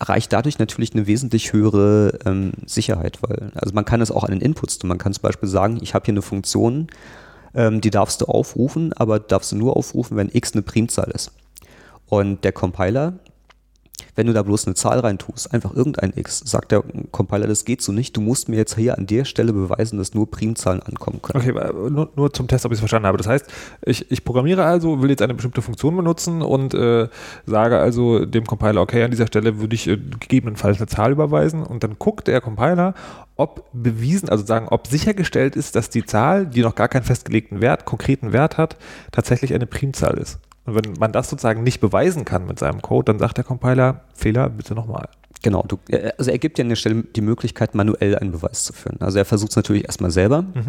erreicht 0.00 0.32
dadurch 0.32 0.58
natürlich 0.58 0.92
eine 0.92 1.06
wesentlich 1.06 1.52
höhere 1.52 2.18
ähm, 2.24 2.50
Sicherheit, 2.66 3.18
weil 3.20 3.52
also 3.54 3.72
man 3.76 3.84
kann 3.84 4.00
es 4.00 4.10
auch 4.10 4.24
an 4.24 4.32
den 4.32 4.40
Inputs 4.40 4.80
tun. 4.80 4.88
Man 4.88 4.98
kann 4.98 5.12
zum 5.12 5.22
Beispiel 5.22 5.48
sagen, 5.48 5.78
ich 5.80 5.94
habe 5.94 6.04
hier 6.04 6.14
eine 6.14 6.22
Funktion, 6.22 6.88
ähm, 7.58 7.80
die 7.80 7.90
darfst 7.90 8.20
du 8.20 8.26
aufrufen, 8.26 8.92
aber 8.94 9.18
darfst 9.18 9.50
du 9.52 9.56
nur 9.56 9.76
aufrufen, 9.76 10.16
wenn 10.16 10.30
x 10.32 10.52
eine 10.52 10.62
Primzahl 10.62 11.10
ist. 11.10 11.32
Und 12.06 12.44
der 12.44 12.52
Compiler 12.52 13.14
Wenn 14.18 14.26
du 14.26 14.32
da 14.32 14.42
bloß 14.42 14.66
eine 14.66 14.74
Zahl 14.74 14.98
reintust, 14.98 15.54
einfach 15.54 15.72
irgendein 15.72 16.12
x, 16.16 16.42
sagt 16.44 16.72
der 16.72 16.82
Compiler, 17.12 17.46
das 17.46 17.64
geht 17.64 17.82
so 17.82 17.92
nicht. 17.92 18.16
Du 18.16 18.20
musst 18.20 18.48
mir 18.48 18.56
jetzt 18.56 18.74
hier 18.74 18.98
an 18.98 19.06
der 19.06 19.24
Stelle 19.24 19.52
beweisen, 19.52 19.96
dass 19.96 20.12
nur 20.12 20.28
Primzahlen 20.28 20.82
ankommen 20.82 21.22
können. 21.22 21.48
Okay, 21.48 21.72
nur, 21.88 22.10
nur 22.16 22.32
zum 22.32 22.48
Test, 22.48 22.66
ob 22.66 22.72
ich 22.72 22.78
es 22.78 22.80
verstanden 22.80 23.06
habe. 23.06 23.16
Das 23.16 23.28
heißt, 23.28 23.46
ich, 23.82 24.10
ich 24.10 24.24
programmiere 24.24 24.64
also, 24.64 25.02
will 25.02 25.10
jetzt 25.10 25.22
eine 25.22 25.34
bestimmte 25.34 25.62
Funktion 25.62 25.96
benutzen 25.96 26.42
und 26.42 26.74
äh, 26.74 27.06
sage 27.46 27.78
also 27.78 28.24
dem 28.24 28.44
Compiler, 28.44 28.80
okay, 28.80 29.04
an 29.04 29.12
dieser 29.12 29.28
Stelle 29.28 29.60
würde 29.60 29.76
ich 29.76 29.86
äh, 29.86 29.96
gegebenenfalls 29.96 30.78
eine 30.78 30.88
Zahl 30.88 31.12
überweisen 31.12 31.62
und 31.62 31.84
dann 31.84 31.94
guckt 32.00 32.26
der 32.26 32.40
Compiler, 32.40 32.94
ob 33.36 33.66
bewiesen, 33.72 34.28
also 34.28 34.44
sagen, 34.44 34.66
ob 34.68 34.88
sichergestellt 34.88 35.54
ist, 35.54 35.76
dass 35.76 35.90
die 35.90 36.04
Zahl, 36.04 36.44
die 36.44 36.62
noch 36.62 36.74
gar 36.74 36.88
keinen 36.88 37.04
festgelegten 37.04 37.60
Wert, 37.60 37.84
konkreten 37.84 38.32
Wert 38.32 38.58
hat, 38.58 38.78
tatsächlich 39.12 39.54
eine 39.54 39.66
Primzahl 39.66 40.18
ist. 40.18 40.40
Und 40.68 40.74
wenn 40.74 40.92
man 40.98 41.12
das 41.12 41.30
sozusagen 41.30 41.62
nicht 41.62 41.80
beweisen 41.80 42.26
kann 42.26 42.46
mit 42.46 42.58
seinem 42.58 42.82
Code, 42.82 43.06
dann 43.06 43.18
sagt 43.18 43.38
der 43.38 43.44
Compiler, 43.44 44.02
Fehler, 44.14 44.50
bitte 44.50 44.74
nochmal. 44.74 45.08
Genau, 45.42 45.64
du, 45.66 45.78
also 46.18 46.30
er 46.30 46.38
gibt 46.38 46.58
dir 46.58 46.62
an 46.62 46.68
der 46.68 46.76
Stelle 46.76 47.04
die 47.14 47.20
Möglichkeit, 47.20 47.74
manuell 47.74 48.16
einen 48.16 48.32
Beweis 48.32 48.64
zu 48.64 48.72
führen. 48.72 48.96
Also 49.00 49.18
er 49.18 49.24
versucht 49.24 49.50
es 49.50 49.56
natürlich 49.56 49.84
erstmal 49.84 50.10
selber 50.10 50.42
mhm. 50.42 50.68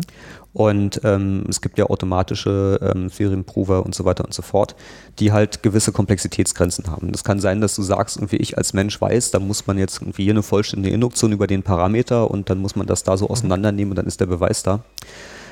und 0.54 1.02
ähm, 1.04 1.43
es 1.50 1.60
gibt 1.60 1.80
ja 1.80 1.88
automatische 1.88 2.80
ähm, 2.82 3.10
Serienprover 3.10 3.84
und 3.84 3.95
so 3.95 4.06
weiter 4.06 4.24
und 4.24 4.34
so 4.34 4.41
fort, 4.41 4.76
die 5.18 5.32
halt 5.32 5.64
gewisse 5.64 5.91
Komplexitätsgrenzen 5.91 6.88
haben. 6.88 7.12
Das 7.12 7.24
kann 7.24 7.39
sein, 7.39 7.62
dass 7.62 7.76
du 7.76 7.82
sagst, 7.82 8.18
irgendwie 8.18 8.38
ich 8.38 8.58
als 8.58 8.74
Mensch 8.74 9.02
weiß, 9.02 9.32
da 9.32 9.39
muss 9.39 9.66
man 9.66 9.80
jetzt 9.80 10.02
irgendwie 10.02 10.24
hier 10.24 10.34
eine 10.34 10.43
vollständige 10.43 10.93
Induktion 10.93 11.32
über 11.32 11.47
den 11.47 11.64
Parameter 11.64 12.30
und 12.30 12.50
dann 12.50 12.60
muss 12.60 12.76
man 12.76 12.86
das 12.86 13.04
da 13.04 13.18
so 13.18 13.26
mhm. 13.26 13.32
auseinandernehmen 13.32 13.91
und 13.91 13.97
dann 13.97 14.08
ist 14.08 14.22
der 14.22 14.28
Beweis 14.28 14.62
da. 14.62 14.82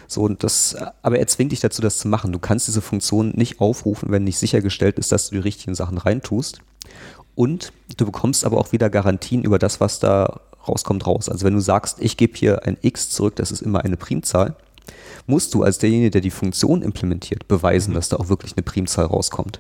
So, 0.08 0.24
und 0.24 0.44
das, 0.44 0.76
aber 1.02 1.20
er 1.20 1.28
zwingt 1.28 1.52
dich 1.52 1.60
dazu, 1.60 1.82
das 1.82 1.98
zu 1.98 2.08
machen. 2.08 2.32
Du 2.32 2.40
kannst 2.40 2.68
diese 2.68 2.82
Funktion 2.82 3.32
nicht 3.36 3.60
aufrufen, 3.60 4.10
wenn 4.10 4.24
nicht 4.24 4.38
sichergestellt 4.38 4.98
ist, 5.00 5.12
dass 5.12 5.30
du 5.30 5.36
die 5.36 5.42
richtigen 5.42 5.76
Sachen 5.76 5.98
reintust. 5.98 6.60
Und 7.36 7.74
du 7.98 8.06
bekommst 8.06 8.46
aber 8.46 8.58
auch 8.58 8.72
wieder 8.72 8.90
Garantien 8.90 9.44
über 9.44 9.60
das, 9.60 9.80
was 9.80 10.00
da 10.00 10.42
rauskommt, 10.68 11.06
raus. 11.06 11.30
Also 11.30 11.46
wenn 11.46 11.54
du 11.54 11.60
sagst, 11.60 11.98
ich 12.00 12.18
gebe 12.18 12.38
hier 12.38 12.66
ein 12.66 12.78
x 12.82 13.10
zurück, 13.10 13.36
das 13.36 13.52
ist 13.52 13.62
immer 13.62 13.84
eine 13.84 13.98
Primzahl, 13.98 14.56
musst 15.28 15.54
du 15.54 15.64
als 15.64 15.78
derjenige, 15.78 16.12
der 16.12 16.22
die 16.22 16.32
Funktion 16.32 16.82
implementiert, 16.82 17.48
beweisen, 17.48 17.92
mhm. 17.92 17.96
dass 17.96 18.10
da 18.10 18.18
auch 18.18 18.30
wirklich 18.30 18.54
eine 18.56 18.64
Primzahl 18.64 19.06
rauskommt. 19.06 19.60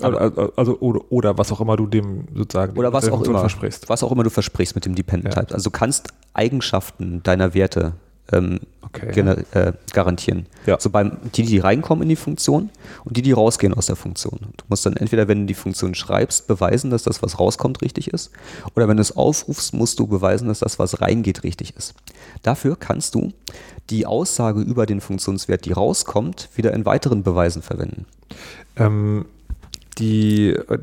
Also, 0.00 0.18
also, 0.18 0.52
also 0.56 0.78
oder, 0.80 1.00
oder, 1.10 1.38
was 1.38 1.50
auch 1.50 1.60
immer 1.60 1.76
du 1.76 1.86
dem 1.86 2.26
sozusagen 2.34 2.76
oder 2.76 2.92
was 2.92 3.08
auch 3.08 3.22
immer 3.22 3.40
versprichst. 3.40 3.88
Was 3.88 4.02
auch 4.02 4.12
immer 4.12 4.22
du 4.22 4.28
versprichst 4.28 4.74
mit 4.74 4.84
dem 4.84 4.94
Dependent 4.94 5.34
ja. 5.34 5.42
Type. 5.42 5.54
Also 5.54 5.70
du 5.70 5.70
kannst 5.70 6.08
Eigenschaften 6.34 7.22
deiner 7.22 7.54
Werte 7.54 7.94
ähm, 8.32 8.60
okay. 8.82 9.20
äh, 9.52 9.72
garantieren. 9.92 10.46
Ja. 10.66 10.78
So 10.80 10.90
beim, 10.90 11.18
die, 11.34 11.42
die 11.42 11.58
reinkommen 11.58 12.02
in 12.02 12.08
die 12.08 12.16
Funktion 12.16 12.70
und 13.04 13.16
die, 13.16 13.22
die 13.22 13.32
rausgehen 13.32 13.74
aus 13.74 13.86
der 13.86 13.96
Funktion. 13.96 14.38
Du 14.56 14.64
musst 14.68 14.86
dann 14.86 14.96
entweder, 14.96 15.28
wenn 15.28 15.40
du 15.40 15.46
die 15.46 15.54
Funktion 15.54 15.94
schreibst, 15.94 16.46
beweisen, 16.46 16.90
dass 16.90 17.02
das, 17.02 17.22
was 17.22 17.38
rauskommt, 17.38 17.82
richtig 17.82 18.08
ist. 18.08 18.30
Oder 18.74 18.88
wenn 18.88 18.96
du 18.96 19.02
es 19.02 19.16
aufrufst, 19.16 19.74
musst 19.74 19.98
du 19.98 20.06
beweisen, 20.06 20.48
dass 20.48 20.60
das, 20.60 20.78
was 20.78 21.00
reingeht, 21.00 21.42
richtig 21.42 21.76
ist. 21.76 21.94
Dafür 22.42 22.76
kannst 22.76 23.14
du 23.14 23.32
die 23.90 24.06
Aussage 24.06 24.60
über 24.60 24.86
den 24.86 25.00
Funktionswert, 25.00 25.64
die 25.64 25.72
rauskommt, 25.72 26.48
wieder 26.54 26.72
in 26.72 26.86
weiteren 26.86 27.22
Beweisen 27.22 27.62
verwenden. 27.62 28.06
Ähm, 28.76 29.26
die, 29.98 30.50
äh, 30.50 30.78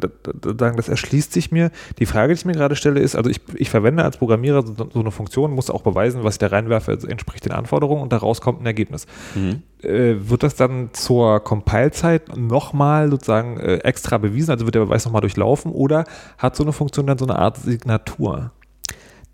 sagen, 0.57 0.78
das 0.78 0.89
erschließt 0.89 1.34
sich 1.34 1.51
mir. 1.51 1.72
Die 1.99 2.05
Frage, 2.05 2.34
die 2.34 2.39
ich 2.39 2.45
mir 2.45 2.53
gerade 2.53 2.76
stelle, 2.76 2.99
ist, 2.99 3.16
also 3.16 3.30
ich, 3.30 3.41
ich 3.55 3.70
verwende 3.70 4.03
als 4.03 4.18
Programmierer 4.18 4.66
so, 4.66 4.74
so, 4.91 4.99
eine 4.99 5.12
Funktion, 5.12 5.51
muss 5.51 5.70
auch 5.70 5.82
beweisen, 5.82 6.24
was 6.24 6.36
ich 6.36 6.39
da 6.39 6.47
reinwerfe, 6.47 6.91
also 6.91 7.07
entspricht 7.07 7.45
den 7.45 7.51
Anforderungen 7.51 8.01
und 8.01 8.14
daraus 8.14 8.41
kommt 8.41 8.62
ein 8.62 8.66
Ergebnis. 8.66 9.05
Mhm. 9.36 9.64
Äh, 9.84 10.16
wird 10.30 10.43
das 10.43 10.55
dann 10.55 10.89
zur 10.93 11.39
Compile-Zeit 11.41 12.38
nochmal 12.38 13.09
sozusagen 13.09 13.57
äh, 13.57 13.78
extra 13.78 14.18
bewiesen, 14.18 14.51
also 14.51 14.66
wird 14.66 14.76
der 14.76 14.82
Beweis 14.82 15.05
nochmal 15.05 15.22
durchlaufen 15.22 15.72
oder 15.72 16.05
hat 16.38 16.55
so 16.55 16.64
eine 16.64 16.74
Funktion 16.74 17.07
dann 17.07 17.18
so 17.18 17.26
eine 17.26 17.38
Art 17.38 17.57
Signatur? 17.57 18.51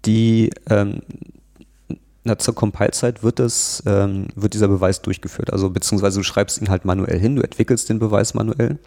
Die 0.06 0.52
ähm, 0.70 1.02
na, 2.28 2.38
zur 2.38 2.54
Compile-Zeit 2.54 3.24
wird, 3.24 3.42
ähm, 3.86 4.28
wird 4.36 4.54
dieser 4.54 4.68
Beweis 4.68 5.02
durchgeführt. 5.02 5.52
Also 5.52 5.70
beziehungsweise 5.70 6.20
du 6.20 6.24
schreibst 6.24 6.62
ihn 6.62 6.70
halt 6.70 6.86
manuell 6.86 7.20
hin, 7.20 7.36
du 7.36 7.42
entwickelst 7.42 7.90
den 7.90 8.00
Beweis 8.00 8.34
manuell 8.34 8.78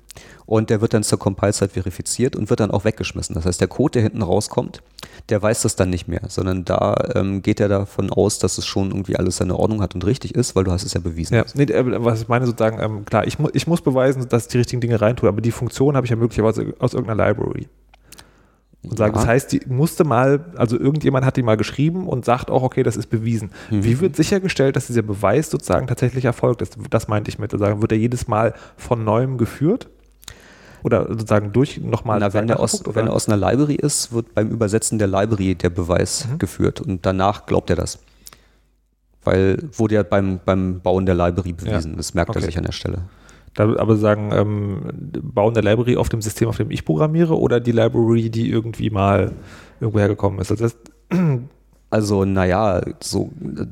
und 0.47 0.71
der 0.71 0.81
wird 0.81 0.95
dann 0.95 1.03
zur 1.03 1.19
Compile-Zeit 1.19 1.73
verifiziert 1.73 2.37
und 2.37 2.51
wird 2.51 2.61
dann 2.61 2.71
auch 2.71 2.85
weggeschmissen. 2.85 3.35
Das 3.35 3.47
heißt, 3.47 3.61
der 3.61 3.69
Code, 3.69 3.93
der 3.93 4.03
hinten 4.03 4.23
rauskommt, 4.23 4.83
der 5.29 5.43
weiß 5.43 5.63
das 5.63 5.75
dann 5.75 5.91
nicht 5.91 6.07
mehr, 6.07 6.23
sondern 6.29 6.65
da 6.65 6.95
ähm, 7.15 7.43
geht 7.43 7.61
er 7.61 7.69
davon 7.69 8.11
aus, 8.11 8.39
dass 8.39 8.59
es 8.59 8.67
schon 8.67 8.91
irgendwie 8.91 9.17
alles 9.17 9.39
seine 9.39 9.57
Ordnung 9.57 9.81
hat 9.81 9.95
und 9.95 10.05
richtig 10.05 10.35
ist, 10.35 10.55
weil 10.55 10.65
du 10.65 10.71
hast 10.71 10.85
es 10.85 10.95
ja 10.95 11.01
bewiesen. 11.01 11.35
Ja, 11.35 11.45
nee, 11.55 11.65
äh, 11.65 12.05
was 12.05 12.23
ich 12.23 12.29
meine 12.29 12.47
sozusagen, 12.47 12.81
ähm, 12.81 13.05
klar, 13.05 13.27
ich, 13.27 13.39
mu 13.39 13.49
ich 13.53 13.67
muss 13.67 13.81
beweisen, 13.81 14.29
dass 14.29 14.45
ich 14.45 14.49
die 14.49 14.59
richtigen 14.59 14.81
Dinge 14.81 15.01
reintue, 15.01 15.29
aber 15.29 15.41
die 15.41 15.53
Funktion 15.53 15.97
habe 15.97 16.07
ich 16.07 16.11
ja 16.11 16.17
möglicherweise 16.17 16.75
aus 16.79 16.93
irgendeiner 16.95 17.27
Library 17.27 17.69
und 18.83 18.97
sagen, 18.97 19.15
ja. 19.15 19.21
das 19.21 19.29
heißt, 19.29 19.53
die 19.53 19.61
musste 19.69 20.05
mal, 20.05 20.47
also 20.57 20.79
irgendjemand 20.79 21.27
hat 21.27 21.37
die 21.37 21.43
mal 21.43 21.57
geschrieben 21.57 22.07
und 22.09 22.25
sagt 22.25 22.51
auch, 22.51 22.63
okay, 22.63 22.83
das 22.83 22.97
ist 22.97 23.09
bewiesen. 23.09 23.51
Mhm. 23.71 23.85
Wie 23.85 24.01
wird 24.01 24.17
sichergestellt, 24.17 24.77
dass 24.77 24.87
dieser 24.87 25.03
Beweis 25.03 25.51
sozusagen 25.51 25.87
tatsächlich 25.87 26.25
erfolgt 26.25 26.63
ist? 26.63 26.77
Das 26.89 27.07
meinte 27.07 27.29
ich 27.29 27.39
mit, 27.39 27.51
sagen, 27.51 27.83
wird 27.83 27.93
er 27.93 27.99
jedes 27.99 28.27
Mal 28.27 28.55
von 28.77 29.05
neuem 29.05 29.37
geführt? 29.37 29.89
Oder 30.83 31.09
sozusagen 31.09 31.53
durch 31.53 31.79
nochmal. 31.79 32.21
wenn, 32.33 32.49
er 32.49 32.59
aus, 32.59 32.83
wenn 32.87 33.07
er 33.07 33.13
aus 33.13 33.29
einer 33.29 33.37
Library 33.37 33.75
ist, 33.75 34.15
wird 34.15 34.35
beim 34.35 34.49
Übersetzen 34.49 34.99
der 34.99 35.09
Library 35.09 35.55
der 35.55 35.69
Beweis 35.69 36.27
mhm. 36.27 36.39
geführt 36.39 36.81
und 36.81 37.05
danach 37.05 37.45
glaubt 37.45 37.69
er 37.69 37.77
das. 37.77 37.99
Weil 39.23 39.59
wurde 39.75 39.97
ja 39.97 40.03
beim, 40.03 40.41
beim 40.43 40.81
Bauen 40.81 41.05
der 41.05 41.15
Library 41.15 41.53
bewiesen. 41.53 41.91
Ja. 41.91 41.97
Das 41.99 42.15
merkt 42.15 42.31
okay. 42.31 42.39
er 42.39 42.43
sich 42.47 42.57
an 42.57 42.65
der 42.65 42.73
Stelle. 42.73 43.03
Da 43.55 43.77
aber 43.77 43.97
sagen, 43.97 44.31
ähm, 44.33 44.81
bauen 45.23 45.55
der 45.55 45.63
Library 45.63 45.97
auf 45.97 46.09
dem 46.09 46.23
System, 46.23 46.49
auf 46.49 46.57
dem 46.57 46.71
ich 46.71 46.85
programmiere, 46.85 47.39
oder 47.39 47.59
die 47.61 47.73
Library, 47.73 48.31
die 48.31 48.49
irgendwie 48.49 48.91
mal 48.91 49.33
irgendwo 49.81 49.99
hergekommen 49.99 50.39
ist. 50.41 50.51
Also, 50.53 50.65
das, 50.65 50.77
also 51.91 52.25
naja, 52.25 52.81
so, 53.01 53.31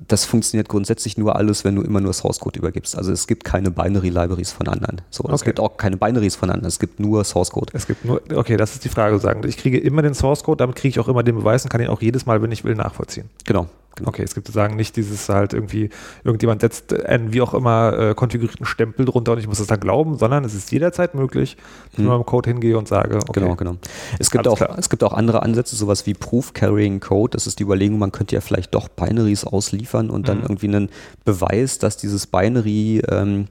das 0.09 0.25
funktioniert 0.25 0.69
grundsätzlich 0.69 1.17
nur 1.17 1.37
alles, 1.37 1.65
wenn 1.65 1.77
du 1.77 1.83
immer 1.83 2.01
nur 2.01 2.13
Source 2.13 2.41
Code 2.41 2.59
übergibst. 2.59 2.99
Also 2.99 3.13
es 3.13 3.29
gibt 3.29 3.45
keine 3.45 3.71
Binary-Libraries 3.71 4.51
von 4.51 4.67
anderen. 4.67 5.01
So, 5.11 5.25
okay. 5.25 5.35
Es 5.35 5.45
gibt 5.45 5.61
auch 5.61 5.77
keine 5.77 5.97
Binaries 5.97 6.35
von 6.35 6.51
anderen, 6.51 6.67
es 6.67 6.81
gibt 6.81 6.99
nur 6.99 7.23
Source 7.23 7.51
Code. 7.51 7.73
Es 7.75 7.87
gibt 7.87 8.05
nur, 8.05 8.21
okay, 8.35 8.57
das 8.57 8.75
ist 8.75 8.85
die 8.85 8.89
Frage 8.89 9.19
sagen. 9.21 9.43
Ich 9.47 9.57
kriege 9.57 9.79
immer 9.79 10.03
den 10.03 10.15
Source 10.15 10.43
Code, 10.43 10.57
damit 10.57 10.75
kriege 10.75 10.89
ich 10.89 10.99
auch 10.99 11.09
immer 11.09 11.23
den 11.23 11.37
Beweis 11.37 11.63
und 11.63 11.71
kann 11.71 11.81
ihn 11.81 11.89
auch 11.89 12.03
jedes 12.03 12.27
Mal, 12.27 12.43
wenn 12.43 12.51
ich 12.51 12.65
will, 12.65 12.75
nachvollziehen. 12.75 13.31
Genau. 13.47 13.69
Okay, 14.07 14.23
es 14.23 14.35
gibt 14.35 14.47
sozusagen 14.47 14.77
nicht 14.77 14.97
dieses 14.97 15.29
halt 15.29 15.53
irgendwie, 15.53 15.91
irgendjemand 16.25 16.61
setzt 16.61 16.95
einen 17.05 17.33
wie 17.33 17.41
auch 17.41 17.55
immer 17.55 17.99
äh, 17.99 18.15
konfigurierten 18.15 18.67
Stempel 18.67 19.05
drunter 19.05 19.33
und 19.33 19.39
ich 19.39 19.47
muss 19.47 19.59
das 19.59 19.67
dann 19.67 19.81
glauben, 19.81 20.19
sondern 20.19 20.45
es 20.45 20.55
ist 20.55 20.71
jederzeit 20.73 21.15
möglich, 21.15 21.57
dass 21.57 21.99
hm. 21.99 22.05
ich 22.05 22.09
nur 22.09 22.17
im 22.17 22.27
Code 22.27 22.51
hingehe 22.51 22.79
und 22.79 22.89
sage, 22.89 23.17
okay. 23.17 23.41
Genau, 23.41 23.55
genau. 23.57 23.77
Es 24.19 24.31
gibt, 24.31 24.49
auch, 24.49 24.61
es 24.77 24.91
gibt 24.91 25.05
auch 25.05 25.13
andere 25.13 25.43
Ansätze, 25.43 25.77
sowas 25.77 26.07
wie 26.07 26.15
Proof 26.15 26.53
Carrying 26.53 27.01
Code. 27.01 27.33
Das 27.33 27.47
ist 27.47 27.59
die 27.59 27.63
Überlegung, 27.63 27.99
man 27.99 28.13
könnte 28.13 28.35
ja 28.35 28.41
vielleicht 28.41 28.75
doch 28.75 28.89
Binaries 28.89 29.45
ausliefern 29.45 30.11
und 30.11 30.29
dann 30.29 30.39
mhm. 30.39 30.45
irgendwie 30.45 30.69
einen 30.69 30.91
Beweis, 31.25 31.79
dass 31.79 31.97
dieses 31.97 32.27
Binary 32.27 33.03
ähm, 33.09 33.49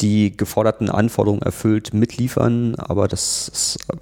die 0.00 0.36
geforderten 0.36 0.88
Anforderungen 0.88 1.42
erfüllt, 1.42 1.92
mitliefern, 1.92 2.74
aber 2.76 3.08
das 3.08 3.48
ist 3.48 3.78
äh, 3.92 3.96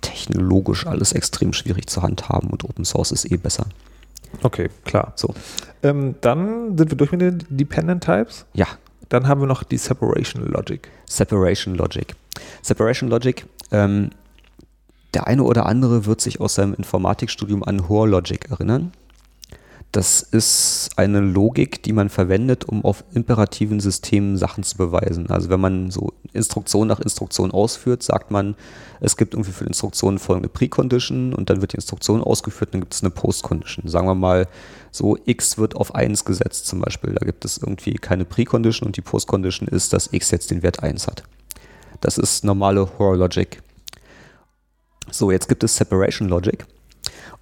technologisch 0.00 0.86
alles 0.86 1.12
extrem 1.12 1.52
schwierig 1.52 1.88
zu 1.88 2.02
handhaben 2.02 2.50
und 2.50 2.64
Open 2.64 2.84
Source 2.84 3.10
ist 3.12 3.30
eh 3.30 3.36
besser. 3.36 3.66
Okay, 4.42 4.68
klar. 4.84 5.12
So. 5.16 5.34
Ähm, 5.82 6.14
dann 6.20 6.76
sind 6.76 6.90
wir 6.90 6.96
durch 6.96 7.12
mit 7.12 7.20
den 7.20 7.44
Dependent 7.48 8.04
Types. 8.04 8.46
Ja. 8.54 8.66
Dann 9.08 9.26
haben 9.26 9.40
wir 9.40 9.48
noch 9.48 9.64
die 9.64 9.76
Separation 9.76 10.46
Logic. 10.46 10.88
Separation 11.06 11.74
Logic. 11.74 12.14
Separation 12.62 13.08
Logic, 13.10 13.44
ähm, 13.72 14.10
der 15.14 15.26
eine 15.26 15.42
oder 15.42 15.66
andere 15.66 16.06
wird 16.06 16.20
sich 16.20 16.40
aus 16.40 16.54
seinem 16.54 16.74
Informatikstudium 16.74 17.64
an 17.64 17.88
Hoare 17.88 18.08
Logic 18.08 18.48
erinnern. 18.50 18.92
Das 19.92 20.22
ist 20.22 20.90
eine 20.94 21.18
Logik, 21.18 21.82
die 21.82 21.92
man 21.92 22.10
verwendet, 22.10 22.64
um 22.64 22.84
auf 22.84 23.02
imperativen 23.12 23.80
Systemen 23.80 24.36
Sachen 24.36 24.62
zu 24.62 24.76
beweisen. 24.76 25.28
Also 25.30 25.50
wenn 25.50 25.58
man 25.58 25.90
so 25.90 26.12
Instruktion 26.32 26.86
nach 26.86 27.00
Instruktion 27.00 27.50
ausführt, 27.50 28.04
sagt 28.04 28.30
man, 28.30 28.54
es 29.00 29.16
gibt 29.16 29.34
irgendwie 29.34 29.50
für 29.50 29.64
Instruktionen 29.64 30.20
folgende 30.20 30.48
Precondition 30.48 31.34
und 31.34 31.50
dann 31.50 31.60
wird 31.60 31.72
die 31.72 31.76
Instruktion 31.76 32.22
ausgeführt, 32.22 32.72
dann 32.72 32.82
gibt 32.82 32.94
es 32.94 33.02
eine 33.02 33.10
Postcondition. 33.10 33.88
Sagen 33.88 34.06
wir 34.06 34.14
mal, 34.14 34.46
so 34.92 35.18
x 35.24 35.58
wird 35.58 35.74
auf 35.74 35.92
1 35.92 36.24
gesetzt 36.24 36.68
zum 36.68 36.80
Beispiel. 36.80 37.14
Da 37.14 37.26
gibt 37.26 37.44
es 37.44 37.58
irgendwie 37.58 37.94
keine 37.94 38.24
Precondition 38.24 38.86
und 38.86 38.96
die 38.96 39.02
Postcondition 39.02 39.66
ist, 39.66 39.92
dass 39.92 40.12
x 40.12 40.30
jetzt 40.30 40.52
den 40.52 40.62
Wert 40.62 40.84
1 40.84 41.08
hat. 41.08 41.24
Das 42.00 42.16
ist 42.16 42.44
normale 42.44 42.88
Horror 42.96 43.16
Logic. 43.16 43.60
So, 45.10 45.32
jetzt 45.32 45.48
gibt 45.48 45.64
es 45.64 45.74
Separation 45.74 46.28
Logic. 46.28 46.64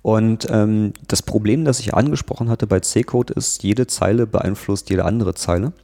Und 0.09 0.47
ähm, 0.51 0.95
das 1.07 1.21
Problem, 1.21 1.67
das 1.67 1.81
ich 1.81 1.93
angesprochen 1.93 2.49
hatte 2.49 2.67
bei 2.67 2.81
C-Code 2.81 3.35
ist, 3.35 3.63
jede 3.63 3.87
Zeile 3.87 4.27
beeinflusst 4.27 4.89
jede 4.89 5.05
andere 5.05 5.35
Zeile. 5.35 5.75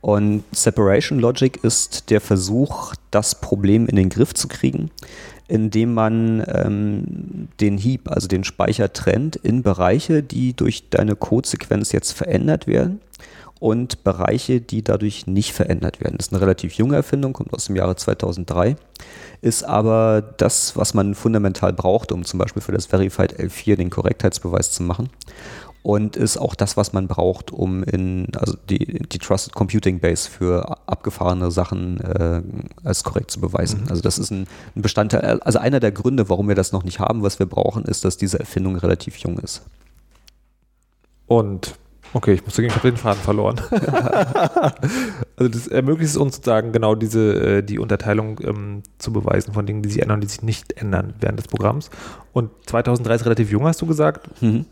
Und 0.00 0.44
Separation 0.52 1.18
Logic 1.18 1.58
ist 1.64 2.10
der 2.10 2.20
Versuch, 2.20 2.94
das 3.10 3.40
Problem 3.40 3.88
in 3.88 3.96
den 3.96 4.10
Griff 4.10 4.32
zu 4.32 4.46
kriegen, 4.46 4.92
indem 5.48 5.92
man 5.92 6.44
ähm, 6.46 7.48
den 7.58 7.78
Heap, 7.78 8.08
also 8.08 8.28
den 8.28 8.44
Speicher 8.44 8.92
trennt 8.92 9.34
in 9.34 9.64
Bereiche, 9.64 10.22
die 10.22 10.52
durch 10.52 10.88
deine 10.90 11.16
Codesequenz 11.16 11.90
jetzt 11.90 12.12
verändert 12.12 12.68
werden 12.68 13.00
und 13.58 14.04
Bereiche, 14.04 14.60
die 14.60 14.82
dadurch 14.82 15.26
nicht 15.26 15.52
verändert 15.52 16.00
werden. 16.00 16.16
Das 16.16 16.28
ist 16.28 16.32
eine 16.32 16.42
relativ 16.42 16.74
junge 16.74 16.94
Erfindung, 16.94 17.32
kommt 17.32 17.52
aus 17.52 17.66
dem 17.66 17.74
Jahre 17.74 17.96
2003, 17.96 18.76
ist 19.40 19.62
aber 19.62 20.22
das, 20.36 20.76
was 20.76 20.94
man 20.94 21.14
fundamental 21.14 21.72
braucht, 21.72 22.12
um 22.12 22.24
zum 22.24 22.38
Beispiel 22.38 22.62
für 22.62 22.72
das 22.72 22.86
Verified 22.86 23.38
L4 23.38 23.76
den 23.76 23.90
Korrektheitsbeweis 23.90 24.72
zu 24.72 24.82
machen 24.82 25.10
und 25.82 26.16
ist 26.16 26.36
auch 26.36 26.54
das, 26.54 26.76
was 26.76 26.92
man 26.92 27.08
braucht, 27.08 27.50
um 27.50 27.82
in 27.82 28.28
also 28.36 28.56
die, 28.68 29.02
die 29.08 29.18
Trusted 29.18 29.54
Computing 29.54 30.00
Base 30.00 30.28
für 30.28 30.76
abgefahrene 30.86 31.50
Sachen 31.50 32.00
äh, 32.00 32.42
als 32.84 33.04
korrekt 33.04 33.30
zu 33.30 33.40
beweisen. 33.40 33.82
Mhm. 33.82 33.88
Also 33.88 34.02
das 34.02 34.18
ist 34.18 34.30
ein, 34.30 34.46
ein, 34.76 34.82
Bestandteil, 34.82 35.40
also 35.40 35.58
einer 35.58 35.80
der 35.80 35.92
Gründe, 35.92 36.28
warum 36.28 36.48
wir 36.48 36.54
das 36.54 36.72
noch 36.72 36.84
nicht 36.84 36.98
haben, 36.98 37.22
was 37.22 37.38
wir 37.38 37.46
brauchen, 37.46 37.84
ist, 37.84 38.04
dass 38.04 38.16
diese 38.16 38.38
Erfindung 38.40 38.76
relativ 38.76 39.16
jung 39.16 39.38
ist. 39.38 39.62
Und 41.26 41.78
okay, 42.14 42.32
ich 42.34 42.44
muss 42.44 42.54
sagen, 42.54 42.68
ich 42.68 42.74
habe 42.74 42.90
den 42.90 42.96
Faden 42.96 43.22
verloren. 43.22 43.60
also 45.36 45.48
das 45.48 45.66
ermöglicht 45.68 46.10
es 46.10 46.16
uns 46.16 46.36
sozusagen 46.36 46.72
genau 46.72 46.94
diese 46.94 47.58
äh, 47.58 47.62
die 47.62 47.78
Unterteilung 47.78 48.40
ähm, 48.42 48.82
zu 48.98 49.12
beweisen 49.12 49.52
von 49.52 49.66
Dingen, 49.66 49.82
die 49.82 49.88
sich 49.88 50.02
ändern 50.02 50.16
und 50.16 50.20
die 50.22 50.28
sich 50.28 50.42
nicht 50.42 50.72
ändern 50.80 51.14
während 51.20 51.38
des 51.38 51.48
Programms. 51.48 51.90
Und 52.32 52.50
2003 52.66 53.14
ist 53.14 53.24
relativ 53.24 53.50
jung, 53.50 53.64
hast 53.64 53.82
du 53.82 53.86
gesagt. 53.86 54.28
Mhm 54.42 54.66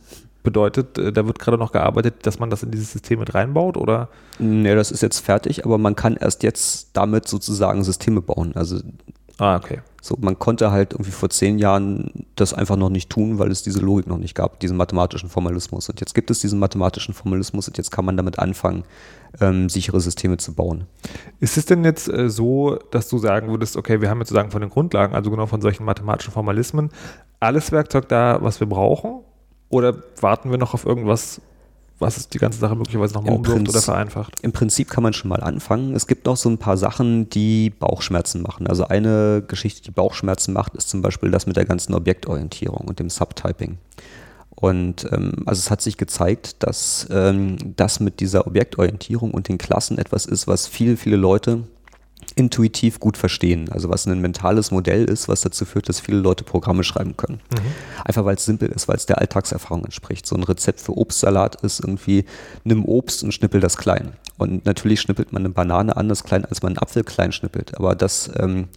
bedeutet, 0.46 0.96
äh, 0.96 1.12
da 1.12 1.26
wird 1.26 1.40
gerade 1.40 1.58
noch 1.58 1.72
gearbeitet, 1.72 2.24
dass 2.24 2.38
man 2.38 2.50
das 2.50 2.62
in 2.62 2.70
dieses 2.70 2.92
System 2.92 3.18
mit 3.18 3.34
reinbaut 3.34 3.76
oder? 3.76 4.08
Nee, 4.38 4.76
das 4.76 4.92
ist 4.92 5.02
jetzt 5.02 5.18
fertig, 5.18 5.64
aber 5.64 5.76
man 5.76 5.96
kann 5.96 6.16
erst 6.16 6.44
jetzt 6.44 6.90
damit 6.92 7.26
sozusagen 7.26 7.82
Systeme 7.82 8.20
bauen. 8.22 8.52
Also 8.54 8.78
Ah, 9.38 9.56
okay. 9.56 9.80
So, 10.06 10.16
man 10.20 10.38
konnte 10.38 10.70
halt 10.70 10.92
irgendwie 10.92 11.10
vor 11.10 11.30
zehn 11.30 11.58
Jahren 11.58 12.26
das 12.36 12.54
einfach 12.54 12.76
noch 12.76 12.90
nicht 12.90 13.10
tun, 13.10 13.38
weil 13.38 13.50
es 13.50 13.62
diese 13.62 13.80
Logik 13.80 14.06
noch 14.06 14.18
nicht 14.18 14.34
gab, 14.34 14.60
diesen 14.60 14.76
mathematischen 14.76 15.28
Formalismus. 15.28 15.88
Und 15.88 16.00
jetzt 16.00 16.14
gibt 16.14 16.30
es 16.30 16.40
diesen 16.40 16.58
mathematischen 16.58 17.12
Formalismus 17.12 17.66
und 17.68 17.76
jetzt 17.76 17.90
kann 17.90 18.04
man 18.04 18.16
damit 18.16 18.38
anfangen, 18.38 18.84
ähm, 19.40 19.68
sichere 19.68 20.00
Systeme 20.00 20.36
zu 20.36 20.54
bauen. 20.54 20.84
Ist 21.40 21.56
es 21.56 21.66
denn 21.66 21.84
jetzt 21.84 22.08
äh, 22.08 22.30
so, 22.30 22.76
dass 22.90 23.08
du 23.08 23.18
sagen 23.18 23.48
würdest, 23.48 23.76
okay, 23.76 24.00
wir 24.00 24.08
haben 24.08 24.20
jetzt 24.20 24.28
sozusagen 24.28 24.50
von 24.50 24.60
den 24.60 24.70
Grundlagen, 24.70 25.14
also 25.14 25.30
genau 25.30 25.46
von 25.46 25.60
solchen 25.60 25.84
mathematischen 25.84 26.32
Formalismen, 26.32 26.90
alles 27.40 27.72
Werkzeug 27.72 28.08
da, 28.08 28.38
was 28.40 28.60
wir 28.60 28.68
brauchen? 28.68 29.22
Oder 29.68 29.96
warten 30.20 30.50
wir 30.50 30.58
noch 30.58 30.74
auf 30.74 30.86
irgendwas, 30.86 31.40
was 31.98 32.16
es 32.16 32.28
die 32.28 32.38
ganze 32.38 32.58
Sache 32.58 32.76
möglicherweise 32.76 33.14
nochmal 33.14 33.34
umwirft 33.34 33.68
oder 33.68 33.80
vereinfacht? 33.80 34.40
Im 34.42 34.52
Prinzip 34.52 34.90
kann 34.90 35.02
man 35.02 35.12
schon 35.12 35.28
mal 35.28 35.42
anfangen. 35.42 35.94
Es 35.94 36.06
gibt 36.06 36.26
noch 36.26 36.36
so 36.36 36.48
ein 36.48 36.58
paar 36.58 36.76
Sachen, 36.76 37.30
die 37.30 37.70
Bauchschmerzen 37.70 38.42
machen. 38.42 38.66
Also 38.66 38.86
eine 38.86 39.42
Geschichte, 39.46 39.82
die 39.82 39.90
Bauchschmerzen 39.90 40.52
macht, 40.52 40.74
ist 40.74 40.88
zum 40.88 41.02
Beispiel 41.02 41.30
das 41.30 41.46
mit 41.46 41.56
der 41.56 41.64
ganzen 41.64 41.94
Objektorientierung 41.94 42.86
und 42.86 42.98
dem 42.98 43.08
Subtyping. 43.08 43.78
Und 44.56 45.06
ähm, 45.12 45.42
also 45.44 45.60
es 45.60 45.70
hat 45.70 45.82
sich 45.82 45.96
gezeigt, 45.96 46.62
dass 46.62 47.06
ähm, 47.10 47.56
das 47.76 48.00
mit 48.00 48.20
dieser 48.20 48.46
Objektorientierung 48.46 49.32
und 49.32 49.48
den 49.48 49.58
Klassen 49.58 49.98
etwas 49.98 50.26
ist, 50.26 50.46
was 50.46 50.66
viele, 50.66 50.96
viele 50.96 51.16
Leute 51.16 51.64
intuitiv 52.36 53.00
gut 53.00 53.16
verstehen. 53.16 53.70
Also 53.72 53.88
was 53.88 54.06
ein 54.06 54.20
mentales 54.20 54.70
Modell 54.70 55.06
ist, 55.06 55.26
was 55.26 55.40
dazu 55.40 55.64
führt, 55.64 55.88
dass 55.88 56.00
viele 56.00 56.18
Leute 56.18 56.44
Programme 56.44 56.84
schreiben 56.84 57.16
können. 57.16 57.40
Mhm. 57.50 58.04
Einfach 58.04 58.26
weil 58.26 58.36
es 58.36 58.44
simpel 58.44 58.68
ist, 58.68 58.86
weil 58.88 58.96
es 58.96 59.06
der 59.06 59.18
Alltagserfahrung 59.18 59.84
entspricht. 59.84 60.26
So 60.26 60.36
ein 60.36 60.42
Rezept 60.42 60.80
für 60.80 60.96
Obstsalat 60.96 61.62
ist 61.62 61.80
irgendwie, 61.80 62.26
nimm 62.62 62.84
Obst 62.84 63.24
und 63.24 63.32
schnippel 63.32 63.60
das 63.60 63.78
klein. 63.78 64.12
Und 64.36 64.66
natürlich 64.66 65.00
schnippelt 65.00 65.32
man 65.32 65.42
eine 65.42 65.48
Banane 65.48 65.96
anders 65.96 66.24
klein, 66.24 66.44
als 66.44 66.62
man 66.62 66.72
einen 66.72 66.78
Apfel 66.78 67.04
klein 67.04 67.32
schnippelt. 67.32 67.74
Aber 67.74 67.94
das, 67.94 68.30
ähm, 68.38 68.68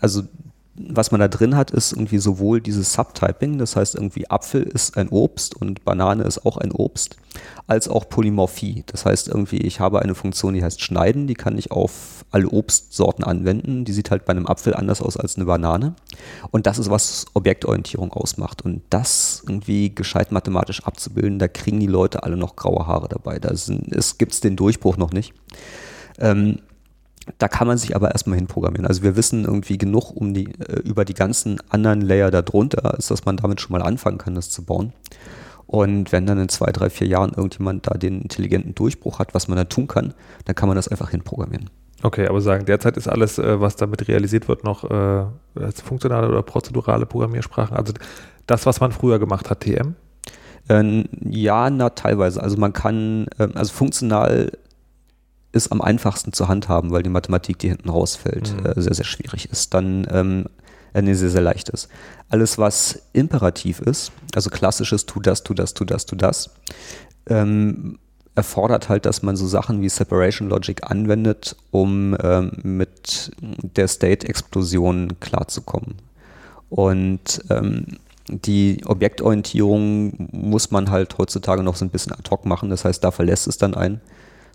also 0.00 0.24
was 0.74 1.10
man 1.10 1.20
da 1.20 1.28
drin 1.28 1.54
hat, 1.54 1.70
ist 1.70 1.92
irgendwie 1.92 2.18
sowohl 2.18 2.60
dieses 2.62 2.94
Subtyping, 2.94 3.58
das 3.58 3.76
heißt 3.76 3.94
irgendwie 3.94 4.30
Apfel 4.30 4.62
ist 4.62 4.96
ein 4.96 5.08
Obst 5.08 5.54
und 5.54 5.84
Banane 5.84 6.22
ist 6.22 6.46
auch 6.46 6.56
ein 6.56 6.72
Obst, 6.72 7.16
als 7.66 7.88
auch 7.88 8.08
Polymorphie. 8.08 8.82
Das 8.86 9.04
heißt 9.04 9.28
irgendwie, 9.28 9.58
ich 9.58 9.80
habe 9.80 10.00
eine 10.00 10.14
Funktion, 10.14 10.54
die 10.54 10.64
heißt 10.64 10.80
schneiden, 10.80 11.26
die 11.26 11.34
kann 11.34 11.58
ich 11.58 11.70
auf 11.70 12.24
alle 12.30 12.48
Obstsorten 12.48 13.22
anwenden. 13.22 13.84
Die 13.84 13.92
sieht 13.92 14.10
halt 14.10 14.24
bei 14.24 14.30
einem 14.30 14.46
Apfel 14.46 14.74
anders 14.74 15.02
aus 15.02 15.18
als 15.18 15.36
eine 15.36 15.44
Banane. 15.44 15.94
Und 16.50 16.66
das 16.66 16.78
ist, 16.78 16.90
was 16.90 17.26
Objektorientierung 17.34 18.12
ausmacht. 18.12 18.62
Und 18.62 18.82
das 18.88 19.42
irgendwie 19.46 19.94
gescheit 19.94 20.32
mathematisch 20.32 20.82
abzubilden, 20.84 21.38
da 21.38 21.48
kriegen 21.48 21.80
die 21.80 21.86
Leute 21.86 22.22
alle 22.22 22.36
noch 22.36 22.56
graue 22.56 22.86
Haare 22.86 23.08
dabei. 23.08 23.38
Da 23.38 23.52
gibt 24.18 24.32
es 24.32 24.40
den 24.40 24.56
Durchbruch 24.56 24.96
noch 24.96 25.12
nicht. 25.12 25.34
Ähm, 26.18 26.60
da 27.38 27.48
kann 27.48 27.66
man 27.66 27.78
sich 27.78 27.94
aber 27.94 28.12
erstmal 28.12 28.36
hinprogrammieren. 28.36 28.86
Also 28.86 29.02
wir 29.02 29.16
wissen 29.16 29.44
irgendwie 29.44 29.78
genug 29.78 30.10
um 30.10 30.34
die, 30.34 30.46
äh, 30.60 30.80
über 30.80 31.04
die 31.04 31.14
ganzen 31.14 31.58
anderen 31.70 32.00
Layer 32.00 32.30
darunter, 32.30 32.96
ist, 32.98 33.10
dass 33.10 33.24
man 33.24 33.36
damit 33.36 33.60
schon 33.60 33.72
mal 33.72 33.82
anfangen 33.82 34.18
kann, 34.18 34.34
das 34.34 34.50
zu 34.50 34.64
bauen. 34.64 34.92
Und 35.66 36.12
wenn 36.12 36.26
dann 36.26 36.38
in 36.38 36.48
zwei, 36.48 36.70
drei, 36.70 36.90
vier 36.90 37.06
Jahren 37.06 37.30
irgendjemand 37.30 37.86
da 37.86 37.94
den 37.94 38.22
intelligenten 38.22 38.74
Durchbruch 38.74 39.18
hat, 39.18 39.34
was 39.34 39.48
man 39.48 39.56
da 39.56 39.64
tun 39.64 39.86
kann, 39.86 40.12
dann 40.44 40.54
kann 40.54 40.68
man 40.68 40.76
das 40.76 40.88
einfach 40.88 41.10
hinprogrammieren. 41.10 41.70
Okay, 42.02 42.26
aber 42.26 42.40
sagen, 42.40 42.66
derzeit 42.66 42.96
ist 42.96 43.08
alles, 43.08 43.38
äh, 43.38 43.60
was 43.60 43.76
damit 43.76 44.08
realisiert 44.08 44.48
wird, 44.48 44.64
noch 44.64 44.84
äh, 44.90 45.24
funktionale 45.84 46.28
oder 46.28 46.42
prozedurale 46.42 47.06
Programmiersprachen. 47.06 47.76
Also 47.76 47.92
das, 48.46 48.66
was 48.66 48.80
man 48.80 48.92
früher 48.92 49.18
gemacht 49.18 49.48
hat, 49.48 49.60
TM? 49.60 49.94
Ähm, 50.68 51.04
ja, 51.20 51.70
na, 51.70 51.90
teilweise. 51.90 52.42
Also 52.42 52.56
man 52.56 52.72
kann, 52.72 53.26
ähm, 53.38 53.52
also 53.54 53.72
funktional 53.72 54.52
ist 55.52 55.70
am 55.70 55.80
einfachsten 55.80 56.32
zu 56.32 56.48
handhaben, 56.48 56.90
weil 56.90 57.02
die 57.02 57.10
Mathematik, 57.10 57.58
die 57.58 57.68
hinten 57.68 57.90
rausfällt, 57.90 58.56
mhm. 58.56 58.66
äh, 58.66 58.80
sehr, 58.80 58.94
sehr 58.94 59.04
schwierig 59.04 59.50
ist. 59.50 59.74
Dann 59.74 60.06
ähm, 60.10 60.46
äh, 60.94 61.02
nee, 61.02 61.14
sehr, 61.14 61.30
sehr 61.30 61.42
leicht 61.42 61.68
ist. 61.68 61.88
Alles, 62.28 62.58
was 62.58 63.02
imperativ 63.12 63.80
ist, 63.80 64.12
also 64.34 64.50
klassisches 64.50 65.06
tu 65.06 65.20
das, 65.20 65.42
tu 65.42 65.54
das, 65.54 65.74
tu 65.74 65.84
das, 65.84 66.06
tu 66.06 66.16
das, 66.16 66.50
ähm, 67.26 67.98
erfordert 68.34 68.88
halt, 68.88 69.04
dass 69.04 69.22
man 69.22 69.36
so 69.36 69.46
Sachen 69.46 69.82
wie 69.82 69.88
Separation 69.88 70.48
Logic 70.48 70.90
anwendet, 70.90 71.56
um 71.70 72.16
ähm, 72.22 72.52
mit 72.62 73.30
der 73.40 73.88
State-Explosion 73.88 75.20
klarzukommen. 75.20 75.96
Und 76.70 77.42
ähm, 77.50 77.98
die 78.28 78.82
Objektorientierung 78.86 80.30
muss 80.32 80.70
man 80.70 80.90
halt 80.90 81.18
heutzutage 81.18 81.62
noch 81.62 81.76
so 81.76 81.84
ein 81.84 81.90
bisschen 81.90 82.12
ad 82.12 82.30
hoc 82.30 82.46
machen. 82.46 82.70
Das 82.70 82.86
heißt, 82.86 83.04
da 83.04 83.10
verlässt 83.10 83.46
es 83.46 83.58
dann 83.58 83.74
ein. 83.74 84.00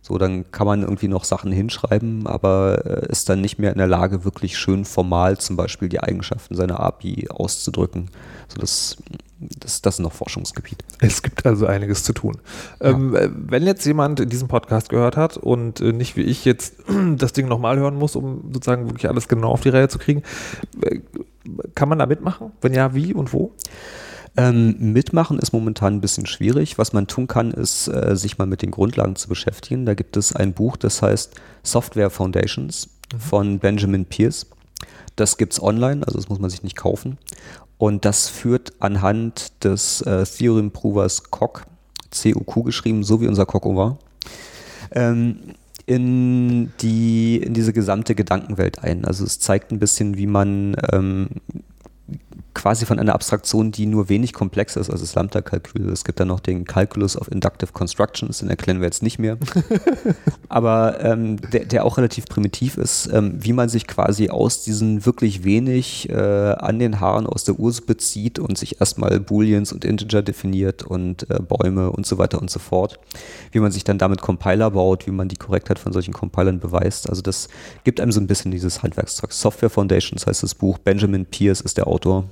So, 0.07 0.17
dann 0.17 0.49
kann 0.53 0.65
man 0.65 0.83
irgendwie 0.83 1.09
noch 1.09 1.25
Sachen 1.25 1.51
hinschreiben, 1.51 2.27
aber 2.27 2.85
äh, 2.85 3.11
ist 3.11 3.27
dann 3.27 3.41
nicht 3.41 3.59
mehr 3.59 3.73
in 3.73 3.77
der 3.77 3.87
Lage, 3.87 4.23
wirklich 4.23 4.57
schön 4.57 4.85
formal 4.85 5.37
zum 5.37 5.57
Beispiel 5.57 5.89
die 5.89 5.99
Eigenschaften 5.99 6.55
seiner 6.55 6.79
API 6.79 7.27
auszudrücken. 7.29 8.09
So, 8.47 8.61
das, 8.61 8.95
das, 9.41 9.81
das 9.81 9.95
ist 9.95 9.99
noch 9.99 10.13
Forschungsgebiet. 10.13 10.81
Es 11.01 11.21
gibt 11.23 11.45
also 11.45 11.65
einiges 11.65 12.03
zu 12.03 12.13
tun. 12.13 12.37
Ja. 12.79 12.91
Ähm, 12.91 13.15
äh, 13.17 13.29
wenn 13.33 13.63
jetzt 13.63 13.85
jemand 13.85 14.31
diesen 14.31 14.47
Podcast 14.47 14.87
gehört 14.87 15.17
hat 15.17 15.35
und 15.35 15.81
äh, 15.81 15.91
nicht 15.91 16.15
wie 16.15 16.21
ich 16.21 16.45
jetzt 16.45 16.75
das 17.17 17.33
Ding 17.33 17.49
nochmal 17.49 17.77
hören 17.77 17.95
muss, 17.95 18.15
um 18.15 18.49
sozusagen 18.53 18.85
wirklich 18.85 19.09
alles 19.09 19.27
genau 19.27 19.49
auf 19.49 19.59
die 19.59 19.69
Reihe 19.69 19.89
zu 19.89 19.99
kriegen, 19.99 20.23
kann 21.75 21.89
man 21.89 21.99
da 21.99 22.05
mitmachen? 22.05 22.53
Wenn 22.61 22.73
ja, 22.73 22.95
wie 22.95 23.13
und 23.13 23.33
wo? 23.33 23.51
Ähm, 24.39 24.93
mitmachen 24.93 25.39
ist 25.39 25.51
momentan 25.51 25.95
ein 25.95 26.01
bisschen 26.01 26.27
schwierig. 26.27 26.77
Was 26.77 26.93
man 26.93 27.07
tun 27.07 27.25
kann, 27.25 27.51
ist, 27.51 27.87
äh, 27.87 28.15
sich 28.15 28.37
mal 28.37 28.45
mit 28.45 28.61
den 28.61 28.69
Grundlagen 28.69 29.15
zu 29.15 29.27
beschäftigen. 29.27 29.87
Da 29.87 29.95
gibt 29.95 30.15
es 30.15 30.35
ein 30.35 30.53
Buch, 30.53 30.77
das 30.77 31.01
heißt 31.01 31.33
Software 31.63 32.11
Foundations 32.11 32.87
mhm. 33.11 33.19
von 33.19 33.59
Benjamin 33.59 34.05
Pierce. 34.05 34.45
Das 35.15 35.37
gibt 35.37 35.53
es 35.53 35.61
online, 35.61 36.05
also 36.05 36.19
das 36.19 36.29
muss 36.29 36.37
man 36.37 36.51
sich 36.51 36.61
nicht 36.61 36.75
kaufen. 36.75 37.17
Und 37.79 38.05
das 38.05 38.29
führt 38.29 38.73
anhand 38.79 39.63
des 39.63 40.01
äh, 40.01 40.23
Theorem 40.23 40.69
Provers 40.69 41.31
COC, 41.31 41.65
COQ 42.11 42.65
geschrieben, 42.65 43.03
so 43.03 43.19
wie 43.21 43.27
unser 43.27 43.47
COC 43.47 43.75
war, 43.75 43.97
ähm, 44.91 45.39
in, 45.87 46.71
die, 46.81 47.37
in 47.37 47.55
diese 47.55 47.73
gesamte 47.73 48.13
Gedankenwelt 48.13 48.83
ein. 48.83 49.05
Also 49.05 49.23
es 49.23 49.39
zeigt 49.39 49.71
ein 49.71 49.79
bisschen, 49.79 50.17
wie 50.17 50.27
man 50.27 50.75
ähm, 50.91 51.29
quasi 52.57 52.87
von 52.87 52.97
einer 52.97 53.13
Abstraktion, 53.13 53.71
die 53.71 53.85
nur 53.85 54.09
wenig 54.09 54.33
komplex 54.33 54.75
ist, 54.75 54.89
also 54.89 55.03
das 55.03 55.13
Lambda-Kalkül. 55.13 55.89
Es 55.89 56.03
gibt 56.03 56.19
dann 56.19 56.27
noch 56.29 56.39
den 56.39 56.65
Calculus 56.65 57.15
of 57.15 57.31
Inductive 57.31 57.71
Constructions, 57.71 58.39
den 58.39 58.49
erklären 58.49 58.79
wir 58.79 58.85
jetzt 58.87 59.03
nicht 59.03 59.19
mehr. 59.19 59.37
Aber 60.49 60.99
ähm, 61.03 61.37
der, 61.51 61.65
der, 61.65 61.85
auch 61.85 61.97
relativ 61.97 62.25
primitiv 62.25 62.77
ist, 62.77 63.09
ähm, 63.13 63.35
wie 63.37 63.53
man 63.53 63.69
sich 63.69 63.85
quasi 63.85 64.29
aus 64.29 64.63
diesen 64.63 65.05
wirklich 65.05 65.43
wenig 65.43 66.09
äh, 66.09 66.15
an 66.15 66.79
den 66.79 66.99
Haaren 66.99 67.27
aus 67.27 67.43
der 67.43 67.59
Urse 67.59 67.83
bezieht 67.83 68.39
und 68.39 68.57
sich 68.57 68.81
erstmal 68.81 69.19
Booleans 69.19 69.71
und 69.71 69.85
Integer 69.85 70.23
definiert 70.23 70.81
und 70.81 71.29
äh, 71.29 71.39
Bäume 71.39 71.91
und 71.91 72.07
so 72.07 72.17
weiter 72.17 72.41
und 72.41 72.49
so 72.49 72.57
fort. 72.57 72.99
Wie 73.51 73.59
man 73.59 73.71
sich 73.71 73.83
dann 73.83 73.99
damit 73.99 74.21
Compiler 74.21 74.71
baut, 74.71 75.05
wie 75.05 75.11
man 75.11 75.27
die 75.27 75.35
Korrektheit 75.35 75.77
von 75.77 75.93
solchen 75.93 76.13
Compilern 76.13 76.59
beweist. 76.59 77.07
Also 77.07 77.21
das 77.21 77.49
gibt 77.83 78.01
einem 78.01 78.11
so 78.11 78.19
ein 78.19 78.25
bisschen 78.25 78.49
dieses 78.49 78.81
Handwerkszeug. 78.81 79.31
Software 79.31 79.69
Foundations 79.69 80.25
heißt 80.25 80.41
das 80.41 80.55
Buch. 80.55 80.79
Benjamin 80.79 81.27
Pierce 81.27 81.61
ist 81.61 81.77
der 81.77 81.85
Autor. 81.85 82.23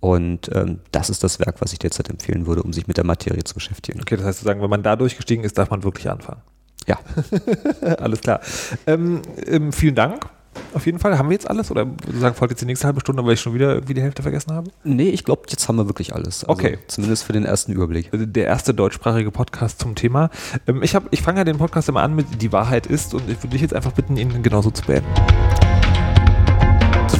Und 0.00 0.50
ähm, 0.54 0.80
das 0.92 1.10
ist 1.10 1.22
das 1.22 1.38
Werk, 1.40 1.60
was 1.60 1.72
ich 1.72 1.78
derzeit 1.78 2.08
empfehlen 2.08 2.46
würde, 2.46 2.62
um 2.62 2.72
sich 2.72 2.86
mit 2.86 2.96
der 2.96 3.04
Materie 3.04 3.44
zu 3.44 3.54
beschäftigen. 3.54 4.00
Okay, 4.00 4.16
das 4.16 4.24
heißt, 4.24 4.40
sagen, 4.40 4.62
wenn 4.62 4.70
man 4.70 4.82
da 4.82 4.96
durchgestiegen 4.96 5.44
ist, 5.44 5.58
darf 5.58 5.70
man 5.70 5.82
wirklich 5.82 6.08
anfangen. 6.10 6.40
Ja. 6.86 6.98
Alles 7.98 8.20
klar. 8.20 8.40
Ähm, 8.86 9.20
ähm, 9.46 9.72
vielen 9.72 9.94
Dank 9.94 10.26
auf 10.74 10.86
jeden 10.86 10.98
Fall. 10.98 11.18
Haben 11.18 11.28
wir 11.28 11.34
jetzt 11.34 11.48
alles? 11.48 11.70
Oder 11.70 11.86
sagen, 12.18 12.34
folgt 12.34 12.52
jetzt 12.52 12.60
die 12.60 12.66
nächste 12.66 12.86
halbe 12.86 13.00
Stunde, 13.00 13.24
weil 13.24 13.34
ich 13.34 13.40
schon 13.40 13.54
wieder 13.54 13.74
irgendwie 13.74 13.94
die 13.94 14.02
Hälfte 14.02 14.22
vergessen 14.22 14.52
habe? 14.52 14.70
Nee, 14.84 15.10
ich 15.10 15.24
glaube, 15.24 15.42
jetzt 15.48 15.68
haben 15.68 15.76
wir 15.76 15.86
wirklich 15.86 16.14
alles. 16.14 16.44
Also 16.44 16.52
Okay. 16.52 16.78
Zumindest 16.86 17.24
für 17.24 17.32
den 17.32 17.44
ersten 17.44 17.72
Überblick. 17.72 18.10
Der 18.12 18.46
erste 18.46 18.74
deutschsprachige 18.74 19.30
Podcast 19.30 19.80
zum 19.80 19.94
Thema. 19.94 20.30
Ähm, 20.66 20.82
ich 20.82 20.94
hab, 20.94 21.04
ich 21.12 21.22
fange 21.22 21.38
ja 21.38 21.44
den 21.44 21.58
Podcast 21.58 21.88
immer 21.88 22.02
an 22.02 22.14
mit 22.14 22.42
Die 22.42 22.52
Wahrheit 22.52 22.86
ist 22.86 23.14
und 23.14 23.28
ich 23.28 23.38
würde 23.38 23.48
dich 23.48 23.62
jetzt 23.62 23.74
einfach 23.74 23.92
bitten, 23.92 24.16
ihn 24.16 24.42
genauso 24.42 24.70
zu 24.70 24.84
beenden. 24.84 25.08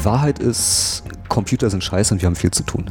Die 0.01 0.07
Wahrheit 0.07 0.39
ist, 0.39 1.03
Computer 1.29 1.69
sind 1.69 1.85
scheiße 1.85 2.15
und 2.15 2.23
wir 2.23 2.27
haben 2.27 2.35
viel 2.35 2.51
zu 2.51 2.63
tun. 2.63 2.91